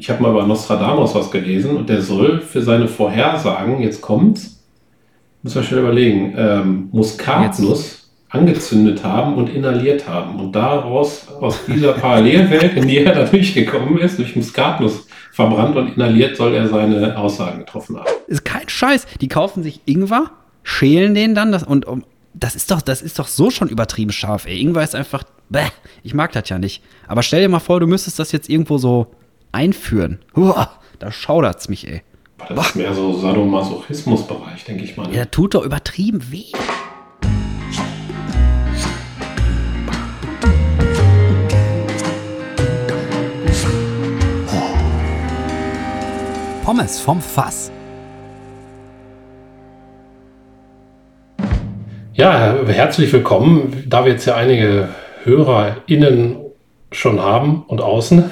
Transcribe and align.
Ich 0.00 0.08
habe 0.08 0.22
mal 0.22 0.30
über 0.30 0.46
Nostradamus 0.46 1.14
was 1.14 1.30
gelesen 1.30 1.76
und 1.76 1.90
der 1.90 2.00
soll 2.00 2.40
für 2.40 2.62
seine 2.62 2.88
Vorhersagen, 2.88 3.82
jetzt 3.82 4.00
kommt's, 4.00 4.64
muss 5.42 5.54
man 5.54 5.62
schnell 5.62 5.80
überlegen, 5.80 6.34
ähm, 6.38 6.88
Muskatnuss 6.90 8.10
angezündet 8.30 9.04
haben 9.04 9.34
und 9.34 9.50
inhaliert 9.50 10.08
haben. 10.08 10.40
Und 10.40 10.52
daraus, 10.52 11.28
aus 11.28 11.66
dieser 11.66 11.92
Parallelwelt, 11.92 12.76
in 12.76 12.88
die 12.88 12.96
er 12.96 13.14
da 13.14 13.24
durchgekommen 13.24 13.98
ist, 13.98 14.18
durch 14.18 14.34
Muskatnuss 14.36 15.06
verbrannt 15.32 15.76
und 15.76 15.94
inhaliert, 15.96 16.34
soll 16.34 16.54
er 16.54 16.66
seine 16.66 17.18
Aussagen 17.18 17.58
getroffen 17.58 17.98
haben. 17.98 18.08
Ist 18.26 18.46
kein 18.46 18.70
Scheiß. 18.70 19.06
Die 19.20 19.28
kaufen 19.28 19.62
sich 19.62 19.82
Ingwer, 19.84 20.30
schälen 20.62 21.14
den 21.14 21.34
dann 21.34 21.52
das, 21.52 21.62
und 21.62 21.84
um, 21.84 22.04
das 22.32 22.56
ist 22.56 22.70
doch, 22.70 22.80
das 22.80 23.02
ist 23.02 23.18
doch 23.18 23.28
so 23.28 23.50
schon 23.50 23.68
übertrieben 23.68 24.12
scharf, 24.12 24.46
ey. 24.46 24.62
Ingwer 24.62 24.82
ist 24.82 24.94
einfach, 24.94 25.24
bäh, 25.50 25.68
ich 26.02 26.14
mag 26.14 26.32
das 26.32 26.48
ja 26.48 26.58
nicht. 26.58 26.82
Aber 27.06 27.22
stell 27.22 27.42
dir 27.42 27.50
mal 27.50 27.58
vor, 27.58 27.80
du 27.80 27.86
müsstest 27.86 28.18
das 28.18 28.32
jetzt 28.32 28.48
irgendwo 28.48 28.78
so 28.78 29.08
einführen. 29.52 30.20
Uah, 30.34 30.70
da 30.98 31.10
schaudert's 31.10 31.68
mich, 31.68 31.88
ey. 31.88 32.02
Das 32.48 32.68
ist 32.68 32.76
mehr 32.76 32.94
so 32.94 33.12
Sadomasochismus-Bereich, 33.18 34.64
denke 34.64 34.84
ich 34.84 34.96
mal. 34.96 35.12
Ja, 35.14 35.26
tut 35.26 35.54
doch 35.54 35.64
übertrieben 35.64 36.32
weh. 36.32 36.52
Pommes 46.64 47.00
vom 47.00 47.20
Fass. 47.20 47.70
Ja, 52.12 52.54
herzlich 52.66 53.12
willkommen. 53.12 53.84
Da 53.86 54.04
wir 54.04 54.12
jetzt 54.12 54.24
ja 54.26 54.36
einige 54.36 54.88
HörerInnen 55.24 56.36
schon 56.92 57.20
haben 57.20 57.64
und 57.66 57.80
außen. 57.80 58.30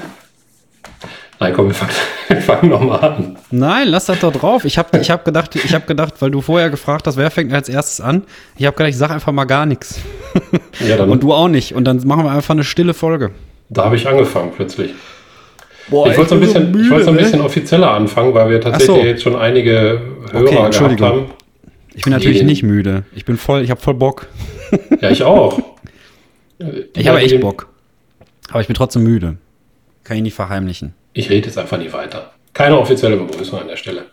Nein, 1.40 1.52
komm, 1.54 1.68
wir 1.68 1.74
fangen, 1.74 1.92
wir 2.28 2.40
fangen 2.40 2.70
nochmal 2.70 3.00
an. 3.00 3.36
Nein, 3.50 3.88
lass 3.88 4.06
das 4.06 4.18
doch 4.20 4.32
drauf. 4.32 4.64
Ich 4.64 4.76
habe 4.76 4.98
ich 4.98 5.10
hab 5.10 5.24
gedacht, 5.24 5.54
ich 5.54 5.72
hab 5.72 5.86
gedacht, 5.86 6.14
weil 6.18 6.30
du 6.30 6.40
vorher 6.40 6.68
gefragt 6.70 7.06
hast, 7.06 7.16
wer 7.16 7.30
fängt 7.30 7.52
als 7.52 7.68
erstes 7.68 8.00
an? 8.00 8.24
Ich 8.56 8.66
habe 8.66 8.76
gedacht, 8.76 8.90
ich 8.90 8.96
sage 8.96 9.14
einfach 9.14 9.32
mal 9.32 9.44
gar 9.44 9.66
nichts. 9.66 10.00
Ja, 10.86 10.96
dann, 10.96 11.10
Und 11.10 11.24
du 11.24 11.32
auch 11.32 11.48
nicht. 11.48 11.74
Und 11.74 11.84
dann 11.84 12.06
machen 12.06 12.24
wir 12.24 12.30
einfach 12.30 12.54
eine 12.54 12.62
stille 12.62 12.94
Folge. 12.94 13.32
da 13.68 13.86
habe 13.86 13.96
ich 13.96 14.06
angefangen 14.06 14.52
plötzlich. 14.54 14.94
Boah, 15.88 16.08
ich 16.08 16.16
wollte 16.16 16.30
so 16.30 16.34
ein 16.36 16.40
bisschen, 16.40 16.68
ich 16.68 16.76
müde, 16.76 16.90
wollte 16.90 17.04
so 17.04 17.10
ein 17.10 17.16
ne? 17.16 17.22
bisschen 17.22 17.40
offizieller 17.40 17.90
anfangen, 17.90 18.32
weil 18.34 18.48
wir 18.50 18.60
tatsächlich 18.60 18.96
so. 18.96 19.02
jetzt 19.02 19.22
schon 19.22 19.34
einige 19.34 20.00
Hörer 20.30 20.44
gehabt 20.44 20.64
Entschuldigung. 20.66 21.08
haben. 21.08 21.26
Ich 21.94 22.04
bin 22.04 22.12
natürlich 22.12 22.44
nicht 22.44 22.62
müde. 22.62 23.04
Ich 23.12 23.24
bin 23.24 23.36
voll, 23.36 23.62
ich 23.62 23.70
habe 23.70 23.80
voll 23.80 23.94
Bock. 23.94 24.28
Ja, 25.00 25.10
ich 25.10 25.22
auch. 25.22 25.58
Ich 26.94 27.06
habe 27.06 27.20
echt 27.20 27.40
Bock. 27.40 27.68
Aber 28.50 28.60
ich 28.60 28.66
bin 28.66 28.74
trotzdem 28.74 29.04
müde. 29.04 29.36
Kann 30.02 30.16
ich 30.16 30.24
nicht 30.24 30.34
verheimlichen. 30.34 30.94
Ich 31.12 31.30
rede 31.30 31.46
jetzt 31.46 31.58
einfach 31.58 31.78
nie 31.78 31.92
weiter. 31.92 32.32
Keine 32.52 32.78
offizielle 32.78 33.16
Begrüßung 33.16 33.60
an 33.60 33.68
der 33.68 33.76
Stelle. 33.76 34.06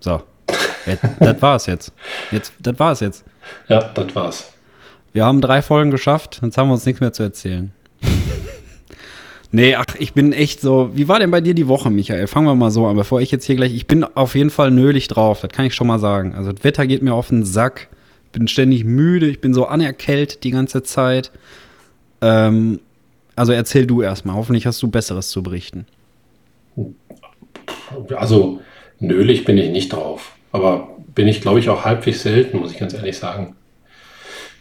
So. 0.00 0.22
Jetzt, 0.86 1.04
das 1.20 1.42
war's 1.42 1.66
jetzt. 1.66 1.92
Jetzt, 2.30 2.52
das 2.60 2.78
war's 2.78 3.00
jetzt. 3.00 3.24
Ja, 3.68 3.82
das 3.82 4.14
war's. 4.14 4.52
Wir 5.12 5.24
haben 5.24 5.40
drei 5.40 5.60
Folgen 5.62 5.90
geschafft, 5.90 6.40
jetzt 6.42 6.56
haben 6.56 6.68
wir 6.68 6.74
uns 6.74 6.86
nichts 6.86 7.00
mehr 7.00 7.12
zu 7.12 7.22
erzählen. 7.22 7.72
nee, 9.50 9.74
ach, 9.74 9.84
ich 9.98 10.14
bin 10.14 10.32
echt 10.32 10.60
so. 10.60 10.90
Wie 10.94 11.08
war 11.08 11.18
denn 11.18 11.30
bei 11.30 11.40
dir 11.40 11.54
die 11.54 11.68
Woche, 11.68 11.90
Michael? 11.90 12.26
Fangen 12.28 12.46
wir 12.46 12.54
mal 12.54 12.70
so 12.70 12.86
an, 12.86 12.96
bevor 12.96 13.20
ich 13.20 13.30
jetzt 13.30 13.44
hier 13.44 13.56
gleich. 13.56 13.74
Ich 13.74 13.86
bin 13.86 14.04
auf 14.04 14.34
jeden 14.34 14.50
Fall 14.50 14.70
nölig 14.70 15.08
drauf, 15.08 15.40
das 15.40 15.50
kann 15.50 15.66
ich 15.66 15.74
schon 15.74 15.88
mal 15.88 15.98
sagen. 15.98 16.34
Also, 16.34 16.52
das 16.52 16.64
Wetter 16.64 16.86
geht 16.86 17.02
mir 17.02 17.14
auf 17.14 17.28
den 17.28 17.44
Sack. 17.44 17.88
Bin 18.32 18.46
ständig 18.46 18.84
müde, 18.84 19.26
ich 19.26 19.40
bin 19.40 19.52
so 19.52 19.66
anerkältet 19.66 20.44
die 20.44 20.52
ganze 20.52 20.84
Zeit. 20.84 21.32
Ähm, 22.20 22.80
also, 23.36 23.52
erzähl 23.52 23.86
du 23.86 24.02
erstmal. 24.02 24.36
Hoffentlich 24.36 24.66
hast 24.66 24.82
du 24.82 24.88
Besseres 24.88 25.30
zu 25.30 25.42
berichten. 25.42 25.86
Also, 28.16 28.60
nölig 28.98 29.44
bin 29.44 29.58
ich 29.58 29.70
nicht 29.70 29.92
drauf. 29.92 30.32
Aber 30.52 30.88
bin 31.14 31.28
ich, 31.28 31.40
glaube 31.40 31.58
ich, 31.58 31.68
auch 31.68 31.84
halbwegs 31.84 32.22
selten, 32.22 32.58
muss 32.58 32.72
ich 32.72 32.78
ganz 32.78 32.94
ehrlich 32.94 33.18
sagen. 33.18 33.56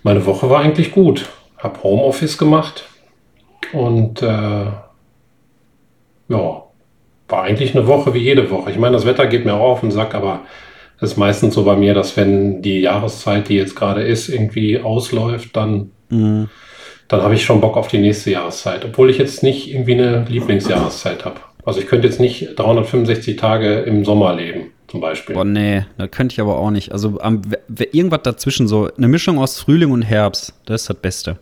Meine 0.04 0.26
Woche 0.26 0.50
war 0.50 0.62
eigentlich 0.62 0.92
gut. 0.92 1.28
Hab 1.58 1.84
Homeoffice 1.84 2.38
gemacht 2.38 2.88
und 3.74 4.22
äh, 4.22 4.66
ja, 6.30 6.64
war 7.28 7.44
eigentlich 7.44 7.76
eine 7.76 7.88
Woche 7.88 8.14
wie 8.14 8.20
jede 8.20 8.50
Woche. 8.50 8.72
Ich 8.72 8.78
meine, 8.78 8.94
das 8.94 9.06
Wetter 9.06 9.28
geht 9.28 9.46
mir 9.46 9.54
auch 9.56 9.72
auf 9.72 9.82
den 9.82 9.92
Sack, 9.92 10.16
aber 10.16 10.42
es 11.02 11.12
ist 11.12 11.18
meistens 11.18 11.54
so 11.54 11.64
bei 11.64 11.76
mir, 11.76 11.94
dass 11.94 12.16
wenn 12.18 12.62
die 12.62 12.82
Jahreszeit, 12.82 13.50
die 13.50 13.56
jetzt 13.56 13.76
gerade 13.76 14.04
ist, 14.04 14.30
irgendwie 14.30 14.80
ausläuft, 14.80 15.56
dann, 15.56 15.92
dann 17.10 17.22
habe 17.22 17.34
ich 17.34 17.44
schon 17.44 17.60
Bock 17.60 17.76
auf 17.76 17.88
die 17.88 17.98
nächste 17.98 18.32
Jahreszeit. 18.32 18.86
Obwohl 18.86 19.10
ich 19.10 19.18
jetzt 19.18 19.44
nicht 19.44 19.70
irgendwie 19.70 19.94
eine 19.94 20.26
Lieblingsjahreszeit 20.30 21.26
habe. 21.26 21.42
Also 21.66 21.82
ich 21.82 21.88
könnte 21.88 22.08
jetzt 22.08 22.20
nicht 22.20 22.58
365 22.58 23.36
Tage 23.36 23.80
im 23.80 24.06
Sommer 24.06 24.36
leben, 24.36 24.72
zum 24.88 25.02
Beispiel. 25.02 25.36
Boah, 25.36 25.44
nee, 25.44 25.86
das 25.98 26.10
könnte 26.12 26.34
ich 26.34 26.40
aber 26.40 26.58
auch 26.58 26.72
nicht. 26.72 26.92
Also, 26.92 27.20
am, 27.20 27.42
irgendwas 27.92 28.22
dazwischen, 28.24 28.68
so 28.68 28.90
eine 28.96 29.08
Mischung 29.08 29.40
aus 29.40 29.60
Frühling 29.60 29.92
und 29.92 30.04
Herbst, 30.04 30.54
das 30.66 30.82
ist 30.82 30.90
das 30.90 30.98
Beste. 30.98 31.38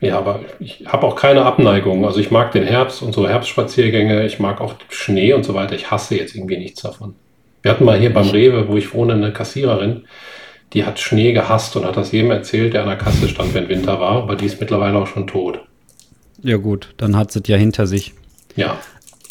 Ja, 0.00 0.18
aber 0.18 0.40
ich 0.58 0.84
habe 0.86 1.06
auch 1.06 1.14
keine 1.14 1.44
Abneigung. 1.44 2.04
Also 2.04 2.18
ich 2.18 2.32
mag 2.32 2.50
den 2.50 2.64
Herbst 2.64 3.02
und 3.02 3.12
so 3.12 3.28
Herbstspaziergänge. 3.28 4.26
Ich 4.26 4.40
mag 4.40 4.60
auch 4.60 4.74
Schnee 4.88 5.32
und 5.32 5.44
so 5.44 5.54
weiter. 5.54 5.76
Ich 5.76 5.92
hasse 5.92 6.16
jetzt 6.16 6.34
irgendwie 6.34 6.58
nichts 6.58 6.82
davon. 6.82 7.14
Wir 7.62 7.70
hatten 7.70 7.84
mal 7.84 7.98
hier 7.98 8.12
beim 8.12 8.28
Rewe, 8.28 8.66
wo 8.66 8.76
ich 8.76 8.92
wohne, 8.94 9.12
eine 9.12 9.32
Kassiererin, 9.32 10.04
die 10.72 10.84
hat 10.84 10.98
Schnee 11.00 11.32
gehasst 11.32 11.76
und 11.76 11.84
hat 11.84 11.96
das 11.96 12.12
jedem 12.12 12.30
erzählt, 12.30 12.74
der 12.74 12.82
an 12.82 12.88
der 12.88 12.96
Kasse 12.96 13.28
stand, 13.28 13.52
wenn 13.54 13.68
Winter 13.68 14.00
war. 14.00 14.22
Aber 14.22 14.36
die 14.36 14.46
ist 14.46 14.60
mittlerweile 14.60 14.98
auch 14.98 15.06
schon 15.06 15.26
tot. 15.26 15.60
Ja, 16.42 16.56
gut, 16.56 16.94
dann 16.96 17.16
hat 17.16 17.30
sie 17.32 17.40
es 17.40 17.48
ja 17.48 17.56
hinter 17.56 17.86
sich. 17.86 18.14
Ja, 18.56 18.76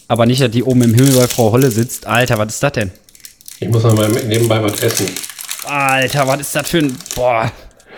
Aber 0.08 0.26
nicht, 0.26 0.42
dass 0.42 0.52
die 0.52 0.64
oben 0.64 0.82
im 0.84 0.94
Himmel 0.94 1.14
bei 1.16 1.28
Frau 1.28 1.52
Holle 1.52 1.70
sitzt. 1.72 2.08
Alter, 2.08 2.38
was 2.38 2.54
ist 2.54 2.64
das 2.64 2.72
denn? 2.74 2.92
ich 3.60 3.70
muss 3.70 3.84
noch 3.84 3.96
mal 3.96 4.10
nebenbei 4.10 4.64
was 4.64 4.82
essen. 4.82 5.08
Alter, 5.66 6.26
was 6.28 6.40
ist 6.42 6.56
das 6.56 6.70
für 6.70 6.80
ein. 6.80 6.98
Boah, 7.16 7.52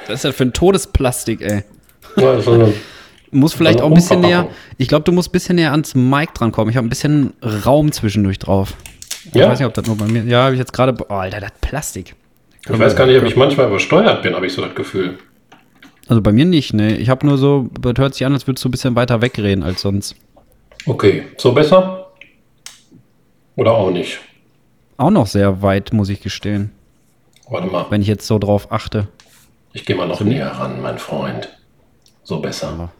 was 0.08 0.16
ist 0.16 0.26
das 0.26 0.36
für 0.36 0.44
ein 0.44 0.52
Todesplastik, 0.54 1.42
ey? 1.42 1.64
Ja, 2.18 2.42
so 2.42 2.52
eine, 2.54 2.74
Muss 3.32 3.54
vielleicht 3.54 3.82
auch 3.82 3.88
ein 3.88 3.94
bisschen 3.96 4.20
näher. 4.20 4.48
Ich 4.78 4.88
glaube, 4.88 5.06
du 5.06 5.12
musst 5.12 5.30
ein 5.30 5.32
bisschen 5.32 5.56
näher 5.56 5.72
ans 5.72 5.96
Mic 5.96 6.34
drankommen. 6.36 6.70
Ich 6.70 6.78
habe 6.78 6.86
ein 6.86 6.90
bisschen 6.90 7.34
Raum 7.66 7.92
zwischendurch 7.92 8.38
drauf. 8.38 8.74
Ich 9.26 9.34
Ja? 9.36 9.50
weiß 9.50 9.58
nicht, 9.60 9.66
ob 9.68 9.74
das 9.74 9.88
nur 9.88 9.98
bei 9.98 10.06
mir. 10.06 10.24
Ja, 10.26 10.44
habe 10.44 10.54
ich 10.54 10.60
jetzt 10.60 10.74
gerade. 10.74 10.96
Oh, 11.10 11.14
Alter, 11.14 11.40
das 11.40 11.52
Plastik. 11.62 12.14
Ich 12.70 12.80
weiß 12.80 12.96
gar 12.96 13.06
nicht, 13.06 13.18
ob 13.20 13.26
ich 13.26 13.36
manchmal 13.36 13.68
übersteuert 13.68 14.22
bin, 14.24 14.36
habe 14.36 14.46
ich 14.46 14.54
so 14.54 14.62
das 14.64 14.76
Gefühl. 14.76 15.18
Also 16.08 16.22
bei 16.22 16.32
mir 16.32 16.46
nicht, 16.46 16.74
ne. 16.74 16.98
Ich 16.98 17.10
habe 17.10 17.26
nur 17.26 17.38
so. 17.38 17.70
Das 17.80 17.94
hört 17.98 18.14
sich 18.14 18.26
an, 18.26 18.34
als 18.34 18.46
würdest 18.48 18.64
du 18.64 18.70
ein 18.70 18.72
bisschen 18.72 18.96
weiter 18.96 19.22
wegreden 19.22 19.64
als 19.64 19.82
sonst. 19.82 20.16
Okay, 20.86 21.24
so 21.38 21.54
besser? 21.54 22.08
Oder 23.56 23.72
auch 23.72 23.92
nicht? 23.92 24.20
Auch 24.98 25.12
noch 25.12 25.28
sehr 25.28 25.62
weit, 25.62 25.94
muss 25.94 26.10
ich 26.10 26.22
gestehen. 26.22 26.72
Warte 27.50 27.68
mal, 27.68 27.86
Wenn 27.90 28.02
ich 28.02 28.08
jetzt 28.08 28.26
so 28.28 28.40
drauf 28.40 28.72
achte. 28.72 29.08
ich 29.74 29.86
gehe 29.86 29.96
mal 29.96 30.08
noch 30.08 30.22
näher 30.22 30.48
ran, 30.50 30.82
mein 30.82 30.98
Freund. 30.98 31.50
So 32.24 32.40
besser. 32.40 32.92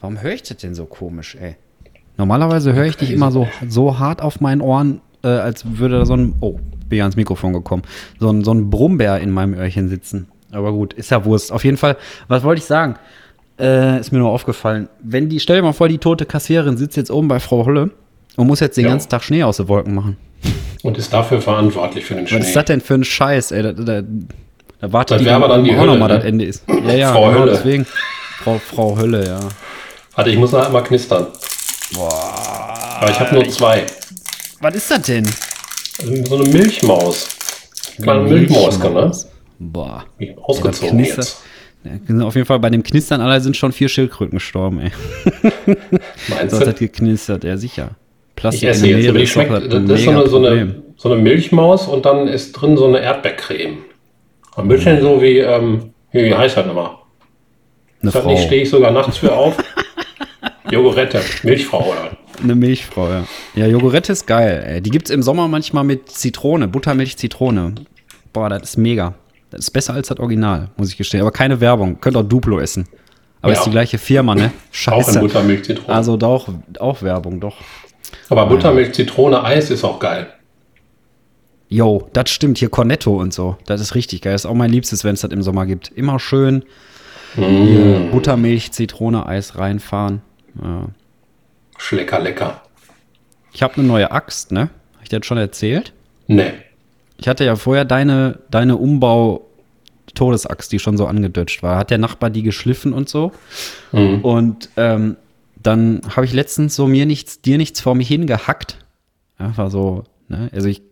Warum 0.00 0.20
höre 0.20 0.32
ich 0.32 0.42
das 0.42 0.56
denn 0.58 0.74
so 0.74 0.86
komisch, 0.86 1.36
ey? 1.36 1.56
Normalerweise 2.16 2.72
höre 2.74 2.86
ich 2.86 2.96
dich 2.96 3.10
immer 3.10 3.30
so, 3.32 3.48
so 3.68 3.98
hart 3.98 4.20
auf 4.22 4.40
meinen 4.40 4.60
Ohren, 4.60 5.00
äh, 5.24 5.28
als 5.28 5.78
würde 5.78 5.98
da 5.98 6.06
so 6.06 6.14
ein. 6.14 6.34
Oh, 6.40 6.58
bin 6.92 6.98
ja 6.98 7.04
ans 7.04 7.16
Mikrofon 7.16 7.54
gekommen. 7.54 7.82
So 8.20 8.28
ein, 8.30 8.44
so 8.44 8.52
ein 8.52 8.68
Brummbär 8.68 9.18
in 9.20 9.30
meinem 9.30 9.54
Öhrchen 9.54 9.88
sitzen. 9.88 10.28
Aber 10.52 10.72
gut, 10.72 10.92
ist 10.92 11.10
ja 11.10 11.24
Wurst. 11.24 11.50
Auf 11.50 11.64
jeden 11.64 11.78
Fall, 11.78 11.96
was 12.28 12.42
wollte 12.42 12.58
ich 12.60 12.66
sagen? 12.66 12.96
Äh, 13.58 13.98
ist 13.98 14.12
mir 14.12 14.18
nur 14.18 14.28
aufgefallen. 14.30 14.88
Wenn 15.02 15.30
die, 15.30 15.40
stell 15.40 15.56
dir 15.56 15.62
mal 15.62 15.72
vor, 15.72 15.88
die 15.88 15.96
tote 15.98 16.26
Kassiererin 16.26 16.76
sitzt 16.76 16.96
jetzt 16.98 17.10
oben 17.10 17.28
bei 17.28 17.40
Frau 17.40 17.64
Holle 17.64 17.90
und 18.36 18.46
muss 18.46 18.60
jetzt 18.60 18.76
den 18.76 18.84
Ja. 18.84 18.90
ganzen 18.90 19.08
Tag 19.08 19.22
Schnee 19.24 19.42
aus 19.42 19.56
den 19.56 19.68
Wolken 19.68 19.94
machen. 19.94 20.16
Und 20.82 20.98
ist 20.98 21.12
dafür 21.12 21.40
verantwortlich 21.40 22.04
für 22.04 22.14
den 22.14 22.26
Schnee. 22.26 22.40
Was 22.40 22.48
ist 22.48 22.56
das 22.56 22.64
denn 22.66 22.80
für 22.82 22.94
ein 22.94 23.04
Scheiß, 23.04 23.52
ey? 23.52 23.62
Da, 23.62 23.72
da, 23.72 24.02
da 24.80 24.92
wartet 24.92 25.16
Das 25.18 25.22
die 25.22 25.30
aber 25.30 25.48
dann 25.48 25.64
die 25.64 25.74
auch 25.76 25.86
nochmal 25.86 26.08
ne? 26.08 26.16
das 26.16 26.24
Ende 26.24 26.44
ist. 26.44 26.64
Ja, 26.68 26.92
ja, 26.92 27.12
Frau 27.12 27.28
genau 27.28 27.40
Hölle. 27.40 27.52
deswegen. 27.52 27.86
Frau, 28.42 28.58
Frau 28.58 28.98
Hölle, 28.98 29.24
ja. 29.26 29.40
Warte, 30.16 30.30
ich 30.30 30.36
muss 30.36 30.52
nachher 30.52 30.70
mal 30.70 30.82
knistern. 30.82 31.28
Boah. 31.94 32.98
Aber 33.00 33.10
ich 33.10 33.18
habe 33.20 33.34
nur 33.34 33.48
zwei. 33.48 33.86
Was 34.60 34.74
ist 34.74 34.90
das 34.90 35.02
denn? 35.02 35.26
So 36.04 36.34
eine 36.34 36.48
Milchmaus. 36.48 37.28
Kleine 38.00 38.22
Milchmaus, 38.22 38.78
ne? 38.78 39.12
Boah. 39.58 40.04
Wie 40.18 40.34
Ausgezogen 40.42 40.96
knistert. 40.96 41.18
jetzt. 41.18 41.42
Ja, 41.84 41.90
sind 42.06 42.22
auf 42.22 42.34
jeden 42.34 42.46
Fall 42.46 42.58
bei 42.60 42.70
dem 42.70 42.82
Knistern 42.82 43.20
aller 43.20 43.40
sind 43.40 43.56
schon 43.56 43.72
vier 43.72 43.88
Schildkröten 43.88 44.38
gestorben, 44.38 44.80
ey. 44.80 44.90
Meinst 46.28 46.54
hat 46.54 46.66
das 46.66 46.74
du? 46.74 46.86
geknistert, 46.86 47.44
ja 47.44 47.56
sicher. 47.56 47.90
Plastik 48.36 48.62
Ich 48.62 48.68
esse 48.68 48.86
jetzt, 48.86 49.08
aber 49.08 49.18
die 49.18 49.26
schmeckt, 49.26 49.50
das 49.52 50.00
ist 50.00 50.04
so 50.04 50.10
eine, 50.10 50.28
so, 50.28 50.36
eine, 50.38 50.82
so 50.96 51.12
eine 51.12 51.22
Milchmaus 51.22 51.86
und 51.88 52.04
dann 52.06 52.28
ist 52.28 52.52
drin 52.52 52.76
so 52.76 52.86
eine 52.86 53.00
Erdbeercreme. 53.00 53.78
Ein 54.56 54.68
bisschen 54.68 55.00
so 55.00 55.20
wie, 55.20 55.38
ähm, 55.38 55.92
wie 56.12 56.34
heißt 56.34 56.56
das 56.56 56.66
nochmal? 56.66 56.90
Eine 58.00 58.10
Das 58.10 58.22
Frau. 58.22 58.30
nicht, 58.30 58.44
stehe 58.44 58.62
ich 58.62 58.70
sogar 58.70 58.90
nachts 58.90 59.18
für 59.18 59.32
auf. 59.32 59.56
Jogurette, 60.70 61.20
Milchfrau 61.42 61.90
oder? 61.90 62.16
Eine 62.42 62.54
Milchfrau, 62.54 63.08
ja. 63.08 63.24
Ja, 63.54 63.66
Jogurette 63.66 64.12
ist 64.12 64.26
geil, 64.26 64.64
ey. 64.66 64.80
Die 64.80 64.90
gibt's 64.90 65.10
im 65.10 65.22
Sommer 65.22 65.48
manchmal 65.48 65.84
mit 65.84 66.08
Zitrone, 66.10 66.68
Buttermilch, 66.68 67.16
Zitrone. 67.16 67.74
Boah, 68.32 68.48
das 68.48 68.62
ist 68.62 68.76
mega. 68.78 69.14
Das 69.50 69.60
ist 69.60 69.70
besser 69.70 69.94
als 69.94 70.08
das 70.08 70.18
Original, 70.18 70.70
muss 70.76 70.88
ich 70.88 70.96
gestehen. 70.96 71.20
Aber 71.20 71.30
keine 71.30 71.60
Werbung. 71.60 72.00
Könnt 72.00 72.16
auch 72.16 72.22
Duplo 72.22 72.58
essen. 72.58 72.86
Aber 73.42 73.52
Ja. 73.52 73.58
ist 73.58 73.66
die 73.66 73.70
gleiche 73.70 73.98
Firma, 73.98 74.34
ne? 74.34 74.46
Auch 74.46 74.46
in 74.46 74.50
Scheiße. 74.72 75.20
Buttermilch-Zitrone. 75.20 75.94
Also 75.94 76.16
doch, 76.16 76.48
auch 76.78 77.02
Werbung, 77.02 77.38
doch. 77.40 77.56
Aber 78.30 78.46
Buttermilch-Zitrone-Eis 78.46 79.70
ist 79.70 79.84
auch 79.84 79.98
geil. 79.98 80.28
Jo, 81.68 82.08
das 82.12 82.30
stimmt, 82.30 82.58
hier 82.58 82.68
Cornetto 82.68 83.16
und 83.18 83.32
so. 83.32 83.56
Das 83.66 83.80
ist 83.80 83.94
richtig 83.94 84.20
geil. 84.22 84.32
Das 84.34 84.44
ist 84.44 84.50
auch 84.50 84.54
mein 84.54 84.70
Liebstes, 84.70 85.04
wenn 85.04 85.14
es 85.14 85.20
das 85.22 85.30
im 85.30 85.42
Sommer 85.42 85.66
gibt. 85.66 85.90
Immer 85.94 86.18
schön 86.18 86.64
hier 87.34 88.08
Buttermilch, 88.12 88.72
Zitrone, 88.72 89.24
Eis 89.26 89.56
reinfahren. 89.58 90.20
Ja. 90.62 90.86
Schlecker, 91.82 92.20
lecker. 92.20 92.62
Ich 93.52 93.62
habe 93.62 93.74
eine 93.74 93.82
neue 93.84 94.12
Axt, 94.12 94.52
ne? 94.52 94.60
Habe 94.94 95.02
ich 95.02 95.08
dir 95.08 95.18
das 95.18 95.26
schon 95.26 95.36
erzählt? 95.36 95.92
Nee. 96.28 96.52
Ich 97.18 97.26
hatte 97.26 97.44
ja 97.44 97.56
vorher 97.56 97.84
deine, 97.84 98.38
deine 98.50 98.76
Umbau-Todesaxt, 98.76 100.70
die 100.70 100.78
schon 100.78 100.96
so 100.96 101.06
angedutscht 101.06 101.64
war. 101.64 101.78
Hat 101.78 101.90
der 101.90 101.98
Nachbar 101.98 102.30
die 102.30 102.44
geschliffen 102.44 102.92
und 102.92 103.08
so. 103.08 103.32
Mhm. 103.90 104.20
Und 104.20 104.68
ähm, 104.76 105.16
dann 105.60 106.02
habe 106.14 106.24
ich 106.24 106.32
letztens 106.32 106.76
so 106.76 106.86
mir 106.86 107.04
nichts, 107.04 107.42
dir 107.42 107.58
nichts 107.58 107.80
vor 107.80 107.96
mich 107.96 108.06
hingehackt. 108.06 108.78
Ja, 109.40 109.56
war 109.56 109.68
so, 109.68 110.04
ne? 110.28 110.50
Also 110.52 110.68
ich 110.68 110.82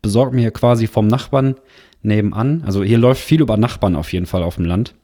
besorge 0.00 0.34
mir 0.34 0.50
quasi 0.50 0.86
vom 0.86 1.08
Nachbarn 1.08 1.56
nebenan. 2.02 2.62
Also 2.64 2.82
hier 2.82 2.96
läuft 2.98 3.22
viel 3.22 3.42
über 3.42 3.58
Nachbarn 3.58 3.96
auf 3.96 4.14
jeden 4.14 4.26
Fall 4.26 4.42
auf 4.42 4.54
dem 4.56 4.64
Land. 4.64 4.94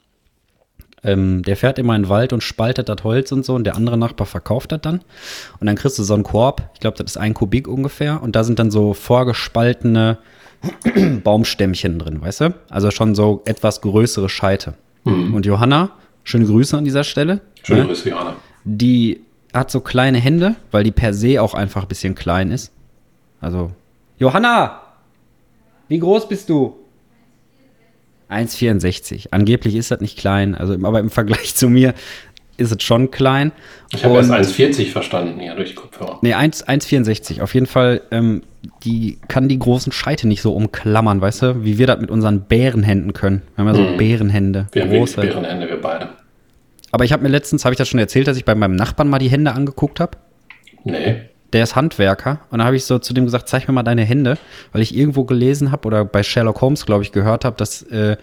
Ähm, 1.05 1.43
der 1.43 1.57
fährt 1.57 1.79
immer 1.79 1.95
in 1.95 2.03
den 2.03 2.09
Wald 2.09 2.33
und 2.33 2.43
spaltet 2.43 2.89
das 2.89 3.05
Holz 3.05 3.31
und 3.31 3.45
so 3.45 3.55
und 3.55 3.65
der 3.65 3.77
andere 3.77 3.99
Nachbar 3.99 4.27
verkauft 4.27 4.73
das 4.73 4.81
dann. 4.81 5.01
Und 5.61 5.67
dann 5.67 5.77
kriegst 5.77 5.99
du 5.99 6.03
so 6.03 6.15
einen 6.15 6.23
Korb, 6.23 6.71
ich 6.75 6.81
glaube, 6.81 6.97
das 6.97 7.13
ist 7.13 7.17
ein 7.19 7.35
Kubik 7.35 7.69
ungefähr. 7.69 8.23
Und 8.23 8.35
da 8.35 8.45
sind 8.45 8.59
dann 8.59 8.71
so 8.71 8.95
vorgespaltene 8.95 10.19
Baumstämmchen 11.23 11.99
drin, 11.99 12.23
weißt 12.23 12.41
du? 12.41 12.55
Also 12.71 12.91
schon 12.91 13.15
so 13.15 13.43
etwas 13.45 13.83
größere 13.83 14.29
Scheite. 14.29 14.75
Und 15.05 15.45
Johanna, 15.45 15.91
schöne 16.23 16.47
Grüße 16.47 16.77
an 16.77 16.85
dieser 16.85 17.05
Stelle. 17.05 17.43
Schöne 17.63 17.83
ne? 17.83 17.87
Grüße, 17.89 18.09
Johanna. 18.09 18.37
Die 18.65 19.21
hat 19.53 19.71
so 19.71 19.81
kleine 19.81 20.19
Hände, 20.19 20.57
weil 20.71 20.83
die 20.83 20.91
per 20.91 21.13
se 21.13 21.43
auch 21.43 21.53
einfach 21.53 21.83
ein 21.83 21.89
bisschen 21.89 22.15
klein 22.15 22.51
ist. 22.51 22.73
Also, 23.41 23.71
Johanna, 24.19 24.81
wie 25.89 25.99
groß 25.99 26.29
bist 26.29 26.49
du? 26.49 26.77
1,64. 28.35 29.29
Angeblich 29.31 29.75
ist 29.75 29.91
das 29.91 30.01
nicht 30.01 30.19
klein, 30.19 30.55
also 30.55 30.75
aber 30.75 31.01
im 31.01 31.11
Vergleich 31.11 31.55
zu 31.55 31.69
mir 31.69 31.95
ist 32.57 32.71
es 32.71 32.83
schon 32.85 33.11
klein. 33.11 33.51
Ich 33.93 34.05
habe 34.05 34.15
erst 34.15 34.31
Und- 34.31 34.37
1,40 34.37 34.91
verstanden 34.93 35.41
hier 35.41 35.55
durch 35.57 35.75
Kopfhörer. 35.75 36.19
Nee, 36.23 36.35
1 36.35 36.63
1,64. 36.69 37.41
Auf 37.43 37.53
jeden 37.55 37.67
Fall, 37.67 38.03
ähm, 38.13 38.43
die 38.85 39.19
kann 39.29 39.49
die 39.49 39.59
großen 39.59 39.91
Scheite 39.93 40.29
nicht 40.29 40.41
so 40.41 40.55
umklammern, 40.55 41.21
weißt 41.21 41.43
du, 41.43 41.65
wie 41.65 41.79
wir 41.79 41.87
das 41.89 42.01
mit 42.01 42.11
unseren 42.11 42.43
Bärenhänden 42.43 43.13
können. 43.13 43.43
Wir 43.57 43.65
haben 43.65 43.75
ja 43.75 43.91
so 43.91 43.97
Bärenhände. 43.97 44.69
Wir 44.73 44.83
haben 44.83 44.91
große. 44.91 45.21
Bärenhände, 45.21 45.69
wir 45.69 45.81
beide. 45.81 46.11
Aber 46.93 47.05
ich 47.05 47.13
habe 47.13 47.25
mir 47.25 47.29
letztens, 47.29 47.65
habe 47.65 47.73
ich 47.75 47.79
das 47.79 47.89
schon 47.89 47.99
erzählt, 47.99 48.29
dass 48.29 48.37
ich 48.37 48.45
bei 48.45 48.55
meinem 48.55 48.77
Nachbarn 48.77 49.09
mal 49.09 49.19
die 49.19 49.29
Hände 49.31 49.53
angeguckt 49.53 49.99
habe. 49.99 50.17
Nee. 50.85 51.23
Der 51.55 51.63
ist 51.63 51.77
Handwerker. 51.77 52.41
Und 52.51 52.59
da 52.59 52.65
habe 52.65 52.75
ich 52.77 52.85
so 52.85 52.99
zu 52.99 53.15
dem 53.15 53.25
gesagt, 53.25 53.49
zeig 53.49 53.69
mir 53.69 53.73
mal 53.73 53.85
deine 53.85 54.03
Hände, 54.05 54.37
weil 54.73 54.83
ich 54.83 54.95
irgendwo 54.95 55.25
gelesen 55.25 55.71
habe 55.71 55.87
oder 55.87 56.05
bei 56.05 56.23
Sherlock 56.25 56.61
Holmes, 56.61 56.85
glaube 56.85 57.05
ich, 57.05 57.13
gehört 57.13 57.45
habe, 57.45 57.57
dass 57.57 57.83
äh, 57.85 58.17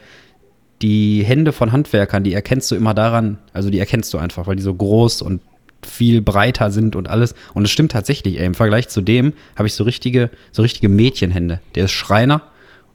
die 0.82 1.24
Hände 1.24 1.54
von 1.54 1.72
Handwerkern, 1.72 2.24
die 2.24 2.34
erkennst 2.34 2.70
du 2.72 2.76
immer 2.76 2.94
daran, 2.94 3.38
also 3.54 3.70
die 3.70 3.80
erkennst 3.80 4.14
du 4.14 4.18
einfach, 4.18 4.48
weil 4.48 4.58
die 4.58 4.62
so 4.62 4.74
groß 4.74 5.22
und 5.22 5.42
viel 5.82 6.22
breiter 6.22 6.72
sind 6.72 6.96
und 6.96 7.08
alles. 7.10 7.34
Und 7.54 7.64
es 7.64 7.72
stimmt 7.72 7.94
tatsächlich, 7.94 8.38
ey, 8.40 8.46
im 8.46 8.54
Vergleich 8.54 8.90
zu 8.90 9.00
dem 9.02 9.34
habe 9.56 9.68
ich 9.68 9.76
so 9.76 9.84
richtige, 9.84 10.30
so 10.52 10.62
richtige 10.62 10.90
Mädchenhände. 10.90 11.62
Der 11.76 11.86
ist 11.86 11.92
Schreiner 11.92 12.42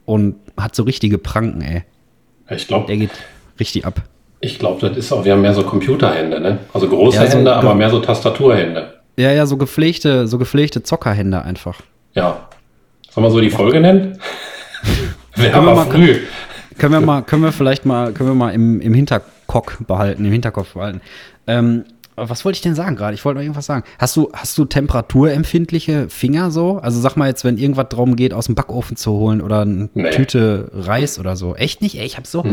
und 0.05 0.35
hat 0.55 0.75
so 0.75 0.83
richtige 0.83 1.17
Pranken, 1.17 1.61
ey. 1.61 1.83
Ich 2.49 2.67
glaube, 2.67 2.85
Der 2.87 2.97
geht 2.97 3.09
richtig 3.59 3.85
ab. 3.85 4.03
ich 4.39 4.59
glaub, 4.59 4.79
das 4.81 4.95
ist 4.95 5.11
auch, 5.11 5.25
wir 5.25 5.33
haben 5.33 5.41
mehr 5.41 5.55
so 5.55 5.63
Computerhände, 5.63 6.39
ne? 6.39 6.59
Also 6.73 6.87
große 6.87 7.17
Ja, 7.17 7.25
so 7.25 7.37
Hände, 7.39 7.55
aber 7.55 7.73
mehr 7.73 7.89
so 7.89 7.99
Tastaturhände. 7.99 8.96
Ja, 9.17 9.31
ja, 9.31 9.45
so 9.45 9.57
gepflegte, 9.57 10.27
so 10.27 10.37
gepflegte 10.37 10.83
Zockerhände 10.83 11.41
einfach. 11.41 11.81
Ja. 12.13 12.47
Sollen 13.09 13.25
wir 13.25 13.31
so 13.31 13.39
die 13.41 13.49
Folge 13.49 13.79
nennen? 13.81 14.19
wir 15.35 15.49
Können 15.51 15.65
haben 15.67 15.75
mal- 15.75 15.85
früh. 15.87 16.19
Können 16.77 16.93
wir 16.93 17.01
mal, 17.01 17.23
können 17.23 17.41
wir 17.41 17.51
vielleicht 17.51 17.85
mal, 17.87 18.13
können 18.13 18.29
wir 18.29 18.35
mal 18.35 18.51
im, 18.53 18.79
im 18.81 18.93
Hinterkock 18.93 19.77
behalten, 19.87 20.23
im 20.25 20.31
Hinterkopf 20.31 20.73
behalten. 20.73 21.01
Ähm, 21.47 21.85
was 22.15 22.45
wollte 22.45 22.57
ich 22.57 22.61
denn 22.61 22.75
sagen 22.75 22.95
gerade? 22.95 23.15
Ich 23.15 23.25
wollte 23.25 23.37
noch 23.39 23.43
irgendwas 23.43 23.65
sagen. 23.65 23.83
Hast 23.97 24.15
du, 24.15 24.29
hast 24.33 24.55
du 24.59 24.65
temperaturempfindliche 24.65 26.09
Finger 26.09 26.51
so? 26.51 26.77
Also 26.77 26.99
sag 26.99 27.15
mal 27.15 27.27
jetzt, 27.27 27.43
wenn 27.43 27.57
irgendwas 27.57 27.87
darum 27.89 28.15
geht, 28.15 28.33
aus 28.33 28.45
dem 28.45 28.53
Backofen 28.55 28.95
zu 28.97 29.11
holen 29.11 29.41
oder 29.41 29.61
eine 29.61 29.89
Nee. 29.95 30.11
Tüte 30.11 30.69
Reis 30.73 31.17
oder 31.19 31.35
so. 31.35 31.55
Echt 31.55 31.81
nicht? 31.81 31.97
Ey, 31.99 32.05
ich 32.05 32.17
habe 32.17 32.27
so, 32.27 32.43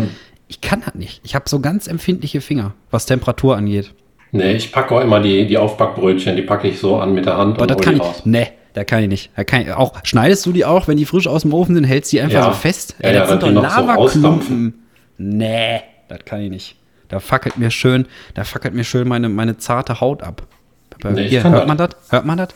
ich 0.49 0.61
kann 0.63 0.83
das 0.85 0.95
nicht. 0.95 1.21
Ich 1.25 1.35
habe 1.35 1.47
so 1.49 1.61
ganz 1.61 1.87
empfindliche 1.87 2.41
Finger, 2.41 2.73
was 2.91 3.05
Temperatur 3.07 3.57
angeht. 3.57 3.93
Nee, 4.37 4.53
ich 4.55 4.73
packe 4.73 4.95
auch 4.97 5.01
immer 5.01 5.21
die, 5.21 5.47
die 5.47 5.57
Aufbackbrötchen, 5.59 6.35
die 6.35 6.43
packe 6.43 6.67
ich 6.69 6.81
so 6.81 6.97
an 6.99 7.15
mit 7.15 7.25
der 7.25 7.37
Hand 7.37 7.57
Aber 7.57 7.69
das 7.69 7.77
kann 7.79 7.97
ich, 7.97 8.03
nee, 8.25 8.49
da 8.73 8.83
kann 8.83 9.03
ich 9.05 9.09
nicht. 9.09 9.31
Da 9.37 9.45
kann 9.45 9.63
ich, 9.63 9.73
auch, 9.73 9.93
schneidest 10.03 10.45
du 10.45 10.51
die 10.53 10.65
auch, 10.65 10.89
wenn 10.89 10.97
die 10.97 11.05
frisch 11.05 11.29
aus 11.29 11.43
dem 11.43 11.55
Ofen 11.55 11.77
sind, 11.77 11.85
hältst 11.85 12.11
die 12.13 12.21
einfach 12.21 12.35
Ja. 12.39 12.45
so 12.47 12.59
fest? 12.59 12.97
Ja, 13.01 13.09
Ey, 13.11 13.15
ja, 13.15 13.21
das 13.21 13.29
sind 13.31 13.43
dass 13.43 13.49
doch 13.55 13.63
noch 13.63 13.71
so 13.71 13.81
Lavaklumpen. 13.87 14.75
nee, 15.19 15.81
das 16.09 16.19
kann 16.25 16.41
ich 16.41 16.51
nicht. 16.51 16.77
Da 17.09 17.21
fackelt 17.21 17.59
mir 17.59 17.71
schön, 17.71 18.07
da 18.35 18.43
fackelt 18.43 18.75
mir 18.75 18.83
schön 18.83 19.07
meine, 19.07 19.29
meine 19.29 19.57
zarte 19.59 20.01
Haut 20.01 20.23
ab. 20.25 20.43
Aber 21.05 21.13
Nee, 21.13 21.29
Hier, 21.29 21.45
hört 21.45 21.55
das. 21.61 21.67
man 21.69 21.77
das? 21.77 21.91
Hört 22.09 22.25
man 22.27 22.39
das? 22.39 22.49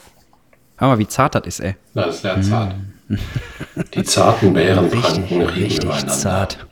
Hör 0.78 0.88
mal, 0.88 0.98
wie 0.98 1.06
zart 1.06 1.36
das 1.36 1.46
ist, 1.46 1.60
ey. 1.60 1.76
Das 1.94 2.16
ist 2.16 2.22
sehr 2.22 2.40
zart. 2.42 2.74
Die 3.94 4.02
zarten 4.02 4.52
Bärenpranken 4.52 5.42
riechen 5.42 5.42
Richtig 5.62 5.84
übereinander. 5.84 6.12
zart. 6.12 6.66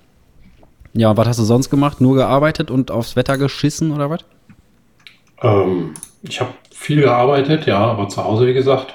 Ja, 0.94 1.10
und 1.10 1.16
was 1.16 1.28
hast 1.28 1.38
du 1.38 1.44
sonst 1.44 1.70
gemacht? 1.70 2.00
Nur 2.00 2.16
gearbeitet 2.16 2.70
und 2.72 2.90
aufs 2.90 3.14
Wetter 3.14 3.38
geschissen 3.38 3.92
oder 3.92 4.10
was? 4.10 4.20
Ähm, 5.42 5.94
ich 6.22 6.40
habe 6.40 6.50
viel 6.74 7.00
gearbeitet, 7.02 7.66
ja, 7.66 7.78
aber 7.78 8.08
zu 8.08 8.22
Hause, 8.24 8.46
wie 8.46 8.54
gesagt. 8.54 8.94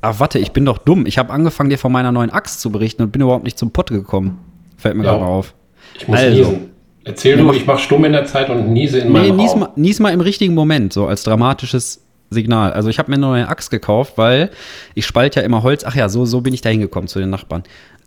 Ach, 0.00 0.18
warte, 0.20 0.38
ich 0.38 0.52
bin 0.52 0.64
doch 0.64 0.78
dumm. 0.78 1.06
Ich 1.06 1.18
habe 1.18 1.32
angefangen, 1.32 1.70
dir 1.70 1.78
von 1.78 1.90
meiner 1.92 2.12
neuen 2.12 2.30
Axt 2.30 2.60
zu 2.60 2.70
berichten 2.70 3.02
und 3.02 3.10
bin 3.12 3.22
überhaupt 3.22 3.44
nicht 3.44 3.58
zum 3.58 3.70
Pott 3.72 3.90
gekommen. 3.90 4.38
Fällt 4.76 4.96
mir 4.96 5.04
Ja. 5.04 5.12
gerade 5.12 5.24
auf. 5.24 5.54
Ich 5.98 6.06
muss 6.06 6.18
Also. 6.18 6.38
niesen. 6.38 6.70
Erzähl 7.04 7.32
Ja, 7.32 7.36
du, 7.38 7.44
mach- 7.44 7.54
ich 7.54 7.66
mache 7.66 7.78
stumm 7.78 8.04
in 8.04 8.12
der 8.12 8.26
Zeit 8.26 8.50
und 8.50 8.72
niese 8.72 8.98
in 8.98 9.06
Nee, 9.06 9.12
meinem 9.30 9.36
nies 9.36 9.50
Raum. 9.52 9.60
mal, 9.60 9.68
nies 9.76 9.98
mal 9.98 10.12
im 10.12 10.20
richtigen 10.20 10.54
Moment, 10.54 10.92
so 10.92 11.06
als 11.06 11.22
dramatisches 11.22 12.04
Signal. 12.30 12.72
Also 12.74 12.90
ich 12.90 12.98
habe 12.98 13.10
mir 13.10 13.14
eine 13.16 13.26
neue 13.26 13.48
Axt 13.48 13.70
gekauft, 13.70 14.12
weil 14.16 14.50
ich 14.94 15.06
spalte 15.06 15.40
ja 15.40 15.46
immer 15.46 15.62
Holz. 15.62 15.84
Ach 15.86 15.94
ja, 15.94 16.08
so, 16.10 16.26
so 16.26 16.42
bin 16.42 16.52
ich 16.52 16.60
da 16.60 16.68
hingekommen 16.68 17.08
zu 17.08 17.18
den 17.18 17.30
Nachbarn. 17.30 17.62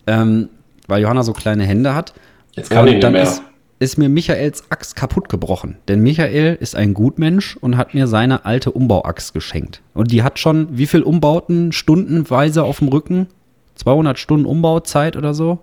Ähm, 0.08 0.50
weil 0.88 1.02
Johanna 1.02 1.24
so 1.24 1.34
kleine 1.34 1.64
Hände 1.64 1.96
hat. 1.96 2.14
Jetzt 2.54 2.70
kann 2.70 2.88
ich 2.88 2.96
nicht 2.96 3.12
mehr. 3.12 3.24
ist, 3.24 3.42
ist 3.81 3.98
mir 3.98 4.10
Michaels 4.10 4.69
Axt 4.69 4.95
kaputt 4.95 5.28
gebrochen. 5.28 5.78
Denn 5.88 6.01
Michael 6.01 6.56
ist 6.60 6.75
ein 6.75 6.94
Gutmensch 6.94 7.57
und 7.57 7.78
hat 7.78 7.95
mir 7.95 8.06
seine 8.06 8.45
alte 8.45 8.72
Umbauaxt 8.72 9.33
geschenkt. 9.33 9.81
Und 9.95 10.12
die 10.12 10.22
hat 10.22 10.38
schon 10.38 10.67
wie 10.77 10.86
viel 10.86 11.01
Umbauten 11.01 11.72
stundenweise 11.72 12.63
auf 12.63 12.77
dem 12.77 12.89
Rücken? 12.89 13.27
200 13.75 14.20
Stunden 14.20 14.46
Umbauzeit 14.46 15.17
oder 15.17 15.34
so? 15.34 15.60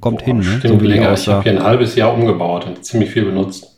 Kommt 0.00 0.22
hin, 0.22 0.38
ne? 0.38 0.58
Stimmt 0.58 0.80
so 0.80 0.86
länger. 0.86 1.12
Ich 1.12 1.28
habe 1.28 1.42
hier 1.42 1.52
ein 1.52 1.62
halbes 1.62 1.96
Jahr 1.96 2.14
umgebaut 2.14 2.66
und 2.66 2.82
ziemlich 2.82 3.10
viel 3.10 3.26
benutzt. 3.26 3.76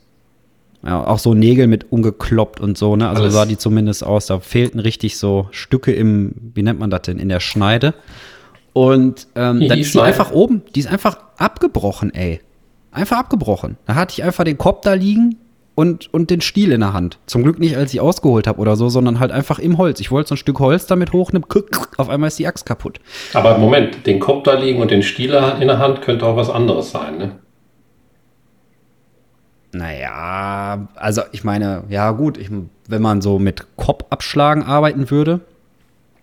Ja, 0.85 1.05
auch 1.05 1.19
so 1.19 1.35
Nägel 1.35 1.67
mit 1.67 1.91
umgekloppt 1.91 2.61
und 2.61 2.79
so, 2.79 2.95
ne? 2.95 3.09
Also 3.09 3.23
Alles. 3.23 3.35
sah 3.35 3.47
die 3.47 3.59
zumindest 3.59 4.05
aus. 4.07 4.27
Da 4.27 4.39
fehlten 4.39 4.79
richtig 4.79 5.19
so 5.19 5.49
Stücke 5.51 5.93
im, 5.93 6.53
wie 6.55 6.63
nennt 6.63 6.79
man 6.79 6.91
das 6.91 7.03
denn, 7.03 7.19
in 7.19 7.29
der 7.29 7.41
Schneide. 7.41 7.95
Und 8.73 9.27
ähm, 9.35 9.67
dann 9.67 9.79
ist 9.79 9.93
die 9.93 10.01
einfach 10.01 10.31
oben, 10.31 10.63
die 10.77 10.81
ist 10.81 10.89
einfach 10.89 11.19
abgebrochen, 11.37 12.15
ey. 12.15 12.41
Einfach 12.93 13.19
abgebrochen. 13.19 13.77
Da 13.87 13.95
hatte 13.95 14.13
ich 14.15 14.25
einfach 14.25 14.45
den 14.45 14.59
Kopf 14.59 14.81
da 14.83 14.95
liegen 14.95 15.37
und, 15.77 16.13
und 16.13 16.31
den 16.31 16.41
Stiel 16.41 16.73
in 16.73 16.81
der 16.81 16.93
Hand. 16.93 17.19
Zum 17.27 17.43
Glück 17.45 17.59
nicht, 17.59 17.77
als 17.77 17.95
ich 17.95 18.01
ausgeholt 18.01 18.47
habe 18.47 18.59
oder 18.61 18.75
so, 18.77 18.89
sondern 18.89 19.21
halt 19.21 19.31
einfach 19.33 19.59
im 19.59 19.79
Holz. 19.79 20.01
Ich 20.01 20.11
wollte 20.11 20.29
so 20.29 20.35
ein 20.35 20.39
Stück 20.39 20.59
Holz 20.59 20.87
damit 20.87 21.13
hochnehmen, 21.13 21.47
auf 21.97 22.09
einmal 22.09 22.29
ist 22.29 22.39
die 22.39 22.47
Axt 22.47 22.67
kaputt. 22.67 23.01
Aber 23.33 23.59
Moment, 23.59 24.07
den 24.07 24.19
Kopf 24.19 24.43
da 24.43 24.55
liegen 24.59 24.81
und 24.83 24.91
den 24.91 25.03
Stiel 25.03 25.33
in 25.61 25.69
der 25.69 25.79
Hand 25.79 26.03
könnte 26.03 26.27
auch 26.27 26.37
was 26.37 26.51
anderes 26.51 26.91
sein, 26.91 27.19
ne? 27.19 27.33
Naja, 29.73 30.89
also 30.97 31.23
ich 31.31 31.45
meine, 31.45 31.85
ja 31.89 32.11
gut, 32.11 32.39
ich, 32.39 32.51
wenn 32.89 33.03
man 33.03 33.21
so 33.21 33.39
mit 33.39 33.77
Kopfabschlagen 33.77 34.65
arbeiten 34.65 35.11
würde, 35.11 35.41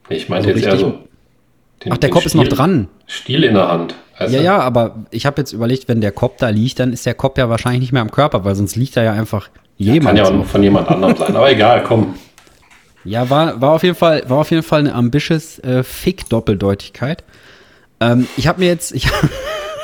Ich 0.09 0.27
meine 0.27 0.43
So 0.43 0.49
jetzt 0.49 0.63
eher 0.63 0.73
richtig- 0.73 0.89
so. 0.91 1.06
Den- 1.83 1.93
Ach, 1.93 1.97
der 1.97 2.09
Kopf 2.09 2.25
ist 2.25 2.35
noch 2.35 2.47
dran. 2.47 2.87
Stiel 3.05 3.43
in 3.43 3.53
der 3.53 3.67
Hand. 3.69 3.95
weißt 4.17 4.33
Ja, 4.33 4.41
ja, 4.41 4.59
aber 4.59 4.95
ich 5.11 5.25
habe 5.25 5.41
jetzt 5.41 5.53
überlegt, 5.53 5.87
wenn 5.87 6.01
der 6.01 6.11
Kopf 6.11 6.35
da 6.39 6.49
liegt, 6.49 6.79
dann 6.79 6.91
ist 6.93 7.05
der 7.05 7.13
Kopf 7.13 7.37
ja 7.37 7.49
wahrscheinlich 7.49 7.81
nicht 7.81 7.91
mehr 7.93 8.01
am 8.01 8.11
Körper, 8.11 8.43
weil 8.45 8.55
sonst 8.55 8.75
liegt 8.75 8.97
da 8.97 9.03
ja 9.03 9.13
einfach 9.13 9.49
jemand. 9.77 10.17
Kann 10.17 10.33
ja 10.35 10.41
auch 10.41 10.45
von 10.45 10.63
jemand 10.63 10.87
anderem 10.89 11.15
sein. 11.15 11.35
Aber 11.35 11.51
egal, 11.51 11.83
komm. 11.83 12.15
Ja, 13.03 13.29
war, 13.29 13.61
war, 13.61 13.71
auf 13.71 13.83
jeden 13.83 13.95
Fall, 13.95 14.23
war 14.27 14.39
auf 14.39 14.51
jeden 14.51 14.63
Fall 14.63 14.81
eine 14.81 14.93
ambitious 14.93 15.59
äh, 15.59 15.81
Fick-Doppeldeutigkeit. 15.81 17.23
Ähm, 18.01 18.27
ich 18.35 18.47
habe 18.47 18.59
mir 18.59 18.67
jetzt, 18.67 18.91
ich 18.93 19.07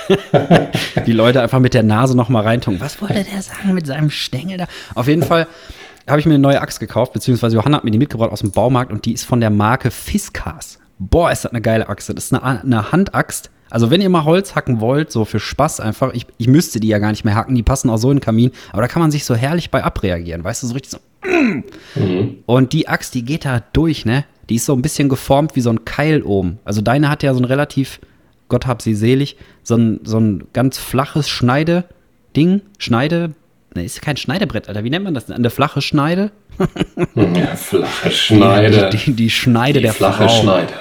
die 1.06 1.14
Leute 1.14 1.42
einfach 1.42 1.60
mit 1.60 1.74
der 1.74 1.84
Nase 1.84 2.18
noch 2.18 2.28
mal 2.28 2.42
reintun. 2.42 2.82
Was 2.82 3.02
wollte 3.02 3.24
der 3.24 3.42
sagen 3.42 3.74
mit 3.74 3.88
seinem 3.88 4.10
Stängel 4.10 4.58
da? 4.58 4.66
Auf 4.96 5.08
jeden 5.08 5.24
Fall 5.24 5.48
habe 6.08 6.20
ich 6.20 6.26
mir 6.26 6.34
eine 6.34 6.42
neue 6.42 6.60
Axt 6.60 6.82
gekauft, 6.82 7.14
beziehungsweise 7.14 7.56
Johanna 7.56 7.78
hat 7.78 7.84
mir 7.86 7.92
die 7.92 7.98
mitgebracht 7.98 8.32
aus 8.32 8.42
dem 8.42 8.52
Baumarkt 8.52 8.92
und 8.92 9.06
die 9.06 9.14
ist 9.14 9.24
von 9.24 9.40
der 9.40 9.50
Marke 9.50 9.90
Fiskas. 9.92 10.80
Boah, 11.00 11.32
ist 11.32 11.44
das 11.44 11.52
eine 11.52 11.62
geile 11.62 11.90
Axt. 11.90 12.10
Das 12.10 12.26
ist 12.26 12.34
eine, 12.34 12.64
eine 12.64 12.92
Handaxt, 12.92 13.50
Also 13.70 13.90
wenn 13.90 14.02
ihr 14.02 14.10
mal 14.10 14.24
Holz 14.24 14.56
hacken 14.56 14.80
wollt, 14.80 15.12
so 15.12 15.26
für 15.26 15.40
Spaß 15.40 15.80
einfach, 15.80 16.14
ich, 16.14 16.28
ich 16.38 16.48
müsste 16.48 16.80
die 16.80 16.88
ja 16.88 17.00
gar 17.00 17.10
nicht 17.10 17.26
mehr 17.26 17.36
hacken, 17.36 17.56
die 17.56 17.64
passen 17.64 17.90
auch 17.90 17.98
so 17.98 18.12
in 18.12 18.18
den 18.18 18.24
Kamin, 18.24 18.52
aber 18.72 18.84
da 18.84 18.88
kann 18.88 19.02
man 19.02 19.10
sich 19.10 19.26
so 19.26 19.34
herrlich 19.34 19.72
bei 19.72 19.84
abreagieren, 19.84 20.44
weißt 20.44 20.62
du, 20.62 20.68
so 20.68 20.74
richtig 20.74 20.92
so. 20.92 21.00
Mhm. 21.96 22.44
Und 22.46 22.74
die 22.74 22.88
Axt, 22.88 23.16
die 23.16 23.26
geht 23.26 23.46
da 23.46 23.64
durch, 23.74 24.06
ne? 24.06 24.26
Die 24.50 24.56
ist 24.56 24.66
so 24.66 24.74
ein 24.74 24.82
bisschen 24.82 25.10
geformt 25.10 25.56
wie 25.56 25.62
so 25.62 25.72
ein 25.72 25.86
Keil 25.86 26.22
oben. 26.22 26.60
Also 26.66 26.82
deine 26.82 27.10
hat 27.10 27.24
ja 27.24 27.34
so 27.34 27.40
ein 27.40 27.46
relativ, 27.46 28.00
Gott 28.50 28.68
hab 28.68 28.82
sie 28.82 28.94
selig, 28.94 29.38
so 29.64 29.76
ein, 29.76 30.02
so 30.04 30.20
ein 30.20 30.44
ganz 30.54 30.78
flaches 30.78 31.30
Schneide-Ding, 31.30 32.62
Schneide, 32.78 33.34
ne, 33.76 33.84
ist 33.86 34.02
kein 34.02 34.18
Schneidebrett, 34.18 34.68
Alter, 34.68 34.84
wie 34.84 34.90
nennt 34.90 35.04
man 35.06 35.14
das? 35.14 35.30
Eine 35.30 35.50
flache 35.50 35.82
Schneide? 35.82 36.32
ja, 37.16 37.56
flache 37.56 38.12
Schneide. 38.12 38.90
Die, 38.90 38.98
die, 38.98 39.14
die 39.14 39.30
Schneide 39.30 39.80
die 39.80 39.84
der 39.84 39.94
flache 39.94 40.28
Frau. 40.30 40.42
Schneide. 40.42 40.74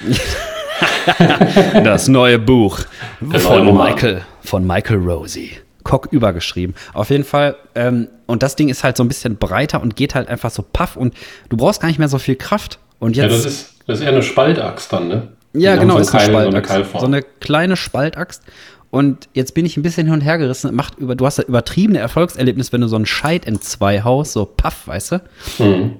das 1.84 2.08
neue 2.08 2.38
Buch 2.38 2.80
Der 3.20 3.40
von 3.40 3.64
neue. 3.64 3.74
Michael, 3.90 4.22
von 4.42 4.66
Michael 4.66 4.98
Rosie. 4.98 5.52
Cock 5.84 6.08
übergeschrieben. 6.10 6.74
Auf 6.94 7.10
jeden 7.10 7.22
Fall, 7.24 7.54
ähm, 7.76 8.08
und 8.26 8.42
das 8.42 8.56
Ding 8.56 8.68
ist 8.68 8.82
halt 8.82 8.96
so 8.96 9.04
ein 9.04 9.08
bisschen 9.08 9.36
breiter 9.36 9.80
und 9.80 9.94
geht 9.94 10.16
halt 10.16 10.28
einfach 10.28 10.50
so 10.50 10.62
paff 10.64 10.96
und 10.96 11.14
du 11.48 11.56
brauchst 11.56 11.80
gar 11.80 11.86
nicht 11.88 11.98
mehr 12.00 12.08
so 12.08 12.18
viel 12.18 12.34
Kraft. 12.34 12.80
Und 12.98 13.16
Ja, 13.16 13.24
jetzt. 13.24 13.44
das 13.44 13.52
ist, 13.52 13.74
das 13.86 13.98
ist 13.98 14.04
eher 14.04 14.10
eine 14.12 14.22
Spaltaxt 14.24 14.92
dann, 14.92 15.06
ne? 15.08 15.28
Ja, 15.52 15.76
genau, 15.76 15.94
so 15.94 16.00
ist 16.00 16.14
eine 16.14 16.18
Keil- 16.24 16.32
so 16.32 16.36
eine 16.38 16.42
Spaltaxt. 16.50 16.70
Keilform. 16.70 17.00
So 17.00 17.06
eine 17.06 17.22
kleine 17.22 17.76
Spaltaxt. 17.76 18.42
Und 18.90 19.28
jetzt 19.34 19.54
bin 19.54 19.66
ich 19.66 19.76
ein 19.76 19.82
bisschen 19.82 20.06
hin 20.06 20.14
und 20.14 20.20
her 20.20 20.38
gerissen. 20.38 20.74
Macht 20.74 20.98
über, 20.98 21.14
du 21.14 21.26
hast 21.26 21.38
ja 21.38 21.44
übertriebene 21.44 21.98
Erfolgserlebnis, 21.98 22.72
wenn 22.72 22.80
du 22.80 22.88
so 22.88 22.96
einen 22.96 23.06
Scheit 23.06 23.44
in 23.44 23.60
zwei 23.60 24.02
haust, 24.02 24.32
so 24.32 24.44
paff, 24.44 24.86
weißt 24.86 25.12
du? 25.12 25.20
Mhm. 25.58 25.96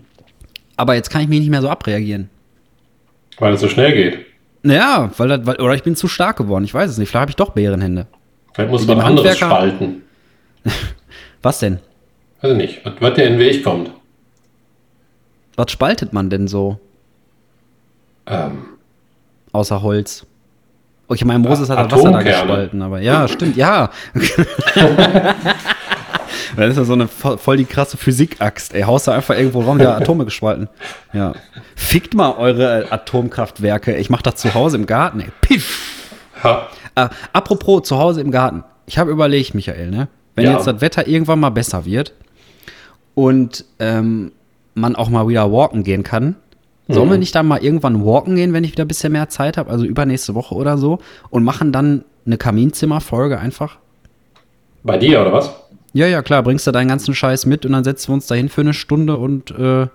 Aber 0.76 0.94
jetzt 0.94 1.10
kann 1.10 1.22
ich 1.22 1.28
mich 1.28 1.40
nicht 1.40 1.50
mehr 1.50 1.62
so 1.62 1.68
abreagieren. 1.68 2.30
Weil 3.38 3.54
es 3.54 3.60
so 3.60 3.68
schnell 3.68 3.92
geht. 3.92 4.26
Naja, 4.62 5.10
weil, 5.16 5.28
das, 5.28 5.46
weil 5.46 5.60
oder 5.60 5.74
ich 5.74 5.82
bin 5.82 5.96
zu 5.96 6.08
stark 6.08 6.36
geworden. 6.38 6.64
Ich 6.64 6.74
weiß 6.74 6.90
es 6.90 6.98
nicht. 6.98 7.08
Vielleicht 7.08 7.20
habe 7.20 7.30
ich 7.30 7.36
doch 7.36 7.50
Bärenhände. 7.50 8.06
Vielleicht 8.54 8.70
muss 8.70 8.86
man 8.86 9.00
anderes 9.00 9.36
spalten. 9.36 10.02
Was 11.42 11.60
denn? 11.60 11.78
Weiß 12.40 12.52
ich 12.52 12.56
nicht, 12.56 12.84
was, 12.84 12.94
was 13.00 13.14
dir 13.14 13.24
in 13.24 13.34
den 13.34 13.38
Weg 13.38 13.62
kommt. 13.62 13.90
Was 15.56 15.70
spaltet 15.70 16.12
man 16.12 16.28
denn 16.28 16.48
so 16.48 16.78
Ähm, 18.26 18.64
außer 19.52 19.82
Holz? 19.82 20.26
Okay, 21.08 21.24
mein 21.24 21.40
Moses 21.40 21.70
hat 21.70 21.90
das 21.92 21.98
Wasser 22.00 22.10
da 22.10 22.22
gespalten, 22.22 22.82
aber 22.82 23.00
ja, 23.00 23.28
stimmt, 23.28 23.56
ja. 23.56 23.90
das 26.56 26.70
ist 26.70 26.76
ja 26.76 26.84
so 26.84 26.94
eine 26.94 27.06
vo- 27.06 27.36
voll 27.36 27.56
die 27.58 27.64
krasse 27.64 27.96
Physikaxt, 27.96 28.74
ey. 28.74 28.82
Haust 28.82 29.06
da 29.08 29.12
einfach 29.14 29.36
irgendwo 29.36 29.60
rum, 29.62 29.78
der 29.78 29.96
Atome 29.96 30.24
gespalten. 30.24 30.68
Ja. 31.12 31.34
Fickt 31.74 32.14
mal 32.14 32.32
eure 32.36 32.90
Atomkraftwerke. 32.90 33.96
Ich 33.96 34.10
mach 34.10 34.22
das 34.22 34.36
zu 34.36 34.54
Hause 34.54 34.76
im 34.78 34.86
Garten, 34.86 35.20
ey. 35.20 35.28
Piff. 35.40 36.10
ha, 36.42 36.68
Äh, 36.94 37.08
apropos 37.32 37.82
zu 37.86 37.98
Hause 37.98 38.20
im 38.20 38.30
Garten. 38.30 38.64
Ich 38.86 38.98
habe 38.98 39.10
überlegt, 39.10 39.54
Michael, 39.54 39.90
ne? 39.90 40.08
Wenn 40.34 40.46
Ja. 40.46 40.52
jetzt 40.52 40.66
das 40.66 40.80
Wetter 40.80 41.06
irgendwann 41.06 41.40
mal 41.40 41.50
besser 41.50 41.84
wird 41.84 42.12
und 43.14 43.64
ähm, 43.78 44.32
man 44.74 44.96
auch 44.96 45.08
mal 45.08 45.28
wieder 45.28 45.50
walken 45.52 45.82
gehen 45.84 46.02
kann, 46.02 46.36
sollen 46.88 47.08
Mhm. 47.08 47.12
wir 47.12 47.18
nicht 47.18 47.34
dann 47.34 47.46
mal 47.46 47.62
irgendwann 47.62 48.04
walken 48.04 48.36
gehen, 48.36 48.52
wenn 48.52 48.64
ich 48.64 48.72
wieder 48.72 48.84
ein 48.84 48.88
bisschen 48.88 49.12
mehr 49.12 49.28
Zeit 49.28 49.56
habe, 49.56 49.70
also 49.70 49.84
übernächste 49.84 50.34
Woche 50.34 50.54
oder 50.54 50.78
so, 50.78 50.98
und 51.30 51.42
machen 51.44 51.72
dann 51.72 52.04
eine 52.26 52.36
Kaminzimmerfolge 52.38 53.38
einfach? 53.38 53.78
bei 54.82 54.98
dir 54.98 55.20
oder 55.20 55.32
was? 55.32 55.50
Ja, 55.94 56.06
ja, 56.06 56.22
klar, 56.22 56.44
bringst 56.44 56.64
du 56.66 56.70
deinen 56.70 56.86
ganzen 56.86 57.12
Scheiß 57.12 57.44
mit 57.46 57.66
und 57.66 57.72
dann 57.72 57.82
setzen 57.82 58.08
wir 58.10 58.14
uns 58.14 58.28
dahin 58.28 58.48
für 58.48 58.60
eine 58.60 58.72
Stunde 58.74 59.16
und, 59.16 59.50
äh, 59.50 59.88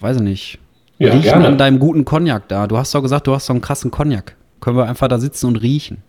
weiß 0.00 0.16
ich 0.16 0.22
nicht, 0.22 0.58
Ja, 0.98 1.08
riechen 1.12 1.22
gerne. 1.22 1.46
an 1.46 1.56
deinem 1.58 1.78
guten 1.78 2.04
Cognac 2.04 2.46
da. 2.48 2.66
Du 2.66 2.76
hast 2.76 2.94
doch 2.94 3.00
gesagt, 3.00 3.26
du 3.26 3.32
hast 3.34 3.46
so 3.46 3.54
einen 3.54 3.62
krassen 3.62 3.90
Cognac. 3.90 4.36
Können 4.60 4.76
wir 4.76 4.86
einfach 4.86 5.08
da 5.08 5.18
sitzen 5.18 5.46
und 5.46 5.56
riechen. 5.56 6.02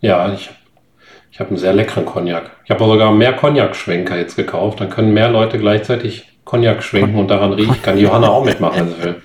Ja, 0.00 0.32
ich, 0.32 0.48
ich 1.30 1.40
habe 1.40 1.50
einen 1.50 1.58
sehr 1.58 1.74
leckeren 1.74 2.06
Cognac. 2.06 2.52
Ich 2.64 2.70
habe 2.70 2.82
sogar 2.82 3.12
mehr 3.12 3.34
Cognac-Schwenker 3.34 4.16
jetzt 4.16 4.36
gekauft. 4.36 4.80
Dann 4.80 4.88
können 4.88 5.12
mehr 5.12 5.30
Leute 5.30 5.58
gleichzeitig 5.58 6.26
Cognac 6.50 6.82
schwenken 6.82 7.14
und 7.14 7.28
daran 7.28 7.52
riechen. 7.52 7.80
Kann 7.80 7.96
Johanna 7.96 8.28
auch 8.28 8.44
mitmachen, 8.44 8.80
wenn 8.80 8.88
sie 8.88 9.02
will. 9.04 9.22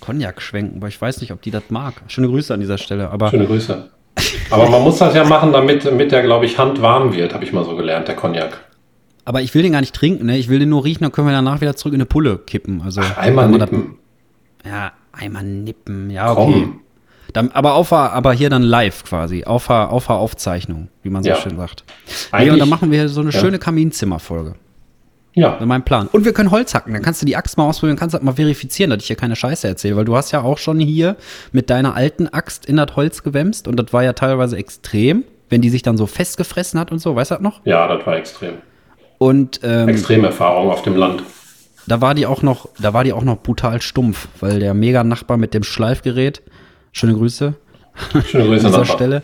Cognac 0.00 0.40
schwenken, 0.40 0.78
aber 0.78 0.88
ich 0.88 0.98
weiß 0.98 1.20
nicht, 1.20 1.30
ob 1.30 1.42
die 1.42 1.50
das 1.50 1.64
mag. 1.68 1.92
Schöne 2.06 2.28
Grüße 2.28 2.54
an 2.54 2.60
dieser 2.60 2.78
Stelle. 2.78 3.10
Aber 3.10 3.28
Schöne 3.28 3.44
Grüße. 3.44 3.90
Aber 4.50 4.70
man 4.70 4.82
muss 4.82 4.96
das 4.96 5.14
ja 5.14 5.24
machen, 5.24 5.52
damit, 5.52 5.84
damit 5.84 6.12
der, 6.12 6.22
glaube 6.22 6.46
ich, 6.46 6.56
Hand 6.56 6.80
warm 6.80 7.12
wird, 7.12 7.34
habe 7.34 7.44
ich 7.44 7.52
mal 7.52 7.66
so 7.66 7.76
gelernt, 7.76 8.08
der 8.08 8.16
Cognac. 8.16 8.64
Aber 9.26 9.42
ich 9.42 9.54
will 9.54 9.62
den 9.62 9.72
gar 9.72 9.82
nicht 9.82 9.94
trinken, 9.94 10.24
ne? 10.26 10.38
Ich 10.38 10.48
will 10.48 10.60
den 10.60 10.70
nur 10.70 10.82
riechen, 10.82 11.02
dann 11.02 11.12
können 11.12 11.26
wir 11.28 11.32
danach 11.32 11.60
wieder 11.60 11.76
zurück 11.76 11.92
in 11.92 12.00
eine 12.00 12.06
Pulle 12.06 12.38
kippen. 12.38 12.80
Also 12.80 13.02
Einmal 13.16 13.44
wenn 13.44 13.58
man 13.58 13.60
nippen. 13.60 13.96
Das, 14.62 14.72
ja, 14.72 14.92
einmal 15.12 15.44
nippen. 15.44 16.08
Ja, 16.08 16.32
okay. 16.32 16.52
Komm. 16.52 16.80
Dann, 17.34 17.50
aber, 17.52 17.74
auf, 17.74 17.92
aber 17.92 18.32
hier 18.32 18.48
dann 18.48 18.62
live 18.62 19.04
quasi. 19.04 19.44
Auf, 19.44 19.68
auf 19.68 20.08
Aufzeichnung, 20.08 20.88
wie 21.02 21.10
man 21.10 21.22
so 21.22 21.28
Ja. 21.28 21.36
schön 21.36 21.56
sagt. 21.58 21.84
Eigentlich- 22.30 22.52
und 22.54 22.58
dann 22.60 22.68
machen 22.70 22.90
wir 22.90 23.08
so 23.10 23.20
eine 23.20 23.30
ja. 23.30 23.38
schöne 23.38 23.58
Kaminzimmerfolge. 23.58 24.54
Ja, 25.34 25.56
Das 25.58 25.66
mein 25.66 25.82
Plan. 25.84 26.08
Und 26.08 26.24
wir 26.24 26.32
können 26.32 26.50
Holz 26.50 26.74
hacken. 26.74 26.92
Dann 26.92 27.02
kannst 27.02 27.22
du 27.22 27.26
die 27.26 27.36
Axt 27.36 27.56
mal 27.56 27.66
ausprobieren, 27.66 27.96
kannst 27.96 28.14
das 28.14 28.22
mal 28.22 28.34
verifizieren, 28.34 28.90
dass 28.90 29.00
ich 29.00 29.06
hier 29.06 29.16
keine 29.16 29.34
Scheiße 29.34 29.66
erzähle. 29.66 29.96
Weil 29.96 30.04
du 30.04 30.14
hast 30.14 30.30
ja 30.30 30.42
auch 30.42 30.58
schon 30.58 30.78
hier 30.78 31.16
mit 31.52 31.70
deiner 31.70 31.94
alten 31.94 32.28
Axt 32.28 32.66
in 32.66 32.76
das 32.76 32.94
Holz 32.96 33.22
gewämst 33.22 33.66
und 33.66 33.76
das 33.76 33.92
war 33.92 34.02
ja 34.04 34.12
teilweise 34.12 34.56
extrem, 34.58 35.24
wenn 35.48 35.62
die 35.62 35.70
sich 35.70 35.82
dann 35.82 35.96
so 35.96 36.06
festgefressen 36.06 36.78
hat 36.78 36.92
und 36.92 36.98
so. 36.98 37.16
Weißt 37.16 37.30
du 37.30 37.36
das 37.36 37.42
noch? 37.42 37.64
ja, 37.64 37.88
das 37.88 38.06
war 38.06 38.16
extrem. 38.16 38.54
Und 39.18 39.60
ähm, 39.62 39.88
Extremerfahrung 39.88 40.70
auf 40.70 40.82
dem 40.82 40.96
Land. 40.96 41.22
da 41.86 42.00
war 42.00 42.14
die 42.14 42.26
auch 42.26 42.42
noch, 42.42 42.68
da 42.78 42.92
war 42.92 43.04
die 43.04 43.12
auch 43.12 43.24
noch 43.24 43.38
brutal 43.40 43.80
stumpf, 43.80 44.28
weil 44.40 44.58
der 44.58 44.74
Mega-Nachbar 44.74 45.36
mit 45.36 45.54
dem 45.54 45.62
Schleifgerät, 45.62 46.42
schöne 46.92 47.14
Grüße 47.14 47.54
Schöne 48.26 48.44
Grüße 48.46 48.66
an 48.66 48.72
dieser 48.72 48.78
Nachbar. 48.80 48.96
Stelle, 48.96 49.22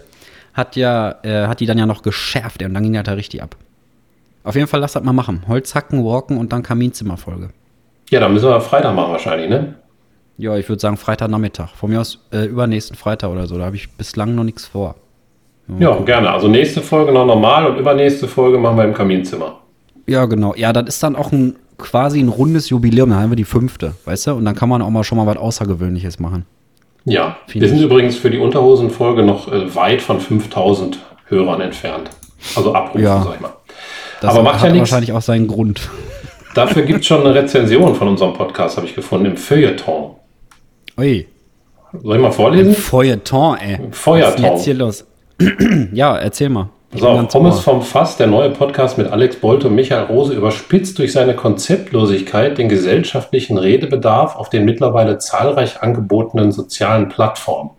hat 0.54 0.76
ja, 0.76 1.16
äh, 1.22 1.46
hat 1.48 1.60
die 1.60 1.66
dann 1.66 1.78
ja 1.78 1.86
noch 1.86 2.02
geschärft 2.02 2.62
und 2.62 2.74
dann 2.74 2.82
ging 2.82 2.92
das 2.92 3.04
da 3.04 3.12
richtig 3.12 3.42
ab. 3.42 3.56
Auf 4.48 4.54
jeden 4.54 4.66
Fall 4.66 4.80
lass 4.80 4.94
das 4.94 5.02
mal 5.04 5.12
machen. 5.12 5.42
Holz 5.46 5.74
hacken, 5.74 6.04
walken 6.04 6.38
und 6.38 6.52
dann 6.52 6.62
Kaminzimmerfolge. 6.62 7.50
Ja, 8.10 8.20
dann 8.20 8.32
müssen 8.32 8.48
wir 8.48 8.60
Freitag 8.62 8.94
machen 8.94 9.12
wahrscheinlich, 9.12 9.50
ne? 9.50 9.74
Ja, 10.38 10.56
ich 10.56 10.66
würde 10.68 10.80
sagen 10.80 10.96
Freitagnachmittag. 10.96 11.74
Von 11.74 11.90
mir 11.90 12.00
aus 12.00 12.18
äh, 12.32 12.44
übernächsten 12.46 12.96
Freitag 12.96 13.30
oder 13.30 13.46
so. 13.46 13.58
Da 13.58 13.66
habe 13.66 13.76
ich 13.76 13.90
bislang 13.92 14.34
noch 14.34 14.44
nichts 14.44 14.64
vor. 14.66 14.94
Ja, 15.78 15.94
gerne. 16.00 16.30
Also 16.30 16.48
nächste 16.48 16.80
Folge 16.80 17.12
noch 17.12 17.26
normal 17.26 17.66
und 17.66 17.76
übernächste 17.76 18.26
Folge 18.26 18.56
machen 18.56 18.78
wir 18.78 18.84
im 18.84 18.94
Kaminzimmer. 18.94 19.58
Ja, 20.06 20.24
genau. 20.24 20.54
Ja, 20.54 20.72
das 20.72 20.86
ist 20.94 21.02
dann 21.02 21.14
auch 21.14 21.30
ein 21.32 21.56
quasi 21.76 22.18
ein 22.20 22.28
rundes 22.28 22.70
Jubiläum. 22.70 23.10
Dann 23.10 23.18
haben 23.20 23.30
wir 23.30 23.36
die 23.36 23.44
fünfte, 23.44 23.92
weißt 24.06 24.28
du? 24.28 24.32
Und 24.36 24.46
dann 24.46 24.54
kann 24.54 24.70
man 24.70 24.80
auch 24.80 24.88
mal 24.88 25.04
schon 25.04 25.18
mal 25.18 25.26
was 25.26 25.36
Außergewöhnliches 25.36 26.18
machen. 26.20 26.46
Ja, 27.04 27.36
Finde 27.46 27.66
wir 27.66 27.68
sind 27.68 27.78
ich. 27.80 27.84
übrigens 27.84 28.16
für 28.16 28.30
die 28.30 28.38
Unterhosenfolge 28.38 29.22
noch 29.22 29.52
äh, 29.52 29.74
weit 29.74 30.00
von 30.00 30.20
5000 30.20 30.98
Hörern 31.26 31.60
entfernt. 31.60 32.08
Also 32.56 32.74
Abrufen, 32.74 33.02
Ja. 33.02 33.22
sag 33.22 33.34
ich 33.34 33.40
mal. 33.40 33.50
Das 34.20 34.34
Aber 34.34 34.42
macht 34.42 34.62
ja 34.62 34.70
nichts. 34.70 34.90
wahrscheinlich 34.90 35.12
auch 35.12 35.22
seinen 35.22 35.46
Grund. 35.46 35.88
Dafür 36.54 36.82
gibt 36.82 37.00
es 37.00 37.06
schon 37.06 37.20
eine 37.20 37.34
Rezension 37.34 37.94
von 37.94 38.08
unserem 38.08 38.32
Podcast, 38.32 38.76
habe 38.76 38.86
ich 38.86 38.94
gefunden, 38.94 39.26
im 39.26 39.36
Feuilleton. 39.36 40.16
Ui. 40.98 41.26
Soll 42.02 42.16
ich 42.16 42.22
mal 42.22 42.32
vorlesen? 42.32 42.74
Feuilleton, 42.74 43.56
ey. 43.58 43.78
Feuilleton. 43.92 44.32
Was 44.32 44.40
ist 44.40 44.50
jetzt 44.50 44.64
hier 44.64 44.74
los? 44.74 45.06
ja, 45.92 46.16
erzähl 46.16 46.48
mal. 46.48 46.68
Ich 46.90 47.00
So, 47.00 47.26
Pommes 47.30 47.60
vom 47.60 47.82
Fass, 47.82 48.16
der 48.16 48.28
neue 48.28 48.50
Podcast 48.50 48.96
mit 48.96 49.12
Alex 49.12 49.36
Bolte 49.36 49.68
und 49.68 49.74
Michael 49.74 50.04
Rose, 50.04 50.32
überspitzt 50.32 50.98
durch 50.98 51.12
seine 51.12 51.34
Konzeptlosigkeit 51.34 52.56
den 52.56 52.70
gesellschaftlichen 52.70 53.58
Redebedarf 53.58 54.36
auf 54.36 54.48
den 54.48 54.64
mittlerweile 54.64 55.18
zahlreich 55.18 55.82
angebotenen 55.82 56.50
sozialen 56.50 57.10
Plattformen. 57.10 57.70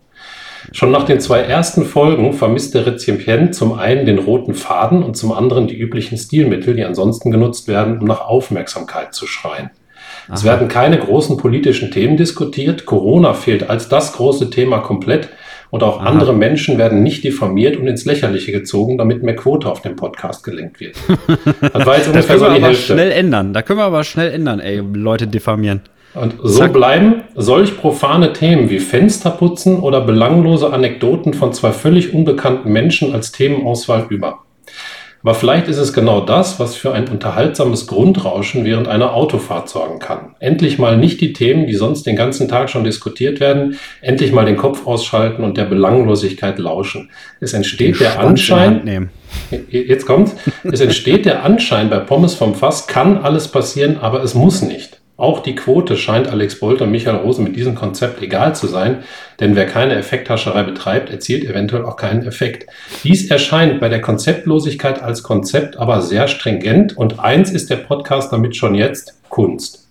Schon 0.71 0.91
nach 0.91 1.03
den 1.03 1.19
zwei 1.19 1.39
ersten 1.39 1.85
Folgen 1.85 2.33
vermisst 2.33 2.75
der 2.75 2.85
Rezipient 2.85 3.55
zum 3.55 3.73
einen 3.73 4.05
den 4.05 4.19
roten 4.19 4.53
Faden 4.53 5.03
und 5.03 5.17
zum 5.17 5.31
anderen 5.31 5.67
die 5.67 5.77
üblichen 5.77 6.17
Stilmittel, 6.17 6.75
die 6.75 6.83
ansonsten 6.83 7.31
genutzt 7.31 7.67
werden, 7.67 7.99
um 7.99 8.05
nach 8.05 8.21
Aufmerksamkeit 8.21 9.13
zu 9.13 9.25
schreien. 9.27 9.71
Es 10.31 10.43
werden 10.43 10.67
keine 10.67 10.99
großen 10.99 11.37
politischen 11.37 11.89
Themen 11.91 12.15
diskutiert, 12.15 12.85
Corona 12.85 13.33
fehlt 13.33 13.69
als 13.69 13.89
das 13.89 14.13
große 14.13 14.51
Thema 14.51 14.79
komplett 14.79 15.29
und 15.71 15.81
auch 15.83 16.01
andere 16.01 16.33
Menschen 16.33 16.77
werden 16.77 17.01
nicht 17.03 17.23
diffamiert 17.23 17.77
und 17.77 17.87
ins 17.87 18.05
Lächerliche 18.05 18.51
gezogen, 18.51 18.97
damit 18.97 19.23
mehr 19.23 19.35
Quote 19.35 19.69
auf 19.69 19.81
den 19.81 19.95
Podcast 19.95 20.43
gelenkt 20.43 20.79
wird. 20.79 20.95
Das 21.73 21.85
war 21.85 21.97
jetzt 21.97 22.13
Das 22.13 22.27
können 22.27 22.39
so 22.39 22.45
wir 22.45 22.51
die 22.51 22.57
aber 22.57 22.67
Hälfte. 22.67 22.93
schnell 22.93 23.11
ändern. 23.11 23.53
Da 23.53 23.61
können 23.61 23.79
wir 23.79 23.85
aber 23.85 24.03
schnell 24.03 24.31
ändern, 24.31 24.59
ey. 24.59 24.81
Leute 24.93 25.27
diffamieren. 25.27 25.81
Und 26.13 26.35
so 26.41 26.59
Zack. 26.59 26.73
bleiben 26.73 27.23
solch 27.35 27.77
profane 27.77 28.33
Themen 28.33 28.69
wie 28.69 28.79
Fensterputzen 28.79 29.79
oder 29.79 30.01
belanglose 30.01 30.73
Anekdoten 30.73 31.33
von 31.33 31.53
zwei 31.53 31.71
völlig 31.71 32.13
unbekannten 32.13 32.71
Menschen 32.71 33.13
als 33.13 33.31
Themenauswahl 33.31 34.07
über. 34.09 34.39
Aber 35.21 35.35
vielleicht 35.35 35.67
ist 35.67 35.77
es 35.77 35.91
genau 35.91 36.21
das, 36.21 36.59
was 36.59 36.75
für 36.75 36.93
ein 36.93 37.09
unterhaltsames 37.09 37.87
Grundrauschen 37.87 38.63
während 38.63 38.87
einer 38.87 39.13
Autofahrt 39.13 39.67
sorgen 39.67 39.99
kann. 39.99 40.35
Endlich 40.39 40.79
mal 40.79 40.95
nicht 40.95 41.19
die 41.19 41.33
Themen, 41.33 41.67
die 41.67 41.73
sonst 41.73 42.03
den 42.03 42.15
ganzen 42.15 42.47
Tag 42.47 42.69
schon 42.69 42.85
diskutiert 42.85 43.41
werden, 43.41 43.77
endlich 44.01 44.31
mal 44.31 44.45
den 44.45 44.55
Kopf 44.55 44.87
ausschalten 44.87 45.43
und 45.43 45.57
der 45.57 45.65
Belanglosigkeit 45.65 46.57
lauschen. 46.57 47.09
Es 47.41 47.51
entsteht 47.51 47.99
der 47.99 48.19
Anschein, 48.19 48.85
nehmen. 48.85 49.09
Jetzt 49.69 50.05
kommt's. 50.05 50.35
Es 50.63 50.79
entsteht 50.79 51.25
der 51.25 51.43
Anschein 51.43 51.89
bei 51.89 51.99
Pommes 51.99 52.35
vom 52.35 52.55
Fass, 52.55 52.87
kann 52.87 53.17
alles 53.17 53.49
passieren, 53.49 53.97
aber 53.99 54.23
es 54.23 54.35
muss 54.35 54.61
nicht. 54.61 54.98
Auch 55.19 55.43
die 55.43 55.53
Quote 55.53 55.97
scheint 55.97 56.29
Alex 56.29 56.61
Bolt 56.61 56.81
und 56.81 56.91
Michael 56.91 57.17
Rose 57.17 57.41
mit 57.41 57.53
diesem 57.57 57.75
Konzept 57.75 58.21
egal 58.21 58.55
zu 58.55 58.67
sein, 58.67 59.03
denn 59.41 59.53
wer 59.53 59.65
keine 59.65 59.95
Effekthascherei 59.95 60.63
betreibt, 60.63 61.09
erzielt 61.09 61.43
eventuell 61.43 61.83
auch 61.83 61.97
keinen 61.97 62.25
Effekt. 62.25 62.69
Dies 63.03 63.29
erscheint 63.29 63.81
bei 63.81 63.89
der 63.89 63.99
Konzeptlosigkeit 63.99 65.03
als 65.03 65.21
Konzept 65.21 65.75
aber 65.75 66.01
sehr 66.01 66.29
stringent 66.29 66.95
und 66.95 67.19
eins 67.19 67.51
ist 67.51 67.69
der 67.69 67.75
Podcast 67.75 68.31
damit 68.31 68.55
schon 68.55 68.75
jetzt 68.75 69.19
Kunst. 69.27 69.89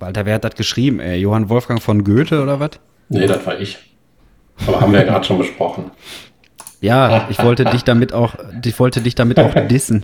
Walter, 0.00 0.26
wer 0.26 0.34
hat 0.34 0.44
das 0.44 0.56
geschrieben? 0.56 0.98
Ey? 0.98 1.20
Johann 1.20 1.48
Wolfgang 1.48 1.80
von 1.80 2.02
Goethe 2.02 2.42
oder 2.42 2.58
was? 2.58 2.70
Nee, 3.08 3.28
das 3.28 3.46
war 3.46 3.60
ich. 3.60 3.78
Aber 4.66 4.80
haben 4.80 4.90
wir 4.90 4.98
ja 4.98 5.06
gerade 5.06 5.24
schon 5.24 5.38
besprochen. 5.38 5.92
Ja, 6.80 7.28
ich 7.30 7.40
wollte 7.44 7.64
dich 7.64 7.84
damit 7.84 8.12
auch, 8.12 8.34
ich 8.64 8.80
wollte 8.80 9.02
dich 9.02 9.14
damit 9.14 9.38
auch 9.38 9.54
dissen. 9.68 10.02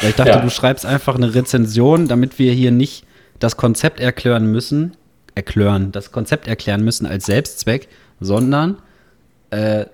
Weil 0.00 0.10
ich 0.10 0.16
dachte, 0.16 0.30
ja. 0.30 0.40
du 0.40 0.48
schreibst 0.48 0.86
einfach 0.86 1.16
eine 1.16 1.34
Rezension, 1.34 2.08
damit 2.08 2.38
wir 2.38 2.54
hier 2.54 2.70
nicht 2.70 3.04
das 3.38 3.56
Konzept 3.56 4.00
erklären 4.00 4.50
müssen, 4.50 4.96
erklären, 5.34 5.92
das 5.92 6.12
Konzept 6.12 6.48
erklären 6.48 6.84
müssen 6.84 7.06
als 7.06 7.26
Selbstzweck, 7.26 7.88
sondern 8.20 8.78
äh, 9.50 9.86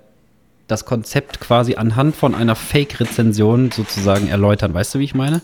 das 0.67 0.87
Konzept 0.87 1.41
quasi 1.41 1.75
anhand 1.75 2.17
von 2.17 2.35
einer 2.35 2.55
Fake-Rezension 2.55 3.71
sozusagen 3.71 4.29
erläutern. 4.29 4.73
Weißt 4.73 4.95
du, 4.95 4.99
wie 4.99 5.05
ich 5.05 5.15
meine? 5.15 5.43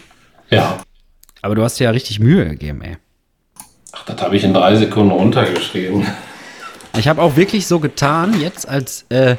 Ja. 0.49 0.79
Aber 1.43 1.55
du 1.55 1.63
hast 1.63 1.79
dir 1.79 1.85
ja 1.85 1.91
richtig 1.91 2.21
Mühe 2.21 2.49
gegeben, 2.49 2.83
ey. 2.83 2.97
Ach, 3.93 4.05
das 4.05 4.23
habe 4.23 4.37
ich 4.37 4.45
in 4.45 4.55
drei 4.55 4.77
Sekunden 4.77 5.11
runtergeschrieben. 5.11 6.07
Ich 6.97 7.09
habe 7.09 7.21
auch 7.23 7.37
wirklich 7.37 7.67
so 7.67 7.81
getan, 7.81 8.41
jetzt, 8.41 8.69
als, 8.69 9.05
äh, 9.11 9.37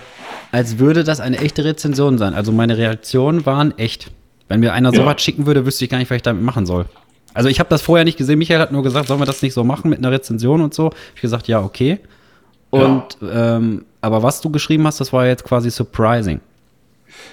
als 0.51 0.77
würde 0.77 1.03
das 1.03 1.19
eine 1.19 1.37
echte 1.39 1.63
Rezension 1.65 2.17
sein. 2.17 2.33
Also 2.33 2.51
meine 2.51 2.77
Reaktionen 2.77 3.45
waren 3.45 3.77
echt. 3.77 4.11
Wenn 4.47 4.59
mir 4.59 4.73
einer 4.73 4.91
ja. 4.93 4.99
sowas 4.99 5.21
schicken 5.21 5.45
würde, 5.45 5.65
wüsste 5.65 5.85
ich 5.85 5.91
gar 5.91 5.97
nicht, 5.97 6.09
was 6.09 6.17
ich 6.17 6.21
damit 6.21 6.43
machen 6.43 6.65
soll. 6.65 6.85
Also 7.33 7.49
ich 7.49 7.59
habe 7.59 7.69
das 7.69 7.81
vorher 7.81 8.05
nicht 8.05 8.17
gesehen. 8.17 8.39
Michael 8.39 8.59
hat 8.59 8.71
nur 8.71 8.83
gesagt, 8.83 9.07
sollen 9.07 9.19
wir 9.19 9.25
das 9.25 9.41
nicht 9.41 9.53
so 9.53 9.63
machen 9.63 9.89
mit 9.89 9.99
einer 9.99 10.11
Rezension 10.11 10.61
und 10.61 10.73
so. 10.73 10.91
Ich 11.15 11.21
gesagt, 11.21 11.47
ja, 11.47 11.61
okay. 11.61 11.99
Und 12.69 13.03
ja. 13.21 13.57
Ähm, 13.57 13.85
aber 14.01 14.23
was 14.23 14.41
du 14.41 14.49
geschrieben 14.49 14.85
hast, 14.87 14.99
das 14.99 15.13
war 15.13 15.27
jetzt 15.27 15.43
quasi 15.43 15.69
surprising. 15.69 16.39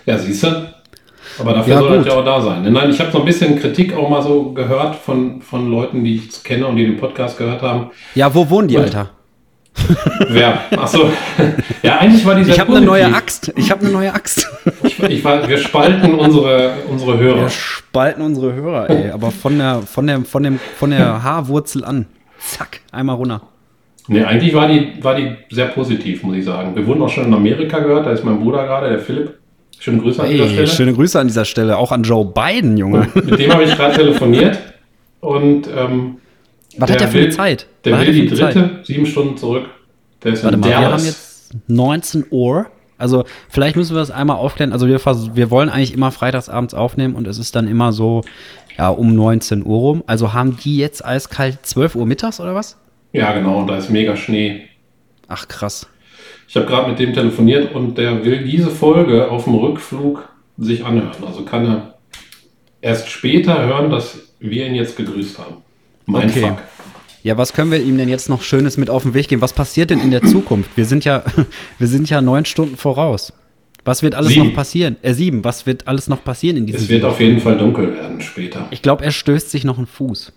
Ja, 0.06 0.18
siehst 0.18 0.42
du? 0.42 0.72
Aber 1.38 1.54
dafür 1.54 1.74
ja, 1.74 1.80
soll 1.80 1.98
das 1.98 2.06
ja 2.06 2.12
auch 2.14 2.24
da 2.24 2.40
sein. 2.40 2.72
Nein, 2.72 2.90
ich 2.90 3.00
habe 3.00 3.12
so 3.12 3.20
ein 3.20 3.24
bisschen 3.24 3.58
Kritik 3.58 3.94
auch 3.94 4.08
mal 4.08 4.22
so 4.22 4.52
gehört 4.52 4.96
von, 4.96 5.40
von 5.42 5.70
Leuten, 5.70 6.02
die 6.02 6.16
ich 6.16 6.42
kenne 6.42 6.66
und 6.66 6.76
die 6.76 6.86
den 6.86 6.96
Podcast 6.96 7.38
gehört 7.38 7.62
haben. 7.62 7.90
Ja, 8.14 8.34
wo 8.34 8.48
wohnen 8.48 8.68
die, 8.68 8.76
und, 8.76 8.84
Alter? 8.84 9.10
Wer? 10.28 10.60
Achso. 10.78 11.10
Ja, 11.82 11.98
eigentlich 11.98 12.24
war 12.26 12.34
dieser. 12.34 12.52
Ich 12.52 12.60
habe 12.60 12.76
eine 12.76 12.84
neue 12.84 13.06
Axt. 13.06 13.52
Ich 13.56 13.70
habe 13.70 13.82
eine 13.82 13.92
neue 13.92 14.12
Axt. 14.12 14.48
Ich, 14.82 15.02
ich 15.02 15.24
war, 15.24 15.48
wir 15.48 15.58
spalten 15.58 16.14
unsere, 16.14 16.72
unsere 16.88 17.18
Hörer. 17.18 17.42
Wir 17.42 17.50
spalten 17.50 18.22
unsere 18.22 18.54
Hörer, 18.54 18.90
ey. 18.90 19.10
Aber 19.10 19.30
von 19.30 19.58
der, 19.58 19.82
von 19.82 20.06
der, 20.06 20.20
von 20.22 20.42
dem, 20.42 20.58
von 20.76 20.90
der 20.90 21.22
Haarwurzel 21.22 21.84
an. 21.84 22.06
Zack, 22.38 22.80
einmal 22.92 23.16
runter. 23.16 23.42
Nee, 24.08 24.24
eigentlich 24.24 24.54
war 24.54 24.68
die, 24.68 24.92
war 25.02 25.14
die 25.14 25.36
sehr 25.50 25.66
positiv, 25.66 26.22
muss 26.22 26.36
ich 26.36 26.44
sagen. 26.44 26.74
Wir 26.74 26.86
wurden 26.86 27.02
auch 27.02 27.10
schon 27.10 27.26
in 27.26 27.34
Amerika 27.34 27.78
gehört. 27.78 28.06
Da 28.06 28.10
ist 28.10 28.24
mein 28.24 28.40
Bruder 28.40 28.64
gerade, 28.64 28.88
der 28.88 29.00
Philipp. 29.00 29.34
Schöne 29.78 30.00
Grüße 30.00 30.22
an 30.22 30.28
hey, 30.28 30.36
dieser 30.36 30.48
Stelle. 30.48 30.66
Schöne 30.68 30.94
Grüße 30.94 31.20
an 31.20 31.26
dieser 31.28 31.44
Stelle. 31.44 31.76
Auch 31.76 31.92
an 31.92 32.02
Joe 32.02 32.24
Biden, 32.24 32.76
Junge. 32.76 33.06
Und 33.14 33.26
mit 33.26 33.38
dem 33.38 33.52
habe 33.52 33.64
ich 33.64 33.76
gerade 33.76 33.94
telefoniert. 33.96 34.58
Und 35.20 35.68
ähm, 35.76 36.16
was 36.76 36.90
hat 36.90 37.00
der 37.00 37.08
für 37.08 37.18
eine 37.18 37.30
Zeit? 37.30 37.66
Der 37.84 37.94
Was 37.94 38.06
will 38.06 38.12
die 38.12 38.28
dritte, 38.28 38.52
Zeit? 38.52 38.86
sieben 38.86 39.06
Stunden 39.06 39.36
zurück. 39.36 39.66
Der 40.22 40.32
ist 40.32 40.44
Warte 40.44 40.56
mal, 40.56 40.68
wir 40.68 40.78
haben 40.78 41.04
jetzt 41.04 41.54
19 41.68 42.26
Uhr. 42.30 42.66
Also 42.98 43.24
vielleicht 43.48 43.76
müssen 43.76 43.94
wir 43.94 44.00
das 44.00 44.10
einmal 44.10 44.36
aufklären. 44.36 44.72
Also 44.72 44.88
wir, 44.88 44.98
wir 44.98 45.50
wollen 45.50 45.68
eigentlich 45.68 45.94
immer 45.94 46.10
freitagsabends 46.10 46.74
aufnehmen 46.74 47.14
und 47.14 47.26
es 47.28 47.38
ist 47.38 47.54
dann 47.54 47.68
immer 47.68 47.92
so 47.92 48.22
ja, 48.76 48.88
um 48.88 49.14
19 49.14 49.64
Uhr 49.64 49.78
rum. 49.78 50.04
Also 50.06 50.32
haben 50.32 50.56
die 50.56 50.76
jetzt 50.76 51.04
eiskalt 51.04 51.64
12 51.64 51.94
Uhr 51.94 52.06
mittags 52.06 52.40
oder 52.40 52.54
was? 52.54 52.76
Ja, 53.12 53.32
genau. 53.32 53.60
Und 53.60 53.68
da 53.68 53.76
ist 53.76 53.88
mega 53.90 54.16
Schnee. 54.16 54.62
Ach 55.28 55.46
krass. 55.48 55.88
Ich 56.48 56.56
habe 56.56 56.66
gerade 56.66 56.90
mit 56.90 56.98
dem 56.98 57.12
telefoniert 57.12 57.74
und 57.74 57.98
der 57.98 58.24
will 58.24 58.44
diese 58.44 58.70
Folge 58.70 59.30
auf 59.30 59.44
dem 59.44 59.54
Rückflug 59.54 60.28
sich 60.56 60.84
anhören. 60.84 61.24
Also 61.24 61.42
kann 61.44 61.66
er 61.66 61.94
erst 62.80 63.08
später 63.08 63.64
hören, 63.66 63.90
dass 63.90 64.18
wir 64.40 64.66
ihn 64.66 64.74
jetzt 64.74 64.96
gegrüßt 64.96 65.38
haben. 65.38 65.58
Mein 66.08 66.30
okay. 66.30 66.40
Fuck. 66.40 66.58
Ja, 67.22 67.36
was 67.36 67.52
können 67.52 67.70
wir 67.70 67.82
ihm 67.82 67.98
denn 67.98 68.08
jetzt 68.08 68.28
noch 68.30 68.42
Schönes 68.42 68.78
mit 68.78 68.88
auf 68.88 69.02
den 69.02 69.12
Weg 69.12 69.28
geben? 69.28 69.42
Was 69.42 69.52
passiert 69.52 69.90
denn 69.90 70.00
in 70.00 70.10
der 70.10 70.22
Zukunft? 70.22 70.70
Wir 70.76 70.86
sind 70.86 71.04
ja, 71.04 71.22
wir 71.78 71.86
sind 71.86 72.08
ja 72.08 72.22
neun 72.22 72.44
Stunden 72.44 72.76
voraus. 72.76 73.32
Was 73.84 74.02
wird 74.02 74.14
alles 74.14 74.30
sieben. 74.30 74.48
noch 74.48 74.54
passieren? 74.54 74.96
Äh, 75.02 75.12
sieben. 75.12 75.44
Was 75.44 75.66
wird 75.66 75.86
alles 75.86 76.08
noch 76.08 76.24
passieren 76.24 76.56
in 76.56 76.66
diesem 76.66 76.82
Es 76.82 76.88
wird 76.88 77.04
auf 77.04 77.20
jeden 77.20 77.40
Fall 77.40 77.58
dunkel 77.58 77.94
werden 77.94 78.20
später. 78.22 78.66
Ich 78.70 78.80
glaube, 78.80 79.04
er 79.04 79.10
stößt 79.10 79.50
sich 79.50 79.64
noch 79.64 79.76
einen 79.76 79.86
Fuß. 79.86 80.32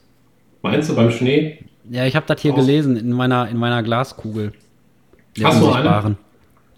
Meinst 0.61 0.89
du 0.89 0.95
beim 0.95 1.11
Schnee? 1.11 1.59
Ja, 1.89 2.05
ich 2.05 2.15
habe 2.15 2.25
das 2.27 2.41
hier 2.41 2.53
Aus. 2.53 2.59
gelesen 2.59 2.97
in 2.97 3.11
meiner, 3.11 3.47
in 3.47 3.57
meiner 3.57 3.83
Glaskugel. 3.83 4.53
Hast 5.41 5.61
du 5.61 5.71
eine? 5.71 6.17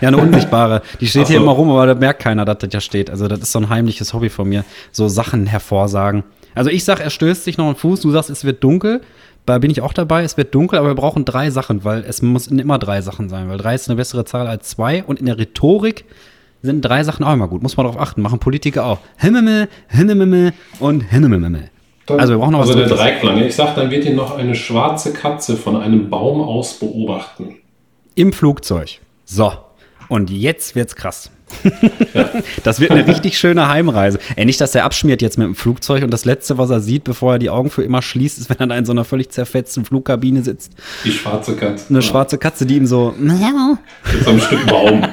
ja, 0.00 0.08
eine 0.08 0.16
unsichtbare. 0.16 0.82
Die 1.00 1.06
steht 1.06 1.26
so. 1.26 1.32
hier 1.32 1.40
immer 1.40 1.52
rum, 1.52 1.70
aber 1.70 1.86
da 1.86 1.94
merkt 1.94 2.22
keiner, 2.22 2.44
dass 2.44 2.58
das 2.58 2.72
ja 2.72 2.80
steht. 2.80 3.10
Also, 3.10 3.28
das 3.28 3.40
ist 3.40 3.52
so 3.52 3.58
ein 3.60 3.68
heimliches 3.68 4.14
Hobby 4.14 4.28
von 4.28 4.48
mir. 4.48 4.64
So 4.92 5.08
Sachen 5.08 5.46
hervorsagen. 5.46 6.24
Also 6.54 6.70
ich 6.70 6.84
sag, 6.84 7.00
er 7.00 7.10
stößt 7.10 7.44
sich 7.44 7.58
noch 7.58 7.66
einen 7.66 7.76
Fuß, 7.76 8.00
du 8.00 8.10
sagst, 8.10 8.30
es 8.30 8.44
wird 8.44 8.62
dunkel. 8.62 9.00
Da 9.46 9.58
bin 9.58 9.70
ich 9.70 9.82
auch 9.82 9.92
dabei, 9.92 10.22
es 10.22 10.36
wird 10.36 10.54
dunkel, 10.54 10.78
aber 10.78 10.88
wir 10.88 10.94
brauchen 10.94 11.24
drei 11.24 11.50
Sachen, 11.50 11.84
weil 11.84 12.02
es 12.08 12.22
müssen 12.22 12.58
immer 12.58 12.78
drei 12.78 13.02
Sachen 13.02 13.28
sein, 13.28 13.48
weil 13.48 13.58
drei 13.58 13.74
ist 13.74 13.88
eine 13.88 13.96
bessere 13.96 14.24
Zahl 14.24 14.46
als 14.46 14.70
zwei 14.70 15.04
und 15.04 15.20
in 15.20 15.26
der 15.26 15.36
Rhetorik 15.36 16.06
sind 16.62 16.80
drei 16.80 17.04
Sachen 17.04 17.24
auch 17.24 17.34
immer 17.34 17.48
gut. 17.48 17.62
Muss 17.62 17.76
man 17.76 17.84
darauf 17.84 18.00
achten, 18.00 18.22
machen 18.22 18.38
Politiker 18.38 18.86
auch. 18.86 18.98
Himmel, 19.18 19.68
Himmel 19.88 20.54
und 20.80 21.02
Himmel. 21.02 21.70
Also 22.06 22.34
wir 22.34 22.38
brauchen 22.38 22.52
noch 22.52 22.60
also 22.60 22.74
was. 22.74 22.82
Also 22.82 22.94
der 22.94 23.04
Dreiklang. 23.04 23.38
Ich 23.42 23.54
sag, 23.54 23.74
dann 23.74 23.90
wird 23.90 24.04
ihn 24.06 24.16
noch 24.16 24.36
eine 24.36 24.54
schwarze 24.54 25.12
Katze 25.12 25.56
von 25.56 25.76
einem 25.76 26.08
Baum 26.08 26.40
aus 26.40 26.78
beobachten. 26.78 27.56
Im 28.14 28.32
Flugzeug. 28.32 29.00
So. 29.24 29.52
Und 30.14 30.30
jetzt 30.30 30.76
wird's 30.76 30.94
krass. 30.94 31.28
das 32.62 32.78
wird 32.78 32.92
eine 32.92 33.04
richtig 33.04 33.36
schöne 33.36 33.68
Heimreise. 33.68 34.20
Ey, 34.36 34.44
nicht, 34.44 34.60
dass 34.60 34.72
er 34.76 34.84
abschmiert 34.84 35.22
jetzt 35.22 35.38
mit 35.38 35.46
dem 35.48 35.56
Flugzeug 35.56 36.04
und 36.04 36.12
das 36.12 36.24
Letzte, 36.24 36.56
was 36.56 36.70
er 36.70 36.78
sieht, 36.78 37.02
bevor 37.02 37.32
er 37.32 37.38
die 37.40 37.50
Augen 37.50 37.68
für 37.68 37.82
immer 37.82 38.00
schließt, 38.00 38.38
ist, 38.38 38.48
wenn 38.48 38.70
er 38.70 38.78
in 38.78 38.84
so 38.84 38.92
einer 38.92 39.02
völlig 39.04 39.30
zerfetzten 39.30 39.84
Flugkabine 39.84 40.44
sitzt. 40.44 40.72
Die 41.04 41.10
schwarze 41.10 41.56
Katze. 41.56 41.86
Eine 41.88 41.98
ja. 41.98 42.02
schwarze 42.02 42.38
Katze, 42.38 42.64
die 42.64 42.76
ihm 42.76 42.86
so. 42.86 43.12
Mit 43.18 43.32
so 44.22 44.30
einem 44.30 44.40
Stück 44.40 44.64
Baum. 44.68 45.02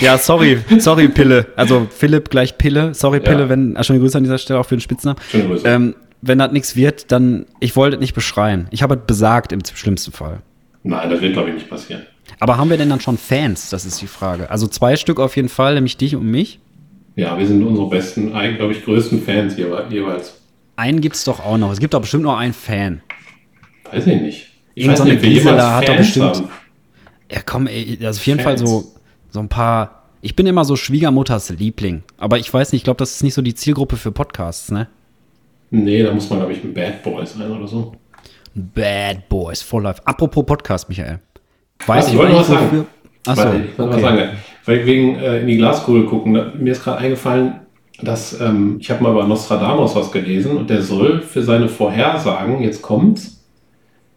ja, 0.00 0.18
sorry, 0.18 0.58
sorry, 0.76 1.08
Pille. 1.08 1.46
Also 1.56 1.86
Philipp 1.88 2.28
gleich 2.28 2.58
Pille. 2.58 2.92
Sorry, 2.92 3.20
Pille, 3.20 3.44
ja. 3.44 3.48
wenn. 3.48 3.78
Ah, 3.78 3.82
schöne 3.82 4.00
Grüße 4.00 4.18
an 4.18 4.24
dieser 4.24 4.36
Stelle 4.36 4.60
auch 4.60 4.66
für 4.66 4.76
den 4.76 4.82
Spitznamen. 4.82 5.18
Schöne 5.30 5.44
Grüße. 5.44 5.66
Ähm, 5.66 5.94
wenn 6.20 6.36
das 6.36 6.52
nichts 6.52 6.76
wird, 6.76 7.10
dann. 7.10 7.46
Ich 7.60 7.76
wollte 7.76 7.96
es 7.96 8.00
nicht 8.02 8.12
beschreien. 8.12 8.68
Ich 8.72 8.82
habe 8.82 8.96
es 8.96 9.00
besagt 9.06 9.52
im 9.52 9.60
schlimmsten 9.64 10.12
Fall. 10.12 10.42
Nein, 10.82 11.08
das 11.08 11.22
wird, 11.22 11.32
glaube 11.32 11.48
ich, 11.48 11.54
nicht 11.54 11.70
passieren. 11.70 12.02
Aber 12.42 12.56
haben 12.56 12.70
wir 12.70 12.76
denn 12.76 12.90
dann 12.90 12.98
schon 12.98 13.18
Fans? 13.18 13.70
Das 13.70 13.84
ist 13.84 14.02
die 14.02 14.08
Frage. 14.08 14.50
Also 14.50 14.66
zwei 14.66 14.96
Stück 14.96 15.20
auf 15.20 15.36
jeden 15.36 15.48
Fall, 15.48 15.76
nämlich 15.76 15.96
dich 15.96 16.16
und 16.16 16.28
mich. 16.28 16.58
Ja, 17.14 17.38
wir 17.38 17.46
sind 17.46 17.64
unsere 17.64 17.88
besten, 17.88 18.32
glaube 18.32 18.72
ich, 18.72 18.84
größten 18.84 19.22
Fans 19.22 19.56
jeweils. 19.56 20.40
Einen 20.74 21.00
gibt 21.00 21.14
es 21.14 21.22
doch 21.22 21.38
auch 21.38 21.56
noch. 21.56 21.70
Es 21.70 21.78
gibt 21.78 21.94
doch 21.94 22.00
bestimmt 22.00 22.24
noch 22.24 22.36
einen 22.36 22.52
Fan. 22.52 23.00
Weiß 23.92 24.08
ich 24.08 24.20
nicht. 24.20 24.50
Ich 24.74 24.82
Irgend 24.86 24.98
weiß 24.98 25.04
so 25.06 25.10
eine 25.12 25.20
Gisela 25.20 25.76
hat 25.76 25.88
doch 25.88 25.96
bestimmt. 25.96 26.34
Haben. 26.34 26.48
Ja, 27.30 27.42
komm, 27.46 27.68
ey, 27.68 27.96
also 28.02 28.18
auf 28.18 28.26
jeden 28.26 28.40
Fans. 28.40 28.60
Fall 28.60 28.66
so, 28.66 28.92
so 29.30 29.38
ein 29.38 29.48
paar. 29.48 30.08
Ich 30.20 30.34
bin 30.34 30.44
immer 30.48 30.64
so 30.64 30.74
Schwiegermutters 30.74 31.50
Liebling. 31.50 32.02
Aber 32.16 32.40
ich 32.40 32.52
weiß 32.52 32.72
nicht, 32.72 32.80
ich 32.80 32.84
glaube, 32.84 32.98
das 32.98 33.12
ist 33.12 33.22
nicht 33.22 33.34
so 33.34 33.42
die 33.42 33.54
Zielgruppe 33.54 33.96
für 33.96 34.10
Podcasts, 34.10 34.72
ne? 34.72 34.88
Nee, 35.70 36.02
da 36.02 36.12
muss 36.12 36.28
man, 36.28 36.40
glaube 36.40 36.54
ich, 36.54 36.64
ein 36.64 36.74
Bad 36.74 37.04
Boy 37.04 37.24
sein 37.24 37.52
oder 37.52 37.68
so. 37.68 37.94
Bad 38.52 39.28
Boys 39.28 39.62
for 39.62 39.80
Life. 39.80 40.04
Apropos 40.04 40.44
Podcast, 40.44 40.88
Michael. 40.88 41.20
Weiß 41.86 42.06
ich, 42.06 42.12
ich 42.14 42.18
wollte 42.18 42.36
was 42.36 42.46
sagen. 42.48 42.86
Achso, 43.26 43.44
Warte, 43.44 43.56
ich 43.56 43.78
wollte 43.78 43.94
okay. 43.94 44.02
was 44.02 44.02
sagen. 44.02 44.30
Weil 44.64 44.86
wegen 44.86 45.16
äh, 45.16 45.40
in 45.40 45.46
die 45.46 45.56
Glaskugel 45.56 46.06
gucken, 46.06 46.34
da, 46.34 46.52
mir 46.56 46.72
ist 46.72 46.84
gerade 46.84 46.98
eingefallen, 46.98 47.54
dass 48.02 48.40
ähm, 48.40 48.76
ich 48.80 48.90
habe 48.90 49.02
mal 49.02 49.12
über 49.12 49.26
Nostradamus 49.26 49.94
was 49.94 50.10
gelesen 50.10 50.56
und 50.56 50.70
der 50.70 50.82
soll 50.82 51.20
für 51.20 51.42
seine 51.42 51.68
Vorhersagen, 51.68 52.62
jetzt 52.62 52.82
kommt's, 52.82 53.44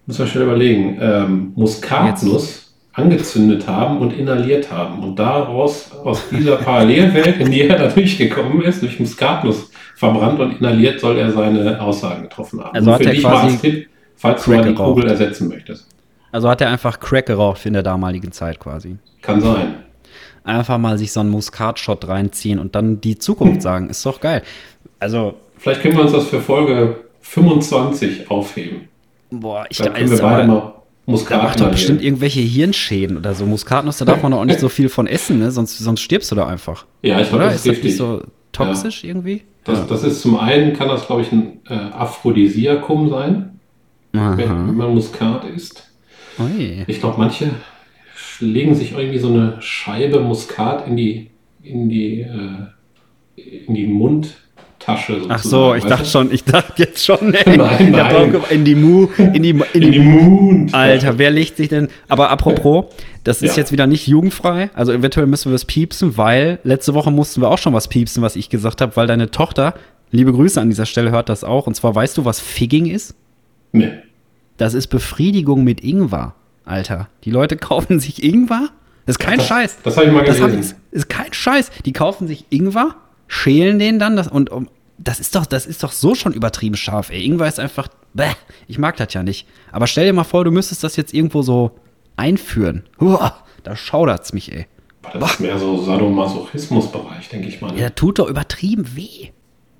muss 0.06 0.20
man 0.20 0.28
schnell 0.28 0.44
überlegen, 0.44 0.98
ähm, 1.02 1.52
Muskatnuss 1.56 2.74
angezündet 2.94 3.68
haben 3.68 3.98
und 3.98 4.14
inhaliert 4.14 4.72
haben. 4.72 5.04
Und 5.04 5.20
daraus, 5.20 5.92
aus 6.04 6.30
dieser 6.30 6.56
Parallelwelt, 6.56 7.40
in 7.40 7.52
die 7.52 7.64
er 7.64 7.78
da 7.78 7.88
durchgekommen 7.88 8.62
ist, 8.62 8.82
durch 8.82 9.00
Muskatnuss 9.00 9.70
verbrannt 9.96 10.40
und 10.40 10.60
inhaliert, 10.60 11.00
soll 11.00 11.18
er 11.18 11.32
seine 11.32 11.82
Aussagen 11.82 12.24
getroffen 12.24 12.64
haben. 12.64 12.76
Also 12.76 12.90
und 12.90 12.96
hat 12.96 13.06
er 13.06 13.16
quasi 13.16 13.58
Tipp, 13.58 13.90
falls 14.16 14.46
du 14.46 14.52
mal 14.52 14.64
die 14.64 14.74
Kugel 14.74 15.08
ersetzen 15.08 15.50
möchtest. 15.50 15.88
Also 16.32 16.50
hat 16.50 16.62
er 16.62 16.70
einfach 16.70 17.00
Crack 17.00 17.28
geraucht 17.28 17.66
in 17.66 17.74
der 17.74 17.84
damaligen 17.84 18.32
Zeit 18.32 18.60
quasi. 18.60 18.98
Kann 19.22 19.42
sein. 19.42 19.76
Einfach 20.44 20.78
mal 20.78 20.98
sich 20.98 21.12
so 21.12 21.22
einen 21.22 21.30
Muskatshot 21.30 22.08
reinziehen 22.08 22.60
und 22.60 22.76
dann 22.76 23.02
die 23.02 23.18
Zukunft 23.18 23.62
sagen. 23.64 23.90
Ist 23.90 24.06
doch 24.06 24.20
geil. 24.20 24.44
Also. 25.00 25.36
Vielleicht 25.58 25.82
können 25.82 25.96
wir 25.96 26.04
uns 26.04 26.12
das 26.12 26.28
für 26.28 26.42
Folge 26.42 26.98
25 27.22 28.30
aufheben. 28.30 28.90
Boah, 29.32 29.66
ich 29.70 29.80
wir 29.80 29.92
beide 29.92 30.48
mal 30.48 30.74
Muskat. 31.06 31.44
macht 31.44 31.60
doch 31.60 31.72
bestimmt 31.72 32.02
irgendwelche 32.02 32.42
Hirnschäden 32.42 33.18
oder 33.18 33.34
so. 33.34 33.46
Muskatnuss, 33.46 33.98
da 33.98 34.06
darf 34.06 34.24
man 34.24 34.32
doch 34.32 34.40
auch 34.40 34.46
nicht 34.46 34.60
so 34.60 34.70
viel 34.70 34.90
von 34.90 35.08
essen, 35.08 35.40
ne? 35.40 35.52
sonst, 35.52 35.78
sonst 35.78 36.02
stirbst 36.02 36.32
du 36.32 36.36
da 36.36 36.48
einfach. 36.48 36.86
Ja, 37.02 37.20
ich 37.20 37.30
glaube, 37.30 37.46
das 37.46 37.58
ist 37.58 37.64
giftig. 37.64 37.96
So, 37.96 38.24
toxisch 38.52 39.04
irgendwie? 39.04 39.44
Das, 39.66 39.86
das 39.88 40.04
ist 40.04 40.22
zum 40.22 40.40
einen, 40.40 40.74
kann 40.74 40.88
das, 40.88 41.06
glaube 41.08 41.22
ich, 41.22 41.32
ein 41.32 41.62
äh, 41.68 41.74
Aphrodisiakum 41.74 43.10
sein, 43.10 43.60
Aha. 44.14 44.38
wenn 44.38 44.76
man 44.76 44.94
Muskat 44.94 45.44
isst. 45.46 45.90
Ui. 46.40 46.84
Ich 46.88 47.00
glaube, 47.00 47.16
manche 47.18 47.50
legen 48.40 48.76
sich 48.76 48.94
irgendwie 48.94 49.20
so 49.20 49.30
eine 49.30 49.58
Scheibe 49.62 50.20
Muskat 50.20 50.88
in 50.88 50.98
die, 50.98 51.30
in 51.64 51.90
die, 51.90 52.22
äh, 52.22 53.42
in 53.68 53.74
die 53.74 53.88
Mundtasche 53.88 55.14
sozusagen. 55.14 55.32
Ach 55.32 55.44
so, 55.44 55.74
ich 55.76 55.86
dachte 55.86 56.06
schon, 56.06 56.32
ich 56.32 56.44
dachte 56.44 56.74
jetzt 56.84 57.04
schon, 57.06 57.34
ey. 57.34 57.58
Nein, 57.58 57.92
nein. 57.92 58.32
drauf 58.32 58.52
In 58.52 58.66
die 58.66 58.76
Mu, 58.76 59.08
in 59.18 59.42
die, 59.44 59.50
in 59.52 59.62
In 59.74 59.82
die 59.82 59.92
die 59.92 60.00
Mund. 60.00 60.74
Alter, 60.74 61.18
wer 61.18 61.32
legt 61.32 61.58
sich 61.58 61.70
denn? 61.70 61.88
Aber 62.10 62.30
apropos, 62.30 62.86
das 63.24 63.42
ist 63.42 63.56
Ja. 63.56 63.62
jetzt 63.64 63.72
wieder 63.72 63.88
nicht 63.88 64.08
jugendfrei. 64.08 64.70
Also 64.74 64.92
eventuell 64.92 65.28
müssen 65.28 65.52
wir 65.52 65.56
es 65.56 65.66
piepsen, 65.66 66.18
weil 66.18 66.60
letzte 66.64 66.94
Woche 66.94 67.12
mussten 67.12 67.42
wir 67.42 67.50
auch 67.50 67.58
schon 67.58 67.74
was 67.74 67.88
piepsen, 67.88 68.22
was 68.22 68.36
ich 68.36 68.50
gesagt 68.50 68.82
habe, 68.82 68.96
weil 68.96 69.08
deine 69.08 69.32
Tochter, 69.32 69.74
liebe 70.12 70.32
Grüße 70.34 70.60
an 70.62 70.70
dieser 70.70 70.86
Stelle, 70.86 71.12
hört 71.12 71.30
das 71.30 71.44
auch. 71.44 71.68
Und 71.68 71.76
zwar 71.76 71.96
weißt 71.96 72.18
du, 72.18 72.26
was 72.26 72.40
Figging 72.40 72.86
ist? 72.86 73.16
Nee. 73.72 73.90
Das 74.58 74.74
ist 74.74 74.88
Befriedigung 74.88 75.64
mit 75.64 75.82
Ingwer, 75.84 76.36
Alter. 76.64 77.10
Die 77.24 77.32
Leute 77.32 77.58
kaufen 77.58 78.00
sich 78.00 78.24
Ingwer. 78.24 78.70
Das 79.06 79.16
ist 79.16 79.20
kein 79.20 79.38
Das- 79.38 79.48
Scheiß. 79.48 79.78
das 79.84 79.98
hab 79.98 80.06
ich 80.06 80.12
mal 80.12 80.24
Das 80.26 80.40
hab 80.42 80.50
gelesen. 80.50 80.78
ich- 80.92 80.96
ist 80.98 81.10
kein 81.10 81.32
Scheiß. 81.34 81.72
Die 81.86 81.94
kaufen 81.94 82.28
sich 82.28 82.46
Ingwer, 82.50 82.96
schälen 83.28 83.80
den 83.80 84.00
dann 84.00 84.16
das, 84.16 84.28
und 84.28 84.50
um, 84.50 84.70
das 84.98 85.20
ist 85.20 85.36
doch, 85.36 85.46
das 85.46 85.66
ist 85.66 85.84
doch 85.84 85.92
so 85.92 86.16
schon 86.16 86.34
übertrieben 86.34 86.76
scharf. 86.78 87.10
Ey. 87.10 87.24
Ingwer 87.26 87.48
ist 87.48 87.60
einfach, 87.60 87.90
bäh, 88.14 88.32
ich 88.68 88.80
mag 88.80 88.96
das 88.98 89.14
ja 89.14 89.24
nicht. 89.24 89.48
Aber 89.72 89.88
stell 89.88 90.06
dir 90.06 90.14
mal 90.14 90.24
vor, 90.24 90.44
du 90.46 90.52
müsstest 90.52 90.84
das 90.84 90.96
jetzt 90.96 91.14
irgendwo 91.14 91.42
so 91.42 91.72
einführen. 92.16 92.84
Uah, 93.00 93.36
da 93.64 93.76
schaudert's 93.76 94.32
mich, 94.34 94.52
ey. 94.54 94.68
Das 95.20 95.34
ist 95.34 95.40
mehr 95.42 95.60
so 95.60 95.84
Sadomasochismus-Bereich, 95.84 97.30
denke 97.30 97.48
ich 97.48 97.62
mal. 97.62 97.72
ne? 97.74 97.80
Ja, 97.82 97.90
tut 97.90 98.20
doch 98.20 98.28
übertrieben 98.30 98.96
weh. 98.96 99.30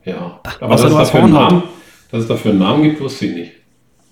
Ja. 0.04 0.40
Aber 0.60 0.76
dass 0.76 0.84
es, 0.84 0.94
dafür 0.94 1.24
einen. 1.24 1.34
Namen, 1.34 1.64
dass 2.12 2.22
es 2.22 2.28
dafür 2.28 2.52
einen 2.52 2.60
Namen 2.60 2.84
gibt, 2.84 3.02
wusste 3.02 3.26
ich 3.26 3.36
nicht. 3.36 3.52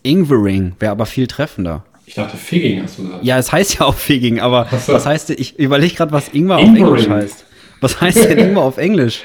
Ingwering 0.04 0.74
wäre 0.80 0.92
aber 0.92 1.06
viel 1.06 1.28
treffender. 1.28 1.84
Ich 2.06 2.16
dachte, 2.16 2.36
Figging 2.38 2.84
hast 2.84 2.98
du 3.00 3.04
gesagt. 3.04 3.24
Ja, 3.24 3.38
es 3.38 3.52
heißt 3.52 3.76
ja 3.80 3.86
auch 3.86 3.96
Figging, 3.96 4.40
aber 4.40 4.68
so. 4.86 4.94
was 4.94 5.06
heißt, 5.06 5.30
ich 5.32 5.58
überlege 5.58 5.96
gerade, 5.96 6.12
was 6.12 6.30
Ingwer 6.30 6.58
auf. 6.58 6.64
Englisch 6.64 7.08
heißt. 7.10 7.46
Was 7.82 8.00
heißt 8.02 8.26
denn 8.30 8.38
Ingwer 8.50 8.64
auf 8.64 8.78
Englisch? 8.78 9.22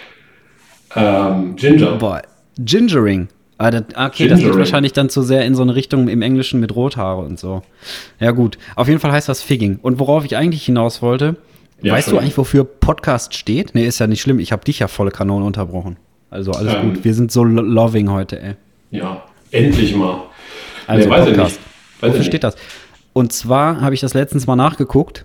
Ähm, 0.95 1.57
Ginger. 1.57 1.97
Boah, 1.97 2.23
Gingering. 2.59 3.29
Ah, 3.59 3.71
das, 3.73 3.83
okay, 3.83 3.97
das 3.99 4.11
geht 4.19 4.29
Gingering. 4.39 4.59
wahrscheinlich 4.59 4.93
dann 4.93 5.11
zu 5.11 5.23
sehr 5.23 5.45
in 5.45 5.55
so 5.57 5.63
eine 5.63 5.75
Richtung 5.75 6.07
im 6.09 6.23
Englischen 6.23 6.61
mit 6.61 6.75
Rothaare 6.77 7.23
und 7.23 7.39
so. 7.39 7.63
Ja, 8.21 8.31
gut. 8.31 8.57
Auf 8.77 8.87
jeden 8.89 9.01
Fall 9.01 9.11
heißt 9.13 9.29
das 9.29 9.43
Figging. 9.43 9.81
Und 9.83 9.99
worauf 9.99 10.25
ich 10.25 10.37
eigentlich 10.37 10.65
hinaus 10.65 11.03
wollte, 11.03 11.37
Ja, 11.83 11.93
weißt 11.95 12.13
du 12.13 12.19
eigentlich, 12.19 12.39
wofür 12.39 12.63
Podcast 12.65 13.35
steht? 13.35 13.75
Nee, 13.75 13.87
ist 13.87 13.99
ja 13.99 14.07
nicht 14.07 14.21
schlimm. 14.21 14.39
Ich 14.39 14.53
habe 14.53 14.65
dich 14.65 14.79
ja 14.79 14.87
volle 14.89 15.11
Kanone 15.11 15.45
unterbrochen. 15.45 15.97
Also 16.31 16.53
alles 16.53 16.75
Ähm. 16.75 16.95
gut. 16.95 17.05
Wir 17.05 17.15
sind 17.15 17.33
so 17.33 17.43
lo- 17.43 17.63
loving 17.63 18.11
heute, 18.11 18.41
ey. 18.41 18.55
Ja, 18.93 19.25
endlich 19.51 19.95
mal. 19.97 20.23
Also 20.89 21.05
Nee, 21.09 21.11
weiß 21.15 21.27
ich 21.27 21.35
Podcast. 21.35 21.57
nicht. 21.61 22.03
Weiß 22.03 22.09
Wofür 22.11 22.21
ich 22.21 22.27
steht 22.27 22.45
das? 22.45 22.57
Und 23.13 23.33
zwar 23.33 23.81
habe 23.81 23.95
ich 23.95 24.01
das 24.01 24.15
letztens 24.15 24.47
mal 24.47 24.57
nachgeguckt, 24.57 25.25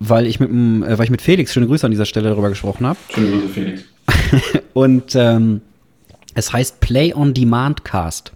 weil 0.00 0.26
ich 0.26 0.40
mit, 0.40 0.50
äh, 0.50 0.98
weil 0.98 1.04
ich 1.04 1.10
mit 1.10 1.22
Felix, 1.22 1.52
schöne 1.52 1.66
Grüße 1.66 1.86
an 1.86 1.90
dieser 1.90 2.04
Stelle, 2.04 2.28
darüber 2.28 2.48
gesprochen 2.48 2.86
habe. 2.86 2.98
Schöne 3.14 3.30
Grüße, 3.30 3.48
Felix. 3.48 3.82
Und 4.74 5.14
ähm, 5.14 5.60
es 6.34 6.52
heißt 6.52 6.80
Play 6.80 7.14
on 7.14 7.32
Demand 7.34 7.84
Cast. 7.84 8.32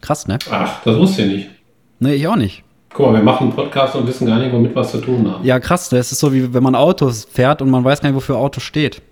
Krass, 0.00 0.28
ne? 0.28 0.38
Ach, 0.50 0.82
das 0.84 0.96
wusste 0.96 1.22
ich 1.22 1.28
nicht. 1.28 1.50
Ne, 1.98 2.14
ich 2.14 2.26
auch 2.28 2.36
nicht. 2.36 2.62
Guck 2.92 3.06
mal, 3.06 3.14
wir 3.14 3.22
machen 3.22 3.48
einen 3.48 3.56
Podcast 3.56 3.94
und 3.94 4.06
wissen 4.06 4.26
gar 4.26 4.38
nicht, 4.38 4.52
womit 4.52 4.74
wir 4.74 4.80
es 4.80 4.90
zu 4.90 5.00
tun 5.00 5.30
haben. 5.30 5.44
Ja, 5.44 5.60
krass. 5.60 5.88
Das 5.90 6.12
ist 6.12 6.18
so, 6.20 6.32
wie 6.32 6.54
wenn 6.54 6.62
man 6.62 6.74
Autos 6.74 7.26
fährt 7.30 7.60
und 7.60 7.70
man 7.70 7.84
weiß 7.84 8.00
gar 8.00 8.08
nicht, 8.08 8.16
wofür 8.16 8.36
Auto 8.38 8.60
steht. 8.60 9.02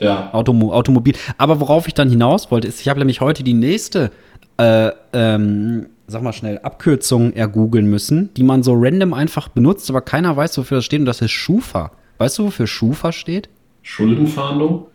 Ja. 0.00 0.32
Automo 0.32 0.72
Automobil. 0.72 1.14
Aber 1.38 1.60
worauf 1.60 1.86
ich 1.86 1.94
dann 1.94 2.10
hinaus 2.10 2.50
wollte, 2.50 2.68
ist, 2.68 2.80
ich 2.80 2.88
habe 2.88 2.98
nämlich 2.98 3.20
heute 3.20 3.42
die 3.42 3.54
nächste, 3.54 4.10
äh, 4.58 4.90
ähm, 5.12 5.86
sag 6.06 6.22
mal 6.22 6.32
schnell, 6.32 6.58
Abkürzung 6.58 7.32
ergoogeln 7.32 7.86
müssen, 7.86 8.32
die 8.34 8.42
man 8.42 8.62
so 8.62 8.74
random 8.74 9.14
einfach 9.14 9.48
benutzt, 9.48 9.88
aber 9.90 10.00
keiner 10.00 10.36
weiß, 10.36 10.58
wofür 10.58 10.78
das 10.78 10.84
steht. 10.84 11.00
Und 11.00 11.06
das 11.06 11.20
ist 11.20 11.30
Schufa. 11.30 11.92
Weißt 12.18 12.38
du, 12.38 12.44
wofür 12.44 12.66
Schufa 12.66 13.12
steht? 13.12 13.48
Schuldenfahndung. 13.82 14.86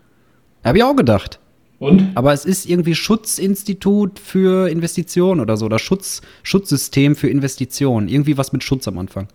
Habe 0.63 0.77
ich 0.77 0.83
auch 0.83 0.95
gedacht. 0.95 1.39
Und? 1.79 2.11
Aber 2.15 2.33
es 2.33 2.45
ist 2.45 2.67
irgendwie 2.67 2.95
Schutzinstitut 2.95 4.19
für 4.19 4.69
Investitionen 4.69 5.41
oder 5.41 5.57
so. 5.57 5.65
Oder 5.65 5.79
Schutz, 5.79 6.21
Schutzsystem 6.43 7.15
für 7.15 7.29
Investitionen. 7.29 8.07
Irgendwie 8.07 8.37
was 8.37 8.51
mit 8.51 8.63
Schutz 8.63 8.87
am 8.87 8.97
Anfang. 8.97 9.27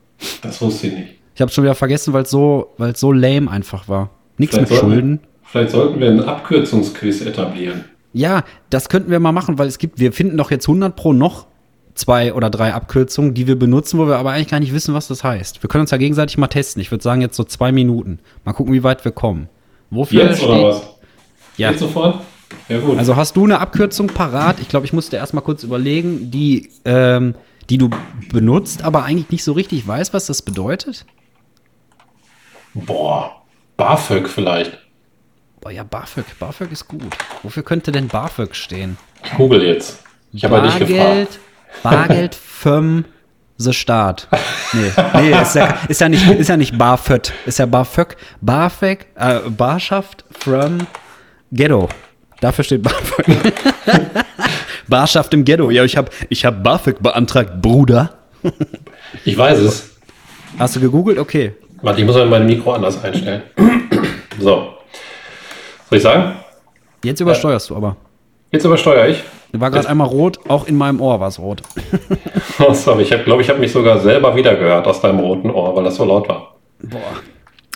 Das 0.42 0.60
wusste 0.60 0.88
ich 0.88 0.94
nicht. 0.94 1.08
Ich 1.34 1.40
habe 1.40 1.50
schon 1.50 1.64
wieder 1.64 1.74
vergessen, 1.74 2.12
weil 2.12 2.24
es 2.24 2.30
so, 2.30 2.72
weil's 2.78 3.00
so 3.00 3.12
lame 3.12 3.50
einfach 3.50 3.88
war. 3.88 4.10
Nichts 4.38 4.56
mit 4.56 4.68
Schulden. 4.68 5.20
Vielleicht 5.52 5.70
sollten 5.70 6.00
wir 6.00 6.08
einen 6.08 6.24
Abkürzungsquiz 6.24 7.20
etablieren. 7.20 7.84
Ja, 8.14 8.42
das 8.70 8.88
könnten 8.88 9.10
wir 9.10 9.20
mal 9.20 9.32
machen, 9.32 9.58
weil 9.58 9.68
es 9.68 9.76
gibt, 9.76 10.00
wir 10.00 10.14
finden 10.14 10.38
doch 10.38 10.50
jetzt 10.50 10.66
100 10.66 10.96
pro 10.96 11.12
noch 11.12 11.46
zwei 11.92 12.32
oder 12.32 12.48
drei 12.48 12.72
Abkürzungen, 12.72 13.34
die 13.34 13.46
wir 13.46 13.58
benutzen, 13.58 13.98
wo 13.98 14.06
wir 14.06 14.16
aber 14.16 14.30
eigentlich 14.30 14.48
gar 14.48 14.60
nicht 14.60 14.72
wissen, 14.72 14.94
was 14.94 15.08
das 15.08 15.22
heißt. 15.22 15.62
Wir 15.62 15.68
können 15.68 15.82
uns 15.82 15.90
ja 15.90 15.98
gegenseitig 15.98 16.38
mal 16.38 16.46
testen. 16.46 16.80
Ich 16.80 16.90
würde 16.90 17.04
sagen, 17.04 17.20
jetzt 17.20 17.36
so 17.36 17.44
zwei 17.44 17.70
Minuten. 17.70 18.20
Mal 18.46 18.54
gucken, 18.54 18.72
wie 18.72 18.82
weit 18.82 19.04
wir 19.04 19.12
kommen. 19.12 19.50
Wofür 19.90 20.24
Jetzt 20.24 20.42
oder 20.42 20.62
was? 20.62 20.82
Ja. 21.58 21.68
Jetzt 21.68 21.80
sofort? 21.80 22.20
Ja, 22.70 22.78
gut. 22.78 22.96
Also 22.96 23.16
hast 23.16 23.36
du 23.36 23.44
eine 23.44 23.60
Abkürzung 23.60 24.06
parat? 24.06 24.58
Ich 24.58 24.70
glaube, 24.70 24.86
ich 24.86 24.94
musste 24.94 25.16
erst 25.16 25.34
mal 25.34 25.42
kurz 25.42 25.64
überlegen, 25.64 26.30
die, 26.30 26.70
ähm, 26.86 27.34
die 27.68 27.76
du 27.76 27.90
benutzt, 28.32 28.84
aber 28.84 29.04
eigentlich 29.04 29.28
nicht 29.28 29.44
so 29.44 29.52
richtig 29.52 29.86
weiß, 29.86 30.14
was 30.14 30.24
das 30.24 30.40
bedeutet. 30.40 31.04
Boah. 32.72 33.42
BAföG 33.76 34.30
vielleicht. 34.30 34.81
Boah, 35.62 35.70
ja, 35.70 35.84
BAföG. 35.84 36.24
BAföG 36.40 36.72
ist 36.72 36.88
gut. 36.88 37.16
Wofür 37.44 37.62
könnte 37.62 37.92
denn 37.92 38.08
BAföG 38.08 38.56
stehen? 38.56 38.98
Ich 39.24 39.32
google 39.34 39.62
jetzt. 39.62 40.02
Ich 40.32 40.44
habe 40.44 40.60
dich 40.60 40.72
Bargeld, 40.72 41.28
gefragt. 41.28 41.38
Bargeld 41.84 42.34
vom 42.34 43.04
the 43.58 43.72
Staat. 43.72 44.26
Nee, 44.72 44.90
nee 45.14 45.40
ist, 45.40 45.54
ja, 45.54 45.78
ist, 45.86 46.00
ja 46.00 46.08
nicht, 46.08 46.28
ist 46.28 46.48
ja 46.48 46.56
nicht 46.56 46.76
BAföG, 46.76 47.32
ist 47.46 47.60
ja 47.60 47.66
BAföG. 47.66 48.16
BAföG, 48.40 49.06
äh, 49.14 49.38
Barschaft 49.50 50.24
from 50.32 50.78
Ghetto. 51.52 51.88
Dafür 52.40 52.64
steht 52.64 52.82
BAföG. 52.82 53.52
Barschaft 54.88 55.32
im 55.32 55.44
Ghetto. 55.44 55.70
Ja, 55.70 55.84
ich 55.84 55.96
habe 55.96 56.10
ich 56.28 56.44
hab 56.44 56.64
BAföG 56.64 57.00
beantragt, 57.00 57.62
Bruder. 57.62 58.18
Ich 59.24 59.38
weiß 59.38 59.60
es. 59.60 59.90
Hast 60.58 60.74
du 60.74 60.80
gegoogelt? 60.80 61.18
Okay. 61.18 61.54
Warte, 61.82 62.00
ich 62.00 62.06
muss 62.06 62.16
mal 62.16 62.26
mein 62.26 62.46
Mikro 62.46 62.72
anders 62.72 63.02
einstellen. 63.04 63.42
so. 64.40 64.81
Soll 65.92 65.98
ich 65.98 66.04
sagen? 66.04 66.36
Jetzt 67.04 67.20
übersteuerst 67.20 67.68
du 67.68 67.76
aber. 67.76 67.96
Jetzt 68.50 68.64
übersteuere 68.64 69.08
ich. 69.08 69.22
War 69.52 69.70
gerade 69.70 69.86
einmal 69.90 70.06
rot, 70.06 70.40
auch 70.48 70.66
in 70.66 70.78
meinem 70.78 71.02
Ohr 71.02 71.20
war 71.20 71.28
es 71.28 71.38
rot. 71.38 71.60
Oh, 72.58 72.72
sorry, 72.72 73.02
ich 73.02 73.10
glaube, 73.24 73.42
ich 73.42 73.50
habe 73.50 73.58
mich 73.58 73.72
sogar 73.72 73.98
selber 74.00 74.34
wieder 74.36 74.54
gehört 74.54 74.86
aus 74.86 75.02
deinem 75.02 75.18
roten 75.20 75.50
Ohr, 75.50 75.76
weil 75.76 75.84
das 75.84 75.96
so 75.96 76.04
laut 76.04 76.28
war. 76.28 76.54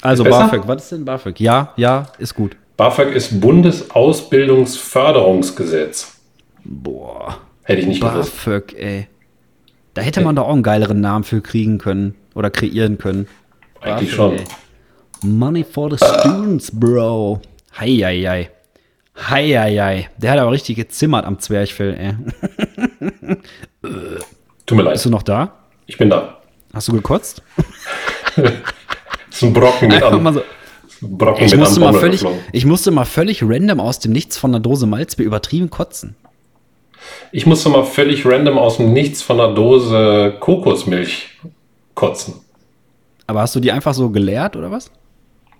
Also 0.00 0.22
Ist 0.22 0.30
besser? 0.30 0.44
BAföG, 0.44 0.62
was 0.66 0.84
ist 0.84 0.92
denn 0.92 1.04
BAföG? 1.04 1.40
Ja, 1.40 1.72
ja, 1.76 2.06
ist 2.18 2.34
gut. 2.34 2.56
BAföG 2.76 3.14
ist 3.14 3.38
Bundesausbildungsförderungsgesetz. 3.40 6.16
Boah. 6.64 7.36
Hätte 7.64 7.80
ich 7.80 7.86
nicht 7.86 8.00
gewusst. 8.00 8.32
BAföG, 8.34 8.74
ey. 8.78 9.08
Da 9.94 10.02
hätte 10.02 10.22
man 10.22 10.36
doch 10.36 10.46
auch 10.46 10.52
einen 10.52 10.62
geileren 10.62 11.00
Namen 11.00 11.24
für 11.24 11.40
kriegen 11.42 11.78
können 11.78 12.14
oder 12.34 12.50
kreieren 12.50 12.96
können. 12.96 13.26
Eigentlich 13.80 14.16
BAföG, 14.16 14.16
schon. 14.16 14.36
ey. 14.36 14.44
Money 15.22 15.64
for 15.64 15.90
the 15.90 15.96
students, 15.96 16.70
bro. 16.70 17.40
Heieiei. 17.78 18.50
Heieiei. 19.16 20.08
Der 20.18 20.32
hat 20.32 20.38
aber 20.38 20.52
richtig 20.52 20.76
gezimmert 20.76 21.24
am 21.24 21.38
Zwerchfell, 21.38 21.94
ey. 21.94 22.14
Tut 24.66 24.76
mir 24.76 24.82
leid. 24.82 24.94
Bist 24.94 25.06
du 25.06 25.10
noch 25.10 25.22
da? 25.22 25.54
Ich 25.86 25.96
bin 25.96 26.10
da. 26.10 26.38
Hast 26.72 26.88
du 26.88 26.92
gekotzt? 26.92 27.42
Das 28.36 28.44
ist 29.30 29.42
ein 29.42 29.52
Brocken 29.52 29.88
mit, 29.88 30.02
Einfach 30.02 30.24
an, 30.24 30.34
so. 30.34 30.42
Brocken 31.00 31.44
Ich 31.44 31.52
mit 31.52 31.60
musste, 31.60 31.80
mal 31.80 31.92
völlig, 31.92 32.24
ich 32.52 32.66
musste 32.66 32.90
mal 32.90 33.04
völlig 33.04 33.42
random 33.42 33.80
aus 33.80 33.98
dem 33.98 34.12
Nichts 34.12 34.36
von 34.38 34.50
einer 34.50 34.60
Dose 34.60 34.86
Malzbier 34.86 35.26
übertrieben 35.26 35.70
kotzen. 35.70 36.16
Ich 37.32 37.46
musste 37.46 37.68
mal 37.68 37.84
völlig 37.84 38.26
random 38.26 38.58
aus 38.58 38.78
dem 38.78 38.92
Nichts 38.92 39.22
von 39.22 39.40
einer 39.40 39.54
Dose 39.54 40.36
Kokosmilch 40.40 41.38
kotzen. 41.94 42.34
Aber 43.26 43.40
hast 43.40 43.54
du 43.54 43.60
die 43.60 43.72
einfach 43.72 43.94
so 43.94 44.10
geleert 44.10 44.56
oder 44.56 44.70
was? 44.70 44.90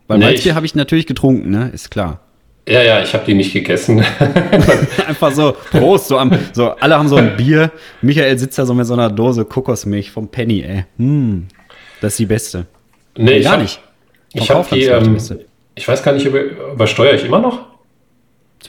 Weil 0.09 0.19
Nee, 0.19 0.25
Malzbier 0.27 0.53
ich- 0.53 0.57
habe 0.57 0.67
ich 0.67 0.75
natürlich 0.75 1.07
getrunken, 1.07 1.51
ne? 1.51 1.71
Ist 1.73 1.91
klar. 1.91 2.21
Ja, 2.69 2.83
ja, 2.83 3.01
ich 3.03 3.15
habe 3.15 3.25
die 3.25 3.35
nicht 3.35 3.53
gegessen. 3.53 4.01
Einfach 5.07 5.31
so, 5.33 5.55
Prost, 5.71 6.09
so, 6.09 6.19
am, 6.19 6.33
so, 6.53 6.71
alle 6.71 6.99
haben 6.99 7.09
so 7.09 7.15
ein 7.17 7.37
Bier. 7.37 7.71
Michael 8.03 8.37
sitzt 8.39 8.59
da 8.59 8.67
so 8.67 8.75
mit 8.75 8.87
so 8.87 8.95
einer 8.95 9.09
Dose 9.09 9.45
Kokosmilch 9.45 10.11
vom 10.11 10.29
Penny, 10.29 10.63
ey. 10.63 10.85
Hm, 10.99 11.47
das 12.01 12.15
ist 12.15 12.19
die 12.19 12.27
beste. 12.27 12.67
nee, 13.17 13.41
Gar 13.41 13.59
nicht. 13.59 13.81
Ich 14.33 14.49
Vom 14.49 14.57
habe 14.57 14.69
die, 14.73 14.81
die 14.81 14.87
ähm, 14.87 15.15
beste. 15.15 15.47
ich 15.77 15.87
weiß 15.87 16.03
gar 16.03 16.13
nicht, 16.13 16.27
über, 16.27 16.41
übersteuere 16.73 17.15
ich 17.15 17.25
immer 17.25 17.39
noch? 17.39 17.61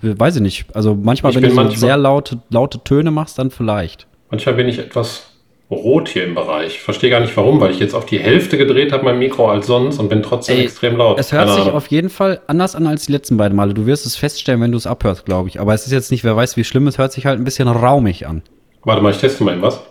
Weiß 0.02 0.36
ich 0.36 0.42
nicht. 0.44 0.66
Also 0.76 0.94
manchmal, 0.96 1.32
Ich 1.32 1.36
wenn 1.38 1.44
du 1.44 1.50
so 1.50 1.56
manchmal- 1.56 1.78
sehr 1.78 1.98
laute, 1.98 2.40
laute 2.52 2.84
Töne 2.84 3.10
machst, 3.10 3.40
dann 3.40 3.50
vielleicht. 3.50 4.06
Manchmal 4.30 4.56
bin 4.56 4.68
ich 4.70 4.78
etwas 4.78 5.24
rot 5.70 6.08
hier 6.08 6.24
im 6.26 6.34
Bereich. 6.36 6.76
Ich 6.76 6.80
verstehe 6.82 7.10
gar 7.10 7.20
nicht 7.20 7.36
warum, 7.36 7.60
weil 7.60 7.72
ich 7.72 7.80
jetzt 7.80 7.94
auf 7.94 8.06
die 8.06 8.20
Hälfte 8.20 8.58
gedreht 8.58 8.92
habe 8.94 9.04
mein 9.04 9.20
Mikro 9.20 9.50
als 9.52 9.68
sonst 9.68 10.00
und 10.00 10.08
bin 10.10 10.24
trotzdem 10.24 10.58
Ey, 10.58 10.64
extrem 10.64 10.96
laut. 10.96 11.20
Es 11.20 11.32
hört 11.34 11.44
Keine 11.44 11.54
sich 11.54 11.62
Ahnung. 11.64 11.76
auf 11.76 11.88
jeden 11.88 12.10
Fall 12.10 12.40
anders 12.48 12.76
an 12.76 12.88
als 12.88 13.06
die 13.06 13.12
letzten 13.12 13.36
beiden 13.38 13.56
Male. 13.56 13.74
Du 13.74 13.86
wirst 13.86 14.06
es 14.06 14.16
feststellen, 14.16 14.62
wenn 14.62 14.72
du 14.72 14.78
es 14.78 14.88
abhörst, 14.88 15.26
glaube 15.26 15.50
ich. 15.50 15.60
Aber 15.60 15.74
es 15.74 15.86
ist 15.86 15.92
jetzt 15.92 16.10
nicht, 16.12 16.24
wer 16.24 16.36
weiß, 16.36 16.56
wie 16.56 16.64
schlimm 16.64 16.88
es 16.88 16.98
hört 16.98 17.12
sich 17.12 17.26
halt 17.26 17.40
ein 17.40 17.44
bisschen 17.44 17.68
raumig 17.68 18.26
an. 18.28 18.44
Warte 18.84 19.02
mal, 19.02 19.12
ich 19.12 19.18
teste 19.18 19.44
mal 19.44 19.54
eben 19.54 19.62
was. 19.62 19.82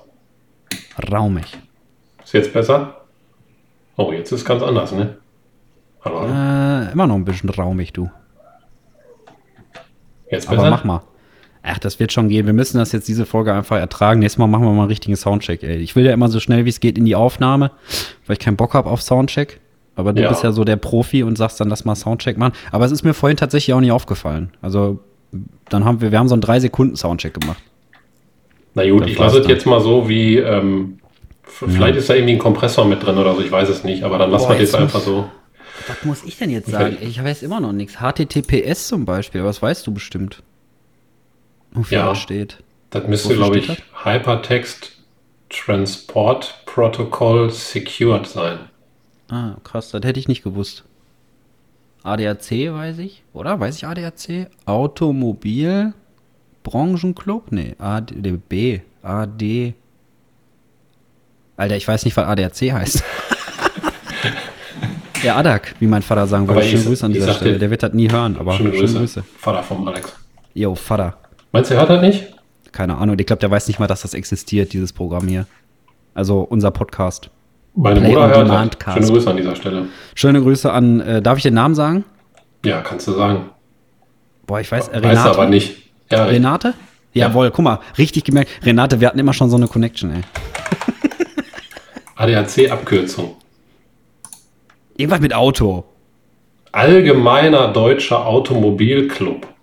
Raumig. 1.12 1.44
Ist 2.24 2.32
jetzt 2.32 2.52
besser? 2.54 3.02
Oh, 3.96 4.12
jetzt 4.12 4.32
ist 4.32 4.44
ganz 4.46 4.62
anders, 4.62 4.92
ne? 4.92 5.16
Hallo, 6.04 6.20
hallo. 6.20 6.32
Äh, 6.32 6.92
immer 6.92 7.06
noch 7.06 7.16
ein 7.16 7.24
bisschen 7.24 7.50
raumig, 7.50 7.92
du. 7.92 8.10
Jetzt 10.30 10.48
Aber 10.48 10.56
besser? 10.56 10.70
mach 10.70 10.84
mal. 10.84 11.02
Ach, 11.68 11.78
das 11.78 11.98
wird 11.98 12.12
schon 12.12 12.28
gehen. 12.28 12.46
Wir 12.46 12.52
müssen 12.52 12.78
das 12.78 12.92
jetzt 12.92 13.08
diese 13.08 13.26
Folge 13.26 13.52
einfach 13.52 13.76
ertragen. 13.76 14.20
Nächstes 14.20 14.38
Mal 14.38 14.46
machen 14.46 14.64
wir 14.64 14.70
mal 14.72 14.82
einen 14.82 14.88
richtigen 14.88 15.16
Soundcheck, 15.16 15.62
ey. 15.64 15.76
Ich 15.78 15.96
will 15.96 16.04
ja 16.04 16.12
immer 16.12 16.28
so 16.28 16.38
schnell 16.38 16.64
wie 16.64 16.68
es 16.68 16.78
geht 16.80 16.96
in 16.96 17.04
die 17.04 17.16
Aufnahme, 17.16 17.72
weil 18.26 18.34
ich 18.34 18.38
keinen 18.38 18.56
Bock 18.56 18.74
habe 18.74 18.88
auf 18.88 19.02
Soundcheck. 19.02 19.60
Aber 19.96 20.12
du 20.12 20.22
Ja. 20.22 20.28
bist 20.28 20.44
ja 20.44 20.52
so 20.52 20.62
der 20.62 20.76
Profi 20.76 21.22
und 21.24 21.36
sagst 21.36 21.58
dann, 21.58 21.68
lass 21.68 21.84
mal 21.84 21.96
Soundcheck 21.96 22.38
machen. 22.38 22.52
Aber 22.70 22.84
es 22.84 22.92
ist 22.92 23.02
mir 23.02 23.14
vorhin 23.14 23.36
tatsächlich 23.36 23.74
auch 23.74 23.80
nicht 23.80 23.90
aufgefallen. 23.92 24.50
Also, 24.62 25.00
dann 25.68 25.84
haben 25.84 26.00
wir, 26.00 26.12
wir 26.12 26.18
haben 26.18 26.28
so 26.28 26.34
einen 26.34 26.42
3-Sekunden-Soundcheck 26.42 27.34
gemacht. 27.40 27.58
Na 28.74 28.88
gut, 28.88 29.02
Das 29.02 29.10
ich 29.10 29.18
lasse 29.18 29.38
es 29.40 29.48
jetzt 29.48 29.66
mal 29.66 29.80
so 29.80 30.08
wie, 30.08 30.36
ähm, 30.36 30.98
vielleicht 31.46 31.96
ist 31.96 32.10
da 32.10 32.14
irgendwie 32.14 32.34
ein 32.34 32.38
Kompressor 32.38 32.84
mit 32.84 33.02
drin 33.04 33.16
oder 33.16 33.34
so, 33.34 33.40
ich 33.40 33.50
weiß 33.50 33.68
es 33.70 33.82
nicht, 33.84 34.02
aber 34.02 34.18
dann 34.18 34.30
lassen 34.30 34.50
wir 34.50 34.60
jetzt 34.60 34.74
einfach 34.74 35.00
so. 35.00 35.28
Was 35.88 36.04
muss 36.04 36.24
ich 36.24 36.36
denn 36.38 36.50
jetzt 36.50 36.70
sagen? 36.70 36.96
Ich 37.00 37.22
weiß 37.22 37.42
immer 37.42 37.60
noch 37.60 37.72
nichts. 37.72 37.96
HTTPS 38.00 38.88
zum 38.88 39.04
Beispiel, 39.06 39.44
was 39.44 39.62
weißt 39.62 39.86
du 39.86 39.92
bestimmt? 39.94 40.42
Wofür 41.72 41.98
Ja. 41.98 42.06
das 42.08 42.18
steht. 42.18 42.58
Das 42.90 43.06
müsste, 43.06 43.34
glaube 43.34 43.58
ich, 43.58 43.82
Hypertext 44.04 44.92
Transport 45.50 46.62
Protocol 46.66 47.50
Secured 47.50 48.26
sein. 48.26 48.58
Ah, 49.28 49.54
krass, 49.64 49.90
das 49.90 50.02
hätte 50.04 50.20
ich 50.20 50.28
nicht 50.28 50.42
gewusst. 50.42 50.84
ADAC 52.02 52.72
weiß 52.72 52.98
ich, 52.98 53.22
oder? 53.32 53.58
Weiß 53.58 53.76
ich 53.76 53.86
ADAC? 53.86 54.48
Automobil 54.66 55.92
Branchenclub? 56.62 57.50
Nee, 57.52 57.74
ADB. 57.78 58.80
AD. 59.02 59.74
Alter, 61.56 61.76
ich 61.76 61.88
weiß 61.88 62.04
nicht, 62.04 62.16
was 62.16 62.26
ADAC 62.26 62.72
heißt. 62.72 63.02
Der 65.22 65.36
ADAC, 65.36 65.74
wie 65.80 65.86
mein 65.86 66.02
Vater 66.02 66.26
sagen 66.26 66.46
würde. 66.46 66.62
Schöne 66.62 66.84
Grüße 66.84 67.06
an 67.06 67.12
dieser 67.12 67.32
Stelle. 67.34 67.58
Der 67.58 67.70
wird 67.70 67.82
das 67.82 67.92
nie 67.92 68.10
hören, 68.10 68.36
aber 68.38 68.52
Schöne 68.52 68.70
Grüße. 68.70 69.24
Vater 69.38 69.62
vom 69.62 69.86
Alex. 69.88 70.14
Yo, 70.54 70.74
Vater. 70.74 71.16
Meinst 71.56 71.70
du, 71.70 71.74
er 71.74 71.80
hört 71.80 71.88
das 71.88 72.02
nicht? 72.02 72.26
Keine 72.70 72.98
Ahnung, 72.98 73.18
ich 73.18 73.24
glaube, 73.24 73.40
der 73.40 73.50
weiß 73.50 73.66
nicht 73.68 73.78
mal, 73.78 73.86
dass 73.86 74.02
das 74.02 74.12
existiert, 74.12 74.74
dieses 74.74 74.92
Programm 74.92 75.26
hier. 75.26 75.46
Also 76.12 76.40
unser 76.40 76.70
Podcast. 76.70 77.30
Meine 77.74 77.98
Play 78.00 78.10
Mutter 78.10 78.28
hört 78.28 78.50
das. 78.50 78.78
Cast. 78.78 78.98
Schöne 78.98 79.10
Grüße 79.10 79.30
an 79.30 79.36
dieser 79.38 79.56
Stelle. 79.56 79.86
Schöne 80.14 80.42
Grüße 80.42 80.70
an, 80.70 81.00
äh, 81.00 81.22
darf 81.22 81.38
ich 81.38 81.44
den 81.44 81.54
Namen 81.54 81.74
sagen? 81.74 82.04
Ja, 82.62 82.82
kannst 82.82 83.08
du 83.08 83.12
sagen. 83.12 83.46
Boah, 84.46 84.60
ich 84.60 84.70
weiß, 84.70 84.88
äh, 84.88 84.96
Weiß 84.96 85.02
er 85.02 85.10
Renate. 85.12 85.30
aber 85.30 85.46
nicht. 85.46 85.78
Ja, 86.10 86.24
Renate? 86.26 86.74
Ja. 87.14 87.28
Jawohl, 87.28 87.50
guck 87.50 87.64
mal, 87.64 87.80
richtig 87.96 88.24
gemerkt. 88.24 88.50
Renate, 88.62 89.00
wir 89.00 89.08
hatten 89.08 89.18
immer 89.18 89.32
schon 89.32 89.48
so 89.48 89.56
eine 89.56 89.66
Connection, 89.66 90.10
ey. 90.10 90.20
ADAC-Abkürzung. 92.16 93.34
Irgendwas 94.98 95.20
mit 95.20 95.32
Auto. 95.32 95.84
Allgemeiner 96.72 97.68
Deutscher 97.68 98.26
Automobilclub. 98.26 99.55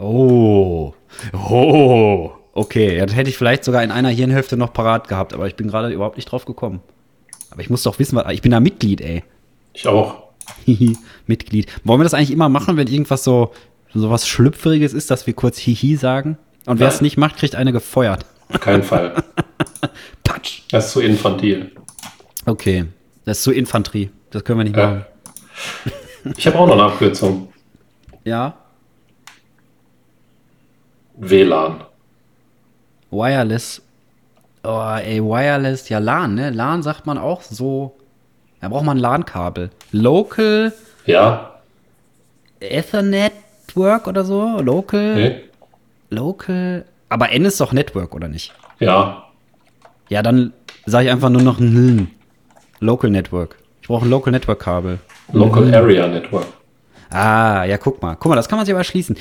Oh. 0.00 0.94
Oh. 1.32 2.30
Okay, 2.52 2.96
ja, 2.96 3.06
das 3.06 3.14
hätte 3.14 3.30
ich 3.30 3.36
vielleicht 3.36 3.64
sogar 3.64 3.82
in 3.84 3.90
einer 3.90 4.08
Hirnhälfte 4.08 4.56
noch 4.56 4.72
parat 4.72 5.08
gehabt, 5.08 5.32
aber 5.34 5.46
ich 5.46 5.56
bin 5.56 5.68
gerade 5.68 5.92
überhaupt 5.92 6.16
nicht 6.16 6.26
drauf 6.26 6.44
gekommen. 6.44 6.80
Aber 7.50 7.60
ich 7.60 7.70
muss 7.70 7.82
doch 7.82 7.98
wissen, 7.98 8.16
was. 8.16 8.32
Ich 8.32 8.42
bin 8.42 8.52
da 8.52 8.60
Mitglied, 8.60 9.00
ey. 9.00 9.22
Ich 9.72 9.86
auch. 9.86 10.24
Mitglied. 11.26 11.66
Wollen 11.84 12.00
wir 12.00 12.04
das 12.04 12.14
eigentlich 12.14 12.30
immer 12.30 12.48
machen, 12.48 12.76
wenn 12.76 12.88
irgendwas 12.88 13.24
so, 13.24 13.52
so 13.94 14.10
was 14.10 14.26
Schlüpfriges 14.26 14.94
ist, 14.94 15.10
dass 15.10 15.26
wir 15.26 15.34
kurz 15.34 15.58
Hihi 15.58 15.96
sagen? 15.96 16.38
Und 16.66 16.80
wer 16.80 16.88
es 16.88 17.00
nicht 17.00 17.16
macht, 17.16 17.36
kriegt 17.36 17.54
eine 17.54 17.72
gefeuert. 17.72 18.26
Auf 18.48 18.60
keinen 18.60 18.82
Fall. 18.82 19.22
Patsch. 20.24 20.62
Das 20.70 20.86
ist 20.86 20.92
zu 20.92 21.00
infantil. 21.00 21.72
Okay, 22.46 22.86
das 23.24 23.38
ist 23.38 23.44
so 23.44 23.50
Infanterie. 23.50 24.10
Das 24.30 24.44
können 24.44 24.60
wir 24.60 24.64
nicht 24.64 24.76
machen. 24.76 25.04
Ich 26.36 26.46
habe 26.46 26.58
auch 26.58 26.66
noch 26.66 26.74
eine 26.74 26.84
Abkürzung. 26.84 27.52
Ja. 28.24 28.59
WLAN. 31.20 31.84
Wireless. 33.10 33.82
Oh, 34.62 34.96
ey, 35.02 35.22
Wireless, 35.22 35.88
ja, 35.88 35.98
LAN, 35.98 36.34
ne? 36.34 36.50
LAN 36.50 36.82
sagt 36.82 37.06
man 37.06 37.18
auch 37.18 37.42
so. 37.42 37.96
Da 38.60 38.68
braucht 38.68 38.84
man 38.84 38.98
LAN-Kabel. 38.98 39.70
Local 39.92 40.72
Ja? 41.06 41.60
Ethernet 42.60 43.32
Network 43.70 44.06
oder 44.06 44.24
so? 44.24 44.60
Local. 44.60 45.14
Nee? 45.14 45.40
Local. 46.10 46.84
Aber 47.08 47.30
N 47.30 47.44
ist 47.44 47.60
doch 47.60 47.72
Network, 47.72 48.14
oder 48.14 48.28
nicht? 48.28 48.52
Ja. 48.78 49.24
Ja, 50.08 50.22
dann 50.22 50.52
sage 50.86 51.06
ich 51.06 51.10
einfach 51.10 51.30
nur 51.30 51.42
noch 51.42 51.60
ein. 51.60 52.10
Local 52.80 53.10
Network. 53.10 53.56
Ich 53.82 53.88
brauche 53.88 54.06
ein 54.06 54.10
Local 54.10 54.32
Network 54.32 54.60
Kabel. 54.60 54.98
Local 55.32 55.72
Area 55.74 56.08
Network. 56.08 56.46
Ah, 57.10 57.64
ja, 57.64 57.76
guck 57.78 58.00
mal. 58.02 58.16
Guck 58.16 58.30
mal, 58.30 58.36
das 58.36 58.48
kann 58.48 58.56
man 58.58 58.66
sich 58.66 58.74
aber 58.74 58.84
schließen. 58.84 59.16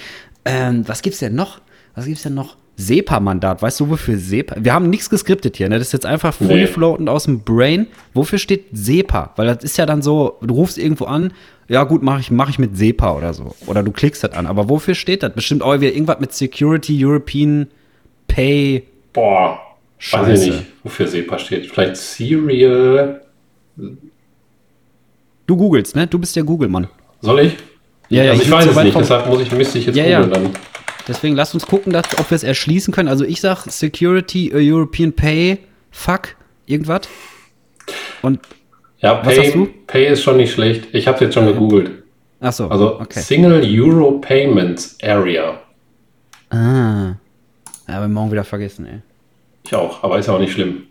Ähm, 0.45 0.87
was 0.87 1.01
gibt's 1.01 1.19
denn 1.19 1.35
noch? 1.35 1.59
Was 1.95 2.05
gibt's 2.05 2.23
denn 2.23 2.33
noch? 2.33 2.55
SEPA-Mandat. 2.77 3.61
Weißt 3.61 3.79
du, 3.81 3.89
wofür 3.89 4.17
SEPA? 4.17 4.55
Wir 4.59 4.73
haben 4.73 4.89
nichts 4.89 5.09
geskriptet 5.09 5.57
hier, 5.57 5.67
ne? 5.67 5.77
Das 5.79 5.87
ist 5.87 5.93
jetzt 5.93 6.05
einfach 6.05 6.33
free 6.33 6.65
floatend 6.65 7.09
aus 7.09 7.25
dem 7.25 7.41
Brain. 7.41 7.87
Wofür 8.13 8.39
steht 8.39 8.65
SEPA? 8.71 9.33
Weil 9.35 9.47
das 9.47 9.63
ist 9.65 9.77
ja 9.77 9.85
dann 9.85 10.01
so, 10.01 10.37
du 10.41 10.53
rufst 10.53 10.77
irgendwo 10.77 11.05
an, 11.05 11.33
ja 11.67 11.83
gut, 11.83 12.01
mache 12.03 12.21
ich, 12.21 12.31
mach 12.31 12.49
ich 12.49 12.57
mit 12.57 12.77
SEPA 12.77 13.15
oder 13.17 13.33
so. 13.33 13.53
Oder 13.67 13.83
du 13.83 13.91
klickst 13.91 14.23
das 14.23 14.31
an. 14.31 14.47
Aber 14.47 14.69
wofür 14.69 14.95
steht 14.95 15.23
das? 15.23 15.33
Bestimmt 15.33 15.61
auch 15.61 15.73
wieder 15.81 15.91
irgendwas 15.93 16.19
mit 16.21 16.31
Security, 16.33 17.05
European 17.05 17.67
Pay. 18.27 18.83
Boah. 19.11 19.59
Weiß 19.99 20.05
Scheiße. 20.07 20.45
ich 20.45 20.51
nicht, 20.55 20.65
wofür 20.83 21.07
SEPA 21.07 21.37
steht. 21.37 21.65
Vielleicht 21.69 21.97
Serial. 21.97 23.21
Du 25.45 25.57
googelst, 25.57 25.95
ne? 25.97 26.07
Du 26.07 26.17
bist 26.17 26.33
der 26.35 26.43
Google-Mann. 26.43 26.87
Soll 27.21 27.39
ich? 27.41 27.57
Ja, 28.07 28.23
ja, 28.23 28.31
also 28.31 28.41
ich 28.41 28.47
ich 28.47 28.53
weiß 28.53 28.65
es 28.67 28.83
nicht, 28.83 28.97
deshalb 28.97 29.27
muss 29.27 29.41
ich, 29.41 29.51
müsste 29.51 29.77
ich 29.79 29.85
jetzt 29.87 29.95
Ja, 29.97 30.05
ja. 30.05 30.21
googeln 30.23 30.43
dann. 30.45 30.53
Deswegen 31.09 31.35
lasst 31.35 31.53
uns 31.55 31.65
gucken, 31.65 31.91
dass, 31.91 32.05
ob 32.19 32.29
wir 32.31 32.35
es 32.35 32.43
erschließen 32.43 32.93
können. 32.93 33.09
Also 33.09 33.25
ich 33.25 33.41
sag 33.41 33.65
Security, 33.69 34.49
äh, 34.51 34.71
European 34.71 35.11
Pay, 35.11 35.57
fuck, 35.91 36.35
irgendwas. 36.65 37.01
Und, 38.21 38.39
Ja, 38.99 39.19
Was 39.25 39.35
Pay? 39.35 39.67
Pay 39.87 40.07
ist 40.13 40.21
schon 40.23 40.37
nicht 40.37 40.53
schlecht. 40.53 40.87
Ich 40.93 41.07
habe 41.07 41.23
jetzt 41.25 41.33
schon 41.33 41.45
gegoogelt. 41.47 42.03
ach 42.39 42.53
so, 42.53 42.67
Also 42.69 42.99
okay. 42.99 43.19
Single 43.19 43.61
Euro 43.81 44.19
Payments 44.19 44.97
Area. 45.03 45.59
Ah. 46.51 47.15
Ja, 47.87 47.97
aber 47.97 48.07
morgen 48.07 48.31
wieder 48.31 48.43
vergessen, 48.43 48.85
ey. 48.85 48.99
Ich 49.65 49.73
auch, 49.73 50.03
aber 50.03 50.19
ist 50.19 50.27
ja 50.27 50.33
auch 50.35 50.39
nicht 50.39 50.53
schlimm. 50.53 50.83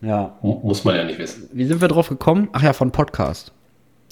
Ja. 0.00 0.36
Mu- 0.42 0.60
Muss 0.64 0.84
man 0.84 0.96
ja 0.96 1.04
nicht 1.04 1.18
wissen. 1.18 1.48
Wie 1.52 1.64
sind 1.64 1.80
wir 1.80 1.88
drauf 1.88 2.08
gekommen? 2.08 2.48
Ach 2.52 2.62
ja, 2.62 2.72
von 2.72 2.90
Podcast. 2.90 3.52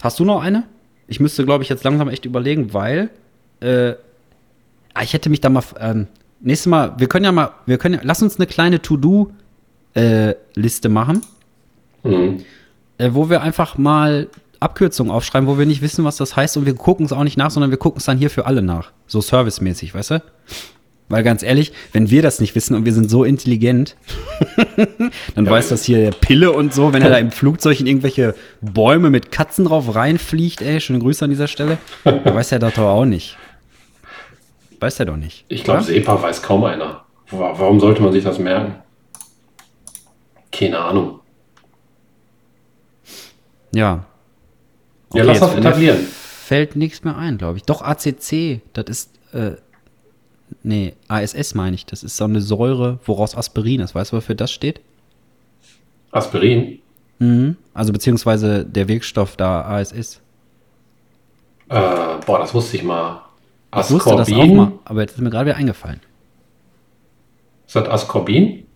Hast 0.02 0.18
du 0.20 0.24
noch 0.24 0.40
eine? 0.42 0.64
Ich 1.08 1.18
müsste, 1.20 1.44
glaube 1.44 1.64
ich, 1.64 1.68
jetzt 1.68 1.82
langsam 1.84 2.08
echt 2.08 2.24
überlegen, 2.26 2.72
weil 2.72 3.10
äh, 3.60 3.94
ich 5.02 5.12
hätte 5.12 5.30
mich 5.30 5.40
da 5.40 5.48
mal 5.48 5.62
ähm, 5.78 6.06
nächstes 6.40 6.68
Mal, 6.70 6.94
wir 6.98 7.08
können 7.08 7.24
ja 7.24 7.32
mal, 7.32 7.50
wir 7.66 7.78
können 7.78 7.94
ja, 7.94 8.00
lass 8.02 8.22
uns 8.22 8.36
eine 8.36 8.46
kleine 8.46 8.80
To-Do-Liste 8.82 10.88
machen, 10.88 11.22
Mhm. 12.02 12.38
äh, 12.98 13.10
wo 13.12 13.28
wir 13.28 13.42
einfach 13.42 13.76
mal 13.76 14.28
Abkürzungen 14.58 15.12
aufschreiben, 15.12 15.48
wo 15.48 15.58
wir 15.58 15.66
nicht 15.66 15.82
wissen, 15.82 16.04
was 16.04 16.16
das 16.16 16.36
heißt 16.36 16.56
und 16.56 16.66
wir 16.66 16.74
gucken 16.74 17.06
es 17.06 17.12
auch 17.12 17.24
nicht 17.24 17.36
nach, 17.36 17.50
sondern 17.50 17.70
wir 17.70 17.78
gucken 17.78 17.98
es 17.98 18.04
dann 18.04 18.18
hier 18.18 18.30
für 18.30 18.46
alle 18.46 18.62
nach. 18.62 18.90
So 19.06 19.20
servicemäßig, 19.20 19.94
weißt 19.94 20.10
du? 20.12 20.22
Weil 21.08 21.24
ganz 21.24 21.42
ehrlich, 21.42 21.72
wenn 21.92 22.08
wir 22.10 22.22
das 22.22 22.40
nicht 22.40 22.54
wissen 22.54 22.74
und 22.76 22.84
wir 22.84 22.92
sind 22.94 23.10
so 23.10 23.24
intelligent, 23.24 23.96
dann 25.34 25.44
Ja, 25.46 25.50
weiß 25.50 25.70
das 25.70 25.84
hier 25.84 25.98
der 25.98 26.10
Pille 26.12 26.52
und 26.52 26.72
so, 26.72 26.92
wenn 26.92 27.02
er 27.02 27.10
da 27.10 27.18
im 27.18 27.32
Flugzeug 27.32 27.80
in 27.80 27.86
irgendwelche 27.86 28.34
Bäume 28.60 29.10
mit 29.10 29.32
Katzen 29.32 29.64
drauf 29.64 29.94
reinfliegt, 29.94 30.62
ey, 30.62 30.80
schöne 30.80 31.00
Grüße 31.00 31.24
an 31.24 31.30
dieser 31.30 31.48
Stelle, 31.48 31.78
dann 32.04 32.24
weiß 32.34 32.52
er 32.52 32.60
das 32.60 32.74
doch 32.74 32.84
auch 32.84 33.06
nicht. 33.06 33.36
Weiß 34.80 34.98
er 34.98 35.06
doch 35.06 35.16
nicht. 35.16 35.44
Ich 35.48 35.62
glaube, 35.64 35.80
oder? 35.80 35.86
SEPA 35.86 36.22
weiß 36.22 36.42
kaum 36.42 36.64
einer. 36.64 37.04
Wa- 37.30 37.54
Warum 37.56 37.78
sollte 37.80 38.02
man 38.02 38.12
sich 38.12 38.24
das 38.24 38.38
merken? 38.38 38.76
Keine 40.50 40.78
Ahnung. 40.78 41.20
Ja. 43.72 44.04
Ja, 45.14 45.24
lass 45.24 45.40
das 45.40 45.54
etablieren. 45.54 45.98
Fällt 45.98 46.76
nichts 46.76 47.04
mehr 47.04 47.16
ein, 47.16 47.38
glaube 47.38 47.58
ich. 47.58 47.64
Doch, 47.64 47.82
ACC, 47.82 48.60
das 48.72 48.84
ist, 48.88 49.10
äh, 49.32 49.52
nee, 50.62 50.94
ASS 51.08 51.54
meine 51.54 51.74
ich. 51.76 51.86
Das 51.86 52.02
ist 52.02 52.16
so 52.16 52.24
eine 52.24 52.40
Säure, 52.40 52.98
woraus 53.04 53.36
Aspirin 53.36 53.80
ist. 53.80 53.94
Weißt 53.94 54.12
du, 54.12 54.16
wofür 54.16 54.34
das 54.34 54.50
steht? 54.50 54.80
Aspirin. 56.10 56.80
Mhm. 57.20 57.56
Also 57.74 57.92
beziehungsweise 57.92 58.64
der 58.64 58.88
Wirkstoff 58.88 59.36
da 59.36 59.62
ASS. 59.62 60.20
Äh, 61.68 62.18
boah, 62.26 62.38
das 62.40 62.52
wusste 62.54 62.76
ich 62.76 62.82
mal. 62.82 63.22
Ich 63.72 63.90
wusste 63.90 63.96
das 63.96 64.06
auch 64.06 64.18
Ascorbin. 64.20 64.56
mal, 64.56 64.72
aber 64.84 65.00
jetzt 65.02 65.12
ist 65.12 65.20
mir 65.20 65.30
gerade 65.30 65.46
wieder 65.46 65.56
eingefallen. 65.56 66.00
Ist 67.66 67.76
das 67.76 67.88
Ascorbin? 67.88 68.66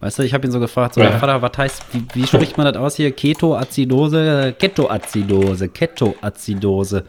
Weißt 0.00 0.18
du, 0.18 0.22
ich 0.22 0.34
habe 0.34 0.46
ihn 0.46 0.50
so 0.50 0.60
gefragt, 0.60 0.94
so, 0.94 1.00
ja. 1.00 1.18
Vater, 1.18 1.40
was 1.40 1.56
heißt, 1.56 1.82
wie, 1.92 2.04
wie, 2.14 2.26
spricht 2.26 2.58
man 2.58 2.66
das 2.66 2.76
aus 2.76 2.96
hier? 2.96 3.12
Ketoazidose, 3.12 4.54
Ketoazidose, 4.58 5.68
Ketoazidose, 5.68 7.04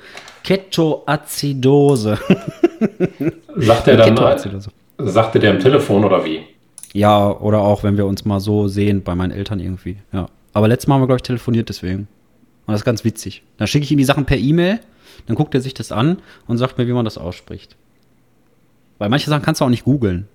Ketoazidose. 0.46 2.20
Sagt 3.56 3.88
er 3.88 3.98
dann, 3.98 4.62
sagte 4.98 5.40
der 5.40 5.52
am 5.52 5.60
Telefon 5.60 6.06
oder 6.06 6.24
wie? 6.24 6.42
Ja, 6.94 7.32
oder 7.32 7.60
auch, 7.60 7.84
wenn 7.84 7.98
wir 7.98 8.06
uns 8.06 8.26
mal 8.26 8.40
so 8.40 8.68
sehen 8.68 9.04
bei 9.04 9.16
meinen 9.16 9.32
Eltern 9.32 9.60
irgendwie, 9.60 9.98
ja. 10.14 10.28
Aber 10.54 10.68
letztes 10.68 10.88
Mal 10.88 10.96
haben 10.96 11.02
wir, 11.02 11.08
glaube 11.08 11.18
ich, 11.18 11.24
telefoniert 11.24 11.68
deswegen. 11.68 12.08
Und 12.66 12.72
das 12.72 12.82
ist 12.82 12.86
ganz 12.86 13.04
witzig. 13.04 13.44
Dann 13.58 13.68
schicke 13.68 13.84
ich 13.84 13.92
ihm 13.92 13.98
die 13.98 14.06
Sachen 14.06 14.26
per 14.26 14.38
E-Mail, 14.38 14.80
dann 15.26 15.36
guckt 15.36 15.54
er 15.54 15.62
sich 15.62 15.74
das 15.74 15.92
an 15.92 16.18
und 16.48 16.58
sagt 16.58 16.78
mir, 16.78 16.88
wie 16.88 16.94
man 16.94 17.06
das 17.06 17.18
ausspricht. 17.18 17.76
Weil 19.00 19.10
manche 19.10 19.30
Sachen 19.30 19.44
kannst 19.44 19.62
du 19.62 19.66
auch 19.66 19.70
nicht 19.70 19.84
googeln. 19.84 20.28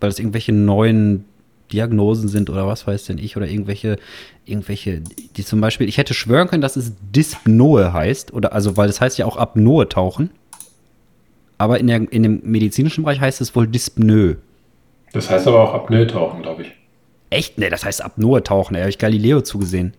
Weil 0.00 0.08
es 0.08 0.18
irgendwelche 0.18 0.52
neuen 0.52 1.26
Diagnosen 1.74 2.28
sind 2.28 2.50
oder 2.50 2.66
was 2.66 2.86
weiß 2.86 3.04
denn 3.06 3.18
ich 3.18 3.36
oder 3.36 3.48
irgendwelche, 3.48 3.96
irgendwelche, 4.44 5.02
die 5.36 5.44
zum 5.44 5.60
Beispiel, 5.60 5.88
ich 5.88 5.98
hätte 5.98 6.14
schwören 6.14 6.48
können, 6.48 6.62
dass 6.62 6.76
es 6.76 6.92
Dyspnoe 7.12 7.92
heißt 7.92 8.32
oder 8.32 8.52
also, 8.52 8.76
weil 8.76 8.86
das 8.86 9.00
heißt 9.00 9.18
ja 9.18 9.26
auch 9.26 9.36
Apnoe 9.36 9.88
tauchen. 9.88 10.30
Aber 11.58 11.78
in, 11.80 11.86
der, 11.86 12.12
in 12.12 12.22
dem 12.22 12.40
medizinischen 12.44 13.04
Bereich 13.04 13.20
heißt 13.20 13.40
es 13.40 13.54
wohl 13.56 13.66
Dyspnoe. 13.66 14.36
Das 15.12 15.30
heißt 15.30 15.46
aber 15.48 15.60
auch 15.60 15.74
Apnoe 15.74 16.06
tauchen, 16.06 16.42
glaube 16.42 16.62
ich. 16.62 16.72
Echt? 17.30 17.58
Ne, 17.58 17.70
das 17.70 17.84
heißt 17.84 18.04
Apnoe 18.04 18.42
tauchen. 18.42 18.74
Da 18.74 18.80
habe 18.80 18.90
ich 18.90 18.98
Galileo 18.98 19.40
zugesehen. 19.40 19.94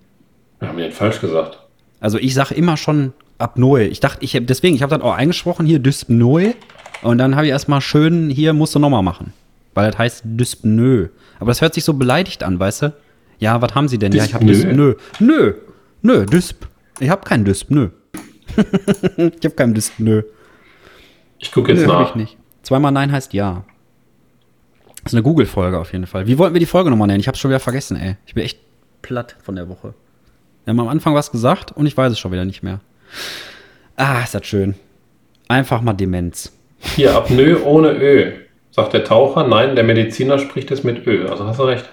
Wir 0.60 0.70
haben 0.70 0.78
den 0.78 0.92
falsch 0.92 1.20
gesagt. 1.20 1.60
Also 2.00 2.18
ich 2.18 2.34
sage 2.34 2.54
immer 2.54 2.78
schon 2.78 3.14
Apnoe. 3.38 3.84
Ich 3.84 4.00
dachte, 4.00 4.24
ich 4.24 4.36
habe 4.36 4.46
deswegen, 4.46 4.76
ich 4.76 4.82
habe 4.82 4.92
dann 4.92 5.02
auch 5.02 5.14
eingesprochen 5.14 5.66
hier 5.66 5.80
Dyspnoe 5.80 6.54
und 7.02 7.18
dann 7.18 7.36
habe 7.36 7.46
ich 7.46 7.52
erstmal 7.52 7.82
schön 7.82 8.30
hier 8.30 8.54
musst 8.54 8.76
du 8.76 8.80
nochmal 8.80 9.04
machen, 9.04 9.34
weil 9.74 9.90
das 9.92 9.98
heißt 9.98 10.22
Dyspnoe. 10.26 11.10
Aber 11.39 11.48
das 11.52 11.62
hört 11.62 11.74
sich 11.74 11.84
so 11.84 11.93
beleidigt 11.93 12.43
an, 12.43 12.60
weißt 12.60 12.84
du? 12.84 12.93
Ja, 13.39 13.62
was 13.62 13.76
haben 13.76 13.88
Sie 13.88 13.98
denn? 13.98 14.12
Dyspnoe? 14.12 14.26
Ja, 14.26 14.28
ich 14.28 14.34
habe 14.34 14.45
Dyspnoe. 14.45 14.95
Nö, 15.19 15.54
nö, 16.02 16.26
Dysp. 16.26 16.65
Ich 17.00 17.10
habe 17.10 17.24
keinen 17.26 17.43
Dysp, 17.45 17.69
nö. 17.71 17.89
ich 18.56 19.43
habe 19.43 19.56
keinen 19.56 19.74
Dysp, 19.74 20.00
nö. 20.00 20.24
Ich 21.39 21.52
gucke 21.52 21.74
jetzt 21.74 21.82
nö, 21.82 21.88
nach. 21.88 22.10
Ich 22.10 22.15
nicht. 22.15 22.38
Zweimal 22.63 22.91
Nein 22.91 23.12
heißt 23.12 23.34
Ja. 23.34 23.63
Das 25.04 25.13
ist 25.13 25.17
eine 25.17 25.24
Google-Folge 25.24 25.78
auf 25.78 25.91
jeden 25.93 26.08
Fall. 26.08 26.26
Wie 26.26 26.38
wollten 26.39 26.56
wir 26.56 26.60
die 26.60 26.65
Folge 26.65 26.89
nochmal 26.89 27.08
nennen? 27.08 27.19
Ich 27.19 27.28
habe 27.28 27.38
schon 27.38 27.52
wieder 27.52 27.60
vergessen, 27.60 27.95
ey. 27.95 28.15
Ich 28.26 28.34
bin 28.34 28.43
echt 28.43 28.60
platt 29.04 29.36
von 29.43 29.56
der 29.56 29.69
Woche. 29.69 29.93
Wir 30.63 30.71
haben 30.71 30.80
am 30.80 30.88
Anfang 30.88 31.13
was 31.13 31.32
gesagt 31.32 31.71
und 31.74 31.86
ich 31.86 31.95
weiß 31.95 32.12
es 32.12 32.17
schon 32.17 32.32
wieder 32.32 32.43
nicht 32.43 32.63
mehr. 32.63 32.80
Ah, 33.98 34.21
ist 34.24 34.34
das 34.34 34.48
schön. 34.48 34.74
Einfach 35.48 35.82
mal 35.82 35.93
Demenz. 35.93 36.52
Hier, 36.80 37.15
Apnoe 37.15 37.63
ohne 37.63 37.91
Ö. 37.91 38.32
Sagt 38.76 38.92
der 38.92 39.06
Taucher, 39.06 39.48
nein, 39.48 39.76
der 39.76 39.86
Mediziner 39.86 40.38
spricht 40.38 40.70
es 40.70 40.84
mit 40.84 41.08
Ö. 41.08 41.30
Also 41.30 41.48
hast 41.48 41.60
du 41.60 41.64
recht. 41.64 41.86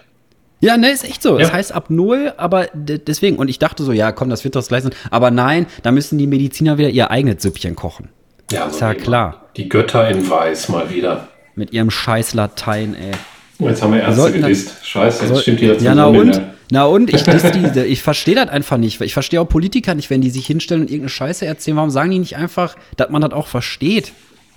Ja, 0.58 0.76
ne, 0.76 0.90
ist 0.90 1.04
echt 1.04 1.22
so. 1.22 1.38
Es 1.38 1.52
heißt 1.52 1.72
Apnoe, 1.72 2.34
aber 2.36 2.66
deswegen. 2.74 3.36
Und 3.36 3.46
ich 3.46 3.60
dachte 3.60 3.84
so, 3.84 3.92
ja, 3.92 4.10
komm, 4.10 4.30
das 4.30 4.42
wird 4.42 4.56
das 4.56 4.66
gleich 4.66 4.82
sein. 4.82 4.92
Aber 5.12 5.30
nein, 5.30 5.66
da 5.84 5.92
müssen 5.92 6.18
die 6.18 6.26
Mediziner 6.26 6.78
wieder 6.78 6.88
ihr 6.88 7.12
eigenes 7.12 7.40
Süppchen 7.42 7.76
kochen. 7.76 8.08
Ja, 8.50 8.64
so 8.64 8.74
ist 8.74 8.80
ja 8.80 8.94
klar. 8.94 9.48
Die 9.56 9.68
Götter 9.68 10.08
in 10.08 10.28
Weiß 10.28 10.70
mal 10.70 10.90
wieder. 10.90 11.28
Mit 11.54 11.72
ihrem 11.72 11.90
scheiß 11.90 12.34
Latein, 12.34 12.96
ey. 12.96 13.68
Jetzt 13.68 13.80
haben 13.80 13.92
wir 13.92 14.00
Ärzte 14.00 14.32
gedisst. 14.32 14.84
Scheiße, 14.84 15.26
jetzt 15.26 15.42
stimmt 15.42 15.60
die 15.60 15.68
dazu. 15.68 15.84
Ja, 15.84 15.94
na 15.94 16.06
und? 16.06 16.40
Na 16.72 16.84
und? 16.86 17.14
Ich, 17.14 17.24
ich 17.24 18.02
verstehe 18.02 18.34
das 18.34 18.48
einfach 18.48 18.76
nicht. 18.76 19.00
Ich 19.00 19.12
verstehe 19.12 19.40
auch 19.40 19.48
Politiker 19.48 19.94
nicht, 19.94 20.10
wenn 20.10 20.20
die 20.20 20.30
sich 20.30 20.46
hinstellen 20.46 20.82
und 20.82 20.88
irgendeine 20.88 21.10
Scheiße 21.10 21.46
erzählen. 21.46 21.76
Warum 21.76 21.90
sagen 21.90 22.10
die 22.10 22.18
nicht 22.18 22.36
einfach, 22.36 22.74
dass 22.96 23.08
man 23.10 23.22
das 23.22 23.32
auch 23.32 23.46
versteht? 23.46 24.12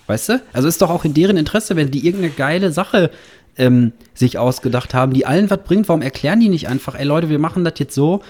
Weißt 0.08 0.30
du? 0.30 0.41
Also 0.54 0.68
ist 0.68 0.82
doch 0.82 0.89
auch 0.89 1.06
in 1.06 1.13
deren 1.13 1.38
Interesse, 1.38 1.76
wenn 1.76 1.91
die 1.91 2.06
irgendeine 2.06 2.34
geile 2.34 2.72
Sache 2.72 3.12
ähm, 3.58 3.94
sich 4.13 4.38
ausgedacht 4.38 4.94
haben, 4.94 5.13
die 5.13 5.26
allen 5.26 5.50
was 5.50 5.63
bringt. 5.63 5.88
Warum 5.89 6.02
erklären 6.02 6.39
die 6.39 6.50
nicht 6.50 6.68
einfach, 6.68 6.96
ey 6.96 7.06
Leute, 7.06 7.30
wir 7.30 7.39
machen 7.39 7.63
das 7.63 7.74
jetzt 7.78 7.96
so, 7.96 8.22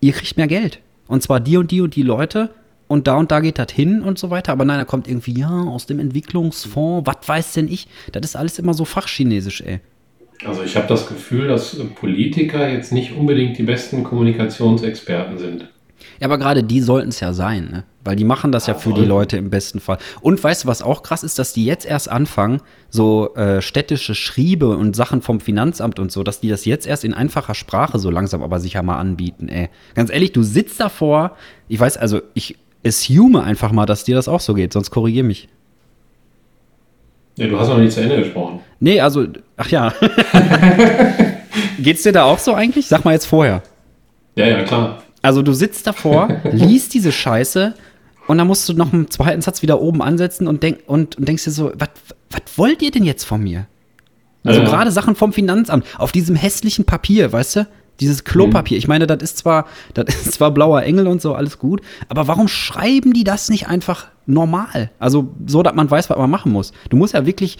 ihr 0.00 0.12
kriegt 0.12 0.36
mehr 0.36 0.48
Geld. 0.48 0.80
Und 1.06 1.22
zwar 1.22 1.40
die 1.40 1.56
und 1.56 1.70
die 1.70 1.80
und 1.80 1.94
die 1.94 2.02
Leute 2.02 2.50
und 2.88 3.06
da 3.06 3.16
und 3.16 3.30
da 3.30 3.40
geht 3.40 3.58
das 3.58 3.72
hin 3.72 4.02
und 4.02 4.18
so 4.18 4.30
weiter. 4.30 4.52
Aber 4.52 4.64
nein, 4.64 4.78
da 4.78 4.84
kommt 4.84 5.08
irgendwie, 5.08 5.38
ja, 5.38 5.50
aus 5.50 5.86
dem 5.86 5.98
Entwicklungsfonds, 5.98 7.06
was 7.06 7.26
weiß 7.26 7.52
denn 7.54 7.68
ich? 7.68 7.88
Das 8.12 8.24
ist 8.24 8.36
alles 8.36 8.58
immer 8.58 8.74
so 8.74 8.84
fachchinesisch, 8.84 9.62
ey. 9.62 9.80
Also 10.44 10.62
ich 10.62 10.76
habe 10.76 10.88
das 10.88 11.06
Gefühl, 11.06 11.48
dass 11.48 11.76
Politiker 11.94 12.68
jetzt 12.68 12.92
nicht 12.92 13.16
unbedingt 13.16 13.58
die 13.58 13.62
besten 13.62 14.02
Kommunikationsexperten 14.02 15.38
sind. 15.38 15.68
Ja, 16.20 16.26
aber 16.26 16.38
gerade 16.38 16.62
die 16.62 16.80
sollten 16.80 17.08
es 17.08 17.20
ja 17.20 17.32
sein, 17.32 17.68
ne? 17.70 17.84
Weil 18.04 18.16
die 18.16 18.24
machen 18.24 18.50
das 18.50 18.66
ja, 18.66 18.74
ja 18.74 18.80
für 18.80 18.92
die 18.92 19.04
Leute 19.04 19.36
im 19.36 19.48
besten 19.48 19.78
Fall. 19.78 19.98
Und 20.20 20.42
weißt 20.42 20.64
du, 20.64 20.68
was 20.68 20.82
auch 20.82 21.04
krass 21.04 21.22
ist, 21.22 21.38
dass 21.38 21.52
die 21.52 21.64
jetzt 21.64 21.86
erst 21.86 22.10
anfangen, 22.10 22.60
so 22.90 23.34
äh, 23.36 23.62
städtische 23.62 24.16
Schriebe 24.16 24.76
und 24.76 24.96
Sachen 24.96 25.22
vom 25.22 25.38
Finanzamt 25.38 26.00
und 26.00 26.10
so, 26.10 26.24
dass 26.24 26.40
die 26.40 26.48
das 26.48 26.64
jetzt 26.64 26.86
erst 26.86 27.04
in 27.04 27.14
einfacher 27.14 27.54
Sprache 27.54 28.00
so 28.00 28.10
langsam 28.10 28.42
aber 28.42 28.58
sicher 28.58 28.82
mal 28.82 28.98
anbieten, 28.98 29.48
ey. 29.48 29.68
Ganz 29.94 30.10
ehrlich, 30.10 30.32
du 30.32 30.42
sitzt 30.42 30.80
davor, 30.80 31.36
ich 31.68 31.78
weiß, 31.78 31.96
also 31.96 32.22
ich 32.34 32.56
assume 32.84 33.44
einfach 33.44 33.70
mal, 33.70 33.86
dass 33.86 34.02
dir 34.02 34.16
das 34.16 34.26
auch 34.26 34.40
so 34.40 34.54
geht, 34.54 34.72
sonst 34.72 34.90
korrigier 34.90 35.22
mich. 35.22 35.48
Ja, 37.36 37.46
du 37.46 37.58
hast 37.58 37.68
noch 37.68 37.78
nicht 37.78 37.92
zu 37.92 38.02
Ende 38.02 38.18
gesprochen. 38.18 38.60
Nee, 38.80 39.00
also, 39.00 39.26
ach 39.56 39.68
ja. 39.68 39.94
Geht's 41.78 42.02
dir 42.02 42.12
da 42.12 42.24
auch 42.24 42.38
so 42.38 42.52
eigentlich? 42.54 42.86
Sag 42.88 43.04
mal 43.04 43.12
jetzt 43.12 43.26
vorher. 43.26 43.62
Ja, 44.34 44.46
ja, 44.46 44.64
klar. 44.64 45.01
Also 45.22 45.42
du 45.42 45.52
sitzt 45.52 45.86
davor, 45.86 46.28
liest 46.52 46.94
diese 46.94 47.12
Scheiße 47.12 47.74
und 48.26 48.38
dann 48.38 48.46
musst 48.46 48.68
du 48.68 48.74
noch 48.74 48.92
einen 48.92 49.10
zweiten 49.10 49.40
Satz 49.40 49.62
wieder 49.62 49.80
oben 49.80 50.02
ansetzen 50.02 50.46
und, 50.46 50.62
denk, 50.62 50.80
und, 50.86 51.16
und 51.16 51.26
denkst 51.26 51.44
dir 51.44 51.50
so, 51.50 51.72
was 51.78 51.88
wollt 52.56 52.82
ihr 52.82 52.90
denn 52.90 53.04
jetzt 53.04 53.24
von 53.24 53.42
mir? 53.42 53.66
Also 54.44 54.60
ja, 54.60 54.66
gerade 54.66 54.90
Sachen 54.90 55.14
vom 55.14 55.32
Finanzamt, 55.32 55.86
auf 55.98 56.12
diesem 56.12 56.34
hässlichen 56.34 56.84
Papier, 56.84 57.32
weißt 57.32 57.56
du? 57.56 57.66
Dieses 58.00 58.24
Klopapier. 58.24 58.76
Mhm. 58.76 58.78
Ich 58.78 58.88
meine, 58.88 59.06
das 59.06 59.22
ist 59.22 59.38
zwar, 59.38 59.66
das 59.94 60.06
ist 60.14 60.32
zwar 60.32 60.50
blauer 60.50 60.82
Engel 60.82 61.06
und 61.06 61.22
so, 61.22 61.34
alles 61.34 61.58
gut, 61.58 61.80
aber 62.08 62.26
warum 62.26 62.48
schreiben 62.48 63.12
die 63.12 63.24
das 63.24 63.48
nicht 63.48 63.68
einfach 63.68 64.08
normal? 64.26 64.90
Also 64.98 65.32
so, 65.46 65.62
dass 65.62 65.74
man 65.74 65.90
weiß, 65.90 66.10
was 66.10 66.18
man 66.18 66.30
machen 66.30 66.52
muss. 66.52 66.72
Du 66.90 66.96
musst 66.96 67.14
ja 67.14 67.26
wirklich, 67.26 67.58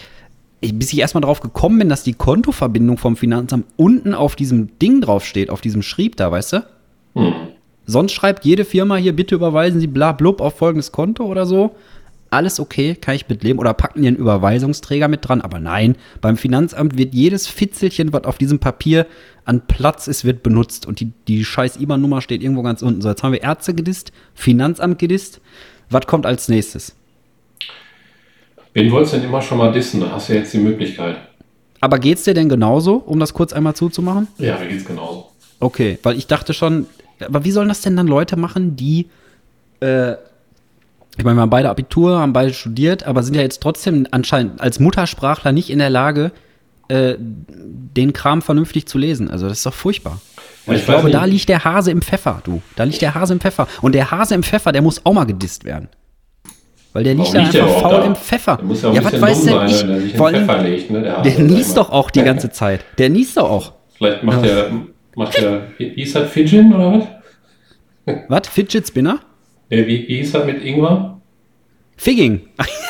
bis 0.60 0.92
ich 0.92 0.98
erstmal 0.98 1.22
drauf 1.22 1.40
gekommen 1.40 1.78
bin, 1.78 1.88
dass 1.88 2.02
die 2.02 2.14
Kontoverbindung 2.14 2.98
vom 2.98 3.16
Finanzamt 3.16 3.66
unten 3.76 4.14
auf 4.14 4.36
diesem 4.36 4.78
Ding 4.78 5.00
draufsteht, 5.00 5.50
auf 5.50 5.60
diesem 5.60 5.82
Schrieb 5.82 6.16
da, 6.16 6.30
weißt 6.30 6.54
du? 6.54 6.64
Mhm. 7.14 7.34
Sonst 7.86 8.12
schreibt 8.12 8.44
jede 8.44 8.64
Firma 8.64 8.96
hier, 8.96 9.14
bitte 9.14 9.34
überweisen 9.34 9.80
Sie 9.80 9.86
bla 9.86 10.12
blub 10.12 10.40
auf 10.40 10.56
folgendes 10.56 10.92
Konto 10.92 11.24
oder 11.24 11.46
so. 11.46 11.74
Alles 12.30 12.60
okay, 12.60 12.94
kann 12.94 13.14
ich 13.14 13.28
mitleben. 13.28 13.58
Oder 13.58 13.74
packen 13.74 14.00
die 14.00 14.08
einen 14.08 14.16
Überweisungsträger 14.16 15.08
mit 15.08 15.28
dran. 15.28 15.42
Aber 15.42 15.58
nein, 15.58 15.96
beim 16.22 16.38
Finanzamt 16.38 16.96
wird 16.96 17.12
jedes 17.12 17.46
Fitzelchen, 17.46 18.12
was 18.12 18.24
auf 18.24 18.38
diesem 18.38 18.58
Papier 18.58 19.06
an 19.44 19.66
Platz 19.66 20.06
ist, 20.06 20.24
wird 20.24 20.42
benutzt. 20.42 20.86
Und 20.86 21.00
die, 21.00 21.12
die 21.28 21.44
scheiß 21.44 21.78
IBAN-Nummer 21.78 22.22
steht 22.22 22.42
irgendwo 22.42 22.62
ganz 22.62 22.80
unten. 22.80 23.02
So, 23.02 23.10
jetzt 23.10 23.22
haben 23.22 23.32
wir 23.32 23.42
Ärzte 23.42 23.74
gedisst, 23.74 24.12
Finanzamt 24.34 24.98
gedisst. 24.98 25.40
Was 25.90 26.06
kommt 26.06 26.24
als 26.24 26.48
nächstes? 26.48 26.94
Wen 28.72 28.90
wolltest 28.90 29.12
du 29.12 29.18
denn 29.18 29.28
immer 29.28 29.42
schon 29.42 29.58
mal 29.58 29.70
dissen? 29.72 30.00
Da 30.00 30.12
hast 30.12 30.30
du 30.30 30.32
jetzt 30.32 30.54
die 30.54 30.58
Möglichkeit. 30.58 31.16
Aber 31.80 31.98
geht's 31.98 32.24
dir 32.24 32.32
denn 32.32 32.48
genauso, 32.48 32.94
um 32.94 33.18
das 33.18 33.34
kurz 33.34 33.52
einmal 33.52 33.74
zuzumachen? 33.74 34.28
Ja, 34.38 34.58
mir 34.58 34.68
geht's 34.68 34.84
genauso. 34.84 35.26
Okay, 35.60 35.98
weil 36.02 36.16
ich 36.16 36.26
dachte 36.28 36.54
schon, 36.54 36.86
aber 37.24 37.44
wie 37.44 37.50
sollen 37.50 37.68
das 37.68 37.80
denn 37.80 37.96
dann 37.96 38.06
Leute 38.06 38.36
machen, 38.36 38.76
die, 38.76 39.08
äh, 39.80 40.12
ich 41.16 41.24
meine, 41.24 41.36
wir 41.36 41.42
haben 41.42 41.50
beide 41.50 41.70
Abitur, 41.70 42.18
haben 42.18 42.32
beide 42.32 42.54
studiert, 42.54 43.04
aber 43.04 43.22
sind 43.22 43.34
ja 43.34 43.42
jetzt 43.42 43.62
trotzdem 43.62 44.06
anscheinend 44.10 44.60
als 44.60 44.80
Muttersprachler 44.80 45.52
nicht 45.52 45.70
in 45.70 45.78
der 45.78 45.90
Lage, 45.90 46.32
äh, 46.88 47.16
den 47.18 48.12
Kram 48.12 48.42
vernünftig 48.42 48.86
zu 48.86 48.98
lesen. 48.98 49.30
Also 49.30 49.48
das 49.48 49.58
ist 49.58 49.66
doch 49.66 49.74
furchtbar. 49.74 50.20
Und 50.66 50.74
ich, 50.74 50.80
ich 50.80 50.86
glaube, 50.86 51.04
nicht. 51.04 51.14
da 51.14 51.24
liegt 51.24 51.48
der 51.48 51.64
Hase 51.64 51.90
im 51.90 52.02
Pfeffer, 52.02 52.40
du. 52.44 52.62
Da 52.76 52.84
liegt 52.84 53.02
der 53.02 53.14
Hase 53.14 53.34
im 53.34 53.40
Pfeffer. 53.40 53.66
Und 53.80 53.94
der 53.94 54.10
Hase 54.10 54.34
im 54.34 54.42
Pfeffer, 54.42 54.72
der 54.72 54.82
muss 54.82 55.04
auch 55.04 55.12
mal 55.12 55.24
gedisst 55.24 55.64
werden. 55.64 55.88
Weil 56.92 57.04
der 57.04 57.14
liegt 57.14 57.34
da 57.34 57.40
einfach 57.40 57.80
faul 57.80 58.00
da? 58.00 58.04
im 58.04 58.14
Pfeffer. 58.14 58.56
Der 58.56 58.64
muss 58.64 58.82
ja, 58.82 58.92
ja 58.92 59.04
was 59.04 59.20
weiß 59.20 59.44
denn 59.44 59.66
ich? 59.66 60.16
Vor 60.16 60.26
allem, 60.26 60.64
legt, 60.64 60.90
ne? 60.90 61.02
der, 61.02 61.22
der 61.22 61.38
niest 61.38 61.76
doch 61.76 61.90
auch 61.90 62.10
die 62.10 62.22
ganze 62.22 62.50
Zeit. 62.50 62.84
Der 62.98 63.08
niest 63.08 63.36
doch 63.36 63.50
auch. 63.50 63.72
Vielleicht 63.96 64.22
macht 64.22 64.44
der, 64.44 64.70
macht 65.16 65.36
der, 65.38 65.68
wie 65.78 65.90
hieß 65.90 66.12
das, 66.14 66.30
Fidget 66.30 66.66
oder 66.72 66.92
was? 68.06 68.14
Was? 68.28 68.48
Fidget 68.48 68.86
Spinner? 68.86 69.20
Ja, 69.70 69.78
wie, 69.86 70.06
wie 70.08 70.16
hieß 70.18 70.32
das 70.32 70.44
mit 70.44 70.62
Ingwer? 70.64 71.20
Figging. 71.96 72.40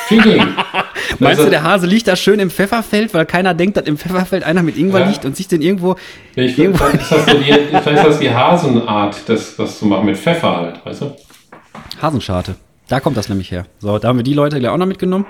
Figging. 0.07 0.41
Meinst 1.19 1.43
du, 1.43 1.49
der 1.49 1.61
Hase 1.63 1.85
liegt 1.85 2.07
da 2.07 2.15
schön 2.15 2.39
im 2.39 2.49
Pfefferfeld, 2.49 3.13
weil 3.13 3.25
keiner 3.25 3.53
denkt, 3.53 3.77
dass 3.77 3.85
im 3.85 3.97
Pfefferfeld 3.97 4.43
einer 4.43 4.63
mit 4.63 4.77
Ingwer 4.77 5.01
Ja. 5.01 5.07
liegt 5.09 5.23
und 5.25 5.35
sich 5.37 5.47
den 5.47 5.61
irgendwo. 5.61 5.95
Ja, 6.35 6.43
ich 6.43 6.57
irgendwo 6.57 6.83
ist 6.85 7.11
das 7.11 7.25
so 7.25 7.37
die, 7.37 7.53
vielleicht 7.53 7.87
ist 7.87 8.03
das 8.05 8.19
die 8.19 8.31
Hasenart, 8.31 9.17
das, 9.29 9.55
das 9.55 9.77
zu 9.79 9.85
machen 9.85 10.05
mit 10.05 10.17
Pfeffer 10.17 10.55
halt, 10.57 10.85
weißt 10.85 11.01
du? 11.01 11.15
Hasenscharte. 12.01 12.55
Da 12.87 12.99
kommt 12.99 13.15
das 13.17 13.29
nämlich 13.29 13.51
her. 13.51 13.65
So, 13.79 13.99
da 13.99 14.07
haben 14.07 14.17
wir 14.17 14.23
die 14.23 14.33
Leute 14.33 14.59
gleich 14.59 14.71
auch 14.71 14.77
noch 14.77 14.85
mitgenommen. 14.87 15.25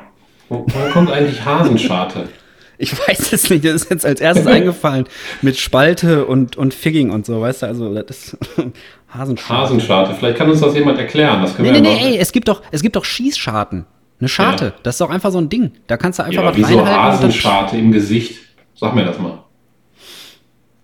Wo, 0.49 0.65
woher 0.67 0.89
kommt 0.91 1.11
eigentlich 1.11 1.43
Hasenscharte? 1.43 2.29
Ich 2.77 2.97
weiß 2.97 3.33
es 3.33 3.49
nicht, 3.49 3.65
das 3.65 3.73
ist 3.83 3.89
jetzt 3.89 4.05
als 4.05 4.19
erstes 4.21 4.47
eingefallen. 4.47 5.05
Mit 5.41 5.57
Spalte 5.57 6.25
und, 6.25 6.55
und 6.57 6.73
Figging 6.73 7.11
und 7.11 7.25
so, 7.25 7.39
weißt 7.41 7.61
du, 7.61 7.65
also 7.67 7.93
das 7.93 8.33
ist 8.33 8.37
Hasenscharte. 9.09 9.61
Hasenscharte. 9.63 10.15
Vielleicht 10.15 10.37
kann 10.37 10.49
uns 10.49 10.59
das 10.59 10.73
jemand 10.73 10.97
erklären. 10.97 11.41
Das 11.41 11.55
können 11.55 11.71
Nee, 11.71 11.81
nee, 11.81 11.89
wir 11.89 11.95
nee, 11.95 12.15
ey, 12.15 12.17
es 12.17 12.31
gibt 12.31 12.47
doch, 12.47 12.61
es 12.71 12.81
gibt 12.81 12.95
doch 12.95 13.05
Schießscharten. 13.05 13.85
Eine 14.19 14.29
Scharte. 14.29 14.65
Ja. 14.65 14.73
Das 14.83 14.95
ist 14.95 15.01
doch 15.01 15.09
einfach 15.09 15.31
so 15.31 15.37
ein 15.37 15.49
Ding. 15.49 15.71
Da 15.87 15.97
kannst 15.97 16.19
du 16.19 16.23
einfach 16.23 16.43
ja, 16.43 16.49
was 16.49 16.55
wieso 16.55 16.79
reinhalten. 16.79 17.27
Hasenscharte 17.27 17.77
im 17.77 17.91
Gesicht? 17.91 18.39
Sag 18.75 18.95
mir 18.95 19.05
das 19.05 19.19
mal. 19.19 19.43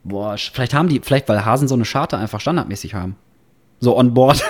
Boah, 0.04 0.36
vielleicht 0.38 0.74
haben 0.74 0.90
die, 0.90 1.00
vielleicht 1.00 1.30
weil 1.30 1.46
Hasen 1.46 1.68
so 1.68 1.76
eine 1.76 1.86
Scharte 1.86 2.18
einfach 2.18 2.40
standardmäßig 2.40 2.94
haben. 2.94 3.16
So 3.80 3.98
on 3.98 4.14
board. 4.14 4.44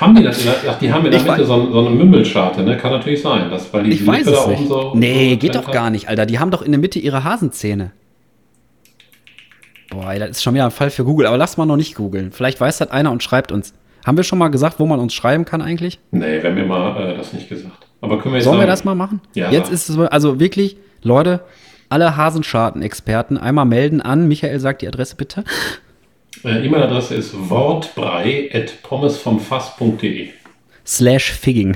Haben 0.00 0.14
die 0.14 0.22
das? 0.22 0.38
In 0.38 0.44
der, 0.46 0.54
ach, 0.70 0.78
die 0.78 0.92
haben 0.92 1.04
in 1.04 1.10
der 1.12 1.20
Ich 1.20 1.26
Mitte 1.26 1.42
weiß- 1.42 1.46
so, 1.46 1.72
so 1.72 1.78
eine 1.86 1.90
Mümmelscharte, 1.90 2.62
ne? 2.62 2.76
Kann 2.76 2.92
natürlich 2.92 3.22
sein. 3.22 3.50
Das, 3.50 3.72
weil 3.72 3.84
die 3.84 3.90
Ich 3.92 4.06
weiß 4.06 4.18
Lippe 4.26 4.30
da 4.32 4.36
es 4.38 4.44
oben 4.44 4.52
nicht. 4.54 4.68
so. 4.68 4.92
nee, 4.94 5.36
geht 5.36 5.54
doch 5.54 5.70
gar 5.70 5.90
nicht, 5.90 6.08
Alter. 6.08 6.26
Die 6.26 6.38
haben 6.38 6.50
doch 6.50 6.62
in 6.62 6.72
der 6.72 6.80
Mitte 6.80 6.98
ihre 6.98 7.24
Hasenzähne. 7.24 7.92
Boah, 9.90 10.14
das 10.18 10.30
ist 10.30 10.42
schon 10.42 10.54
wieder 10.54 10.64
ein 10.66 10.70
Fall 10.70 10.90
für 10.90 11.04
Google. 11.04 11.26
Aber 11.26 11.38
lass 11.38 11.56
mal 11.56 11.64
noch 11.66 11.76
nicht 11.76 11.94
googeln. 11.94 12.30
Vielleicht 12.30 12.60
weiß 12.60 12.78
das 12.78 12.90
einer 12.90 13.10
und 13.10 13.22
schreibt 13.22 13.52
uns. 13.52 13.72
Haben 14.06 14.16
wir 14.16 14.24
schon 14.24 14.38
mal 14.38 14.48
gesagt, 14.48 14.78
wo 14.78 14.86
man 14.86 15.00
uns 15.00 15.14
schreiben 15.14 15.44
kann 15.44 15.62
eigentlich? 15.62 15.98
Nee, 16.10 16.42
wir 16.42 16.50
haben 16.50 16.54
mir 16.54 16.66
mal 16.66 16.96
äh, 17.12 17.16
das 17.16 17.32
nicht 17.32 17.48
gesagt. 17.48 17.86
Aber 18.00 18.18
können 18.20 18.34
wir 18.34 18.38
jetzt 18.38 18.44
Sollen 18.44 18.56
wir 18.58 18.62
sagen- 18.62 18.70
das 18.70 18.84
mal 18.84 18.94
machen? 18.94 19.20
Ja, 19.34 19.50
Jetzt 19.50 19.70
ist 19.72 19.88
es 19.88 19.94
so, 19.96 20.02
also 20.04 20.38
wirklich, 20.38 20.76
Leute, 21.02 21.40
alle 21.88 22.16
Hasenscharten-Experten 22.16 23.38
einmal 23.38 23.64
melden 23.64 24.00
an. 24.00 24.28
Michael 24.28 24.60
sagt 24.60 24.82
die 24.82 24.88
Adresse 24.88 25.16
bitte. 25.16 25.44
Äh, 26.44 26.64
E-Mail-Adresse 26.66 27.14
ist 27.14 27.32
wortbrei.pommesvomfass.de 27.50 30.28
Slash 30.86 31.32
Figging. 31.32 31.74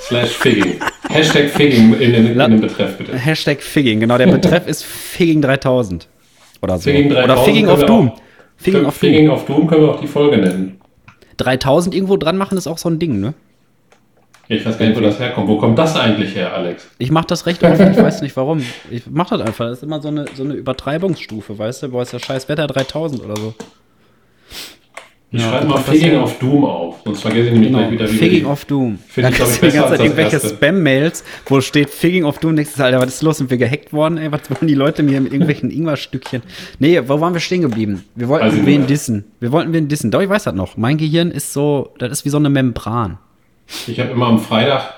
slash 0.00 0.30
Figging. 0.30 0.80
Hashtag 1.10 1.50
Figging 1.50 1.94
in 1.94 2.12
den, 2.12 2.26
in 2.26 2.38
den 2.38 2.60
Betreff 2.60 2.96
bitte. 2.96 3.16
Hashtag 3.16 3.62
Figging, 3.62 4.00
genau. 4.00 4.16
Der 4.18 4.26
Betreff 4.28 4.66
ist 4.66 4.84
Figging 4.84 5.42
3000. 5.42 6.08
Oder 6.62 6.78
so. 6.78 6.84
Figging 6.90 7.10
3000 7.10 7.30
Oder 7.32 7.44
Figging 7.44 7.68
of 7.68 7.84
Doom. 7.84 8.08
auch- 8.10 8.20
Figging 8.56 8.84
of 8.86 8.98
Doom. 8.98 9.10
Figging 9.10 9.30
auf 9.30 9.44
Doom 9.46 9.66
können 9.66 9.82
wir 9.82 9.90
auch 9.94 10.00
die 10.00 10.06
Folge 10.06 10.38
nennen. 10.38 10.80
3000 11.36 11.94
irgendwo 11.94 12.16
dran 12.16 12.36
machen 12.36 12.58
ist 12.58 12.66
auch 12.66 12.78
so 12.78 12.88
ein 12.88 12.98
Ding, 12.98 13.20
ne? 13.20 13.34
Ich 14.48 14.64
weiß 14.64 14.78
gar 14.78 14.86
nicht, 14.86 14.96
wo 14.96 15.00
das 15.02 15.18
herkommt. 15.20 15.46
Wo 15.46 15.58
kommt 15.58 15.78
das 15.78 15.94
eigentlich 15.94 16.34
her, 16.34 16.54
Alex? 16.54 16.88
Ich 16.98 17.10
mache 17.10 17.26
das 17.26 17.44
recht 17.46 17.62
oft, 17.62 17.78
ich 17.80 17.96
weiß 17.98 18.22
nicht 18.22 18.34
warum. 18.36 18.62
Ich 18.90 19.06
mache 19.06 19.36
das 19.36 19.46
einfach. 19.46 19.66
Das 19.66 19.78
ist 19.78 19.82
immer 19.84 20.00
so 20.00 20.08
eine, 20.08 20.24
so 20.34 20.42
eine 20.42 20.54
Übertreibungsstufe, 20.54 21.58
weißt 21.58 21.82
du? 21.82 21.88
Boah, 21.90 22.02
ist 22.02 22.12
ja 22.14 22.18
scheiß 22.18 22.48
Wetter 22.48 22.66
3000 22.66 23.22
oder 23.22 23.36
so. 23.36 23.54
Ich 25.30 25.42
Ja, 25.42 25.50
schreibe 25.50 25.66
mal 25.66 25.76
Figging 25.78 26.10
her? 26.12 26.22
auf 26.22 26.38
Doom 26.38 26.64
auf. 26.64 26.96
Sonst 27.04 27.20
vergesse 27.20 27.48
ich 27.48 27.52
nämlich 27.52 27.68
Genau. 27.68 27.80
gleich 27.80 27.90
wieder, 27.92 28.10
wie 28.10 28.16
Figging 28.16 28.46
of 28.46 28.64
Doom. 28.64 28.98
Finde 29.08 29.28
Da 29.28 29.30
ich, 29.30 29.36
glaub 29.36 29.48
kriegst 29.48 29.62
du 29.62 29.66
die 29.66 29.72
ganze 29.76 29.90
Zeit 29.90 30.00
irgendwelche. 30.00 30.40
Spam-Mails, 30.40 31.24
wo 31.46 31.60
steht 31.60 31.90
Figging 31.90 32.24
of 32.24 32.38
Doom. 32.38 32.54
Nächstes 32.54 32.80
Alter, 32.80 32.98
was 33.00 33.08
ist 33.08 33.22
los? 33.22 33.36
Sind 33.36 33.50
wir 33.50 33.58
gehackt 33.58 33.92
worden? 33.92 34.16
Ey, 34.16 34.32
was 34.32 34.40
wollen 34.50 34.66
die 34.68 34.74
Leute 34.74 35.02
mir 35.02 35.20
mit 35.20 35.32
irgendwelchen 35.32 35.70
Ingwer-Stückchen? 35.70 36.42
Nee, 36.78 37.00
wo 37.06 37.20
waren 37.20 37.34
wir 37.34 37.40
stehen 37.40 37.60
geblieben? 37.60 38.04
Wir 38.14 38.28
wollten 38.28 38.46
ich 38.48 38.64
wen 38.66 38.78
mehr. 38.80 38.86
dissen. 38.86 39.24
Wir 39.40 39.52
wollten 39.52 39.72
wen 39.74 39.86
dissen. 39.88 40.10
Doch, 40.10 40.22
ich 40.22 40.30
weiß 40.30 40.44
das 40.44 40.54
noch. 40.54 40.78
Mein 40.78 40.96
Gehirn 40.96 41.30
ist 41.30 41.52
so, 41.52 41.90
das 41.98 42.10
ist 42.10 42.24
wie 42.24 42.30
so 42.30 42.38
eine 42.38 42.48
Membran. 42.48 43.18
Ich 43.86 44.00
habe 44.00 44.12
immer 44.12 44.28
am 44.28 44.38
Freitag, 44.38 44.94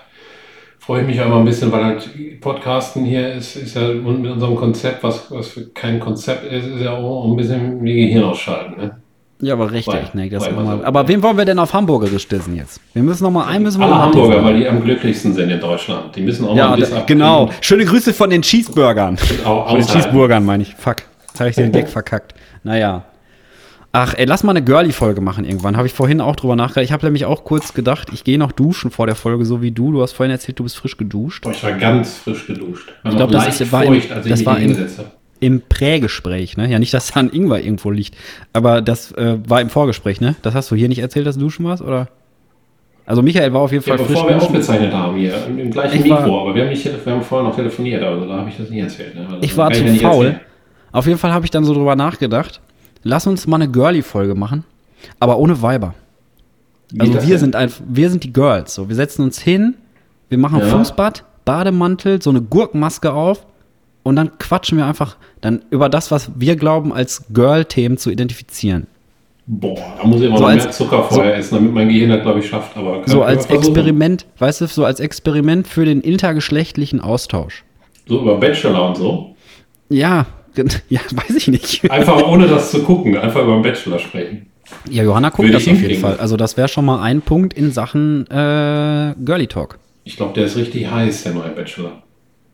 freue 0.79 1.01
ich 1.01 1.09
mich 1.09 1.21
auch 1.21 1.27
immer 1.27 1.39
ein 1.39 1.45
bisschen, 1.45 1.73
weil 1.73 1.85
halt 1.85 2.09
Podcasten 2.41 3.05
hier 3.05 3.33
ist, 3.35 3.57
ist 3.57 3.75
ja 3.75 3.89
mit 3.89 4.31
unserem 4.31 4.55
Konzept, 4.55 5.03
was, 5.03 5.29
was 5.33 5.59
kein 5.75 5.99
Konzept 5.99 6.45
ist, 6.53 6.67
ist 6.69 6.83
ja 6.83 6.93
auch 6.93 7.29
ein 7.29 7.37
bisschen 7.37 7.83
wie 7.83 7.95
Gehirn 8.07 8.23
ausschalten. 8.23 8.81
Ne? 8.81 8.97
Ja, 9.43 9.55
aber 9.55 9.71
richtig, 9.73 9.95
War- 9.95 10.11
ne? 10.15 10.29
Das 10.29 10.47
immer, 10.47 10.79
so. 10.79 10.85
aber 10.85 11.09
wen 11.09 11.23
wollen 11.23 11.39
wir 11.39 11.45
denn 11.47 11.59
auf 11.59 11.73
Hamburgerisch 11.73 12.29
dissen 12.29 12.55
jetzt? 12.57 12.81
Wir 12.93 13.03
müssen 13.03 13.25
noch 13.25 13.31
mal 13.31 13.47
einen 13.47 13.65
müssen 13.65 13.81
wir 13.81 13.87
Alle 13.87 13.95
noch 13.95 14.01
mal 14.01 14.07
Hamburger, 14.07 14.45
weil 14.45 14.59
die 14.59 14.69
am 14.69 14.83
glücklichsten 14.83 15.33
sind 15.33 15.49
in 15.51 15.61
Deutschland. 15.61 16.15
Die 16.15 16.21
müssen 16.21 16.45
auch 16.45 16.51
mal 16.51 16.57
Ja, 16.59 16.73
ein 16.75 16.81
bisschen 16.81 16.97
da, 16.97 17.05
genau. 17.05 17.51
Schöne 17.61 17.85
Grüße 17.87 18.13
von 18.13 18.29
den 18.31 18.43
Cheeseburgern. 18.43 19.17
Auch 19.45 19.71
Von 19.71 19.79
den. 19.81 19.87
Cheeseburgern 19.87 20.45
meine 20.45 20.63
ich. 20.65 20.75
Fuck. 20.75 20.97
Jetzt 21.29 21.41
habe 21.41 21.51
ich 21.51 21.57
den 21.57 21.73
Gag 21.73 21.89
verkackt. 21.89 22.35
Naja. 22.65 23.05
Ach, 23.93 24.15
ey, 24.17 24.25
lass 24.25 24.45
mal 24.45 24.53
eine 24.53 24.63
Girly-Folge 24.63 25.21
machen 25.21 25.45
irgendwann. 25.45 25.77
Habe 25.77 25.87
ich 25.89 25.93
vorhin 25.93 26.21
auch 26.21 26.37
drüber 26.37 26.55
nachgedacht. 26.55 26.85
Ich 26.85 26.93
habe 26.93 27.05
nämlich 27.07 27.25
auch 27.25 27.43
kurz 27.43 27.75
gedacht, 27.75 28.09
ich 28.13 28.23
gehe 28.23 28.39
noch 28.39 28.53
duschen 28.53 28.93
vor 28.93 29.07
der 29.07 29.17
Folge, 29.17 29.45
so 29.45 29.63
wie 29.63 29.73
du. 29.73 29.91
Du 29.91 30.01
hast 30.03 30.13
vorhin 30.13 30.31
erzählt, 30.31 30.61
du 30.61 30.63
bist 30.63 30.77
frisch 30.77 30.97
geduscht. 30.97 31.43
Boah, 31.43 31.51
Ich 31.51 31.63
war 31.65 31.73
ganz 31.73 32.19
frisch 32.19 32.47
geduscht. 32.47 32.93
War 33.03 33.11
Ich 33.13 33.17
glaub, 33.17 33.31
noch 33.33 33.45
das 33.45 33.61
ist- 33.61 33.73
war 33.73 33.85
im- 33.85 33.95
feucht, 33.95 34.13
als 34.13 34.27
ich 34.27 34.31
das 34.31 34.39
mich 34.41 34.47
war 34.47 34.59
im-. 34.61 34.77
Im 35.41 35.63
Prägespräch, 35.63 36.57
ne? 36.59 36.71
Ja, 36.71 36.79
nicht, 36.79 36.93
dass 36.93 37.13
da 37.13 37.21
ein 37.21 37.31
Ingwer 37.31 37.63
irgendwo 37.65 37.91
liegt. 37.91 38.15
Aber 38.53 38.83
das 38.83 39.13
äh, 39.13 39.39
war 39.49 39.61
im 39.63 39.71
Vorgespräch, 39.71 40.21
ne? 40.21 40.37
Das 40.43 40.55
hast 40.55 40.71
du 40.71 40.77
hier 40.77 40.89
nicht 40.89 40.99
erzählt, 40.99 41.27
dass 41.27 41.37
du 41.37 41.41
duschen 41.43 41.65
warst, 41.65 41.83
oder? 41.83 42.09
Also 43.07 43.23
Michael 43.23 43.53
war 43.53 43.63
auf 43.63 43.73
jeden 43.73 43.83
Ja, 43.85 43.97
Fall 43.97 44.05
frisch 44.05 44.15
bevor 44.17 44.29
wir 44.29 44.35
duschen. 44.35 44.49
aufgezeichnet 44.49 44.93
haben 44.93 45.17
hier, 45.17 45.35
im, 45.47 45.59
im 45.59 45.71
gleichen 45.71 46.05
Ich 46.05 46.11
war- 46.11 46.21
Mikro, 46.21 46.43
aber 46.43 46.55
wir 46.55 46.63
haben, 46.63 46.69
nicht, 46.71 46.85
wir 46.85 47.13
haben 47.13 47.23
vorher 47.23 47.49
noch 47.49 47.57
telefoniert, 47.57 48.03
also 48.03 48.27
da 48.29 48.37
habe 48.37 48.51
ich 48.51 48.57
das 48.57 48.71
nicht 48.71 48.81
erzählt. 48.83 49.15
Ne? 49.17 49.23
Also, 49.27 49.39
Ich 49.41 49.57
war 49.57 49.73
zu 49.73 49.83
ja 49.83 49.95
faul. 50.11 50.27
erzählen. 50.27 50.41
Auf 50.93 51.07
jeden 51.07 51.19
Fall 51.19 51.33
habe 51.33 51.45
ich 51.45 51.51
dann 51.51 51.65
so 51.65 51.73
drüber 51.75 51.97
nachgedacht. 51.97 52.61
Lass 53.03 53.27
uns 53.27 53.47
mal 53.47 53.57
eine 53.57 53.69
Girly-Folge 53.71 54.35
machen, 54.35 54.65
aber 55.19 55.39
ohne 55.39 55.61
Weiber. 55.63 55.95
Also 56.99 57.15
wir 57.15 57.21
denn? 57.21 57.39
sind 57.39 57.57
einfach, 57.57 57.81
wir 57.89 58.11
sind 58.11 58.25
die 58.25 58.33
Girls. 58.33 58.75
So, 58.75 58.89
wir 58.89 58.97
setzen 58.97 59.23
uns 59.23 59.41
hin, 59.41 59.75
wir 60.29 60.39
machen 60.39 60.59
Ja. 60.61 60.67
Fußbad, 60.67 61.25
Bademantel, 61.45 62.21
so 62.21 62.31
eine 62.31 62.43
Gurkenmaske 62.43 63.13
auf 63.13 63.47
und 64.03 64.17
dann 64.17 64.39
quatschen 64.39 64.79
wir 64.79 64.87
einfach 64.87 65.17
dann 65.41 65.63
über 65.71 65.89
das, 65.89 66.11
was 66.11 66.31
wir 66.37 66.57
glauben, 66.57 66.93
als 66.93 67.25
Girl-Themen 67.33 67.97
zu 67.99 68.11
identifizieren. 68.11 68.87
Boah, 69.47 69.77
da 70.01 70.07
muss 70.07 70.21
ich 70.21 70.27
immer 70.29 70.37
So 70.39 70.43
noch 70.45 70.51
als- 70.51 70.65
mehr 70.65 70.73
Zucker 70.73 71.03
vorher 71.05 71.37
essen, 71.37 71.57
damit 71.57 71.73
mein 71.75 71.89
Gehirn 71.89 72.11
das, 72.11 72.23
glaube 72.23 72.39
ich, 72.39 72.49
schafft. 72.49 72.77
Aber 72.77 73.03
So 73.07 73.23
als. 73.23 73.47
Experiment, 73.47 74.27
weißt 74.39 74.61
du, 74.61 74.67
so 74.67 74.85
als 74.85 75.01
Experiment 75.01 75.67
für 75.67 75.85
den 75.85 76.01
intergeschlechtlichen 76.03 77.01
Austausch. 77.01 77.65
So 78.07 78.21
über 78.21 78.37
Bachelor 78.39 78.89
und 78.89 78.97
so. 78.97 79.35
Ja, 79.89 80.27
ja, 80.89 81.01
weiß 81.11 81.35
ich 81.37 81.49
nicht. 81.49 81.91
Einfach 81.91 82.23
ohne 82.29 82.47
das 82.47 82.71
zu 82.71 82.83
gucken, 82.85 83.17
einfach 83.17 83.43
über 83.43 83.55
den 83.55 83.63
Bachelor 83.63 83.99
sprechen. 83.99 84.47
Ja, 84.89 85.03
Johanna 85.03 85.31
guckt 85.31 85.41
Würde 85.49 85.55
das 85.55 85.67
auf 85.67 85.81
jeden. 85.81 86.01
Fall. 86.01 86.17
Also 86.19 86.37
das 86.37 86.57
wäre 86.57 86.69
schon 86.69 86.85
mal 86.85 87.03
ein 87.03 87.21
Punkt 87.23 87.55
in 87.55 87.73
Sachen 87.73 88.27
äh, 88.31 89.15
Girly 89.25 89.49
Talk. 89.49 89.79
Ich 90.05 90.17
glaube, 90.17 90.33
der 90.35 90.45
ist 90.45 90.57
richtig 90.57 90.89
heiß, 90.89 91.25
der 91.25 91.33
neue 91.33 91.51
Bachelor. 91.51 92.03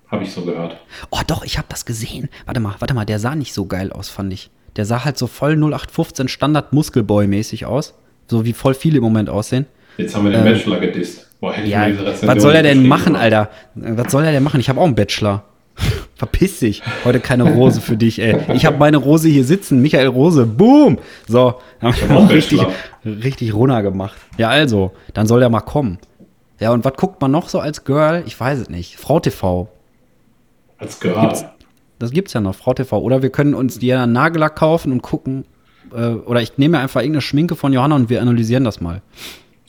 Habe 0.09 0.23
ich 0.25 0.33
so 0.33 0.43
gehört. 0.43 0.77
Oh 1.11 1.21
doch, 1.27 1.45
ich 1.45 1.59
habe 1.59 1.67
das 1.69 1.85
gesehen. 1.85 2.29
Warte 2.45 2.61
mal, 2.61 2.75
warte 2.79 2.95
mal, 2.95 3.05
der 3.05 3.19
sah 3.19 3.35
nicht 3.35 3.53
so 3.53 3.67
geil 3.67 3.93
aus, 3.93 4.09
fand 4.09 4.33
ich. 4.33 4.51
Der 4.77 4.85
sah 4.85 5.05
halt 5.05 5.19
so 5.19 5.27
voll 5.27 5.57
0815 5.57 6.29
Standard 6.29 6.73
Muskelboy-mäßig 6.73 7.65
aus. 7.67 7.95
So 8.29 8.45
wie 8.45 8.53
voll 8.53 8.75
viele 8.75 8.99
im 8.99 9.03
Moment 9.05 9.29
aussehen. 9.31 9.67
Jetzt 9.97 10.15
haben 10.15 10.25
wir 10.25 10.33
den 10.33 10.45
Bachelor 10.45 10.79
gedisst. 10.81 11.27
Boah, 11.41 11.53
hätte 11.53 11.67
ich 11.67 11.73
Ja, 11.73 11.81
mal 11.81 11.93
diese 11.93 12.27
was 12.27 12.43
soll 12.43 12.55
er 12.55 12.63
denn 12.63 12.87
machen, 12.87 13.13
oder? 13.13 13.21
Alter? 13.21 13.51
Was 13.75 14.13
soll 14.13 14.25
er 14.25 14.33
denn 14.33 14.43
machen? 14.43 14.61
Ich 14.61 14.69
habe 14.69 14.81
auch 14.81 14.85
einen 14.85 14.95
Bachelor. 14.95 15.45
Verpiss 16.17 16.61
dich. 16.61 16.83
Heute 17.05 17.21
keine 17.21 17.45
Rose 17.45 17.81
für 17.81 17.97
dich, 17.97 18.19
ey. 18.21 18.37
Ich 18.55 18.65
habe 18.65 18.79
meine 18.79 18.97
Rose 18.97 19.29
hier 19.29 19.45
sitzen. 19.45 19.83
Michael 19.83 20.07
Rose. 20.09 20.47
Boom. 20.47 20.99
So, 21.27 21.61
haben 21.81 21.95
wir 22.09 22.17
auch 22.17 22.25
auch 22.25 22.31
richtig, 22.31 22.59
Bachelor. 22.61 23.25
richtig 23.25 23.55
runter 23.55 23.83
gemacht. 23.83 24.17
Ja, 24.39 24.49
also, 24.49 24.93
dann 25.15 25.27
soll 25.27 25.41
der 25.41 25.51
mal 25.51 25.61
kommen. 25.61 25.99
Ja, 26.59 26.73
und 26.73 26.85
was 26.85 26.95
guckt 26.95 27.21
man 27.21 27.31
noch 27.31 27.49
so 27.51 27.61
als 27.61 27.85
Girl? 27.85 28.23
Ich 28.27 28.39
weiß 28.39 28.59
es 28.61 28.71
nicht. 28.71 28.97
Frau 28.97 29.21
TV. 29.21 29.69
Als 30.79 31.01
Girl. 31.01 31.21
Gibt's- 31.21 31.45
Das 31.99 32.11
gibt's 32.11 32.33
ja 32.35 32.41
noch, 32.41 32.55
Frau 32.55 32.75
TV. 32.75 32.99
Oder 32.99 33.23
wir 33.23 33.31
können 33.31 33.55
uns 33.55 33.79
die 33.79 33.93
einen 33.93 34.13
Nagellack 34.13 34.57
kaufen 34.57 34.93
und 34.93 35.03
gucken. 35.03 35.45
Äh, 35.95 36.15
oder 36.15 36.43
ich 36.43 36.59
nehme 36.59 36.77
mir 36.77 36.83
einfach 36.83 37.01
irgendeine 37.01 37.23
Schminke 37.23 37.55
von 37.57 37.73
Johanna 37.73 37.95
und 37.97 38.11
wir 38.11 38.21
analysieren 38.21 38.65
das 38.65 38.81
mal. 38.81 39.01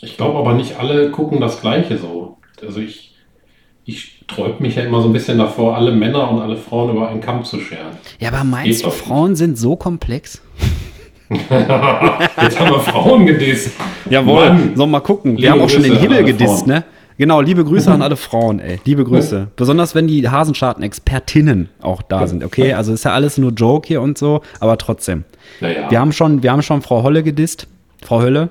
Ich 0.01 0.17
glaube 0.17 0.37
aber 0.39 0.53
nicht 0.53 0.79
alle 0.79 1.09
gucken 1.11 1.39
das 1.39 1.61
Gleiche 1.61 1.97
so. 1.97 2.37
Also 2.61 2.79
ich, 2.79 3.15
ich 3.85 4.21
sträub 4.23 4.59
mich 4.59 4.75
ja 4.75 4.83
immer 4.83 5.01
so 5.01 5.07
ein 5.09 5.13
bisschen 5.13 5.37
davor, 5.37 5.75
alle 5.77 5.91
Männer 5.91 6.29
und 6.29 6.39
alle 6.41 6.57
Frauen 6.57 6.89
über 6.95 7.07
einen 7.09 7.21
Kamm 7.21 7.43
zu 7.45 7.59
scheren. 7.59 7.97
Ja, 8.19 8.29
aber 8.29 8.43
meinst 8.43 8.65
Geht 8.65 8.79
du, 8.81 8.89
doch 8.89 8.95
nicht. 8.95 9.05
Frauen 9.07 9.35
sind 9.35 9.57
so 9.57 9.75
komplex? 9.75 10.41
Jetzt 11.29 11.49
haben 12.59 12.71
wir 12.71 12.79
Frauen 12.79 13.25
gedisst. 13.25 13.71
Jawohl, 14.09 14.49
Mann. 14.49 14.71
so 14.75 14.85
mal 14.87 14.99
gucken. 15.01 15.33
Wir 15.33 15.41
Liebe 15.41 15.51
haben 15.51 15.61
auch 15.61 15.69
schon 15.69 15.83
den 15.83 15.97
Himmel 15.97 16.23
gedisst, 16.23 16.59
Frauen. 16.59 16.69
ne? 16.69 16.83
Genau, 17.17 17.41
liebe 17.41 17.63
Grüße 17.65 17.91
an 17.91 18.01
alle 18.03 18.15
Frauen, 18.15 18.59
ey. 18.59 18.79
Liebe 18.85 19.03
Grüße. 19.03 19.47
Besonders 19.55 19.95
wenn 19.95 20.07
die 20.07 20.27
Hasenscharten-Expertinnen 20.29 21.69
auch 21.81 22.01
da 22.01 22.27
sind, 22.27 22.43
okay? 22.43 22.73
Also 22.73 22.93
ist 22.93 23.05
ja 23.05 23.13
alles 23.13 23.37
nur 23.37 23.51
Joke 23.51 23.87
hier 23.87 24.01
und 24.01 24.17
so, 24.17 24.41
aber 24.59 24.77
trotzdem. 24.77 25.23
Naja. 25.61 25.89
Wir 25.89 25.99
haben 25.99 26.11
schon, 26.11 26.43
wir 26.43 26.51
haben 26.51 26.61
schon 26.61 26.81
Frau 26.81 27.03
Holle 27.03 27.23
gedisst. 27.23 27.67
Frau 28.03 28.21
Hölle. 28.21 28.49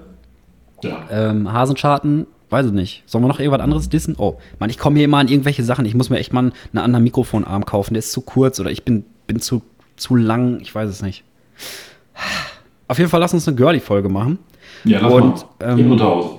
ja. 0.83 0.99
Ähm, 1.11 1.53
Hasenscharten, 1.53 2.27
weiß 2.51 2.67
ich 2.67 2.73
nicht. 2.73 3.03
Sollen 3.07 3.23
wir 3.25 3.29
noch 3.29 3.39
irgendwas 3.41 3.61
anderes 3.63 3.89
dissen? 3.89 4.17
Oh, 4.19 4.39
Mann, 4.59 4.71
ich 4.71 4.79
komme 4.79 4.97
hier 4.97 5.05
immer 5.05 5.19
an 5.19 5.29
irgendwelche 5.29 5.63
Sachen. 5.63 5.85
Ich 5.85 5.95
muss 5.95 6.11
mir 6.11 6.19
echt 6.19 6.33
mal 6.33 6.41
einen 6.73 6.79
anderen 6.83 7.05
Mikrofonarm 7.05 7.65
kaufen. 7.67 7.95
Der 7.95 8.01
ist 8.01 8.11
zu 8.13 8.21
kurz 8.21 8.59
oder 8.59 8.71
ich 8.71 8.85
bin, 8.85 9.05
bin 9.27 9.41
zu 9.41 9.63
zu 9.97 10.15
lang, 10.15 10.61
ich 10.61 10.75
weiß 10.75 10.89
es 10.91 11.03
nicht. 11.03 11.25
Auf 12.89 12.99
jeden 12.99 13.11
Fall 13.11 13.21
lass 13.21 13.35
uns 13.35 13.49
eine 13.49 13.57
Girly-Folge 13.57 14.09
machen. 14.09 14.39
Ja, 14.85 15.01
lass 15.01 15.13
Und, 15.13 15.47
mal. 15.61 15.79
Ähm. 15.79 16.37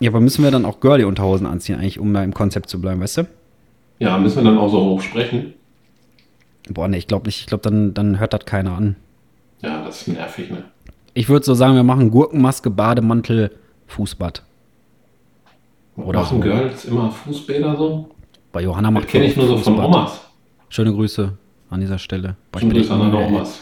Ja, 0.00 0.10
aber 0.10 0.20
müssen 0.20 0.42
wir 0.44 0.50
dann 0.50 0.64
auch 0.64 0.80
Girly-Unterhosen 0.80 1.46
anziehen, 1.46 1.76
eigentlich, 1.76 1.98
um 1.98 2.12
da 2.12 2.22
im 2.22 2.34
Konzept 2.34 2.68
zu 2.68 2.80
bleiben, 2.80 3.00
weißt 3.00 3.18
du? 3.18 3.26
Ja, 3.98 4.18
müssen 4.18 4.38
wir 4.38 4.44
dann 4.44 4.58
auch 4.58 4.70
so 4.70 4.80
hoch 4.80 5.00
sprechen? 5.00 5.54
Boah, 6.68 6.88
ne, 6.88 6.96
ich 6.96 7.06
glaube 7.06 7.26
nicht. 7.26 7.40
Ich 7.40 7.46
glaube, 7.46 7.62
dann, 7.62 7.94
dann 7.94 8.18
hört 8.18 8.32
das 8.32 8.44
keiner 8.44 8.72
an. 8.72 8.96
Ja, 9.62 9.84
das 9.84 10.02
ist 10.02 10.08
nervig, 10.08 10.50
ne? 10.50 10.64
Ich 11.14 11.28
würde 11.28 11.44
so 11.44 11.54
sagen, 11.54 11.76
wir 11.76 11.84
machen 11.84 12.10
Gurkenmaske, 12.10 12.70
Bademantel, 12.70 13.52
Fußbad. 13.86 14.42
Oder 15.96 16.20
machen 16.20 16.38
so. 16.38 16.42
Girls 16.42 16.84
immer 16.86 17.10
Fußbäder 17.10 17.76
so? 17.76 18.10
Bei 18.52 18.62
Johanna 18.62 18.90
macht 18.90 19.04
Das 19.04 19.12
kenne 19.12 19.26
ich 19.26 19.36
nur 19.36 19.46
so 19.46 19.58
von 19.58 19.78
Omas. 19.78 20.20
Schöne 20.68 20.92
Grüße 20.92 21.32
an 21.70 21.80
dieser 21.80 21.98
Stelle. 21.98 22.36
Boah, 22.50 22.60
schöne 22.60 22.74
Grüße 22.74 22.92
an 22.92 23.02
alle 23.02 23.16
Omas. 23.16 23.60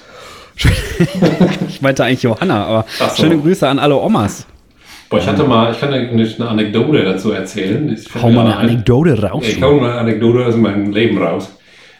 ich 1.69 1.83
meinte 1.83 2.05
eigentlich 2.05 2.23
Johanna, 2.23 2.65
aber 2.65 2.85
so. 2.89 3.23
schöne 3.23 3.39
Grüße 3.39 3.69
an 3.69 3.79
alle 3.79 3.97
Omas. 3.97 4.47
Boah, 5.13 5.19
ich 5.19 5.27
hatte 5.27 5.45
mal, 5.45 5.71
ich 5.73 5.79
kann 5.79 5.93
eine, 5.93 6.09
eine 6.09 6.49
Anekdote 6.49 7.05
dazu 7.05 7.33
erzählen. 7.33 7.87
Ich 7.93 8.09
hau 8.15 8.31
mal 8.31 8.47
eine 8.47 8.57
Anekdote 8.57 9.23
raus. 9.23 9.45
Ich 9.47 9.63
hau 9.63 9.75
mal 9.75 9.91
eine 9.91 10.01
Anekdote 10.01 10.47
aus 10.47 10.57
meinem 10.57 10.91
Leben 10.91 11.19
raus. 11.19 11.55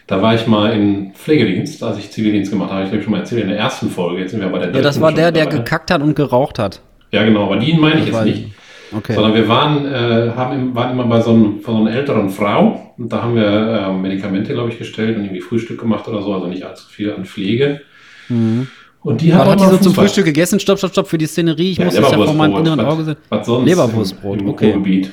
Da 0.07 0.19
war 0.19 0.33
ich 0.33 0.47
mal 0.47 0.73
in 0.73 1.13
Pflegedienst, 1.13 1.83
als 1.83 1.99
ich 1.99 2.09
Zivildienst 2.09 2.51
gemacht 2.51 2.71
habe. 2.71 2.85
Ich 2.85 2.89
glaube, 2.89 3.03
schon 3.03 3.11
mal 3.11 3.19
erzählt 3.19 3.43
in 3.43 3.49
der 3.49 3.59
ersten 3.59 3.91
Folge. 3.91 4.21
Jetzt 4.21 4.31
sind 4.31 4.41
wir 4.41 4.49
bei 4.49 4.57
der 4.57 4.71
Ja, 4.71 4.81
das 4.81 4.99
war 4.99 5.11
der, 5.11 5.31
der 5.31 5.45
gekackt 5.45 5.91
hat 5.91 6.01
und 6.01 6.15
geraucht 6.15 6.57
hat. 6.57 6.81
Ja, 7.11 7.23
genau, 7.23 7.43
aber 7.45 7.57
den 7.57 7.79
meine 7.79 7.99
ich 7.99 8.07
jetzt 8.07 8.25
nicht. 8.25 8.47
Okay. 8.91 9.13
Sondern 9.13 9.35
wir 9.35 9.47
waren, 9.47 9.85
äh, 9.85 10.31
haben, 10.35 10.73
waren 10.73 10.91
immer 10.91 11.05
bei 11.05 11.21
so, 11.21 11.31
einem, 11.31 11.59
so 11.63 11.75
einer 11.75 11.95
älteren 11.95 12.29
Frau 12.31 12.93
und 12.97 13.13
da 13.13 13.21
haben 13.21 13.35
wir 13.35 13.45
äh, 13.45 13.93
Medikamente, 13.93 14.53
glaube 14.53 14.69
ich, 14.69 14.79
gestellt 14.79 15.17
und 15.17 15.23
irgendwie 15.23 15.41
Frühstück 15.41 15.79
gemacht 15.79 16.07
oder 16.07 16.21
so, 16.23 16.33
also 16.33 16.47
nicht 16.47 16.63
allzu 16.63 16.87
viel 16.89 17.13
an 17.13 17.25
Pflege. 17.25 17.81
Mhm. 18.29 18.67
Und 19.03 19.21
die 19.21 19.33
hat, 19.33 19.45
hat 19.45 19.59
die 19.59 19.65
so 19.65 19.77
zum 19.77 19.93
Frühstück 19.93 20.25
gegessen? 20.25 20.59
Stopp, 20.59 20.77
stopp, 20.77 20.91
stopp 20.91 21.07
für 21.07 21.17
die 21.17 21.25
Szenerie. 21.25 21.71
Ich 21.71 21.77
ja, 21.77 21.85
muss 21.85 21.95
das 21.95 22.11
ja 22.11 22.17
vor 22.17 22.33
meinem 22.33 22.55
inneren 22.57 22.79
Auge 22.79 23.03
sehen. 23.03 23.17
Was 23.29 23.45
sonst? 23.45 23.65
Leberwurstbrot, 23.67 24.39
im, 24.39 24.45
im 24.45 24.49
okay. 24.53 24.71
Ruhrgebiet. 24.71 25.11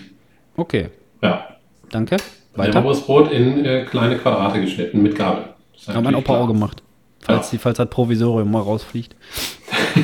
Okay. 0.57 0.89
Ja. 1.23 1.47
Danke. 1.91 2.17
Weiter. 2.55 2.69
Leberwurstbrot 2.69 3.33
in 3.33 3.65
äh, 3.65 3.85
kleine 3.85 4.17
Quadrate 4.17 4.61
geschnitten 4.61 5.03
mit 5.03 5.17
Gabel. 5.17 5.45
Hat 5.89 6.05
mein 6.05 6.15
Opa 6.15 6.41
auch 6.41 6.47
gemacht. 6.47 6.83
Falls, 7.21 7.51
ja. 7.51 7.57
die, 7.57 7.59
falls 7.59 7.79
das 7.79 7.89
Provisorium 7.91 8.51
mal 8.51 8.63
rausfliegt. 8.63 9.17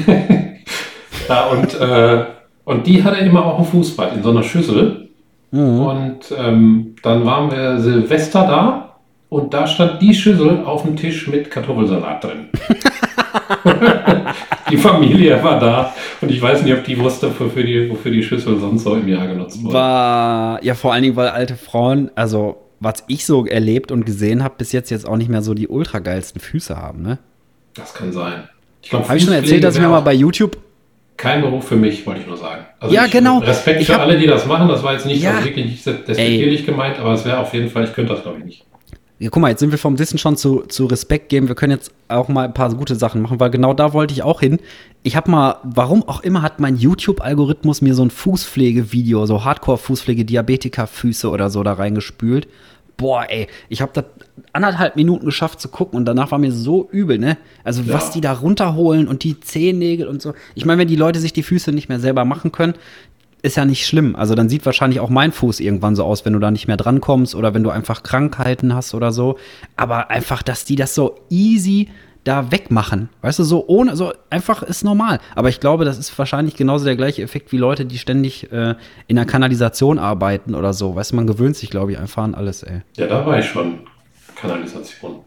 ja, 1.29 1.47
und, 1.47 1.81
äh, 1.81 2.25
und 2.65 2.87
die 2.87 3.05
hatte 3.05 3.19
immer 3.19 3.45
auch 3.45 3.61
ein 3.61 3.65
Fußball 3.65 4.17
in 4.17 4.23
so 4.23 4.31
einer 4.31 4.43
Schüssel. 4.43 5.11
Mhm. 5.53 5.81
Und 5.81 6.35
ähm, 6.37 6.97
dann 7.03 7.25
waren 7.25 7.51
wir 7.53 7.79
Silvester 7.79 8.47
da 8.47 8.86
und 9.29 9.53
da 9.53 9.67
stand 9.67 10.01
die 10.01 10.15
Schüssel 10.15 10.65
auf 10.65 10.83
dem 10.83 10.97
Tisch 10.97 11.29
mit 11.29 11.51
Kartoffelsalat 11.51 12.25
drin. 12.25 12.49
die 14.71 14.77
Familie 14.77 15.43
war 15.43 15.59
da 15.59 15.95
und 16.21 16.31
ich 16.31 16.41
weiß 16.41 16.63
nicht, 16.63 16.75
ob 16.75 16.85
die 16.85 16.99
wusste, 16.99 17.29
wofür 17.39 17.65
die, 17.65 17.91
wofür 17.91 18.11
die 18.11 18.23
Schüssel 18.23 18.59
sonst 18.59 18.85
so 18.85 18.95
im 18.95 19.09
Jahr 19.09 19.27
genutzt 19.27 19.63
wurde. 19.63 19.75
War, 19.75 20.65
ja, 20.65 20.75
vor 20.75 20.93
allen 20.93 21.03
Dingen, 21.03 21.17
weil 21.17 21.29
alte 21.29 21.57
Frauen, 21.57 22.11
also 22.15 22.57
was 22.81 23.05
ich 23.09 23.25
so 23.27 23.47
erlebt 23.47 23.91
und 23.91 24.05
gesehen 24.05 24.43
habe, 24.43 24.55
bis 24.59 24.73
jetzt 24.73 24.91
jetzt 24.91 25.09
auch 25.09 25.17
nicht 25.17 25.31
mehr 25.31 25.43
so 25.43 25.55
die 25.55 25.69
ultra 25.69 25.99
geilsten 25.99 26.41
Füße 26.41 26.77
haben, 26.77 27.03
ne? 27.03 27.19
Das 27.75 27.95
kann 27.95 28.13
sein. 28.13 28.49
Ich 28.83 28.91
glaube, 28.91 29.09
habe 29.09 29.19
ich 29.19 29.25
schon 29.25 29.33
erzählt, 29.33 29.65
dass 29.65 29.75
ich 29.75 29.81
mir 29.81 29.89
mal 29.89 30.01
bei 30.01 30.15
YouTube 30.15 30.59
kein 31.17 31.41
Beruf 31.41 31.67
für 31.67 31.77
mich, 31.77 32.07
wollte 32.07 32.21
ich 32.21 32.27
nur 32.27 32.37
sagen. 32.37 32.67
Also 32.79 32.95
ja, 32.95 33.07
ich, 33.07 33.13
genau. 33.13 33.39
Respekt 33.39 33.81
ich 33.81 33.87
für 33.87 33.95
hab, 33.95 34.03
alle, 34.03 34.19
die 34.19 34.27
das 34.27 34.47
machen. 34.47 34.69
Das 34.69 34.83
war 34.83 34.93
jetzt 34.93 35.07
nicht 35.07 35.23
ja, 35.23 35.43
wirklich 35.43 35.65
nicht 35.65 35.87
despektierlich 35.87 36.67
gemeint, 36.67 36.99
aber 36.99 37.13
es 37.15 37.25
wäre 37.25 37.39
auf 37.39 37.55
jeden 37.55 37.71
Fall, 37.71 37.85
ich 37.85 37.95
könnte 37.95 38.13
das, 38.13 38.23
glaube 38.23 38.39
ich, 38.39 38.45
nicht. 38.45 38.65
Ja, 39.19 39.31
guck 39.31 39.41
mal, 39.41 39.49
jetzt 39.49 39.61
sind 39.61 39.71
wir 39.71 39.79
vom 39.79 39.97
Dissen 39.97 40.19
schon 40.19 40.37
zu, 40.37 40.65
zu 40.69 40.85
Respekt 40.85 41.31
geben. 41.31 41.49
Wir 41.49 41.55
können 41.55 41.73
jetzt 41.73 41.91
auch 42.09 42.29
mal 42.29 42.45
ein 42.45 42.53
paar 42.53 42.73
gute 42.75 42.97
Sachen 42.97 43.23
machen, 43.23 43.41
weil 43.41 43.49
genau 43.49 43.73
da 43.73 43.95
wollte 43.95 44.13
ich 44.13 44.23
auch 44.23 44.41
hin. 44.41 44.59
Ich 45.03 45.17
habe 45.17 45.31
mal, 45.31 45.57
warum 45.63 46.07
auch 46.07 46.23
immer, 46.23 46.43
hat 46.43 46.61
mein 46.61 46.77
YouTube-Algorithmus 46.77 47.81
mir 47.81 47.95
so 47.95 48.05
ein 48.05 48.11
Fußpflegevideo, 48.11 49.25
so 49.25 49.43
Hardcore-Fußpflege, 49.43 50.27
Diabetiker-Füße 50.27 51.31
oder 51.31 51.49
so 51.49 51.63
da 51.63 51.73
reingespült. 51.73 52.47
Boah, 52.99 53.25
ey, 53.29 53.47
ich 53.71 53.81
habe 53.81 53.93
das 53.95 54.05
anderthalb 54.53 54.97
Minuten 54.97 55.25
geschafft 55.25 55.61
zu 55.61 55.69
gucken 55.69 55.99
und 55.99 56.05
danach 56.05 56.31
war 56.31 56.39
mir 56.39 56.53
so 56.53 56.89
übel, 56.91 57.19
ne? 57.19 57.39
Also 57.65 57.83
ja. 57.83 57.95
was 57.95 58.11
die 58.11 58.21
da 58.21 58.33
runterholen 58.33 59.09
und 59.09 59.23
die 59.23 59.41
Zehennägel 59.41 60.09
und 60.09 60.21
so. 60.21 60.35
Ich 60.55 60.67
meine, 60.67 60.81
wenn 60.81 60.89
die 60.89 60.97
Leute 60.97 61.21
sich 61.21 61.33
die 61.33 61.43
Füße 61.43 61.73
nicht 61.73 61.89
mehr 61.89 62.01
selber 62.01 62.25
machen 62.25 62.53
können, 62.53 62.75
ist 63.47 63.57
ja 63.57 63.65
nicht 63.65 63.87
schlimm. 63.87 64.17
Also 64.17 64.35
dann 64.35 64.49
sieht 64.49 64.67
wahrscheinlich 64.67 65.01
auch 65.01 65.09
mein 65.09 65.33
Fuß 65.33 65.61
irgendwann 65.61 65.97
so 65.97 66.05
aus, 66.05 66.25
wenn 66.25 66.33
du 66.33 66.39
da 66.39 66.51
nicht 66.51 66.67
mehr 66.67 66.77
drankommst 66.77 67.35
oder 67.35 67.55
wenn 67.55 67.63
du 67.63 67.71
einfach 67.71 68.03
Krankheiten 68.03 68.75
hast 68.75 68.95
oder 68.95 69.13
so. 69.13 69.39
Aber 69.77 70.11
einfach, 70.11 70.43
dass 70.43 70.65
die 70.65 70.77
das 70.77 70.95
so 70.95 71.19
easy 71.31 71.89
da 72.25 72.51
wegmachen. 72.51 73.09
Weißt 73.23 73.39
du, 73.39 73.45
so 73.45 73.65
ohne, 73.69 73.95
so 73.95 74.13
einfach 74.31 74.63
ist 74.63 74.85
normal. 74.85 75.21
Aber 75.37 75.49
ich 75.49 75.61
glaube, 75.61 75.85
das 75.85 75.97
ist 75.97 76.19
wahrscheinlich 76.19 76.57
genauso 76.57 76.85
der 76.85 76.97
gleiche 76.97 77.23
Effekt 77.23 77.53
wie 77.53 77.57
Leute, 77.57 77.87
die 77.87 77.99
ständig 77.99 78.51
äh, 78.53 78.75
in 79.07 79.17
der 79.17 79.27
Kanalisation 79.27 79.99
arbeiten 79.99 80.55
oder 80.55 80.73
so. 80.73 80.97
Weißt 80.97 81.13
du, 81.13 81.17
man 81.17 81.27
gewöhnt 81.27 81.57
sich, 81.57 81.71
glaube 81.71 81.93
ich, 81.93 81.99
einfach 81.99 82.25
an 82.25 82.35
alles, 82.35 82.65
ey. 82.65 82.83
Ja, 82.97 83.07
da 83.07 83.25
war 83.25 83.39
ich 83.39 83.47
schon. 83.47 83.81
Kanalisation. 84.35 85.21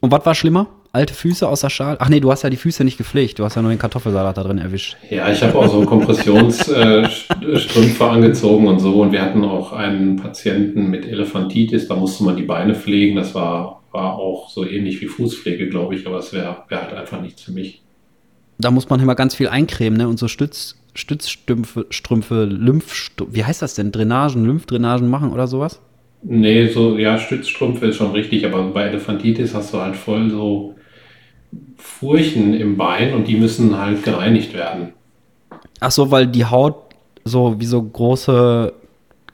Und 0.00 0.10
was 0.10 0.24
war 0.24 0.34
schlimmer? 0.34 0.68
Alte 0.96 1.14
Füße 1.14 1.46
aus 1.46 1.60
der 1.60 1.70
Schale? 1.70 1.98
Ach 2.00 2.08
nee, 2.08 2.20
du 2.20 2.30
hast 2.30 2.42
ja 2.42 2.50
die 2.50 2.56
Füße 2.56 2.82
nicht 2.82 2.98
gepflegt. 2.98 3.38
Du 3.38 3.44
hast 3.44 3.54
ja 3.54 3.62
nur 3.62 3.70
den 3.70 3.78
Kartoffelsalat 3.78 4.36
da 4.36 4.42
drin 4.42 4.58
erwischt. 4.58 4.96
Ja, 5.10 5.30
ich 5.30 5.42
habe 5.42 5.56
auch 5.56 5.70
so 5.70 5.84
Kompressionsstrümpfe 5.84 8.04
äh, 8.04 8.08
angezogen 8.08 8.66
und 8.66 8.80
so. 8.80 9.02
Und 9.02 9.12
wir 9.12 9.22
hatten 9.22 9.44
auch 9.44 9.72
einen 9.72 10.16
Patienten 10.16 10.88
mit 10.88 11.06
Elefantitis. 11.06 11.86
Da 11.86 11.94
musste 11.94 12.24
man 12.24 12.36
die 12.36 12.42
Beine 12.42 12.74
pflegen. 12.74 13.16
Das 13.16 13.34
war, 13.34 13.82
war 13.92 14.14
auch 14.14 14.50
so 14.50 14.66
ähnlich 14.66 15.00
wie 15.00 15.06
Fußpflege, 15.06 15.68
glaube 15.68 15.94
ich. 15.94 16.06
Aber 16.06 16.18
es 16.18 16.32
wäre 16.32 16.64
wär 16.68 16.82
halt 16.82 16.94
einfach 16.94 17.20
nichts 17.20 17.42
für 17.42 17.52
mich. 17.52 17.82
Da 18.58 18.70
muss 18.70 18.88
man 18.88 19.00
immer 19.00 19.14
ganz 19.14 19.34
viel 19.34 19.48
eincremen 19.48 19.98
ne? 19.98 20.08
und 20.08 20.18
so 20.18 20.28
Stütz, 20.28 20.76
Stützstrümpfe, 20.94 21.86
Strümpfe, 21.90 22.44
Lymph, 22.44 23.10
wie 23.30 23.44
heißt 23.44 23.60
das 23.60 23.74
denn? 23.74 23.92
Drainagen, 23.92 24.46
Lymphdrainagen 24.46 25.10
machen 25.10 25.30
oder 25.30 25.46
sowas? 25.46 25.82
Nee, 26.22 26.68
so, 26.68 26.96
ja, 26.96 27.18
Stützstrümpfe 27.18 27.86
ist 27.86 27.96
schon 27.96 28.12
richtig, 28.12 28.46
aber 28.46 28.62
bei 28.64 28.84
Elefantitis 28.84 29.54
hast 29.54 29.74
du 29.74 29.78
halt 29.78 29.94
voll 29.94 30.30
so 30.30 30.75
Furchen 31.76 32.54
im 32.54 32.76
Bein 32.76 33.14
und 33.14 33.28
die 33.28 33.36
müssen 33.36 33.78
halt 33.78 34.02
gereinigt 34.02 34.54
werden. 34.54 34.92
Ach 35.80 35.90
so, 35.90 36.10
weil 36.10 36.26
die 36.26 36.44
Haut 36.44 36.76
so 37.24 37.60
wie 37.60 37.66
so 37.66 37.82
große 37.82 38.72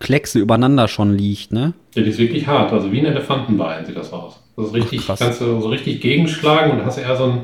Kleckse 0.00 0.40
übereinander 0.40 0.88
schon 0.88 1.16
liegt, 1.16 1.52
ne? 1.52 1.74
Ja, 1.94 2.02
die 2.02 2.10
ist 2.10 2.18
wirklich 2.18 2.46
hart, 2.46 2.72
also 2.72 2.90
wie 2.90 3.00
ein 3.00 3.06
Elefantenbein 3.06 3.84
sieht 3.84 3.96
das 3.96 4.12
aus. 4.12 4.40
Das 4.56 4.66
ist 4.66 4.74
richtig, 4.74 5.02
Ach, 5.08 5.18
kannst 5.18 5.40
du 5.40 5.60
so 5.60 5.68
richtig 5.68 6.00
gegenschlagen 6.00 6.72
und 6.72 6.84
hast 6.84 6.98
eher 6.98 7.16
so 7.16 7.24
ein, 7.24 7.40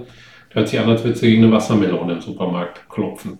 hört 0.50 0.68
sich 0.68 0.80
an, 0.80 0.88
als 0.88 1.04
würdest 1.04 1.22
du 1.22 1.26
gegen 1.26 1.44
eine 1.44 1.52
Wassermelone 1.52 2.14
im 2.14 2.20
Supermarkt 2.20 2.88
klopfen. 2.88 3.38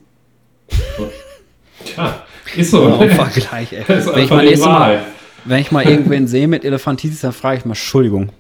So. 0.96 1.10
Tja, 1.84 2.24
ist 2.56 2.70
so. 2.70 2.88
Ja, 2.88 3.08
Vergleich, 3.08 3.72
ey. 3.72 3.84
Das 3.88 4.06
ist 4.06 4.14
wenn, 4.14 4.24
ich 4.24 4.58
mal 4.60 4.68
mal, 4.68 5.00
wenn 5.44 5.60
ich 5.60 5.72
mal 5.72 5.84
irgendwen 5.84 6.26
sehe 6.26 6.48
mit 6.48 6.64
Elefantitis, 6.64 7.20
dann 7.20 7.32
frage 7.32 7.58
ich 7.58 7.64
mal, 7.64 7.72
Entschuldigung, 7.72 8.30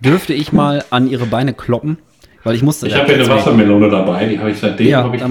dürfte 0.00 0.34
ich 0.34 0.52
mal 0.52 0.84
an 0.90 1.08
ihre 1.08 1.26
Beine 1.26 1.52
kloppen? 1.54 1.98
Weil 2.46 2.54
ich 2.54 2.62
musste. 2.62 2.86
Ich 2.86 2.94
habe 2.94 3.10
ja 3.10 3.18
eine 3.18 3.28
Wassermelone 3.28 3.90
dabei, 3.90 4.24
die 4.26 4.38
habe 4.38 4.52
ich 4.52 4.58
seitdem, 4.58 4.86
ja, 4.86 5.02
habe 5.02 5.16
ich 5.16 5.22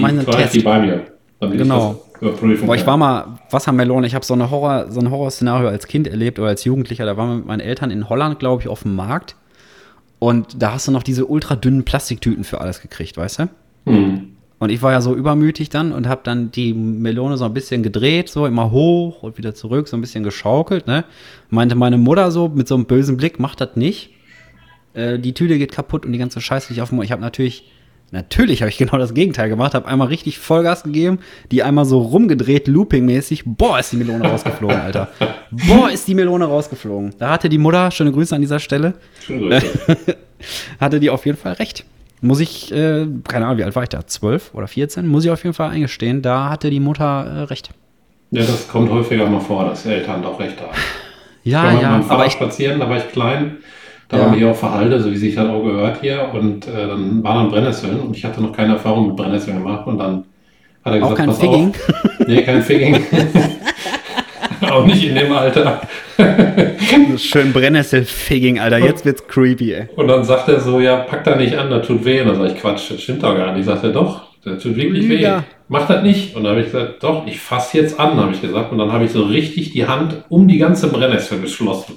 die, 0.52 0.58
die 0.58 0.64
bei 0.64 0.78
mir. 0.80 1.00
genau. 1.40 2.02
Ich 2.20 2.60
Boah, 2.60 2.74
ich 2.74 2.86
war 2.86 2.98
mal 2.98 3.38
Wassermelone, 3.50 4.06
ich 4.06 4.14
habe 4.14 4.22
so, 4.22 4.34
eine 4.34 4.50
Horror, 4.50 4.90
so 4.90 5.00
ein 5.00 5.10
Horrorszenario 5.10 5.68
als 5.68 5.86
Kind 5.86 6.06
erlebt 6.06 6.38
oder 6.38 6.48
als 6.48 6.64
Jugendlicher. 6.64 7.06
Da 7.06 7.16
waren 7.16 7.28
wir 7.30 7.36
mit 7.36 7.46
meinen 7.46 7.60
Eltern 7.60 7.90
in 7.90 8.10
Holland, 8.10 8.38
glaube 8.38 8.60
ich, 8.60 8.68
auf 8.68 8.82
dem 8.82 8.96
Markt. 8.96 9.34
Und 10.18 10.62
da 10.62 10.72
hast 10.72 10.88
du 10.88 10.92
noch 10.92 11.02
diese 11.02 11.24
ultra 11.24 11.56
dünnen 11.56 11.84
Plastiktüten 11.84 12.44
für 12.44 12.60
alles 12.60 12.82
gekriegt, 12.82 13.16
weißt 13.16 13.38
du? 13.38 13.48
Mhm. 13.86 14.32
Und 14.58 14.68
ich 14.70 14.82
war 14.82 14.92
ja 14.92 15.00
so 15.00 15.14
übermütig 15.14 15.70
dann 15.70 15.92
und 15.92 16.08
habe 16.08 16.20
dann 16.22 16.50
die 16.50 16.74
Melone 16.74 17.38
so 17.38 17.46
ein 17.46 17.54
bisschen 17.54 17.82
gedreht, 17.82 18.28
so 18.28 18.44
immer 18.44 18.70
hoch 18.70 19.22
und 19.22 19.38
wieder 19.38 19.54
zurück, 19.54 19.88
so 19.88 19.96
ein 19.96 20.02
bisschen 20.02 20.22
geschaukelt, 20.22 20.86
ne? 20.86 21.04
Meinte 21.48 21.76
meine 21.76 21.96
Mutter 21.96 22.30
so 22.30 22.48
mit 22.48 22.68
so 22.68 22.74
einem 22.74 22.84
bösen 22.84 23.16
Blick, 23.16 23.40
mach 23.40 23.54
das 23.54 23.74
nicht 23.74 24.15
äh, 24.96 25.18
die 25.18 25.34
Tüte 25.34 25.58
geht 25.58 25.72
kaputt 25.72 26.06
und 26.06 26.12
die 26.12 26.18
ganze 26.18 26.40
Scheiße 26.40 26.70
liegt 26.70 26.80
auf 26.80 26.88
dem 26.88 26.96
Mund. 26.96 27.06
Ich 27.06 27.12
habe 27.12 27.22
natürlich, 27.22 27.70
natürlich 28.10 28.62
habe 28.62 28.70
ich 28.70 28.78
genau 28.78 28.98
das 28.98 29.14
Gegenteil 29.14 29.48
gemacht, 29.48 29.74
habe 29.74 29.86
einmal 29.86 30.08
richtig 30.08 30.38
Vollgas 30.38 30.82
gegeben, 30.82 31.18
die 31.50 31.62
einmal 31.62 31.84
so 31.84 32.00
rumgedreht, 32.00 32.66
loopingmäßig. 32.66 33.42
Boah, 33.44 33.78
ist 33.78 33.92
die 33.92 33.96
Melone 33.96 34.28
rausgeflogen, 34.28 34.80
Alter. 34.80 35.08
Boah, 35.50 35.90
ist 35.90 36.08
die 36.08 36.14
Melone 36.14 36.46
rausgeflogen. 36.46 37.14
Da 37.18 37.30
hatte 37.30 37.48
die 37.48 37.58
Mutter, 37.58 37.90
schöne 37.90 38.12
Grüße 38.12 38.34
an 38.34 38.40
dieser 38.40 38.58
Stelle, 38.58 38.94
hatte 40.80 41.00
die 41.00 41.10
auf 41.10 41.26
jeden 41.26 41.38
Fall 41.38 41.52
recht. 41.54 41.84
Muss 42.22 42.40
ich, 42.40 42.72
äh, 42.72 43.06
keine 43.28 43.44
Ahnung, 43.44 43.58
wie 43.58 43.64
alt 43.64 43.76
war 43.76 43.82
ich 43.82 43.90
da? 43.90 44.06
12 44.06 44.54
oder 44.54 44.66
14? 44.66 45.06
Muss 45.06 45.24
ich 45.24 45.30
auf 45.30 45.44
jeden 45.44 45.54
Fall 45.54 45.70
eingestehen, 45.70 46.22
da 46.22 46.48
hatte 46.48 46.70
die 46.70 46.80
Mutter 46.80 47.04
äh, 47.04 47.42
recht. 47.42 47.70
Ja, 48.30 48.42
das 48.42 48.66
kommt 48.66 48.90
häufiger 48.90 49.26
mal 49.28 49.40
vor, 49.40 49.66
dass 49.66 49.84
Eltern 49.84 50.22
doch 50.22 50.40
recht 50.40 50.60
haben. 50.60 50.72
Ja, 51.44 51.72
ich 51.72 51.80
ja. 51.80 52.04
aber 52.08 52.26
ich 52.26 52.32
spazieren, 52.32 52.80
da 52.80 52.90
war 52.90 52.96
ich 52.96 53.08
klein 53.12 53.58
da 54.08 54.16
ja. 54.16 54.22
waren 54.22 54.32
wir 54.32 54.38
hier 54.38 54.50
auch 54.50 54.56
verhalten, 54.56 55.02
so 55.02 55.10
wie 55.10 55.16
sich 55.16 55.36
halt 55.36 55.50
auch 55.50 55.62
gehört 55.62 56.00
hier. 56.00 56.30
Und 56.32 56.66
äh, 56.68 56.86
dann 56.86 57.22
waren 57.24 57.44
dann 57.44 57.50
Brennnesseln 57.50 58.00
und 58.00 58.16
ich 58.16 58.24
hatte 58.24 58.40
noch 58.40 58.52
keine 58.52 58.74
Erfahrung 58.74 59.08
mit 59.08 59.16
Brennnesseln 59.16 59.58
gemacht. 59.58 59.86
Und 59.86 59.98
dann 59.98 60.24
hat 60.84 60.94
er 60.94 60.98
gesagt, 61.00 61.12
auch 61.12 61.16
kein 61.16 61.32
Figging? 61.32 61.68
Auf. 61.70 62.26
Nee, 62.26 62.42
kein 62.42 62.62
Figging. 62.62 63.04
auch 64.70 64.86
nicht 64.86 65.04
in 65.04 65.14
dem 65.16 65.32
Alter. 65.32 65.80
Schön 67.16 67.52
Brennnessel-Figging, 67.52 68.60
Alter. 68.60 68.78
Jetzt 68.78 69.04
wird's 69.04 69.26
creepy, 69.26 69.72
ey. 69.72 69.88
Und 69.96 70.08
dann 70.08 70.24
sagt 70.24 70.48
er 70.48 70.60
so, 70.60 70.80
ja, 70.80 70.98
pack 70.98 71.24
da 71.24 71.34
nicht 71.36 71.56
an, 71.56 71.68
das 71.70 71.86
tut 71.86 72.04
weh. 72.04 72.20
Und 72.20 72.28
dann 72.28 72.36
sage 72.36 72.52
ich, 72.54 72.60
Quatsch, 72.60 72.90
das 72.90 73.02
stimmt 73.02 73.22
doch 73.22 73.36
gar 73.36 73.52
nicht. 73.52 73.64
Sagt 73.64 73.82
er, 73.84 73.90
doch, 73.90 74.22
das 74.44 74.62
tut 74.62 74.76
wirklich 74.76 75.08
weh. 75.08 75.20
Ja. 75.20 75.44
Mach 75.68 75.88
das 75.88 76.04
nicht. 76.04 76.36
Und 76.36 76.44
dann 76.44 76.52
habe 76.52 76.60
ich 76.60 76.66
gesagt, 76.72 77.02
doch, 77.02 77.26
ich 77.26 77.40
fasse 77.40 77.78
jetzt 77.78 77.98
an, 77.98 78.16
habe 78.16 78.32
ich 78.32 78.40
gesagt. 78.40 78.70
Und 78.70 78.78
dann 78.78 78.92
habe 78.92 79.04
ich 79.04 79.10
so 79.10 79.24
richtig 79.24 79.72
die 79.72 79.86
Hand 79.86 80.24
um 80.28 80.46
die 80.46 80.58
ganze 80.58 80.88
Brennnessel 80.88 81.40
geschlossen. 81.40 81.96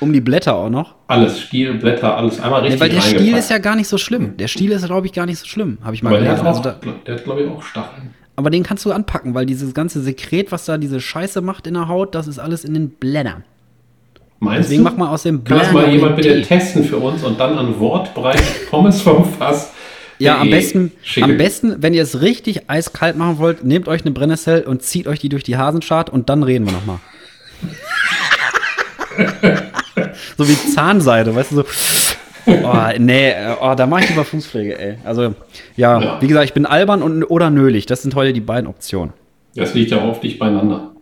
Um 0.00 0.12
die 0.12 0.20
Blätter 0.20 0.56
auch 0.56 0.70
noch. 0.70 0.94
Alles, 1.08 1.40
Stiel, 1.40 1.74
Blätter, 1.74 2.16
alles 2.16 2.40
einmal 2.40 2.60
richtig 2.62 2.76
Nee, 2.76 2.80
weil 2.80 2.88
der 2.90 3.00
Stiel 3.02 3.36
ist 3.36 3.50
ja 3.50 3.58
gar 3.58 3.76
nicht 3.76 3.88
so 3.88 3.98
schlimm. 3.98 4.36
Der 4.38 4.48
Stiel 4.48 4.70
ist, 4.72 4.86
glaube 4.86 5.06
ich, 5.06 5.12
gar 5.12 5.26
nicht 5.26 5.38
so 5.38 5.46
schlimm. 5.46 5.78
Habe 5.82 5.94
ich 5.94 6.02
mal 6.02 6.10
Aber 6.10 6.20
der 6.20 6.30
hat, 6.30 6.38
gelesen. 6.42 6.56
Also 6.56 6.70
auch, 6.70 6.80
da, 6.80 6.92
der 7.06 7.14
hat, 7.16 7.24
glaube 7.24 7.42
ich, 7.42 7.50
auch 7.50 7.62
Stacheln. 7.62 8.14
aber 8.36 8.48
den 8.50 8.62
kannst 8.62 8.84
du 8.86 8.92
anpacken, 8.92 9.34
weil 9.34 9.44
dieses 9.46 9.74
ganze 9.74 10.00
Sekret, 10.00 10.52
was 10.52 10.64
da 10.64 10.78
diese 10.78 11.00
Scheiße 11.00 11.40
macht 11.42 11.66
in 11.66 11.74
der 11.74 11.88
Haut, 11.88 12.14
das 12.14 12.26
ist 12.28 12.38
alles 12.38 12.64
in 12.64 12.72
den 12.74 12.90
Blättern. 12.90 13.44
Meinst 14.38 14.70
Deswegen 14.70 14.84
du? 14.84 14.90
mach 14.90 14.96
mal 14.96 15.08
aus 15.10 15.24
dem 15.24 15.44
Kann 15.44 15.58
das 15.58 15.70
mal 15.70 15.86
jemand 15.90 16.16
bitte 16.16 16.36
Tee. 16.40 16.42
testen 16.42 16.84
für 16.84 16.96
uns 16.96 17.22
und 17.22 17.38
dann 17.38 17.58
an 17.58 17.78
Wortbreit 17.78 18.42
Pommes 18.70 19.02
vom 19.02 19.30
Fass? 19.30 19.72
Ja, 20.18 20.38
am 20.38 20.48
besten, 20.50 20.92
am 21.20 21.36
besten, 21.36 21.76
wenn 21.82 21.92
ihr 21.94 22.02
es 22.02 22.20
richtig 22.22 22.68
eiskalt 22.70 23.16
machen 23.16 23.38
wollt, 23.38 23.64
nehmt 23.64 23.86
euch 23.88 24.02
eine 24.02 24.10
Brennnessel 24.12 24.62
und 24.62 24.82
zieht 24.82 25.06
euch 25.06 25.18
die 25.18 25.28
durch 25.30 25.44
die 25.44 25.56
Hasenschart 25.58 26.08
und 26.10 26.28
dann 26.30 26.42
reden 26.42 26.64
wir 26.66 26.72
nochmal. 26.72 26.98
so 30.40 30.48
wie 30.48 30.54
Zahnseide, 30.74 31.34
weißt 31.34 31.52
du, 31.52 31.56
so. 31.56 31.64
Oh, 32.46 32.74
nee, 32.98 33.32
oh, 33.60 33.74
da 33.76 33.86
mache 33.86 34.04
ich 34.04 34.08
lieber 34.10 34.24
Fußpflege, 34.24 34.78
ey. 34.78 34.94
Also, 35.04 35.34
ja, 35.76 36.00
Ja. 36.00 36.22
wie 36.22 36.26
gesagt, 36.26 36.46
ich 36.46 36.54
bin 36.54 36.64
albern 36.64 37.02
und, 37.02 37.24
oder 37.24 37.50
nölig. 37.50 37.84
Das 37.86 38.02
sind 38.02 38.14
heute 38.14 38.32
die 38.32 38.40
beiden 38.40 38.66
Optionen. 38.66 39.12
Das 39.54 39.74
liegt 39.74 39.90
ja 39.90 40.02
oft 40.02 40.22
nicht 40.22 40.38
beieinander. 40.38 40.92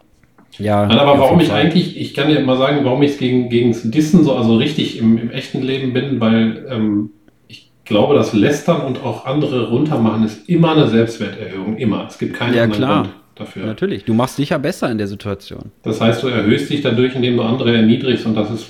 Ja, 0.59 0.85
Nein, 0.87 0.99
aber 0.99 1.17
warum 1.21 1.39
ich 1.39 1.53
eigentlich, 1.53 1.97
ich 2.01 2.15
kann 2.15 2.29
dir 2.29 2.41
mal 2.41 2.57
sagen, 2.57 2.81
warum 2.85 3.01
ich 3.03 3.17
gegen, 3.19 3.49
gegen 3.49 3.71
das 3.71 3.83
Dissen 3.89 4.25
so 4.25 4.35
also 4.35 4.57
richtig 4.57 4.99
im, 4.99 5.17
im 5.17 5.31
echten 5.31 5.63
Leben 5.63 5.93
bin, 5.93 6.19
weil 6.21 6.67
ähm, 6.69 7.11
ich 7.47 7.71
glaube, 7.85 8.17
das 8.17 8.33
Lästern 8.33 8.81
und 8.81 9.05
auch 9.05 9.25
andere 9.25 9.69
runtermachen 9.69 10.25
ist 10.25 10.49
immer 10.49 10.73
eine 10.73 10.89
Selbstwerterhöhung. 10.89 11.77
Immer. 11.77 12.07
Es 12.09 12.19
gibt 12.19 12.35
keinen 12.35 12.55
Ja, 12.55 12.65
anderen 12.65 12.83
klar. 12.83 13.03
Grund 13.03 13.15
dafür. 13.37 13.67
Natürlich, 13.67 14.05
du 14.05 14.15
machst 14.15 14.39
dich 14.39 14.49
ja 14.49 14.59
besser 14.59 14.91
in 14.91 14.99
der 14.99 15.07
Situation. 15.07 15.71
Das 15.85 16.01
heißt, 16.01 16.25
du 16.25 16.27
erhöhst 16.27 16.69
dich 16.69 16.83
dadurch, 16.83 17.15
indem 17.15 17.37
du 17.37 17.43
andere 17.45 17.77
erniedrigst 17.77 18.27
und 18.27 18.35
das 18.35 18.51
ist 18.51 18.67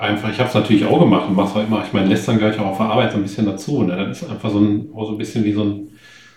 einfach, 0.00 0.30
ich 0.30 0.38
habe 0.38 0.48
es 0.48 0.54
natürlich 0.54 0.84
auch 0.84 0.98
gemacht 0.98 1.28
und 1.28 1.36
mach's 1.36 1.52
auch 1.52 1.62
immer, 1.62 1.84
ich 1.86 1.92
meine, 1.92 2.08
Lästern 2.08 2.38
gehört 2.38 2.56
ja 2.56 2.62
auch 2.62 2.70
auf 2.70 2.78
der 2.78 2.86
Arbeit 2.86 3.12
so 3.12 3.18
ein 3.18 3.22
bisschen 3.22 3.46
dazu. 3.46 3.82
Ne? 3.82 4.08
Das 4.08 4.22
ist 4.22 4.30
einfach 4.30 4.50
so 4.50 4.58
ein, 4.58 4.88
so 4.94 5.10
ein 5.10 5.18
bisschen 5.18 5.44
wie 5.44 5.52
so 5.52 5.64
ein. 5.64 5.88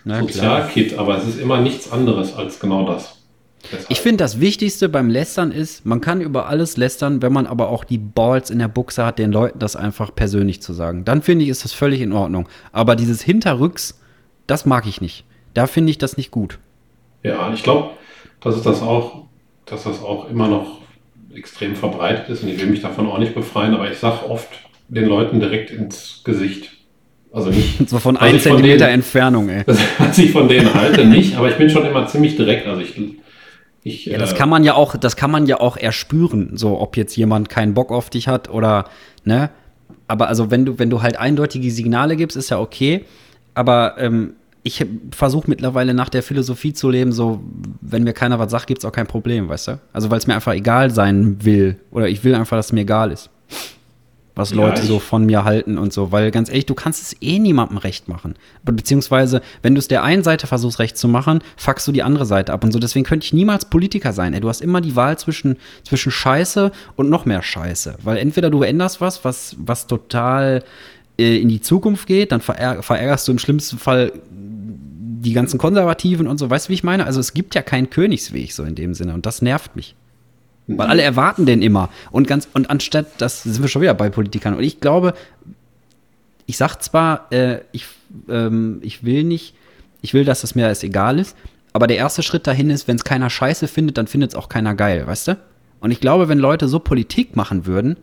Sozialkit, 0.06 0.98
aber 0.98 1.16
es 1.16 1.26
ist 1.26 1.40
immer 1.40 1.62
nichts 1.62 1.90
anderes 1.90 2.36
als 2.36 2.60
genau 2.60 2.86
das. 2.86 3.22
Deshalb. 3.64 3.90
Ich 3.90 4.02
finde, 4.02 4.18
das 4.18 4.38
Wichtigste 4.38 4.90
beim 4.90 5.08
Lästern 5.08 5.50
ist, 5.50 5.86
man 5.86 6.02
kann 6.02 6.20
über 6.20 6.46
alles 6.46 6.76
lästern, 6.76 7.22
wenn 7.22 7.32
man 7.32 7.46
aber 7.46 7.70
auch 7.70 7.84
die 7.84 7.96
Balls 7.96 8.50
in 8.50 8.58
der 8.58 8.68
Buchse 8.68 9.06
hat, 9.06 9.18
den 9.18 9.32
Leuten 9.32 9.58
das 9.58 9.76
einfach 9.76 10.14
persönlich 10.14 10.60
zu 10.60 10.74
sagen. 10.74 11.06
Dann 11.06 11.22
finde 11.22 11.44
ich, 11.44 11.50
ist 11.50 11.64
das 11.64 11.72
völlig 11.72 12.02
in 12.02 12.12
Ordnung. 12.12 12.50
Aber 12.72 12.96
dieses 12.96 13.22
Hinterrücks, 13.22 13.98
das 14.46 14.66
mag 14.66 14.86
ich 14.86 15.00
nicht. 15.00 15.24
Da 15.54 15.66
finde 15.66 15.90
ich 15.90 15.96
das 15.96 16.18
nicht 16.18 16.30
gut. 16.30 16.58
Ja, 17.22 17.50
ich 17.54 17.62
glaube, 17.62 17.92
dass 18.42 18.60
das 18.62 18.82
auch, 18.82 19.24
dass 19.64 19.84
das 19.84 20.02
auch 20.02 20.28
immer 20.28 20.48
noch 20.48 20.83
extrem 21.36 21.74
verbreitet 21.76 22.28
ist 22.28 22.42
und 22.42 22.48
ich 22.50 22.60
will 22.60 22.66
mich 22.68 22.80
davon 22.82 23.06
auch 23.06 23.18
nicht 23.18 23.34
befreien, 23.34 23.74
aber 23.74 23.90
ich 23.90 23.98
sage 23.98 24.28
oft 24.28 24.48
den 24.88 25.06
Leuten 25.06 25.40
direkt 25.40 25.70
ins 25.70 26.22
Gesicht. 26.24 26.70
Also 27.32 27.50
nicht, 27.50 27.88
So 27.88 27.98
von 27.98 28.16
Also 28.16 28.26
einem 28.30 28.40
von 28.40 28.52
Zentimeter 28.52 28.86
denen- 28.86 28.94
Entfernung, 28.94 29.48
ey. 29.48 29.64
was 29.98 30.18
ich 30.18 30.30
von 30.32 30.48
denen 30.48 30.72
halte, 30.74 31.04
nicht, 31.04 31.36
aber 31.36 31.48
ich 31.48 31.56
bin 31.56 31.68
schon 31.70 31.84
immer 31.86 32.06
ziemlich 32.06 32.36
direkt. 32.36 32.66
Also 32.66 32.80
ich, 32.80 32.94
ich 33.82 34.06
Ja, 34.06 34.18
das 34.18 34.32
äh, 34.32 34.36
kann 34.36 34.48
man 34.48 34.62
ja 34.64 34.74
auch, 34.74 34.96
das 34.96 35.16
kann 35.16 35.30
man 35.30 35.46
ja 35.46 35.60
auch 35.60 35.76
erspüren, 35.76 36.56
so 36.56 36.80
ob 36.80 36.96
jetzt 36.96 37.16
jemand 37.16 37.48
keinen 37.48 37.74
Bock 37.74 37.90
auf 37.90 38.08
dich 38.10 38.28
hat 38.28 38.48
oder, 38.50 38.84
ne? 39.24 39.50
Aber 40.06 40.28
also 40.28 40.50
wenn 40.50 40.64
du, 40.66 40.78
wenn 40.78 40.90
du 40.90 41.02
halt 41.02 41.16
eindeutige 41.16 41.70
Signale 41.70 42.16
gibst, 42.16 42.36
ist 42.36 42.50
ja 42.50 42.58
okay. 42.60 43.04
Aber 43.54 43.96
ähm, 43.98 44.34
ich 44.66 44.84
versuche 45.10 45.48
mittlerweile 45.48 45.92
nach 45.92 46.08
der 46.08 46.22
Philosophie 46.22 46.72
zu 46.72 46.88
leben, 46.88 47.12
so, 47.12 47.40
wenn 47.82 48.02
mir 48.02 48.14
keiner 48.14 48.38
was 48.38 48.50
sagt, 48.50 48.66
gibt 48.66 48.78
es 48.78 48.84
auch 48.86 48.92
kein 48.92 49.06
Problem, 49.06 49.48
weißt 49.48 49.68
du? 49.68 49.80
Also 49.92 50.10
weil 50.10 50.18
es 50.18 50.26
mir 50.26 50.34
einfach 50.34 50.54
egal 50.54 50.90
sein 50.90 51.44
will. 51.44 51.76
Oder 51.90 52.08
ich 52.08 52.24
will 52.24 52.34
einfach, 52.34 52.56
dass 52.56 52.66
es 52.66 52.72
mir 52.72 52.80
egal 52.80 53.12
ist. 53.12 53.28
Was 54.34 54.50
Ja, 54.50 54.56
Leute 54.56 54.82
so 54.82 54.98
von 54.98 55.26
mir 55.26 55.44
halten 55.44 55.76
und 55.76 55.92
so. 55.92 56.12
Weil 56.12 56.30
ganz 56.30 56.48
ehrlich, 56.48 56.64
du 56.64 56.74
kannst 56.74 57.02
es 57.02 57.14
eh 57.20 57.38
niemandem 57.38 57.76
recht 57.76 58.08
machen. 58.08 58.36
Be 58.64 58.72
beziehungsweise, 58.72 59.42
wenn 59.60 59.74
du 59.74 59.78
es 59.80 59.86
der 59.86 60.02
einen 60.02 60.24
Seite 60.24 60.46
versuchst 60.46 60.78
recht 60.78 60.96
zu 60.96 61.08
machen, 61.08 61.40
fuckst 61.58 61.86
du 61.86 61.92
die 61.92 62.02
andere 62.02 62.24
Seite 62.24 62.52
ab 62.54 62.64
und 62.64 62.72
so. 62.72 62.78
Deswegen 62.78 63.04
könnte 63.04 63.26
ich 63.26 63.34
niemals 63.34 63.66
Politiker 63.66 64.14
sein. 64.14 64.32
Ey. 64.32 64.40
Du 64.40 64.48
hast 64.48 64.62
immer 64.62 64.80
die 64.80 64.96
Wahl 64.96 65.18
zwischen, 65.18 65.58
zwischen 65.84 66.10
Scheiße 66.10 66.72
und 66.96 67.10
noch 67.10 67.26
mehr 67.26 67.42
Scheiße. 67.42 67.96
Weil 68.02 68.16
entweder 68.16 68.48
du 68.48 68.62
änderst 68.62 69.02
was, 69.02 69.26
was, 69.26 69.56
was 69.58 69.86
total 69.86 70.64
äh, 71.18 71.38
in 71.38 71.48
die 71.48 71.60
Zukunft 71.60 72.06
geht, 72.08 72.32
dann 72.32 72.40
verär 72.40 72.82
verärgerst 72.82 73.28
du 73.28 73.32
im 73.32 73.38
schlimmsten 73.38 73.78
Fall 73.78 74.12
die 75.24 75.32
ganzen 75.32 75.58
Konservativen 75.58 76.26
und 76.26 76.38
so. 76.38 76.50
Weißt 76.50 76.66
du, 76.66 76.70
wie 76.70 76.74
ich 76.74 76.84
meine? 76.84 77.06
Also 77.06 77.20
es 77.20 77.34
gibt 77.34 77.54
ja 77.54 77.62
keinen 77.62 77.90
Königsweg 77.90 78.52
so 78.52 78.64
in 78.64 78.74
dem 78.74 78.94
Sinne 78.94 79.14
und 79.14 79.26
das 79.26 79.42
nervt 79.42 79.74
mich. 79.76 79.94
Weil 80.66 80.88
alle 80.88 81.02
erwarten 81.02 81.44
den 81.44 81.60
immer. 81.60 81.90
Und 82.10 82.26
ganz, 82.26 82.48
und 82.54 82.70
anstatt, 82.70 83.06
das 83.18 83.42
sind 83.42 83.60
wir 83.60 83.68
schon 83.68 83.82
wieder 83.82 83.94
bei 83.94 84.08
Politikern. 84.08 84.54
Und 84.54 84.62
ich 84.62 84.80
glaube, 84.80 85.14
ich 86.46 86.56
sag 86.56 86.80
zwar, 86.82 87.30
äh, 87.32 87.60
ich, 87.72 87.86
ähm, 88.28 88.78
ich 88.82 89.04
will 89.04 89.24
nicht, 89.24 89.54
ich 90.00 90.14
will, 90.14 90.24
dass 90.24 90.44
es 90.44 90.54
mir 90.54 90.66
alles 90.66 90.82
egal 90.82 91.18
ist, 91.18 91.36
aber 91.72 91.86
der 91.86 91.96
erste 91.96 92.22
Schritt 92.22 92.46
dahin 92.46 92.70
ist, 92.70 92.88
wenn 92.88 92.96
es 92.96 93.04
keiner 93.04 93.28
scheiße 93.30 93.68
findet, 93.68 93.98
dann 93.98 94.06
findet 94.06 94.30
es 94.30 94.36
auch 94.36 94.48
keiner 94.48 94.74
geil, 94.74 95.06
weißt 95.06 95.28
du? 95.28 95.38
Und 95.80 95.90
ich 95.90 96.00
glaube, 96.00 96.28
wenn 96.28 96.38
Leute 96.38 96.68
so 96.68 96.78
Politik 96.78 97.36
machen 97.36 97.66
würden, 97.66 97.96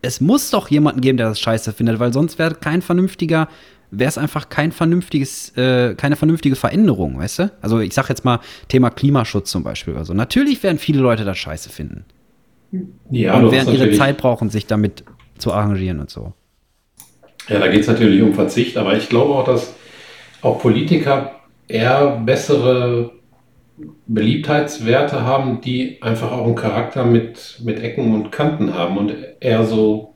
es 0.00 0.20
muss 0.20 0.50
doch 0.50 0.68
jemanden 0.68 1.00
geben, 1.00 1.18
der 1.18 1.28
das 1.28 1.40
scheiße 1.40 1.72
findet, 1.72 1.98
weil 1.98 2.12
sonst 2.12 2.38
wäre 2.38 2.54
kein 2.54 2.82
vernünftiger, 2.82 3.48
wäre 3.90 4.08
es 4.08 4.18
einfach 4.18 4.48
kein 4.48 4.72
vernünftiges, 4.72 5.56
äh, 5.56 5.94
keine 5.94 6.16
vernünftige 6.16 6.56
Veränderung, 6.56 7.18
weißt 7.18 7.38
du? 7.40 7.52
Also 7.60 7.80
ich 7.80 7.94
sag 7.94 8.08
jetzt 8.08 8.24
mal 8.24 8.40
Thema 8.68 8.90
Klimaschutz 8.90 9.50
zum 9.50 9.62
Beispiel 9.62 9.94
oder 9.94 10.04
so. 10.04 10.14
Natürlich 10.14 10.62
werden 10.62 10.78
viele 10.78 11.00
Leute 11.00 11.24
das 11.24 11.38
scheiße 11.38 11.70
finden 11.70 12.04
ja, 13.10 13.38
und 13.38 13.52
werden 13.52 13.74
ihre 13.74 13.92
Zeit 13.92 14.18
brauchen, 14.18 14.50
sich 14.50 14.66
damit 14.66 15.04
zu 15.38 15.52
arrangieren 15.52 16.00
und 16.00 16.10
so. 16.10 16.32
Ja, 17.48 17.60
da 17.60 17.68
geht 17.68 17.82
es 17.82 17.86
natürlich 17.86 18.22
um 18.22 18.34
Verzicht, 18.34 18.76
aber 18.76 18.96
ich 18.96 19.08
glaube 19.08 19.34
auch, 19.34 19.44
dass 19.44 19.74
auch 20.42 20.60
Politiker 20.60 21.32
eher 21.68 22.20
bessere 22.24 23.12
Beliebtheitswerte 24.06 25.22
haben, 25.22 25.60
die 25.60 26.02
einfach 26.02 26.32
auch 26.32 26.46
einen 26.46 26.54
Charakter 26.54 27.04
mit, 27.04 27.60
mit 27.62 27.80
Ecken 27.80 28.14
und 28.14 28.32
Kanten 28.32 28.74
haben 28.74 28.96
und 28.96 29.14
eher 29.40 29.64
so 29.64 30.15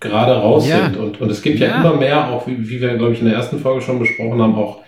gerade 0.00 0.32
raus 0.32 0.68
Ja. 0.68 0.84
sind. 0.86 0.96
Und, 0.96 1.20
und 1.20 1.30
es 1.30 1.42
gibt 1.42 1.58
ja, 1.60 1.68
Ja. 1.68 1.80
immer 1.80 1.94
mehr, 1.96 2.30
auch 2.30 2.46
wie, 2.46 2.68
wie 2.68 2.80
wir, 2.80 2.96
glaube 2.96 3.12
ich, 3.12 3.20
in 3.20 3.26
der 3.26 3.34
ersten 3.36 3.58
Folge 3.58 3.82
schon 3.82 3.98
besprochen 3.98 4.40
haben, 4.40 4.54
auch 4.54 4.78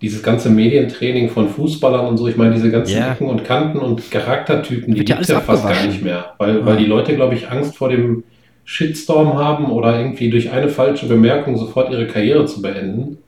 dieses 0.00 0.22
ganze 0.22 0.50
Medientraining 0.50 1.28
von 1.28 1.48
Fußballern 1.48 2.06
und 2.06 2.16
so. 2.16 2.26
Ich 2.28 2.36
meine, 2.36 2.54
diese 2.54 2.70
ganzen 2.70 2.96
Ja. 2.98 3.12
Ecken 3.12 3.28
und 3.28 3.44
Kanten 3.44 3.78
und 3.78 4.10
Charaktertypen, 4.10 4.94
die 4.94 5.04
gibt 5.04 5.20
es 5.20 5.28
ja 5.28 5.40
fast 5.40 5.66
gar 5.68 5.84
nicht 5.86 6.02
mehr. 6.02 6.32
Weil, 6.38 6.58
Ja. 6.58 6.66
weil 6.66 6.76
die 6.76 6.86
Leute, 6.86 7.14
glaube 7.14 7.34
ich, 7.34 7.50
Angst 7.50 7.76
vor 7.76 7.88
dem 7.88 8.24
Shitstorm 8.64 9.34
haben 9.38 9.66
oder 9.70 9.98
irgendwie 9.98 10.30
durch 10.30 10.50
eine 10.52 10.68
falsche 10.68 11.06
Bemerkung 11.06 11.56
sofort 11.56 11.90
ihre 11.92 12.06
Karriere 12.06 12.46
zu 12.46 12.62
beenden 12.62 13.18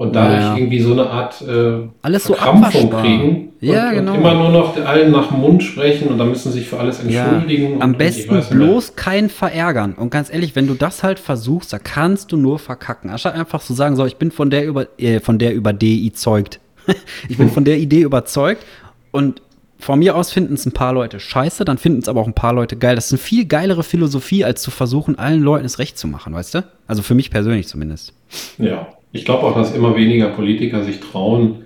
und 0.00 0.16
dadurch 0.16 0.40
Ja, 0.40 0.48
ja. 0.52 0.56
irgendwie 0.56 0.80
so 0.80 0.92
eine 0.92 1.10
Art 1.10 1.42
äh, 1.42 1.86
Alles 2.00 2.24
so 2.24 2.34
abwaschbar. 2.34 3.02
kriegen 3.02 3.50
Ja, 3.60 3.90
und, 3.90 3.94
genau. 3.96 4.12
und 4.12 4.18
immer 4.20 4.32
nur 4.32 4.48
noch 4.48 4.74
allen 4.86 5.12
nach 5.12 5.28
dem 5.28 5.40
Mund 5.40 5.62
sprechen 5.62 6.08
und 6.08 6.16
dann 6.16 6.30
müssen 6.30 6.50
sie 6.52 6.60
sich 6.60 6.68
für 6.70 6.80
alles 6.80 7.00
entschuldigen. 7.00 7.74
und, 7.74 7.82
am 7.82 7.90
und 7.90 7.98
besten 7.98 8.32
mehr. 8.32 8.42
bloß 8.44 8.96
keinen 8.96 9.28
verärgern. 9.28 9.92
Und 9.92 10.08
ganz 10.10 10.32
ehrlich, 10.32 10.56
wenn 10.56 10.66
du 10.66 10.72
das 10.72 11.02
halt 11.02 11.18
versuchst, 11.18 11.74
da 11.74 11.78
kannst 11.78 12.32
du 12.32 12.38
nur 12.38 12.58
verkacken. 12.58 13.10
Anstatt 13.10 13.34
einfach 13.34 13.60
zu 13.60 13.74
sagen, 13.74 13.94
so, 13.94 14.06
ich 14.06 14.16
bin 14.16 14.30
von 14.30 14.48
der 14.48 14.64
über, 14.64 14.86
äh, 14.98 15.20
von 15.20 15.38
der 15.38 15.52
über 15.52 15.74
DI 15.74 16.10
zeugt. 16.14 16.60
ich 17.28 17.36
bin 17.36 17.50
von 17.50 17.66
der 17.66 17.76
Idee 17.76 18.00
überzeugt 18.00 18.64
und 19.10 19.42
von 19.78 19.98
mir 19.98 20.16
aus 20.16 20.32
finden 20.32 20.54
es 20.54 20.64
ein 20.64 20.72
paar 20.72 20.94
Leute 20.94 21.20
scheiße, 21.20 21.66
dann 21.66 21.76
finden 21.76 21.98
es 21.98 22.08
aber 22.08 22.22
auch 22.22 22.26
ein 22.26 22.32
paar 22.32 22.54
Leute 22.54 22.76
geil. 22.76 22.94
Das 22.94 23.06
ist 23.06 23.12
eine 23.12 23.18
viel 23.18 23.44
geilere 23.44 23.82
Philosophie, 23.82 24.44
als 24.46 24.62
zu 24.62 24.70
versuchen, 24.70 25.18
allen 25.18 25.42
Leuten 25.42 25.66
es 25.66 25.78
recht 25.78 25.98
zu 25.98 26.08
machen, 26.08 26.32
weißt 26.32 26.54
du? 26.54 26.64
Also 26.86 27.02
für 27.02 27.14
mich 27.14 27.30
persönlich 27.30 27.68
zumindest. 27.68 28.14
Ja, 28.56 28.88
ich 29.12 29.24
glaube 29.24 29.44
auch, 29.46 29.54
dass 29.54 29.74
immer 29.74 29.96
weniger 29.96 30.28
Politiker 30.28 30.84
sich 30.84 31.00
trauen, 31.00 31.64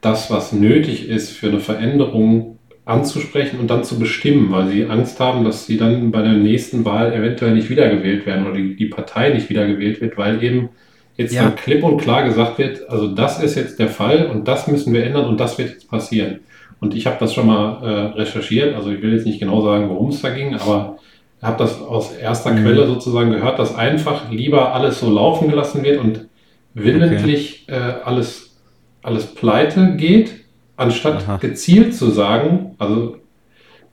das, 0.00 0.30
was 0.30 0.52
nötig 0.52 1.08
ist 1.08 1.30
für 1.30 1.48
eine 1.48 1.60
Veränderung 1.60 2.58
anzusprechen 2.84 3.58
und 3.60 3.70
dann 3.70 3.82
zu 3.84 3.98
bestimmen, 3.98 4.52
weil 4.52 4.68
sie 4.68 4.84
Angst 4.86 5.18
haben, 5.18 5.44
dass 5.44 5.66
sie 5.66 5.78
dann 5.78 6.10
bei 6.10 6.20
der 6.22 6.34
nächsten 6.34 6.84
Wahl 6.84 7.12
eventuell 7.14 7.54
nicht 7.54 7.70
wiedergewählt 7.70 8.26
werden 8.26 8.46
oder 8.46 8.56
die, 8.56 8.76
die 8.76 8.86
Partei 8.86 9.30
nicht 9.30 9.48
wiedergewählt 9.48 10.02
wird, 10.02 10.18
weil 10.18 10.42
eben 10.42 10.68
jetzt 11.16 11.32
Ja. 11.34 11.44
dann 11.44 11.56
klipp 11.56 11.82
und 11.82 11.96
klar 11.98 12.24
gesagt 12.24 12.58
wird, 12.58 12.88
also 12.90 13.08
das 13.14 13.42
ist 13.42 13.54
jetzt 13.54 13.78
der 13.78 13.88
Fall 13.88 14.26
und 14.26 14.46
das 14.46 14.66
müssen 14.66 14.92
wir 14.92 15.04
ändern 15.04 15.24
und 15.24 15.40
das 15.40 15.56
wird 15.58 15.70
jetzt 15.70 15.88
passieren. 15.88 16.40
Und 16.80 16.94
ich 16.94 17.06
habe 17.06 17.16
das 17.18 17.32
schon 17.32 17.46
mal 17.46 17.82
äh, 17.82 18.18
recherchiert, 18.20 18.74
also 18.74 18.90
ich 18.90 19.00
will 19.00 19.14
jetzt 19.14 19.24
nicht 19.26 19.40
genau 19.40 19.62
sagen, 19.62 19.88
worum 19.88 20.10
es 20.10 20.20
da 20.20 20.28
ging, 20.30 20.54
aber 20.54 20.98
habe 21.40 21.56
das 21.58 21.80
aus 21.80 22.12
erster 22.14 22.52
Mhm. 22.52 22.62
Quelle 22.64 22.86
sozusagen 22.86 23.30
gehört, 23.30 23.58
dass 23.58 23.74
einfach 23.74 24.30
lieber 24.30 24.74
alles 24.74 25.00
so 25.00 25.08
laufen 25.10 25.48
gelassen 25.48 25.82
wird 25.82 26.00
und 26.00 26.26
willentlich 26.74 27.68
äh, 27.68 27.74
alles, 27.74 28.56
alles 29.02 29.26
pleite 29.26 29.94
geht, 29.96 30.32
anstatt 30.76 31.22
Aha. 31.24 31.36
gezielt 31.36 31.94
zu 31.94 32.10
sagen, 32.10 32.74
also 32.78 33.16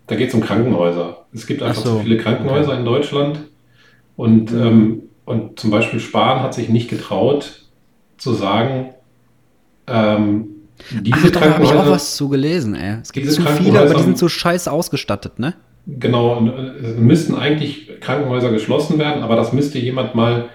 da 0.07 0.15
geht 0.15 0.29
es 0.29 0.34
um 0.34 0.41
Krankenhäuser. 0.41 1.25
Es 1.34 1.47
gibt 1.47 1.61
einfach 1.63 1.84
so. 1.84 1.97
zu 1.97 1.99
viele 1.99 2.17
Krankenhäuser 2.17 2.77
in 2.77 2.84
Deutschland. 2.86 3.39
Und, 4.17 4.51
Mhm. 4.51 4.61
ähm, 4.61 5.01
und 5.25 5.59
zum 5.59 5.71
Beispiel 5.71 5.99
Spahn 5.99 6.41
hat 6.41 6.53
sich 6.53 6.69
nicht 6.69 6.89
getraut 6.89 7.63
zu 8.17 8.34
sagen, 8.34 8.89
ähm, 9.88 10.47
diese 11.01 11.15
Ach, 11.15 11.29
da 11.29 11.39
habe 11.41 11.63
ich 11.63 11.69
auch 11.69 11.73
Krankenhäuser, 11.75 11.91
was 11.91 12.15
zu 12.15 12.29
gelesen, 12.29 12.75
ey. 12.75 12.97
Es 13.01 13.13
gibt 13.13 13.27
Diese 13.27 13.38
zu 13.38 13.47
viele, 13.47 13.79
aber 13.79 13.93
die 13.93 14.03
sind 14.03 14.17
so 14.17 14.27
scheiße 14.27 14.71
ausgestattet, 14.71 15.39
ne? 15.39 15.53
genau, 15.88 16.38
und, 16.38 16.49
äh, 16.49 16.91
es 16.91 16.97
müssten 16.97 17.36
eigentlich 17.36 17.89
Krankenhäuser 18.01 18.51
geschlossen 18.51 18.99
werden, 18.99 19.23
aber 19.23 19.36
das 19.36 19.53
müsste 19.53 19.79
jemand 19.79 20.15
mal 20.15 20.49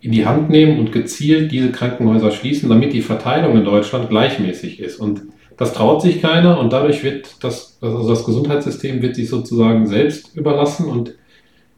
in 0.00 0.12
die 0.12 0.26
Hand 0.26 0.48
nehmen 0.50 0.78
und 0.78 0.92
gezielt 0.92 1.50
diese 1.50 1.70
Krankenhäuser 1.72 2.30
schließen, 2.30 2.68
damit 2.68 2.92
die 2.92 3.02
Verteilung 3.02 3.56
in 3.56 3.64
Deutschland 3.64 4.08
gleichmäßig 4.10 4.80
ist. 4.80 4.96
Und 5.00 5.22
das 5.56 5.72
traut 5.72 6.02
sich 6.02 6.22
keiner 6.22 6.60
und 6.60 6.72
dadurch 6.72 7.02
wird 7.02 7.42
das, 7.42 7.78
also 7.80 8.08
das 8.08 8.24
Gesundheitssystem 8.24 9.02
wird 9.02 9.16
sich 9.16 9.28
sozusagen 9.28 9.86
selbst 9.88 10.36
überlassen 10.36 10.86
und 10.86 11.14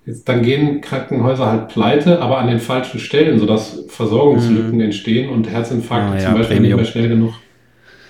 jetzt, 0.05 0.29
dann 0.29 0.43
gehen 0.43 0.83
Krankenhäuser 0.83 1.47
halt 1.47 1.69
pleite, 1.69 2.21
aber 2.21 2.39
an 2.39 2.49
den 2.49 2.59
falschen 2.59 3.01
Stellen, 3.01 3.39
sodass 3.39 3.85
Versorgungslücken 3.89 4.81
entstehen 4.81 5.31
und 5.31 5.49
Herzinfarkte 5.49 6.09
Mhm. 6.11 6.13
Ah, 6.13 6.21
ja, 6.21 6.27
zum 6.27 6.35
Beispiel 6.35 6.57
Premium. 6.57 6.79
nicht 6.81 6.85
mehr 6.85 6.93
schnell 6.93 7.09
genug. 7.09 7.33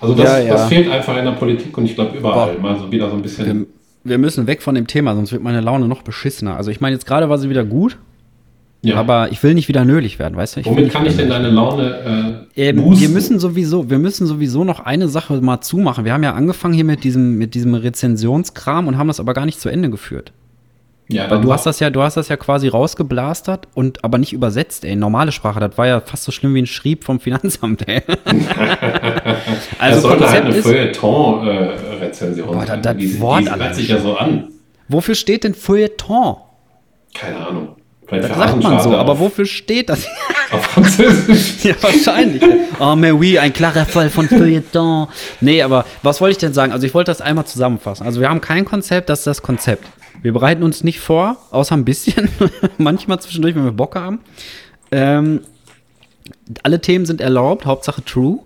Also 0.01 0.15
das, 0.15 0.25
Ja, 0.25 0.39
ja. 0.41 0.53
das 0.55 0.67
fehlt 0.69 0.91
einfach 0.91 1.17
in 1.17 1.25
der 1.25 1.33
Politik 1.33 1.77
und 1.79 1.85
ich 1.85 1.95
glaube 1.95 2.17
überall 2.19 2.55
Boah. 2.55 2.61
mal 2.63 2.79
so 2.79 2.91
wieder 2.91 3.09
so 3.09 3.15
ein 3.17 3.23
bisschen. 3.23 3.47
Wir, 3.47 3.67
wir 4.13 4.19
müssen 4.19 4.47
weg 4.49 4.63
von 4.63 4.75
dem 4.75 4.87
Thema, 4.89 5.15
sonst 5.15 5.31
wird 5.31 5.43
meine 5.43 5.61
Laune 5.61 5.87
noch 5.87 6.03
beschissener. 6.03 6.57
Also 6.57 6.71
ich 6.73 6.81
meine, 6.81 6.95
jetzt 6.95 7.07
gerade 7.07 7.29
war 7.29 7.39
sie 7.39 7.49
wieder 7.51 7.65
gut, 7.65 7.97
Ja. 8.83 8.97
aber 8.97 9.31
ich 9.31 9.43
will 9.43 9.53
nicht 9.55 9.69
wieder 9.69 9.85
nölig 9.85 10.19
werden, 10.19 10.37
weißt 10.37 10.57
du? 10.57 10.61
Ich 10.61 10.67
Womit 10.67 10.91
kann 10.91 11.05
ich 11.05 11.15
denn 11.17 11.29
deine 11.29 11.51
Laune 11.51 12.47
äh, 12.57 12.69
Ähm, 12.71 12.77
boosten? 12.77 13.03
wir 13.03 13.09
müssen 13.11 13.39
sowieso, 13.39 13.91
wir 13.91 13.99
müssen 13.99 14.27
sowieso 14.27 14.65
noch 14.65 14.81
eine 14.81 15.09
Sache 15.09 15.35
mal 15.43 15.61
zumachen. 15.61 16.07
Wir 16.07 16.15
haben 16.15 16.23
ja 16.23 16.33
angefangen 16.33 16.73
hier 16.73 16.85
mit 16.85 17.05
diesem, 17.05 17.37
mit 17.37 17.55
diesem 17.55 17.75
Rezensionskram 17.75 18.89
und 18.89 18.97
haben 18.97 19.09
das 19.09 19.21
aber 19.21 19.35
gar 19.35 19.45
nicht 19.45 19.61
zu 19.61 19.69
Ende 19.69 19.91
geführt. 19.91 20.33
ja, 21.09 21.29
Weil 21.31 21.43
du 21.43 21.53
hast 21.53 21.67
das 21.67 21.79
ja, 21.81 21.91
du 21.91 22.01
hast 22.01 22.17
das 22.17 22.29
ja 22.29 22.39
quasi 22.39 22.69
rausgeblastert 22.69 23.69
und 23.75 24.03
aber 24.03 24.17
nicht 24.17 24.33
übersetzt, 24.33 24.85
ey. 24.87 24.97
Normale 24.97 25.33
Sprache, 25.33 25.61
das 25.61 25.77
war 25.77 25.87
ja 25.87 26.01
fast 26.01 26.25
so 26.25 26.33
schlimm 26.33 26.55
wie 26.55 26.63
ein 26.63 26.67
Schrieb 26.67 27.05
vom 27.05 27.21
Finanzamt, 27.21 27.87
ey. 27.87 28.01
das 28.07 28.35
also 29.79 30.01
sollte 30.09 30.31
halt 30.31 30.45
Konzept 30.45 30.47
eine 30.47 30.57
ist, 30.57 30.63
Feuilleton-Rezension 30.67 32.47
Boah, 32.47 32.67
sein. 32.67 32.83
das- 32.83 32.95
das 32.95 32.97
die, 32.97 33.21
Wort 33.21 33.41
die 33.45 33.51
hört 33.51 33.75
sich 33.75 33.89
ja 33.89 33.99
so 34.01 34.17
an. 34.17 34.49
wofür 34.89 35.15
steht 35.15 35.45
denn 35.45 35.53
Feuilleton? 35.55 36.37
Keine 37.15 37.37
Ahnung. 37.47 37.69
Vielleicht 38.11 38.29
Das 38.29 38.37
sagt 38.37 38.63
man 38.63 38.81
so, 38.81 38.97
aber 38.97 39.21
wofür 39.21 39.47
steht 39.47 39.89
das? 39.89 40.05
auf 40.51 40.65
Französisch. 40.65 41.55
ja, 41.65 41.75
wahrscheinlich. 41.81 42.43
oh, 42.81 42.97
mais 42.97 43.13
oui, 43.13 43.39
ein 43.39 43.53
klarer 43.53 43.87
Fall 43.87 44.11
von 44.11 44.29
Feuilleton. 44.29 45.07
Nee, 45.41 45.63
aber 45.63 45.85
was 46.03 46.21
wollte 46.21 46.33
ich 46.33 46.39
denn 46.39 46.53
sagen? 46.53 46.73
Also 46.73 46.87
ich 46.87 46.93
wollte 46.93 47.13
das 47.13 47.21
einmal 47.21 47.47
zusammenfassen. 47.47 48.05
Also 48.05 48.21
wir 48.21 48.29
haben 48.29 48.41
kein 48.41 48.65
Konzept, 48.65 49.09
das 49.09 49.21
ist 49.21 49.27
das 49.29 49.43
Konzept. 49.43 49.87
Wir 50.23 50.33
bereiten 50.33 50.65
uns 50.65 50.83
nicht 50.83 50.99
vor, 50.99 51.37
außer 51.53 51.77
ein 51.77 51.85
bisschen, 51.85 52.29
manchmal 52.79 53.21
zwischendurch, 53.21 53.55
wenn 53.55 53.65
wir 53.65 53.71
Bock 53.71 53.95
haben. 53.95 54.19
Ähm, 54.91 55.43
alle 56.65 56.81
Themen 56.81 57.07
sind 57.07 57.21
erlaubt, 57.21 57.65
Hauptsache 57.65 58.05
true. 58.05 58.41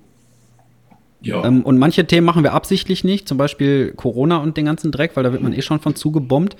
Ja. 1.22 1.42
Ähm, 1.42 1.62
und 1.62 1.78
manche 1.78 2.06
Themen 2.06 2.26
machen 2.26 2.42
wir 2.42 2.52
absichtlich 2.52 3.02
nicht, 3.02 3.26
zum 3.26 3.38
Beispiel 3.38 3.94
Corona 3.96 4.36
und 4.36 4.58
den 4.58 4.66
ganzen 4.66 4.92
Dreck, 4.92 5.12
weil 5.14 5.24
da 5.24 5.32
wird 5.32 5.42
man 5.42 5.54
eh 5.54 5.62
schon 5.62 5.80
von 5.80 5.96
zugebombt. 5.96 6.54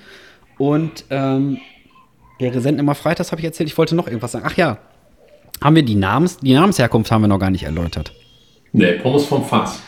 Und 0.57 1.05
ähm, 1.11 1.59
wir 2.39 2.61
senden 2.61 2.79
immer 2.79 2.95
freitags, 2.95 3.31
habe 3.31 3.41
ich 3.41 3.45
erzählt. 3.45 3.69
Ich 3.69 3.77
wollte 3.77 3.95
noch 3.95 4.07
irgendwas 4.07 4.31
sagen. 4.31 4.45
Ach 4.47 4.57
ja, 4.57 4.77
haben 5.61 5.75
wir 5.75 5.83
die 5.83 5.95
Namens, 5.95 6.37
die 6.37 6.53
Namensherkunft 6.53 7.11
haben 7.11 7.21
wir 7.21 7.27
noch 7.27 7.39
gar 7.39 7.51
nicht 7.51 7.63
erläutert. 7.63 8.13
nee, 8.73 8.93
Pommes 8.93 9.25
vom 9.25 9.45
Fass. 9.45 9.81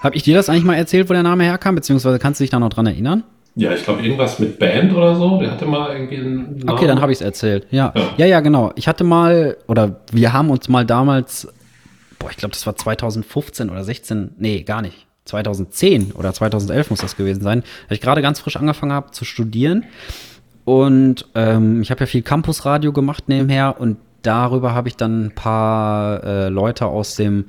Habe 0.00 0.16
ich 0.16 0.22
dir 0.22 0.34
das 0.34 0.48
eigentlich 0.48 0.64
mal 0.64 0.76
erzählt, 0.76 1.08
wo 1.10 1.12
der 1.12 1.22
Name 1.22 1.44
herkam? 1.44 1.74
Beziehungsweise 1.74 2.18
kannst 2.18 2.40
du 2.40 2.44
dich 2.44 2.50
da 2.50 2.58
noch 2.58 2.70
dran 2.70 2.86
erinnern? 2.86 3.24
Ja, 3.54 3.72
ich 3.74 3.84
glaube 3.84 4.02
irgendwas 4.02 4.38
mit 4.38 4.58
Band 4.58 4.94
oder 4.94 5.16
so. 5.16 5.38
Der 5.38 5.50
hatte 5.50 5.66
mal 5.66 5.92
irgendwie 5.92 6.16
einen 6.16 6.56
Namen. 6.58 6.70
Okay, 6.70 6.86
dann 6.86 7.00
habe 7.00 7.12
ich 7.12 7.18
es 7.18 7.22
erzählt. 7.22 7.66
Ja. 7.70 7.92
Ja. 7.94 8.02
ja, 8.16 8.26
ja, 8.26 8.40
genau. 8.40 8.72
Ich 8.76 8.88
hatte 8.88 9.04
mal, 9.04 9.56
oder 9.66 10.00
wir 10.12 10.32
haben 10.32 10.50
uns 10.50 10.68
mal 10.68 10.86
damals, 10.86 11.48
boah, 12.18 12.30
ich 12.30 12.36
glaube, 12.36 12.52
das 12.52 12.64
war 12.66 12.76
2015 12.76 13.68
oder 13.68 13.84
16, 13.84 14.36
nee, 14.38 14.62
gar 14.62 14.80
nicht. 14.80 15.06
2010 15.26 16.12
oder 16.12 16.32
2011 16.32 16.90
muss 16.90 17.00
das 17.00 17.16
gewesen 17.16 17.42
sein, 17.42 17.62
weil 17.88 17.96
ich 17.96 18.00
gerade 18.00 18.22
ganz 18.22 18.40
frisch 18.40 18.56
angefangen 18.56 18.92
habe 18.92 19.10
zu 19.10 19.24
studieren. 19.24 19.84
Und 20.70 21.26
ähm, 21.34 21.82
ich 21.82 21.90
habe 21.90 21.98
ja 21.98 22.06
viel 22.06 22.22
Campusradio 22.22 22.92
gemacht 22.92 23.24
nebenher 23.26 23.80
und 23.80 23.96
darüber 24.22 24.72
habe 24.72 24.86
ich 24.86 24.94
dann 24.94 25.24
ein 25.24 25.34
paar 25.34 26.22
äh, 26.22 26.48
Leute 26.48 26.86
aus 26.86 27.16
dem 27.16 27.46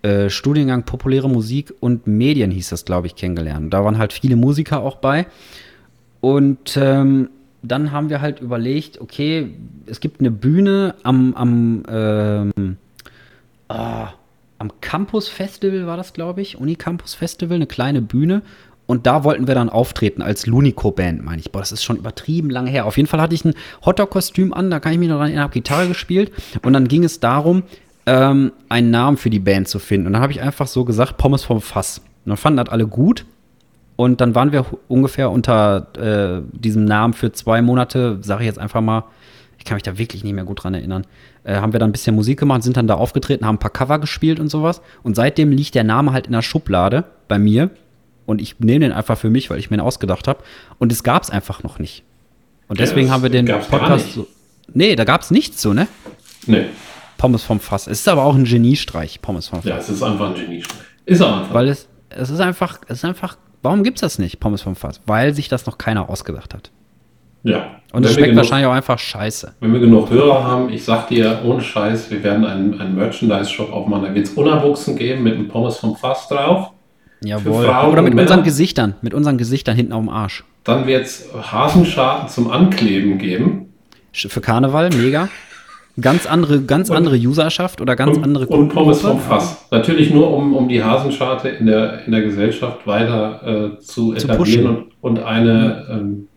äh, 0.00 0.30
Studiengang 0.30 0.84
Populäre 0.84 1.28
Musik 1.28 1.74
und 1.80 2.06
Medien 2.06 2.50
hieß 2.50 2.70
das, 2.70 2.86
glaube 2.86 3.06
ich, 3.06 3.16
kennengelernt. 3.16 3.74
Da 3.74 3.84
waren 3.84 3.98
halt 3.98 4.14
viele 4.14 4.36
Musiker 4.36 4.80
auch 4.80 4.96
bei. 4.96 5.26
Und 6.22 6.78
ähm, 6.80 7.28
dann 7.60 7.92
haben 7.92 8.08
wir 8.08 8.22
halt 8.22 8.40
überlegt, 8.40 8.98
okay, 8.98 9.54
es 9.84 10.00
gibt 10.00 10.20
eine 10.20 10.30
Bühne 10.30 10.94
am, 11.02 11.34
am, 11.34 11.82
ähm, 11.86 12.78
ah, 13.68 14.08
am 14.56 14.70
Campus 14.80 15.28
Festival, 15.28 15.86
war 15.86 15.98
das, 15.98 16.14
glaube 16.14 16.40
ich, 16.40 16.56
Unicampus 16.56 17.12
Festival, 17.12 17.56
eine 17.56 17.66
kleine 17.66 18.00
Bühne. 18.00 18.40
Und 18.86 19.06
da 19.06 19.24
wollten 19.24 19.46
wir 19.46 19.54
dann 19.54 19.70
auftreten 19.70 20.20
als 20.20 20.46
Lunico-Band, 20.46 21.24
meine 21.24 21.40
ich. 21.40 21.50
Boah, 21.50 21.60
das 21.60 21.72
ist 21.72 21.82
schon 21.82 21.96
übertrieben 21.96 22.50
lange 22.50 22.70
her. 22.70 22.84
Auf 22.84 22.96
jeden 22.96 23.08
Fall 23.08 23.20
hatte 23.20 23.34
ich 23.34 23.44
ein 23.44 23.54
Hotdog-Kostüm 23.84 24.52
an, 24.52 24.70
da 24.70 24.78
kann 24.80 24.92
ich 24.92 24.98
mich 24.98 25.08
noch 25.08 25.16
dran 25.16 25.28
erinnern, 25.28 25.44
habe 25.44 25.54
Gitarre 25.54 25.88
gespielt. 25.88 26.32
Und 26.62 26.74
dann 26.74 26.86
ging 26.86 27.02
es 27.02 27.18
darum, 27.20 27.62
ähm, 28.06 28.52
einen 28.68 28.90
Namen 28.90 29.16
für 29.16 29.30
die 29.30 29.38
Band 29.38 29.68
zu 29.68 29.78
finden. 29.78 30.08
Und 30.08 30.12
dann 30.12 30.22
habe 30.22 30.32
ich 30.32 30.42
einfach 30.42 30.66
so 30.66 30.84
gesagt, 30.84 31.16
Pommes 31.16 31.44
vom 31.44 31.60
Fass. 31.60 31.98
Und 32.24 32.30
dann 32.30 32.36
fanden 32.36 32.58
das 32.58 32.68
alle 32.68 32.86
gut. 32.86 33.24
Und 33.96 34.20
dann 34.20 34.34
waren 34.34 34.52
wir 34.52 34.66
ungefähr 34.88 35.30
unter 35.30 35.86
äh, 35.96 36.42
diesem 36.52 36.84
Namen 36.84 37.14
für 37.14 37.32
zwei 37.32 37.62
Monate, 37.62 38.18
sage 38.22 38.42
ich 38.42 38.46
jetzt 38.46 38.58
einfach 38.58 38.80
mal, 38.80 39.04
ich 39.58 39.64
kann 39.64 39.76
mich 39.76 39.82
da 39.82 39.96
wirklich 39.96 40.24
nicht 40.24 40.34
mehr 40.34 40.44
gut 40.44 40.64
dran 40.64 40.74
erinnern, 40.74 41.06
äh, 41.44 41.56
haben 41.56 41.72
wir 41.72 41.80
dann 41.80 41.90
ein 41.90 41.92
bisschen 41.92 42.14
Musik 42.14 42.40
gemacht, 42.40 42.62
sind 42.64 42.76
dann 42.76 42.88
da 42.88 42.94
aufgetreten, 42.94 43.46
haben 43.46 43.54
ein 43.54 43.60
paar 43.60 43.70
Cover 43.70 43.98
gespielt 43.98 44.40
und 44.40 44.48
sowas. 44.48 44.82
Und 45.02 45.14
seitdem 45.16 45.52
liegt 45.52 45.74
der 45.74 45.84
Name 45.84 46.12
halt 46.12 46.26
in 46.26 46.32
der 46.32 46.42
Schublade 46.42 47.04
bei 47.28 47.38
mir. 47.38 47.70
Und 48.26 48.40
ich 48.40 48.58
nehme 48.60 48.86
den 48.86 48.92
einfach 48.92 49.18
für 49.18 49.30
mich, 49.30 49.50
weil 49.50 49.58
ich 49.58 49.70
mir 49.70 49.76
den 49.76 49.82
ausgedacht 49.84 50.28
habe. 50.28 50.40
Und 50.78 50.90
es 50.92 51.02
gab 51.02 51.22
es 51.22 51.30
einfach 51.30 51.62
noch 51.62 51.78
nicht. 51.78 52.02
Und 52.68 52.78
Ja, 52.78 52.86
deswegen 52.86 53.08
das 53.08 53.14
haben 53.14 53.22
wir 53.22 53.30
den 53.30 53.46
Podcast 53.46 54.12
so. 54.14 54.26
Nee, 54.72 54.96
da 54.96 55.04
gab 55.04 55.20
es 55.20 55.30
nichts 55.30 55.60
so, 55.60 55.72
ne? 55.74 55.86
Nee. 56.46 56.66
Pommes 57.18 57.42
vom 57.42 57.60
Fass. 57.60 57.86
Es 57.86 58.00
ist 58.00 58.08
aber 58.08 58.22
auch 58.24 58.34
ein 58.34 58.44
Geniestreich, 58.44 59.20
Pommes 59.20 59.48
vom 59.48 59.60
Fass. 59.60 59.68
Ja, 59.68 59.76
es 59.76 59.88
ist 59.90 60.02
einfach 60.02 60.28
ein 60.30 60.34
Genie. 60.34 60.62
Ist 61.06 61.20
er 61.20 61.38
einfach. 61.40 61.54
Weil 61.54 61.68
es, 61.68 61.88
es 62.10 62.30
ist 62.30 62.40
einfach, 62.40 62.78
es 62.88 62.98
ist 62.98 63.04
einfach, 63.04 63.36
warum 63.62 63.82
gibt's 63.82 64.00
das 64.00 64.18
nicht, 64.18 64.40
Pommes 64.40 64.62
vom 64.62 64.74
Fass? 64.76 65.00
Weil 65.06 65.34
sich 65.34 65.48
das 65.48 65.66
noch 65.66 65.76
keiner 65.78 66.08
ausgedacht 66.08 66.54
hat. 66.54 66.70
ja. 67.42 67.80
Und 67.92 68.04
es 68.04 68.14
schmeckt 68.14 68.30
genug- 68.30 68.38
wahrscheinlich 68.38 68.66
auch 68.66 68.72
einfach 68.72 68.98
scheiße. 68.98 69.54
Wenn 69.60 69.72
wir 69.72 69.78
genug 69.78 70.10
Hörer 70.10 70.42
haben, 70.42 70.68
ich 70.68 70.82
sag 70.84 71.06
dir, 71.06 71.42
ohne 71.44 71.60
Scheiß, 71.62 72.10
wir 72.10 72.24
werden 72.24 72.44
einen, 72.44 72.80
einen 72.80 72.96
Merchandise-Shop 72.96 73.72
aufmachen. 73.72 74.06
Da 74.06 74.14
wird 74.16 74.26
es 74.26 74.32
Unabuchsen 74.32 74.96
geben 74.96 75.22
mit 75.22 75.34
einem 75.34 75.46
Pommes 75.46 75.76
vom 75.76 75.94
Fass 75.94 76.26
drauf. 76.26 76.70
Jawohl. 77.24 77.66
Oder 77.66 78.02
mit 78.02 78.14
unseren? 78.14 78.42
Gesichtern, 78.42 78.94
mit 79.02 79.14
unseren 79.14 79.38
Gesichtern 79.38 79.76
hinten 79.76 79.92
auf 79.92 80.00
dem 80.00 80.08
Arsch. 80.08 80.44
Dann 80.64 80.86
wird 80.86 81.04
es 81.06 81.28
Hasenscharten 81.34 82.28
zum 82.28 82.50
Ankleben 82.50 83.18
geben. 83.18 83.72
Für 84.12 84.40
Karneval, 84.40 84.90
mega. 84.90 85.28
Ganz 86.00 86.26
andere, 86.26 86.62
ganz 86.62 86.90
Und- 86.90 86.96
andere 86.96 87.16
Userschaft 87.16 87.80
oder 87.80 87.94
ganz 87.94 88.16
und, 88.16 88.24
andere 88.24 88.46
und 88.46 88.68
Pommes 88.70 89.00
vom. 89.00 89.20
Fass. 89.20 89.64
Natürlich 89.70 90.10
nur, 90.10 90.32
um, 90.36 90.54
um 90.56 90.68
die 90.68 90.82
Hasenscharte 90.82 91.48
in 91.50 91.66
der, 91.66 92.04
in 92.04 92.12
der 92.12 92.22
Gesellschaft 92.22 92.84
weiter 92.86 93.74
äh, 93.76 93.78
zu 93.78 94.12
Zu 94.12 94.26
etablieren 94.26 94.66
und, 94.76 95.18
und 95.18 95.18
eine, 95.20 95.86
ähm, 95.90 96.28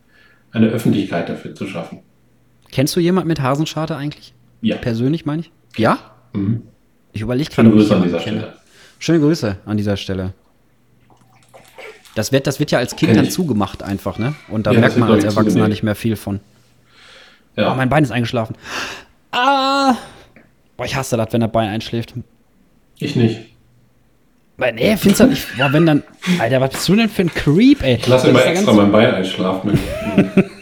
eine 0.52 0.68
Öffentlichkeit 0.68 1.28
dafür 1.30 1.56
zu 1.56 1.66
schaffen. 1.66 2.00
Kennst 2.72 2.96
du 2.96 3.00
jemand 3.00 3.26
mit 3.28 3.42
Hasenscharte 3.42 3.96
eigentlich? 3.96 4.34
Ja. 4.62 4.76
Persönlich 4.76 5.26
meine 5.26 5.42
ich? 5.42 5.52
Ja? 5.76 5.98
Mhm. 6.34 6.62
Ich 7.14 7.22
überlege 7.22 7.52
Schöne 7.52 7.70
ob 7.70 7.76
ich 7.76 7.82
Grüße 7.82 7.96
an 7.96 8.02
jemanden 8.04 8.18
dieser 8.20 8.24
kenne. 8.32 8.40
Stelle. 8.42 8.54
Schöne 9.00 9.20
Grüße 9.22 9.58
an 9.66 9.78
dieser 9.78 9.98
Stelle. 9.98 10.34
Das 12.18 12.32
wird, 12.32 12.48
das 12.48 12.60
wird 12.60 12.72
ja 12.72 12.80
als 12.80 12.96
Kind 12.96 13.16
dann 13.16 13.30
zugemacht 13.30 13.84
einfach, 13.84 14.18
ne? 14.18 14.34
Und 14.50 14.66
da 14.68 14.72
Ja, 14.72 14.82
das 14.82 14.96
merkt 14.96 14.98
man 14.98 15.12
als 15.12 15.24
Erwachsener 15.24 15.46
zugenäht. 15.52 15.70
nicht 15.70 15.84
mehr 15.84 15.96
viel 15.96 16.16
von. 16.16 16.40
Ja. 17.56 17.72
Oh, 17.72 17.76
mein 17.76 17.90
Bein 17.90 18.04
ist 18.04 18.12
eingeschlafen. 18.12 18.56
Ah! 19.32 19.96
Boah, 20.78 20.86
ich 20.86 20.96
hasse 20.96 21.18
das, 21.18 21.28
wenn 21.32 21.42
das 21.42 21.52
Bein 21.52 21.70
einschläft. 21.70 22.14
ich 23.00 23.16
nicht. 23.16 23.40
Weil, 24.60 24.74
nee, 24.74 24.98
findest 24.98 25.20
du 25.22 25.28
nicht? 25.28 25.46
Boah, 25.58 25.72
wenn 25.72 25.86
dann. 25.86 26.04
Alter, 26.40 26.60
was 26.62 26.72
bist 26.72 26.90
du 26.90 26.96
denn 26.96 27.10
für 27.10 27.22
ein 27.24 27.34
Creep, 27.34 27.84
ey? 27.84 27.96
Ich 27.96 28.08
lasse 28.08 28.28
Das 28.28 28.32
immer 28.44 28.46
extra 28.46 28.74
mein 28.74 28.92
Bein 28.92 29.14
einschlafen. 29.14 29.78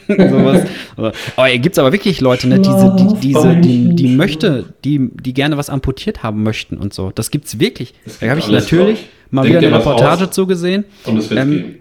sowas. 0.07 0.63
Oh, 0.97 1.41
ey, 1.43 1.59
gibt's 1.59 1.77
aber 1.79 1.91
wirklich 1.93 2.19
Leute, 2.21 2.47
ne, 2.47 2.59
diese, 2.59 2.93
die, 2.97 3.19
diese, 3.19 3.55
die, 3.57 3.95
die 3.95 4.07
möchte, 4.15 4.73
die, 4.83 5.09
die 5.13 5.33
gerne 5.33 5.57
was 5.57 5.69
amputiert 5.69 6.23
haben 6.23 6.43
möchten 6.43 6.77
und 6.77 6.93
so. 6.93 7.11
Das 7.15 7.31
gibt's 7.31 7.59
wirklich. 7.59 7.93
Es 8.05 8.19
Da 8.19 8.27
habe 8.27 8.41
gibt 8.41 8.49
ich 8.49 8.53
natürlich. 8.53 9.05
Mal 9.31 9.43
Denk 9.43 9.57
wieder 9.57 9.67
eine 9.67 9.77
Reportage 9.79 10.25
aus. 10.25 10.31
zu 10.31 10.47
gesehen. 10.47 10.85
Und 11.05 11.17
es 11.17 11.29
wird 11.29 11.39
Ähm, 11.41 11.51
geben. 11.51 11.79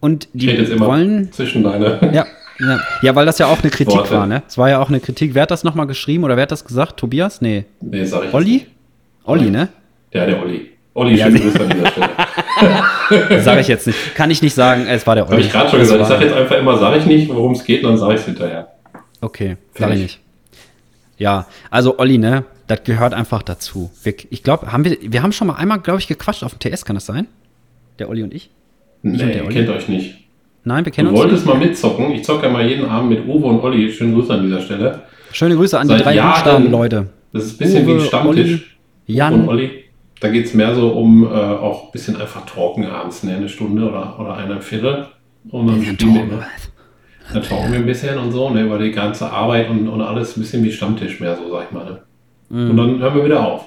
Und 0.00 0.28
die 0.34 0.78
wollen. 0.80 1.32
zwischen 1.32 1.62
deine. 1.64 1.98
Ja, 2.12 2.26
ja. 2.60 2.80
ja, 3.02 3.14
weil 3.14 3.26
das 3.26 3.38
ja 3.38 3.46
auch 3.46 3.60
eine 3.60 3.70
Kritik 3.70 3.94
Worte. 3.96 4.10
war, 4.12 4.26
ne? 4.26 4.42
Es 4.46 4.56
war 4.58 4.68
ja 4.70 4.80
auch 4.80 4.88
eine 4.88 5.00
Kritik. 5.00 5.34
Wer 5.34 5.42
hat 5.42 5.50
das 5.50 5.64
nochmal 5.64 5.86
geschrieben 5.86 6.24
oder 6.24 6.36
wer 6.36 6.42
hat 6.42 6.52
das 6.52 6.64
gesagt? 6.64 6.98
Tobias? 6.98 7.40
Nee. 7.40 7.64
Nee, 7.80 8.04
sag 8.04 8.24
ich. 8.24 8.34
Olli? 8.34 8.66
Olli, 9.24 9.50
ne? 9.50 9.68
Ja, 10.12 10.26
der 10.26 10.40
Olli. 10.42 10.70
Olli, 10.94 11.16
Ja, 11.16 11.26
schöne 11.26 11.38
nee. 11.38 11.44
Grüße 11.44 11.60
an 11.60 11.68
dieser 11.70 11.90
Stelle. 11.90 13.40
sage 13.42 13.60
ich 13.60 13.68
jetzt 13.68 13.86
nicht. 13.86 14.14
Kann 14.14 14.30
ich 14.30 14.40
nicht 14.42 14.54
sagen, 14.54 14.86
es 14.86 15.06
war 15.06 15.14
der 15.14 15.24
Olli. 15.24 15.32
Habe 15.32 15.42
ich 15.42 15.52
gerade 15.52 15.70
schon 15.70 15.78
gesagt. 15.80 16.00
Ich 16.02 16.08
sage 16.08 16.24
jetzt 16.24 16.34
einfach 16.34 16.56
immer, 16.56 16.78
sage 16.78 16.98
ich 16.98 17.06
nicht, 17.06 17.28
worum 17.28 17.52
es 17.52 17.64
geht, 17.64 17.84
dann 17.84 17.96
sage 17.98 18.14
ich 18.14 18.20
es 18.20 18.26
hinterher. 18.26 18.68
Okay, 19.20 19.56
sage 19.74 19.94
ich 19.94 20.00
nicht. 20.02 20.20
Ja, 21.18 21.46
also 21.70 21.98
Olli, 21.98 22.18
ne, 22.18 22.44
das 22.66 22.84
gehört 22.84 23.14
einfach 23.14 23.42
dazu. 23.42 23.90
Wir, 24.02 24.14
ich 24.30 24.42
glaube, 24.42 24.72
haben 24.72 24.84
wir, 24.84 24.96
wir 25.00 25.22
haben 25.22 25.32
schon 25.32 25.46
mal 25.46 25.54
einmal, 25.54 25.80
glaube 25.80 26.00
ich, 26.00 26.08
gequatscht 26.08 26.42
auf 26.42 26.56
dem 26.56 26.58
TS, 26.58 26.84
kann 26.84 26.96
das 26.96 27.06
sein? 27.06 27.26
Der 27.98 28.08
Olli 28.08 28.22
und 28.22 28.34
ich? 28.34 28.50
Nee, 29.02 29.22
und 29.22 29.30
ihr 29.30 29.48
kennt 29.48 29.68
euch 29.68 29.88
nicht. 29.88 30.16
Nein, 30.64 30.84
wir 30.84 30.92
kennen 30.92 31.08
du 31.08 31.12
uns. 31.12 31.20
Du 31.20 31.28
wolltest 31.28 31.46
nicht. 31.46 31.54
mal 31.54 31.64
mitzocken. 31.64 32.10
Ich 32.10 32.24
zocke 32.24 32.46
ja 32.46 32.52
mal 32.52 32.68
jeden 32.68 32.86
Abend 32.86 33.10
mit 33.10 33.26
Uwe 33.26 33.46
und 33.46 33.60
Olli. 33.60 33.90
Schöne 33.92 34.14
Grüße 34.14 34.34
an 34.34 34.42
dieser 34.42 34.60
Stelle. 34.60 35.02
Schöne 35.32 35.54
Grüße 35.54 35.78
an 35.78 35.86
Seit 35.86 36.00
die 36.00 36.04
drei 36.04 36.20
Buchstaben, 36.20 36.70
Leute. 36.70 37.06
Das 37.32 37.44
ist 37.44 37.54
ein 37.54 37.58
bisschen 37.58 37.84
Uwe, 37.84 37.98
wie 37.98 38.00
ein 38.00 38.06
Stammtisch. 38.06 38.52
Olli, 38.52 39.16
Jan. 39.16 39.34
und 39.34 39.48
Olli. 39.48 39.70
Da 40.18 40.28
geht 40.28 40.46
es 40.46 40.54
mehr 40.54 40.74
so 40.74 40.88
um 40.88 41.24
äh, 41.24 41.28
auch 41.28 41.84
ein 41.84 41.92
bisschen 41.92 42.16
einfach 42.20 42.44
talken 42.46 42.86
abends, 42.86 43.22
ne? 43.22 43.36
eine 43.36 43.48
Stunde 43.48 43.88
oder, 43.88 44.18
oder 44.18 44.36
eine 44.36 44.60
Viertel. 44.60 45.06
Und 45.50 45.68
dann 45.68 45.84
spielen 45.84 46.30
wir, 46.30 46.46
dann 47.32 47.42
talken 47.42 47.72
wir 47.72 47.78
ein 47.80 47.86
bisschen 47.86 48.18
und 48.18 48.32
so, 48.32 48.50
ne? 48.50 48.62
über 48.62 48.78
die 48.78 48.92
ganze 48.92 49.30
Arbeit 49.30 49.68
und, 49.68 49.88
und 49.88 50.00
alles 50.00 50.36
ein 50.36 50.40
bisschen 50.40 50.62
wie 50.64 50.72
Stammtisch 50.72 51.20
mehr, 51.20 51.36
so 51.36 51.50
sag 51.50 51.66
ich 51.66 51.70
mal. 51.72 51.84
Ne? 51.84 51.98
Mm. 52.48 52.70
Und 52.70 52.76
dann 52.76 52.98
hören 53.00 53.14
wir 53.14 53.24
wieder 53.24 53.44
auf. 53.44 53.64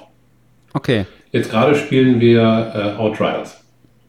Okay. 0.74 1.06
Jetzt 1.32 1.52
gerade 1.52 1.76
spielen 1.76 2.20
wir 2.20 2.72
äh, 2.74 3.00
Outriders. 3.00 3.64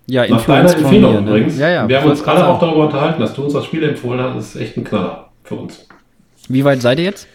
Ja, 0.07 0.27
Nach 0.27 0.45
deiner 0.45 0.75
Empfehlung 0.75 1.15
mir, 1.15 1.21
ne? 1.21 1.31
übrigens. 1.31 1.59
Ja, 1.59 1.69
ja, 1.69 1.89
wir 1.89 2.01
haben 2.01 2.11
uns 2.11 2.23
gerade 2.23 2.47
auch 2.47 2.59
darüber 2.59 2.87
unterhalten, 2.87 3.21
dass 3.21 3.35
du 3.35 3.45
uns 3.45 3.53
das 3.53 3.65
Spiel 3.65 3.83
empfohlen 3.85 4.21
hast. 4.21 4.37
Das 4.37 4.55
ist 4.55 4.61
echt 4.61 4.77
ein 4.77 4.85
Knaller 4.85 5.29
für 5.45 5.55
uns. 5.55 5.87
Wie 6.49 6.65
weit 6.65 6.83
seid 6.83 6.99
ihr 6.99 7.05
jetzt? 7.05 7.29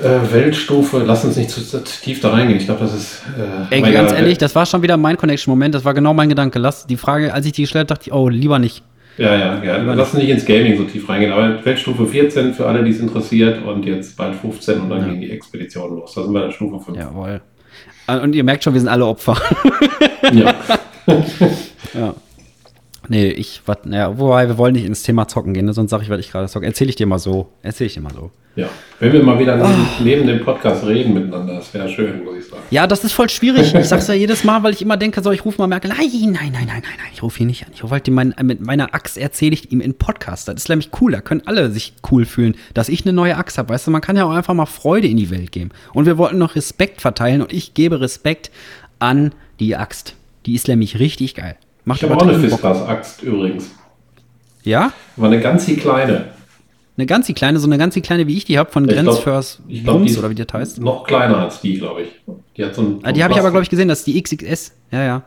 Äh, 0.00 0.32
Weltstufe, 0.32 1.02
lass 1.04 1.24
uns 1.24 1.36
nicht 1.36 1.50
zu, 1.50 1.60
zu, 1.60 1.82
tief 1.82 2.20
da 2.20 2.30
reingehen. 2.30 2.60
Ich 2.60 2.66
glaube, 2.66 2.80
das 2.80 2.94
ist. 2.94 3.22
Äh, 3.70 3.82
Ey, 3.82 3.92
ganz 3.92 4.12
ehrlich, 4.12 4.38
das 4.38 4.54
war 4.54 4.64
schon 4.66 4.82
wieder 4.82 4.96
mein 4.96 5.16
Connection-Moment. 5.16 5.74
Das 5.74 5.84
war 5.84 5.94
genau 5.94 6.14
mein 6.14 6.28
Gedanke. 6.28 6.60
Lass 6.60 6.86
die 6.86 6.96
Frage, 6.96 7.34
als 7.34 7.46
ich 7.46 7.52
die 7.52 7.62
gestellt 7.62 7.90
habe, 7.90 7.98
dachte 7.98 8.10
ich, 8.10 8.12
oh, 8.12 8.28
lieber 8.28 8.60
nicht. 8.60 8.84
Ja, 9.18 9.36
ja, 9.36 9.62
ja. 9.62 9.76
Lass 9.78 10.14
uns 10.14 10.22
nicht 10.22 10.30
ins 10.30 10.46
Gaming 10.46 10.76
so 10.76 10.84
tief 10.84 11.08
reingehen. 11.08 11.32
Aber 11.32 11.64
Weltstufe 11.64 12.06
14 12.06 12.54
für 12.54 12.66
alle, 12.66 12.84
die 12.84 12.92
es 12.92 13.00
interessiert 13.00 13.64
und 13.64 13.84
jetzt 13.84 14.16
bald 14.16 14.36
15 14.36 14.80
und 14.80 14.90
dann 14.90 15.00
ja. 15.00 15.08
gehen 15.08 15.20
die 15.20 15.30
Expeditionen 15.30 15.96
los. 15.96 16.14
Da 16.14 16.22
sind 16.22 16.32
wir 16.32 16.46
in 16.46 16.52
Stufe 16.52 16.84
5. 16.84 16.96
Jawohl. 16.96 17.40
Und 18.22 18.34
ihr 18.34 18.44
merkt 18.44 18.64
schon, 18.64 18.72
wir 18.72 18.80
sind 18.80 18.88
alle 18.88 19.04
Opfer. 19.04 19.36
ja. 20.32 20.54
ja. 21.94 22.14
Nee, 23.08 23.28
ich, 23.28 23.62
wat, 23.66 23.86
naja, 23.86 24.18
wobei 24.18 24.48
wir 24.48 24.58
wollen 24.58 24.74
nicht 24.74 24.84
ins 24.84 25.02
Thema 25.02 25.26
zocken 25.28 25.54
gehen, 25.54 25.64
ne? 25.64 25.72
sonst 25.72 25.90
sage 25.90 26.02
ich, 26.02 26.10
was 26.10 26.20
ich 26.20 26.30
gerade 26.30 26.46
zocke. 26.46 26.66
Erzähle 26.66 26.90
ich 26.90 26.96
dir 26.96 27.06
mal 27.06 27.18
so. 27.18 27.48
Erzähle 27.62 27.86
ich 27.86 27.94
dir 27.94 28.02
mal 28.02 28.12
so. 28.12 28.30
Ja, 28.58 28.68
wenn 28.98 29.12
wir 29.12 29.22
mal 29.22 29.38
wieder 29.38 29.56
oh. 29.62 30.02
neben, 30.02 30.26
dem 30.26 30.44
Podcast 30.44 30.84
reden 30.84 31.14
miteinander, 31.14 31.54
das 31.54 31.72
wäre 31.72 31.88
schön, 31.88 32.24
muss 32.24 32.38
ich 32.38 32.46
sagen. 32.46 32.62
Ja, 32.70 32.88
das 32.88 33.04
ist 33.04 33.12
voll 33.12 33.30
schwierig. 33.30 33.72
Ich 33.72 33.86
sag's 33.86 34.08
ja 34.08 34.14
jedes 34.14 34.42
Mal, 34.42 34.64
weil 34.64 34.72
ich 34.72 34.82
immer 34.82 34.96
denke, 34.96 35.22
so, 35.22 35.30
ich 35.30 35.44
rufe 35.44 35.58
mal 35.58 35.68
Merkel. 35.68 35.90
Nein, 35.90 36.08
nein, 36.10 36.32
nein, 36.32 36.52
nein, 36.52 36.66
nein, 36.66 36.82
nein, 36.82 37.10
ich 37.12 37.22
rufe 37.22 37.40
ihn 37.40 37.46
nicht 37.46 37.64
an. 37.64 37.72
Ich 37.72 37.84
rufe 37.84 37.92
halt 37.92 38.08
mein, 38.08 38.34
mit 38.42 38.60
meiner 38.60 38.94
Axt 38.94 39.16
erzähle 39.16 39.54
ich 39.54 39.70
ihm 39.70 39.80
in 39.80 39.94
Podcast. 39.94 40.48
Das 40.48 40.56
ist 40.56 40.68
nämlich 40.68 40.90
cool. 41.00 41.12
Da 41.12 41.20
können 41.20 41.42
alle 41.46 41.70
sich 41.70 41.92
cool 42.10 42.24
fühlen, 42.24 42.56
dass 42.74 42.88
ich 42.88 43.04
eine 43.04 43.12
neue 43.12 43.36
Axt 43.36 43.58
habe. 43.58 43.68
Weißt 43.68 43.86
du, 43.86 43.92
man 43.92 44.00
kann 44.00 44.16
ja 44.16 44.24
auch 44.24 44.32
einfach 44.32 44.54
mal 44.54 44.66
Freude 44.66 45.06
in 45.06 45.16
die 45.16 45.30
Welt 45.30 45.52
geben. 45.52 45.70
Und 45.94 46.06
wir 46.06 46.18
wollten 46.18 46.38
noch 46.38 46.56
Respekt 46.56 47.00
verteilen 47.00 47.42
und 47.42 47.52
ich 47.52 47.74
gebe 47.74 48.00
Respekt 48.00 48.50
an 48.98 49.32
die 49.60 49.76
Axt. 49.76 50.16
Die 50.46 50.54
ist 50.54 50.66
nämlich 50.66 50.98
richtig 50.98 51.36
geil. 51.36 51.56
Macht 51.88 52.02
ich 52.02 52.10
habe 52.10 52.20
auch 52.20 52.28
eine 52.28 52.38
Fiskars-Axt 52.38 53.22
übrigens. 53.22 53.70
Ja? 54.62 54.92
War 55.16 55.30
eine 55.30 55.40
ganz 55.40 55.64
kleine. 55.64 56.26
Eine 56.98 57.06
ganz 57.06 57.32
kleine, 57.32 57.58
so 57.58 57.66
eine 57.66 57.78
ganz 57.78 57.94
kleine 57.94 58.26
wie 58.26 58.36
ich 58.36 58.44
die 58.44 58.58
habe 58.58 58.70
von 58.70 58.86
ja, 58.86 58.92
Grenzförs 58.92 59.62
Bums 59.86 60.18
oder 60.18 60.28
wie 60.28 60.34
das 60.34 60.48
heißt. 60.52 60.80
Noch 60.82 61.04
kleiner 61.04 61.38
als 61.38 61.62
die, 61.62 61.78
glaube 61.78 62.02
ich. 62.02 62.08
Die 62.58 62.64
hat 62.64 62.74
so 62.74 62.82
ein, 62.82 62.98
ah, 63.04 63.12
Die 63.12 63.24
habe 63.24 63.32
ich 63.32 63.40
aber, 63.40 63.50
glaube 63.50 63.62
ich, 63.62 63.70
gesehen, 63.70 63.88
das 63.88 64.00
ist 64.00 64.06
die 64.06 64.22
XXS. 64.22 64.74
Ja, 64.90 65.02
ja. 65.02 65.22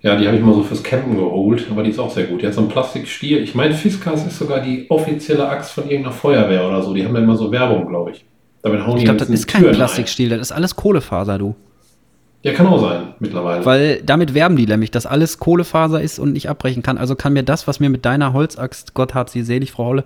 Ja, 0.00 0.14
die 0.14 0.28
habe 0.28 0.36
ich 0.36 0.42
mal 0.44 0.54
so 0.54 0.62
fürs 0.62 0.84
Campen 0.84 1.16
geholt, 1.16 1.66
aber 1.68 1.82
die 1.82 1.90
ist 1.90 1.98
auch 1.98 2.12
sehr 2.12 2.26
gut. 2.26 2.42
Die 2.42 2.46
hat 2.46 2.54
so 2.54 2.60
einen 2.60 2.68
Plastikstiel. 2.68 3.42
Ich 3.42 3.56
meine, 3.56 3.74
Fiskars 3.74 4.24
ist 4.24 4.38
sogar 4.38 4.60
die 4.60 4.86
offizielle 4.88 5.48
Axt 5.48 5.72
von 5.72 5.84
irgendeiner 5.90 6.14
Feuerwehr 6.14 6.64
oder 6.64 6.80
so. 6.80 6.94
Die 6.94 7.04
haben 7.04 7.16
ja 7.16 7.22
immer 7.22 7.36
so 7.36 7.50
Werbung, 7.50 7.88
glaube 7.88 8.12
ich. 8.12 8.24
Damit 8.62 8.86
hauen 8.86 8.98
ich 8.98 9.04
glaube, 9.04 9.18
das 9.18 9.30
ist 9.30 9.48
kein 9.48 9.62
Türen 9.62 9.74
Plastikstiel, 9.74 10.32
ein. 10.32 10.38
das 10.38 10.50
ist 10.50 10.56
alles 10.56 10.76
Kohlefaser, 10.76 11.38
du. 11.38 11.56
Ja, 12.48 12.54
kann 12.54 12.66
auch 12.66 12.80
sein, 12.80 13.14
mittlerweile. 13.18 13.64
Weil 13.64 14.02
damit 14.02 14.34
werben 14.34 14.56
die 14.56 14.66
nämlich, 14.66 14.90
dass 14.90 15.06
alles 15.06 15.38
Kohlefaser 15.38 16.00
ist 16.00 16.18
und 16.18 16.32
nicht 16.32 16.48
abbrechen 16.48 16.82
kann. 16.82 16.98
Also 16.98 17.14
kann 17.14 17.32
mir 17.32 17.42
das, 17.42 17.66
was 17.66 17.80
mir 17.80 17.90
mit 17.90 18.04
deiner 18.04 18.32
Holzaxt, 18.32 18.94
Gott 18.94 19.14
hat 19.14 19.30
sie 19.30 19.42
selig, 19.42 19.72
Frau 19.72 19.86
Holle, 19.86 20.04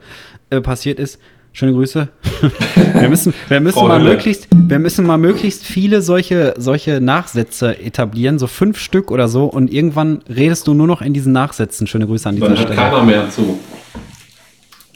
äh, 0.51 0.61
passiert 0.61 0.99
ist, 0.99 1.19
Schöne 1.55 1.73
Grüße. 1.75 2.09
wir 2.95 3.09
müssen, 3.11 3.35
wir 3.49 3.61
müssen 3.61 3.87
mal 3.87 4.01
möglichst, 4.01 4.49
wir 4.51 4.79
müssen 4.79 5.07
mal 5.07 5.19
möglichst 5.19 5.65
viele 5.65 6.01
solche, 6.01 6.55
solche 6.57 7.03
Nachsätze 7.03 7.79
etablieren, 7.79 8.39
so 8.39 8.47
fünf 8.47 8.79
Stück 8.79 9.11
oder 9.11 9.29
so, 9.29 9.45
und 9.45 9.71
irgendwann 9.71 10.23
redest 10.35 10.67
du 10.67 10.73
nur 10.73 10.87
noch 10.87 11.03
in 11.03 11.13
diesen 11.13 11.33
Nachsätzen. 11.33 11.87
Schöne 11.87 12.07
Grüße 12.07 12.27
an 12.27 12.37
dieser 12.37 12.49
Dann 12.49 12.57
Stelle. 12.57 12.75
Keiner 12.75 13.03
mehr 13.03 13.29
zu. 13.29 13.59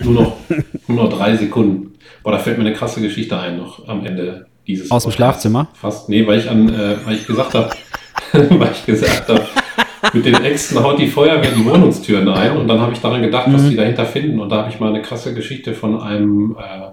Nur 0.03 0.14
noch, 0.14 0.36
nur 0.88 1.05
noch 1.05 1.12
drei 1.12 1.36
Sekunden. 1.36 1.92
Boah, 2.22 2.32
da 2.32 2.38
fällt 2.38 2.57
mir 2.57 2.64
eine 2.64 2.74
krasse 2.74 3.03
Geschichte 3.03 3.38
ein, 3.38 3.59
noch 3.59 3.86
am 3.86 4.05
Ende 4.07 4.47
dieses. 4.67 4.91
Aus 4.91 5.05
dem 5.05 5.12
Schlafzimmer? 5.12 5.69
Fast, 5.75 6.09
nee, 6.09 6.27
weil 6.27 6.39
ich 6.39 6.51
an, 6.51 6.69
äh, 6.69 6.97
weil 7.05 7.17
ich 7.17 7.27
gesagt 7.27 7.55
habe, 7.55 7.71
weil 8.33 8.73
ich 8.73 8.85
gesagt 8.87 9.29
habe, 9.29 9.47
mit 10.12 10.25
den 10.25 10.35
Äxten 10.35 10.83
haut 10.83 10.99
die 10.99 11.09
Feuerwehr 11.09 11.51
die 11.51 11.64
Wohnungstüren 11.64 12.29
ein 12.29 12.57
und 12.57 12.69
dann 12.69 12.81
habe 12.81 12.93
ich 12.93 13.01
daran 13.01 13.23
gedacht, 13.23 13.47
was 13.49 13.62
mhm. 13.62 13.71
die 13.71 13.77
dahinter 13.77 14.07
finden 14.07 14.41
und 14.41 14.51
da 14.51 14.59
habe 14.59 14.71
ich 14.71 14.81
mal 14.81 14.91
eine 14.91 15.03
krasse 15.03 15.35
Geschichte 15.35 15.75
von 15.75 16.01
einem 16.01 16.57
äh, 16.59 16.89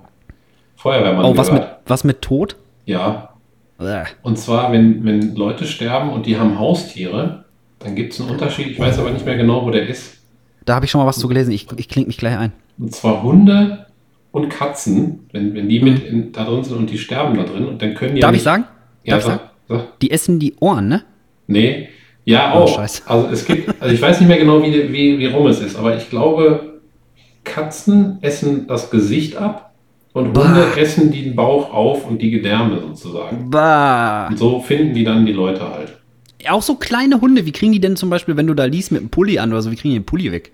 Feuerwehrmann 0.76 1.26
Oh, 1.26 1.38
was 1.38 1.52
mit, 1.52 1.64
was 1.86 2.04
mit 2.04 2.22
Tod? 2.22 2.56
Ja. 2.86 3.30
Bäh. 3.78 4.04
Und 4.22 4.38
zwar, 4.38 4.72
wenn, 4.72 5.04
wenn 5.06 5.36
Leute 5.36 5.66
sterben 5.66 6.10
und 6.10 6.26
die 6.26 6.38
haben 6.38 6.60
Haustiere, 6.60 7.46
dann 7.80 7.96
gibt 7.96 8.14
es 8.14 8.22
einen 8.22 8.30
Unterschied, 8.30 8.68
ich 8.68 8.80
weiß 8.80 9.00
aber 9.00 9.12
nicht 9.12 9.26
mehr 9.26 9.38
genau, 9.38 9.66
wo 9.66 9.72
der 9.72 9.88
ist. 9.88 10.18
Da 10.66 10.76
habe 10.76 10.86
ich 10.86 10.92
schon 10.92 11.02
mal 11.02 11.08
was 11.08 11.18
zu 11.18 11.28
gelesen, 11.28 11.52
ich, 11.52 11.68
ich 11.76 11.90
klinge 11.90 12.08
mich 12.08 12.18
gleich 12.18 12.38
ein. 12.38 12.54
Und 12.78 12.94
zwar 12.96 13.24
Hunde 13.24 13.86
und 14.34 14.50
Katzen, 14.50 15.28
wenn, 15.32 15.54
wenn 15.54 15.70
die 15.70 15.80
mhm. 15.80 15.86
mit 15.86 16.04
in, 16.04 16.32
da 16.34 16.44
drin 16.44 16.64
sind 16.64 16.76
und 16.76 16.90
die 16.90 16.98
sterben 16.98 17.38
da 17.38 17.44
drin 17.44 17.66
und 17.66 17.82
dann 17.82 17.94
können 17.94 18.16
die. 18.16 18.22
Darf 18.22 18.32
ja 18.32 18.36
ich 18.36 18.44
sagen? 18.44 18.66
Ja, 19.04 19.16
Darf 19.16 19.26
sag, 19.26 19.52
sag. 19.70 20.00
Die 20.00 20.12
essen 20.12 20.40
die 20.40 20.56
Ohren, 20.60 20.90
ne? 20.90 21.04
Nee, 21.48 21.90
ja, 22.26 22.54
oh, 22.56 22.64
auch. 22.64 22.76
Scheiße. 22.76 23.04
Also 23.06 23.28
es 23.28 23.46
gibt, 23.46 23.82
also 23.82 23.94
ich 23.94 24.02
weiß 24.02 24.20
nicht 24.20 24.28
mehr 24.28 24.40
genau, 24.40 24.62
wie, 24.64 24.92
wie, 24.92 25.20
wie 25.20 25.26
rum 25.28 25.46
es 25.48 25.62
ist, 25.62 25.76
aber 25.78 25.96
ich 25.96 26.10
glaube, 26.10 26.82
Katzen 27.44 28.18
essen 28.22 28.66
das 28.68 28.90
Gesicht 28.90 29.38
ab 29.38 29.76
und 30.14 30.34
bah. 30.34 30.46
Hunde 30.46 30.82
essen 30.82 31.12
den 31.12 31.36
Bauch 31.36 31.72
auf 31.72 32.08
und 32.10 32.20
die 32.20 32.32
Gedärme 32.32 32.80
sozusagen. 32.80 33.52
Bah. 33.52 34.28
Und 34.28 34.40
so 34.40 34.62
finden 34.62 34.96
die 34.96 35.04
dann 35.04 35.28
die 35.28 35.34
Leute 35.34 35.70
halt. 35.70 36.00
Auch 36.50 36.64
so 36.64 36.76
kleine 36.76 37.22
Hunde, 37.22 37.46
wie 37.46 37.52
kriegen 37.52 37.72
die 37.72 37.80
denn 37.80 37.96
zum 37.96 38.10
Beispiel, 38.10 38.36
wenn 38.36 38.48
du 38.48 38.56
da 38.56 38.66
liest 38.66 38.92
mit 38.92 39.02
einem 39.02 39.10
Pulli 39.10 39.38
an 39.38 39.52
oder 39.52 39.62
so, 39.62 39.72
wie 39.72 39.76
kriegen 39.76 39.94
die 39.94 40.00
den 40.00 40.06
Pulli 40.06 40.32
weg? 40.32 40.52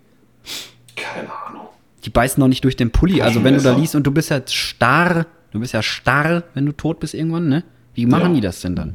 Die 2.06 2.10
beißen 2.10 2.40
noch 2.40 2.48
nicht 2.48 2.64
durch 2.64 2.76
den 2.76 2.92
Pulli. 2.92 3.22
Also 3.22 3.44
wenn 3.44 3.56
du 3.56 3.62
da 3.62 3.76
liest 3.76 3.96
und 3.96 4.04
du 4.04 4.12
bist 4.12 4.30
ja 4.30 4.42
starr, 4.46 5.26
du 5.52 5.60
bist 5.60 5.74
ja 5.74 5.82
starr, 5.82 6.44
wenn 6.54 6.66
du 6.66 6.72
tot 6.72 7.00
bist 7.00 7.14
irgendwann, 7.14 7.50
ne? 7.50 7.64
Wie 7.94 8.06
machen 8.06 8.30
ja. 8.30 8.36
die 8.36 8.42
das 8.42 8.62
denn 8.62 8.76
dann? 8.76 8.94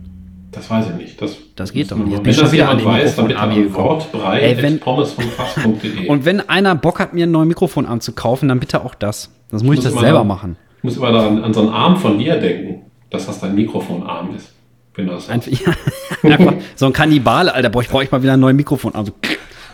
Das 0.54 0.70
weiß 0.70 0.86
ich 0.90 0.94
nicht. 0.96 1.20
Das, 1.20 1.36
das 1.56 1.72
geht 1.72 1.90
doch 1.90 1.96
nicht. 1.96 2.24
Wenn 2.24 2.36
das 2.36 2.52
jemand 2.52 2.84
weiß, 2.84 3.16
dann 3.16 3.26
bitte 3.26 3.40
an 3.40 3.74
Wortbrei 3.74 4.80
Und 6.08 6.24
wenn 6.24 6.48
einer 6.48 6.74
Bock 6.76 7.00
hat, 7.00 7.12
mir 7.12 7.24
einen 7.24 7.32
neuen 7.32 7.48
Mikrofonarm 7.48 8.00
zu 8.00 8.12
kaufen, 8.12 8.48
dann 8.48 8.60
bitte 8.60 8.84
auch 8.84 8.94
das. 8.94 9.30
Das 9.50 9.62
muss 9.62 9.74
ich, 9.74 9.84
ich 9.84 9.90
das 9.90 10.00
selber 10.00 10.20
an, 10.20 10.26
machen. 10.26 10.56
Ich 10.78 10.84
muss 10.84 10.96
immer 10.96 11.10
daran, 11.10 11.42
an 11.42 11.52
so 11.52 11.60
einen 11.60 11.70
Arm 11.70 11.96
von 11.96 12.18
dir 12.18 12.36
denken, 12.36 12.82
dass 13.10 13.26
das 13.26 13.40
dein 13.40 13.54
Mikrofonarm 13.54 14.34
ist. 14.36 14.52
Wenn 14.94 15.08
das 15.08 15.28
einfach, 15.28 15.50
ja, 15.50 15.74
einfach 16.38 16.54
so 16.76 16.86
ein 16.86 16.92
Kannibale, 16.92 17.52
Alter. 17.52 17.68
Boah, 17.70 17.82
ich 17.82 17.88
brauche 17.88 18.06
mal 18.10 18.22
wieder 18.22 18.34
einen 18.34 18.42
neuen 18.42 18.56
Mikrofonarm. 18.56 19.06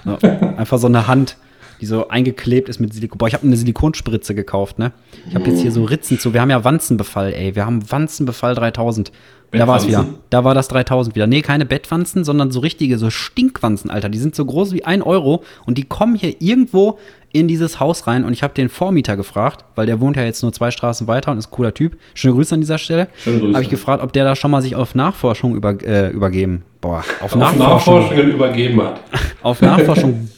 So, 0.03 0.17
einfach 0.57 0.79
so 0.79 0.87
eine 0.87 1.07
Hand 1.09 1.37
die 1.81 1.87
so 1.87 2.09
eingeklebt 2.09 2.69
ist 2.69 2.81
mit 2.81 2.93
Silikon. 2.93 3.19
Boah, 3.19 3.29
ich 3.29 3.35
habe 3.35 3.47
eine 3.47 3.57
Silikonspritze 3.57 4.35
gekauft, 4.35 4.79
ne? 4.79 4.93
Ich 5.29 5.35
habe 5.35 5.49
jetzt 5.51 5.61
hier 5.61 5.73
so 5.73 5.85
Ritzen 5.85 6.19
zu. 6.19 6.35
Wir 6.35 6.41
haben 6.41 6.51
ja 6.51 6.63
Wanzenbefall, 6.63 7.33
ey. 7.33 7.55
Wir 7.55 7.67
haben 7.67 7.91
Wanzenbefall 7.91 8.55
3000. 8.55 9.11
Da 9.53 9.67
war 9.67 9.79
es 9.79 9.89
wieder. 9.89 10.07
Da 10.31 10.45
war 10.45 10.55
das 10.55 10.69
3000 10.69 11.17
wieder. 11.17 11.27
Nee, 11.27 11.43
keine 11.43 11.67
Bettwanzen, 11.67 12.23
sondern 12.23 12.53
so 12.53 12.61
richtige, 12.61 12.99
so 12.99 13.11
Stinkwanzen, 13.11 13.91
Alter. 13.91 14.09
Die 14.09 14.19
sind 14.19 14.37
so 14.37 14.45
groß 14.45 14.73
wie 14.73 14.85
ein 14.85 15.03
Euro 15.03 15.43
und 15.67 15.77
die 15.77 15.85
kommen 15.85 16.15
hier 16.15 16.41
irgendwo 16.41 16.99
in 17.33 17.49
dieses 17.49 17.81
Haus 17.81 18.07
rein 18.07 18.25
und 18.25 18.33
ich 18.33 18.43
habe 18.43 18.55
den 18.55 18.69
Vormieter 18.69 19.17
gefragt, 19.17 19.65
weil 19.75 19.87
der 19.87 20.01
wohnt 20.01 20.17
ja 20.17 20.25
jetzt 20.25 20.43
nur 20.43 20.53
zwei 20.53 20.71
Straßen 20.71 21.07
weiter 21.07 21.33
und 21.33 21.39
ist 21.39 21.49
ein 21.49 21.53
cooler 21.53 21.75
Typ. 21.75 21.97
Schöne 22.15 22.35
Grüße 22.35 22.55
an 22.55 22.61
dieser 22.61 22.79
Stelle. 22.79 23.09
Habe 23.25 23.63
ich 23.63 23.71
gefragt, 23.71 24.03
ob 24.03 24.13
der 24.13 24.25
da 24.25 24.37
schon 24.37 24.51
mal 24.51 24.63
sich 24.63 24.77
auf 24.77 24.95
Nachforschung 24.95 25.55
über, 25.57 25.81
äh, 25.83 26.11
übergeben, 26.11 26.65
boah, 26.81 27.05
auf, 27.21 27.33
auf 27.33 27.37
Nachforschung, 27.37 28.01
Nachforschung 28.01 28.31
übergeben 28.31 28.83
hat. 28.83 29.01
auf 29.43 29.61
Nachforschung 29.63 30.29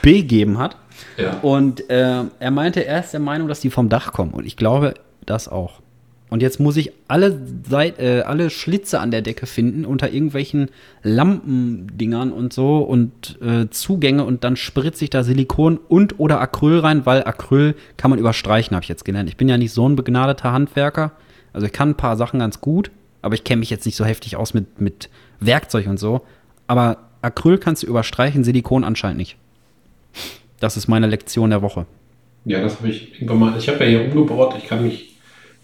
begeben 0.00 0.58
hat. 0.58 0.76
Ja. 1.16 1.40
Und 1.40 1.88
äh, 1.90 2.22
er 2.38 2.50
meinte, 2.50 2.84
er 2.84 3.00
ist 3.00 3.12
der 3.12 3.20
Meinung, 3.20 3.48
dass 3.48 3.60
die 3.60 3.70
vom 3.70 3.88
Dach 3.88 4.12
kommen. 4.12 4.32
Und 4.32 4.46
ich 4.46 4.56
glaube, 4.56 4.94
das 5.26 5.48
auch. 5.48 5.80
Und 6.32 6.40
jetzt 6.40 6.60
muss 6.60 6.78
ich 6.78 6.92
alle, 7.08 7.38
Seit 7.68 7.98
äh, 7.98 8.22
alle 8.22 8.48
Schlitze 8.48 9.00
an 9.00 9.10
der 9.10 9.20
Decke 9.20 9.44
finden 9.44 9.84
unter 9.84 10.10
irgendwelchen 10.10 10.70
Lampendingern 11.02 12.32
und 12.32 12.54
so 12.54 12.78
und 12.78 13.38
äh, 13.42 13.68
Zugänge 13.68 14.24
und 14.24 14.42
dann 14.42 14.56
spritze 14.56 15.04
ich 15.04 15.10
da 15.10 15.24
Silikon 15.24 15.76
und 15.76 16.18
oder 16.18 16.40
Acryl 16.40 16.78
rein, 16.78 17.04
weil 17.04 17.22
Acryl 17.26 17.74
kann 17.98 18.10
man 18.10 18.18
überstreichen, 18.18 18.74
habe 18.74 18.82
ich 18.82 18.88
jetzt 18.88 19.04
gelernt. 19.04 19.28
Ich 19.28 19.36
bin 19.36 19.46
ja 19.46 19.58
nicht 19.58 19.72
so 19.72 19.86
ein 19.86 19.94
begnadeter 19.94 20.52
Handwerker. 20.52 21.12
Also 21.52 21.66
ich 21.66 21.72
kann 21.74 21.90
ein 21.90 21.96
paar 21.98 22.16
Sachen 22.16 22.40
ganz 22.40 22.62
gut, 22.62 22.90
aber 23.20 23.34
ich 23.34 23.44
kenne 23.44 23.60
mich 23.60 23.68
jetzt 23.68 23.84
nicht 23.84 23.96
so 23.96 24.06
heftig 24.06 24.36
aus 24.36 24.54
mit, 24.54 24.80
mit 24.80 25.10
Werkzeug 25.38 25.86
und 25.86 25.98
so. 25.98 26.22
Aber 26.66 26.96
Acryl 27.20 27.58
kannst 27.58 27.82
du 27.82 27.86
überstreichen, 27.86 28.42
Silikon 28.42 28.84
anscheinend 28.84 29.18
nicht. 29.18 29.36
Das 30.60 30.76
ist 30.76 30.88
meine 30.88 31.06
Lektion 31.06 31.50
der 31.50 31.62
Woche. 31.62 31.86
Ja, 32.44 32.60
das 32.60 32.78
habe 32.78 32.88
ich 32.88 33.14
irgendwann 33.14 33.38
mal. 33.38 33.58
Ich 33.58 33.68
habe 33.68 33.84
ja 33.84 33.90
hier 33.90 34.04
umgebaut. 34.04 34.54
Ich 34.58 34.66
kann 34.66 34.84
mich. 34.84 35.10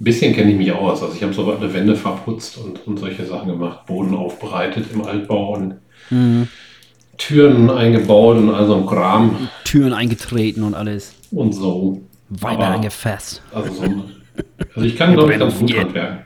Ein 0.00 0.04
bisschen 0.04 0.32
kenne 0.34 0.52
ich 0.52 0.56
mich 0.56 0.70
aus. 0.72 1.02
Also 1.02 1.14
ich 1.14 1.22
habe 1.22 1.32
so 1.32 1.52
eine 1.52 1.74
Wände 1.74 1.96
verputzt 1.96 2.56
und, 2.58 2.86
und 2.86 2.98
solche 2.98 3.24
Sachen 3.24 3.48
gemacht. 3.48 3.86
Boden 3.86 4.14
aufbereitet 4.14 4.86
im 4.92 5.04
Altbau 5.04 5.54
und 5.54 5.74
mhm. 6.10 6.46
Türen 7.16 7.68
eingebaut 7.68 8.36
und 8.36 8.54
all 8.54 8.66
so 8.66 8.76
ein 8.76 8.86
Kram. 8.86 9.48
Türen 9.64 9.92
eingetreten 9.92 10.62
und 10.62 10.74
alles. 10.74 11.14
Und 11.32 11.52
so. 11.52 12.00
Weiter 12.28 12.68
eingefasst. 12.68 13.42
Also, 13.52 13.72
so, 13.72 14.04
also 14.74 14.86
ich 14.86 14.96
kann, 14.96 15.14
glaube 15.14 15.32
ich, 15.32 15.38
ganz 15.38 15.58
gut 15.58 15.76
handwerken. 15.76 16.18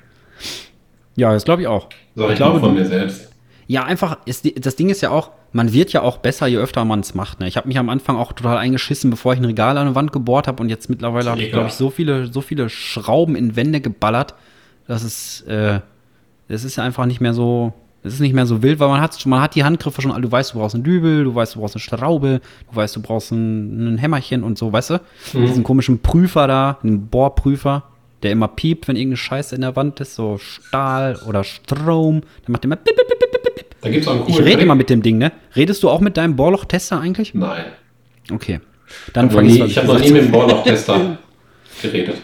Ja, 1.16 1.32
das 1.32 1.44
glaube 1.44 1.62
ich 1.62 1.68
auch. 1.68 1.88
Sag 2.14 2.26
ich, 2.26 2.32
ich 2.32 2.36
glaube, 2.36 2.60
von 2.60 2.74
mir 2.74 2.84
selbst. 2.84 3.31
Ja, 3.72 3.84
einfach, 3.84 4.18
ist, 4.26 4.46
das 4.66 4.76
Ding 4.76 4.90
ist 4.90 5.00
ja 5.00 5.08
auch, 5.08 5.30
man 5.52 5.72
wird 5.72 5.94
ja 5.94 6.02
auch 6.02 6.18
besser, 6.18 6.46
je 6.46 6.58
öfter 6.58 6.84
man 6.84 7.00
es 7.00 7.14
macht. 7.14 7.40
Ne? 7.40 7.48
Ich 7.48 7.56
habe 7.56 7.68
mich 7.68 7.78
am 7.78 7.88
Anfang 7.88 8.16
auch 8.16 8.34
total 8.34 8.58
eingeschissen, 8.58 9.10
bevor 9.10 9.32
ich 9.32 9.38
ein 9.38 9.46
Regal 9.46 9.78
an 9.78 9.86
der 9.86 9.94
Wand 9.94 10.12
gebohrt 10.12 10.46
habe 10.46 10.62
und 10.62 10.68
jetzt 10.68 10.90
mittlerweile 10.90 11.30
habe 11.30 11.42
ich, 11.42 11.52
glaube 11.52 11.68
ich, 11.68 11.72
so 11.72 11.88
viele, 11.88 12.30
so 12.30 12.42
viele 12.42 12.68
Schrauben 12.68 13.34
in 13.34 13.56
Wände 13.56 13.80
geballert, 13.80 14.34
dass 14.86 15.02
es, 15.02 15.40
äh, 15.42 15.80
es 16.48 16.64
ist 16.64 16.78
einfach 16.78 17.06
nicht 17.06 17.22
mehr 17.22 17.32
so, 17.32 17.72
es 18.02 18.12
ist 18.12 18.20
nicht 18.20 18.34
mehr 18.34 18.44
so 18.44 18.62
wild, 18.62 18.78
weil 18.78 18.88
man 18.88 19.00
hat, 19.00 19.24
man 19.24 19.40
hat 19.40 19.54
die 19.54 19.64
Handgriffe 19.64 20.02
schon, 20.02 20.20
du 20.20 20.30
weißt, 20.30 20.52
du 20.52 20.58
brauchst 20.58 20.74
einen 20.74 20.84
Dübel, 20.84 21.24
du 21.24 21.34
weißt, 21.34 21.54
du 21.54 21.60
brauchst 21.60 21.74
eine 21.74 21.80
Schraube, 21.80 22.42
du 22.70 22.76
weißt, 22.76 22.94
du 22.96 23.00
brauchst 23.00 23.32
ein, 23.32 23.94
ein 23.94 23.96
Hämmerchen 23.96 24.42
und 24.42 24.58
so, 24.58 24.70
weißt 24.70 24.90
du? 24.90 25.00
Mhm. 25.32 25.46
Diesen 25.46 25.64
komischen 25.64 26.00
Prüfer 26.00 26.46
da, 26.46 26.76
einen 26.82 27.06
Bohrprüfer, 27.06 27.84
der 28.22 28.32
immer 28.32 28.48
piept, 28.48 28.86
wenn 28.86 28.96
irgendeine 28.96 29.16
Scheiße 29.16 29.54
in 29.54 29.62
der 29.62 29.76
Wand 29.76 29.98
ist, 30.00 30.14
so 30.14 30.36
Stahl 30.36 31.16
oder 31.26 31.42
Strom, 31.42 32.20
der 32.46 32.52
macht 32.52 32.66
immer 32.66 32.76
pip, 32.76 32.96
pip, 32.96 33.08
pip, 33.08 33.18
pip, 33.18 33.30
pip. 33.30 33.41
Da 33.82 33.90
gibt's 33.90 34.06
auch 34.06 34.12
einen 34.12 34.24
coolen 34.24 34.38
Ich 34.38 34.44
rede 34.44 34.62
immer 34.62 34.74
mit 34.74 34.88
dem 34.88 35.02
Ding, 35.02 35.18
ne? 35.18 35.32
Redest 35.54 35.82
du 35.82 35.90
auch 35.90 36.00
mit 36.00 36.16
deinem 36.16 36.36
Bohrloch-Tester 36.36 37.00
eigentlich? 37.00 37.34
Nein. 37.34 37.64
Okay. 38.32 38.60
Dann 39.12 39.30
hab 39.30 39.42
nie, 39.42 39.60
Ich 39.62 39.76
habe 39.76 39.88
noch 39.88 39.98
nie 39.98 40.12
mit 40.12 40.22
dem 40.22 40.30
Bohrloch-Tester 40.30 41.18
geredet. 41.82 42.16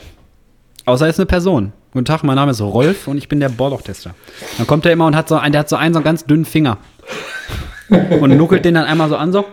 Außer 0.86 1.06
er 1.06 1.10
ist 1.10 1.18
eine 1.18 1.26
Person. 1.26 1.72
Guten 1.92 2.04
Tag, 2.04 2.22
mein 2.22 2.36
Name 2.36 2.52
ist 2.52 2.60
Rolf 2.60 3.08
und 3.08 3.18
ich 3.18 3.28
bin 3.28 3.40
der 3.40 3.48
Bohrloch-Tester. 3.48 4.14
Dann 4.56 4.66
kommt 4.66 4.86
er 4.86 4.92
immer 4.92 5.06
und 5.06 5.16
hat 5.16 5.28
so 5.28 5.36
einen, 5.36 5.52
der 5.52 5.60
hat 5.60 5.68
so 5.68 5.76
einen 5.76 5.92
so 5.94 5.98
einen 5.98 6.04
ganz 6.04 6.24
dünnen 6.24 6.44
Finger. 6.44 6.78
und 7.88 8.36
nuckelt 8.36 8.64
den 8.64 8.74
dann 8.74 8.84
einmal 8.84 9.08
so 9.08 9.16
an, 9.16 9.32
so. 9.32 9.44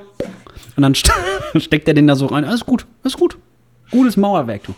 Und 0.76 0.84
dann 0.84 0.94
steckt 1.56 1.88
er 1.88 1.96
den 1.96 2.06
da 2.06 2.16
so 2.16 2.28
rein. 2.28 2.46
Alles 2.46 2.66
gut, 2.66 2.86
alles 3.04 3.18
gut. 3.18 3.38
Gutes 3.90 4.16
Mauerwerk, 4.16 4.64
du. 4.64 4.76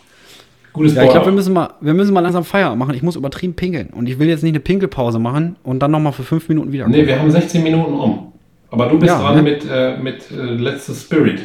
Gutes 0.78 0.94
ja, 0.94 1.04
ich 1.04 1.10
glaube, 1.10 1.26
wir 1.26 1.32
müssen 1.32 1.52
mal, 1.52 1.74
wir 1.80 1.94
müssen 1.94 2.14
mal 2.14 2.20
langsam 2.20 2.44
Feierabend 2.44 2.78
machen. 2.78 2.94
Ich 2.94 3.02
muss 3.02 3.16
übertrieben 3.16 3.54
pinkeln. 3.54 3.90
Und 3.90 4.08
ich 4.08 4.18
will 4.18 4.28
jetzt 4.28 4.42
nicht 4.42 4.52
eine 4.52 4.60
Pinkelpause 4.60 5.18
machen 5.18 5.56
und 5.62 5.80
dann 5.80 5.90
nochmal 5.90 6.12
für 6.12 6.22
fünf 6.22 6.48
Minuten 6.48 6.72
wieder. 6.72 6.88
Nee, 6.88 7.06
wir 7.06 7.18
haben 7.18 7.30
16 7.30 7.62
Minuten 7.62 7.92
um. 7.92 8.32
Aber 8.70 8.86
du 8.88 8.98
bist 8.98 9.12
ja, 9.12 9.20
dran 9.20 9.36
ne? 9.36 9.42
mit, 9.42 9.66
äh, 9.70 9.96
mit 9.98 10.30
äh, 10.30 10.34
letztes 10.34 11.02
Spirit. 11.02 11.40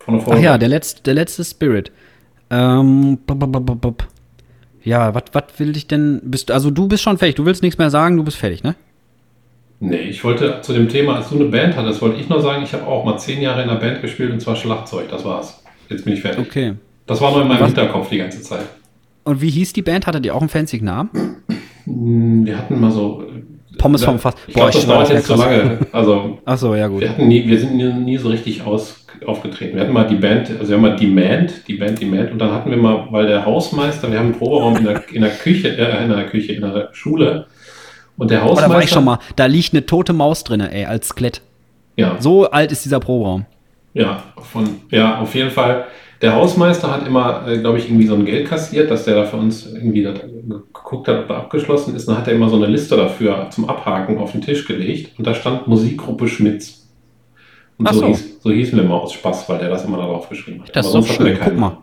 Von 0.00 0.18
der 0.18 0.28
Ach 0.28 0.38
ja, 0.38 0.58
der 0.58 0.68
letzte, 0.68 1.02
der 1.02 1.14
letzte 1.14 1.44
Spirit. 1.44 1.92
Ähm, 2.50 3.18
ja, 4.84 5.14
was 5.14 5.44
will 5.58 5.76
ich 5.76 5.86
denn? 5.86 6.20
Bist, 6.24 6.50
also 6.50 6.70
du 6.70 6.88
bist 6.88 7.02
schon 7.02 7.18
fertig. 7.18 7.36
Du 7.36 7.46
willst 7.46 7.62
nichts 7.62 7.78
mehr 7.78 7.90
sagen, 7.90 8.16
du 8.16 8.24
bist 8.24 8.36
fertig, 8.36 8.62
ne? 8.62 8.74
Nee, 9.80 9.96
ich 9.96 10.22
wollte 10.22 10.60
zu 10.60 10.72
dem 10.72 10.88
Thema, 10.88 11.16
als 11.16 11.30
du 11.30 11.36
eine 11.36 11.46
Band 11.46 11.76
hattest, 11.76 12.00
wollte 12.02 12.20
ich 12.20 12.28
nur 12.28 12.40
sagen, 12.40 12.62
ich 12.62 12.72
habe 12.72 12.86
auch 12.86 13.04
mal 13.04 13.18
zehn 13.18 13.40
Jahre 13.40 13.62
in 13.62 13.68
einer 13.68 13.80
Band 13.80 14.00
gespielt 14.00 14.30
und 14.30 14.40
zwar 14.40 14.54
Schlagzeug. 14.54 15.08
Das 15.10 15.24
war's. 15.24 15.60
Jetzt 15.88 16.04
bin 16.04 16.14
ich 16.14 16.20
fertig. 16.20 16.46
Okay. 16.46 16.74
Das 17.06 17.20
war 17.20 17.32
nur 17.32 17.42
in 17.42 17.48
meinem 17.48 17.60
Was? 17.60 17.68
Hinterkopf 17.68 18.08
die 18.08 18.18
ganze 18.18 18.42
Zeit. 18.42 18.66
Und 19.24 19.40
wie 19.40 19.50
hieß 19.50 19.72
die 19.72 19.82
Band? 19.82 20.06
Hattet 20.06 20.26
ihr 20.26 20.34
auch 20.34 20.40
einen 20.40 20.48
fancy 20.48 20.80
Namen? 20.80 21.10
Hm, 21.84 22.44
wir 22.46 22.58
hatten 22.58 22.80
mal 22.80 22.90
so. 22.90 23.24
Pommes 23.78 24.04
vom 24.04 24.18
Fass. 24.18 24.34
Ich 24.46 24.54
glaube, 24.54 24.70
das 24.70 24.86
dauert 24.86 25.10
jetzt 25.10 25.26
zu 25.26 25.34
lange. 25.34 25.78
Also, 25.92 26.38
Ach 26.44 26.58
so, 26.58 26.74
ja 26.74 26.86
gut. 26.86 27.00
Wir, 27.00 27.08
hatten 27.08 27.26
nie, 27.26 27.46
wir 27.46 27.58
sind 27.58 27.74
nie, 27.74 27.92
nie 27.92 28.16
so 28.18 28.28
richtig 28.28 28.64
aus, 28.64 29.06
aufgetreten. 29.26 29.74
Wir 29.74 29.82
hatten 29.82 29.92
mal 29.92 30.06
die 30.06 30.16
Band, 30.16 30.50
also 30.50 30.68
wir 30.68 30.76
haben 30.76 30.82
mal 30.82 30.96
Demand, 30.96 31.66
die 31.66 31.74
Band 31.74 32.00
Demand, 32.00 32.32
und 32.32 32.38
dann 32.38 32.52
hatten 32.52 32.70
wir 32.70 32.76
mal, 32.76 33.08
weil 33.10 33.26
der 33.26 33.44
Hausmeister, 33.44 34.10
wir 34.10 34.18
haben 34.18 34.26
einen 34.26 34.38
Proberaum 34.38 34.76
in 34.76 34.84
der, 34.84 35.02
in 35.12 35.22
der 35.22 35.30
Küche, 35.30 35.76
äh, 35.76 36.04
in 36.04 36.10
der 36.10 36.26
Küche, 36.26 36.52
in 36.52 36.60
der 36.60 36.90
Schule. 36.92 37.46
Und 38.18 38.30
der 38.30 38.42
Hausmeister. 38.42 38.66
Oh, 38.66 38.68
da 38.68 38.74
war 38.74 38.82
ich 38.82 38.90
schon 38.90 39.04
mal. 39.04 39.18
Da 39.34 39.46
liegt 39.46 39.72
eine 39.72 39.86
tote 39.86 40.12
Maus 40.12 40.44
drin, 40.44 40.60
ey, 40.60 40.84
als 40.84 41.08
Skelett. 41.08 41.40
Ja. 41.96 42.16
So 42.20 42.50
alt 42.50 42.70
ist 42.72 42.84
dieser 42.84 43.00
Proberaum. 43.00 43.46
Ja, 43.94 44.22
von, 44.36 44.68
ja, 44.90 45.18
auf 45.18 45.34
jeden 45.34 45.50
Fall 45.50 45.86
der 46.22 46.34
Hausmeister 46.34 46.90
hat 46.90 47.06
immer, 47.06 47.46
äh, 47.48 47.58
glaube 47.58 47.78
ich, 47.78 47.88
irgendwie 47.88 48.06
so 48.06 48.14
ein 48.14 48.24
Geld 48.24 48.48
kassiert, 48.48 48.90
dass 48.90 49.04
der 49.04 49.16
da 49.16 49.24
für 49.24 49.36
uns 49.36 49.66
irgendwie 49.66 50.02
geguckt 50.02 51.08
hat, 51.08 51.24
ob 51.24 51.30
er 51.30 51.36
abgeschlossen 51.36 51.96
ist. 51.96 52.06
Dann 52.06 52.16
hat 52.16 52.28
er 52.28 52.34
immer 52.34 52.48
so 52.48 52.56
eine 52.56 52.66
Liste 52.66 52.96
dafür 52.96 53.48
zum 53.50 53.68
Abhaken 53.68 54.18
auf 54.18 54.32
den 54.32 54.40
Tisch 54.40 54.64
gelegt 54.66 55.18
und 55.18 55.26
da 55.26 55.34
stand 55.34 55.66
Musikgruppe 55.66 56.28
Schmitz. 56.28 56.86
Und 57.76 57.88
so, 57.88 58.00
so. 58.00 58.06
Hieß, 58.06 58.36
so 58.40 58.50
hießen 58.52 58.78
wir 58.78 58.84
immer 58.84 59.02
aus 59.02 59.12
Spaß, 59.12 59.48
weil 59.48 59.58
der 59.58 59.68
das 59.68 59.84
immer 59.84 59.96
darauf 59.96 60.28
geschrieben 60.28 60.62
hat. 60.62 60.74
Das 60.76 60.86
ist 60.86 60.94
doch 60.94 61.06
schön, 61.06 61.36
guck 61.42 61.56
mal. 61.56 61.78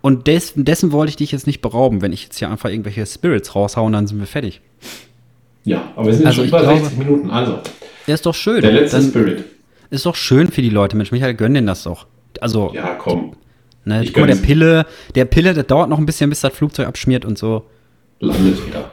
Und 0.00 0.26
des, 0.26 0.52
dessen 0.56 0.92
wollte 0.92 1.10
ich 1.10 1.16
dich 1.16 1.32
jetzt 1.32 1.46
nicht 1.46 1.62
berauben. 1.62 2.02
Wenn 2.02 2.12
ich 2.12 2.24
jetzt 2.24 2.38
hier 2.38 2.50
einfach 2.50 2.68
irgendwelche 2.68 3.06
Spirits 3.06 3.54
raushaue, 3.54 3.90
dann 3.92 4.06
sind 4.06 4.18
wir 4.18 4.26
fertig. 4.26 4.60
Ja, 5.64 5.92
aber 5.94 6.06
wir 6.06 6.14
sind 6.14 6.26
also 6.26 6.40
schon 6.40 6.48
über 6.48 6.60
glaube, 6.60 6.80
60 6.80 6.98
Minuten. 6.98 7.30
Also, 7.30 7.60
der 8.06 8.14
ist 8.14 8.26
doch 8.26 8.34
schön. 8.34 8.60
Der 8.60 8.72
letzte 8.72 8.98
dann 8.98 9.08
Spirit. 9.08 9.44
Ist 9.90 10.04
doch 10.04 10.16
schön 10.16 10.48
für 10.48 10.60
die 10.60 10.68
Leute. 10.68 10.96
Mensch, 10.96 11.12
Michael, 11.12 11.34
gönn 11.34 11.54
denen 11.54 11.66
das 11.66 11.84
doch. 11.84 12.06
Also, 12.40 12.72
ja, 12.74 12.96
komm. 12.96 13.34
Ne? 13.84 14.04
Ich 14.04 14.12
Guck 14.12 14.22
mal, 14.22 14.26
der 14.26 14.36
Pille, 14.36 14.86
der 15.14 15.24
Pille, 15.24 15.54
das 15.54 15.66
dauert 15.66 15.88
noch 15.88 15.98
ein 15.98 16.06
bisschen, 16.06 16.30
bis 16.30 16.40
das 16.40 16.54
Flugzeug 16.54 16.86
abschmiert 16.86 17.24
und 17.24 17.38
so. 17.38 17.66
Landet 18.20 18.66
wieder. 18.66 18.90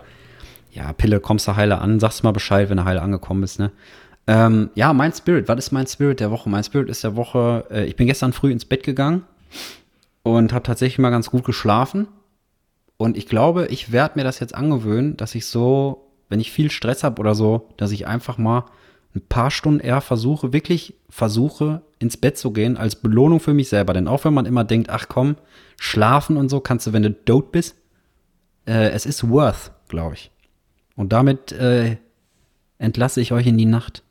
Ja, 0.71 0.93
Pille, 0.93 1.19
kommst 1.19 1.47
du 1.47 1.55
heile 1.55 1.79
an, 1.79 1.99
sagst 1.99 2.23
mal 2.23 2.31
Bescheid, 2.31 2.69
wenn 2.69 2.77
du 2.77 2.85
heile 2.85 3.01
angekommen 3.01 3.41
bist, 3.41 3.59
ne? 3.59 3.71
Ähm, 4.27 4.69
ja, 4.75 4.93
mein 4.93 5.11
Spirit, 5.11 5.47
was 5.47 5.57
ist 5.57 5.71
mein 5.71 5.87
Spirit 5.87 6.19
der 6.19 6.31
Woche? 6.31 6.49
Mein 6.49 6.63
Spirit 6.63 6.89
ist 6.89 7.03
der 7.03 7.15
Woche, 7.15 7.65
äh, 7.71 7.85
ich 7.85 7.95
bin 7.95 8.07
gestern 8.07 8.33
früh 8.33 8.51
ins 8.51 8.65
Bett 8.65 8.83
gegangen 8.83 9.23
und 10.23 10.53
habe 10.53 10.63
tatsächlich 10.63 10.99
mal 10.99 11.09
ganz 11.09 11.31
gut 11.31 11.43
geschlafen. 11.43 12.07
Und 12.97 13.17
ich 13.17 13.27
glaube, 13.27 13.65
ich 13.67 13.91
werde 13.91 14.19
mir 14.19 14.23
das 14.23 14.39
jetzt 14.39 14.53
angewöhnen, 14.53 15.17
dass 15.17 15.33
ich 15.33 15.47
so, 15.47 16.07
wenn 16.29 16.39
ich 16.39 16.51
viel 16.51 16.69
Stress 16.69 17.03
habe 17.03 17.19
oder 17.19 17.33
so, 17.33 17.67
dass 17.77 17.91
ich 17.91 18.05
einfach 18.05 18.37
mal 18.37 18.65
ein 19.15 19.21
paar 19.27 19.51
Stunden 19.51 19.79
eher 19.79 20.01
versuche, 20.01 20.53
wirklich 20.53 20.95
versuche, 21.09 21.81
ins 21.99 22.17
Bett 22.17 22.37
zu 22.37 22.51
gehen, 22.51 22.77
als 22.77 22.95
Belohnung 22.95 23.39
für 23.39 23.53
mich 23.53 23.69
selber. 23.69 23.93
Denn 23.93 24.07
auch 24.07 24.23
wenn 24.25 24.33
man 24.33 24.45
immer 24.45 24.63
denkt, 24.63 24.89
ach 24.89 25.07
komm, 25.09 25.35
schlafen 25.79 26.37
und 26.37 26.49
so 26.49 26.59
kannst 26.59 26.87
du, 26.87 26.93
wenn 26.93 27.03
du 27.03 27.11
dote 27.11 27.49
bist, 27.51 27.75
äh, 28.65 28.89
es 28.89 29.05
ist 29.05 29.29
worth, 29.29 29.71
glaube 29.89 30.15
ich. 30.15 30.31
Und 30.95 31.13
damit 31.13 31.51
äh, 31.51 31.97
entlasse 32.77 33.21
ich 33.21 33.31
euch 33.33 33.47
in 33.47 33.57
die 33.57 33.65
Nacht. 33.65 34.03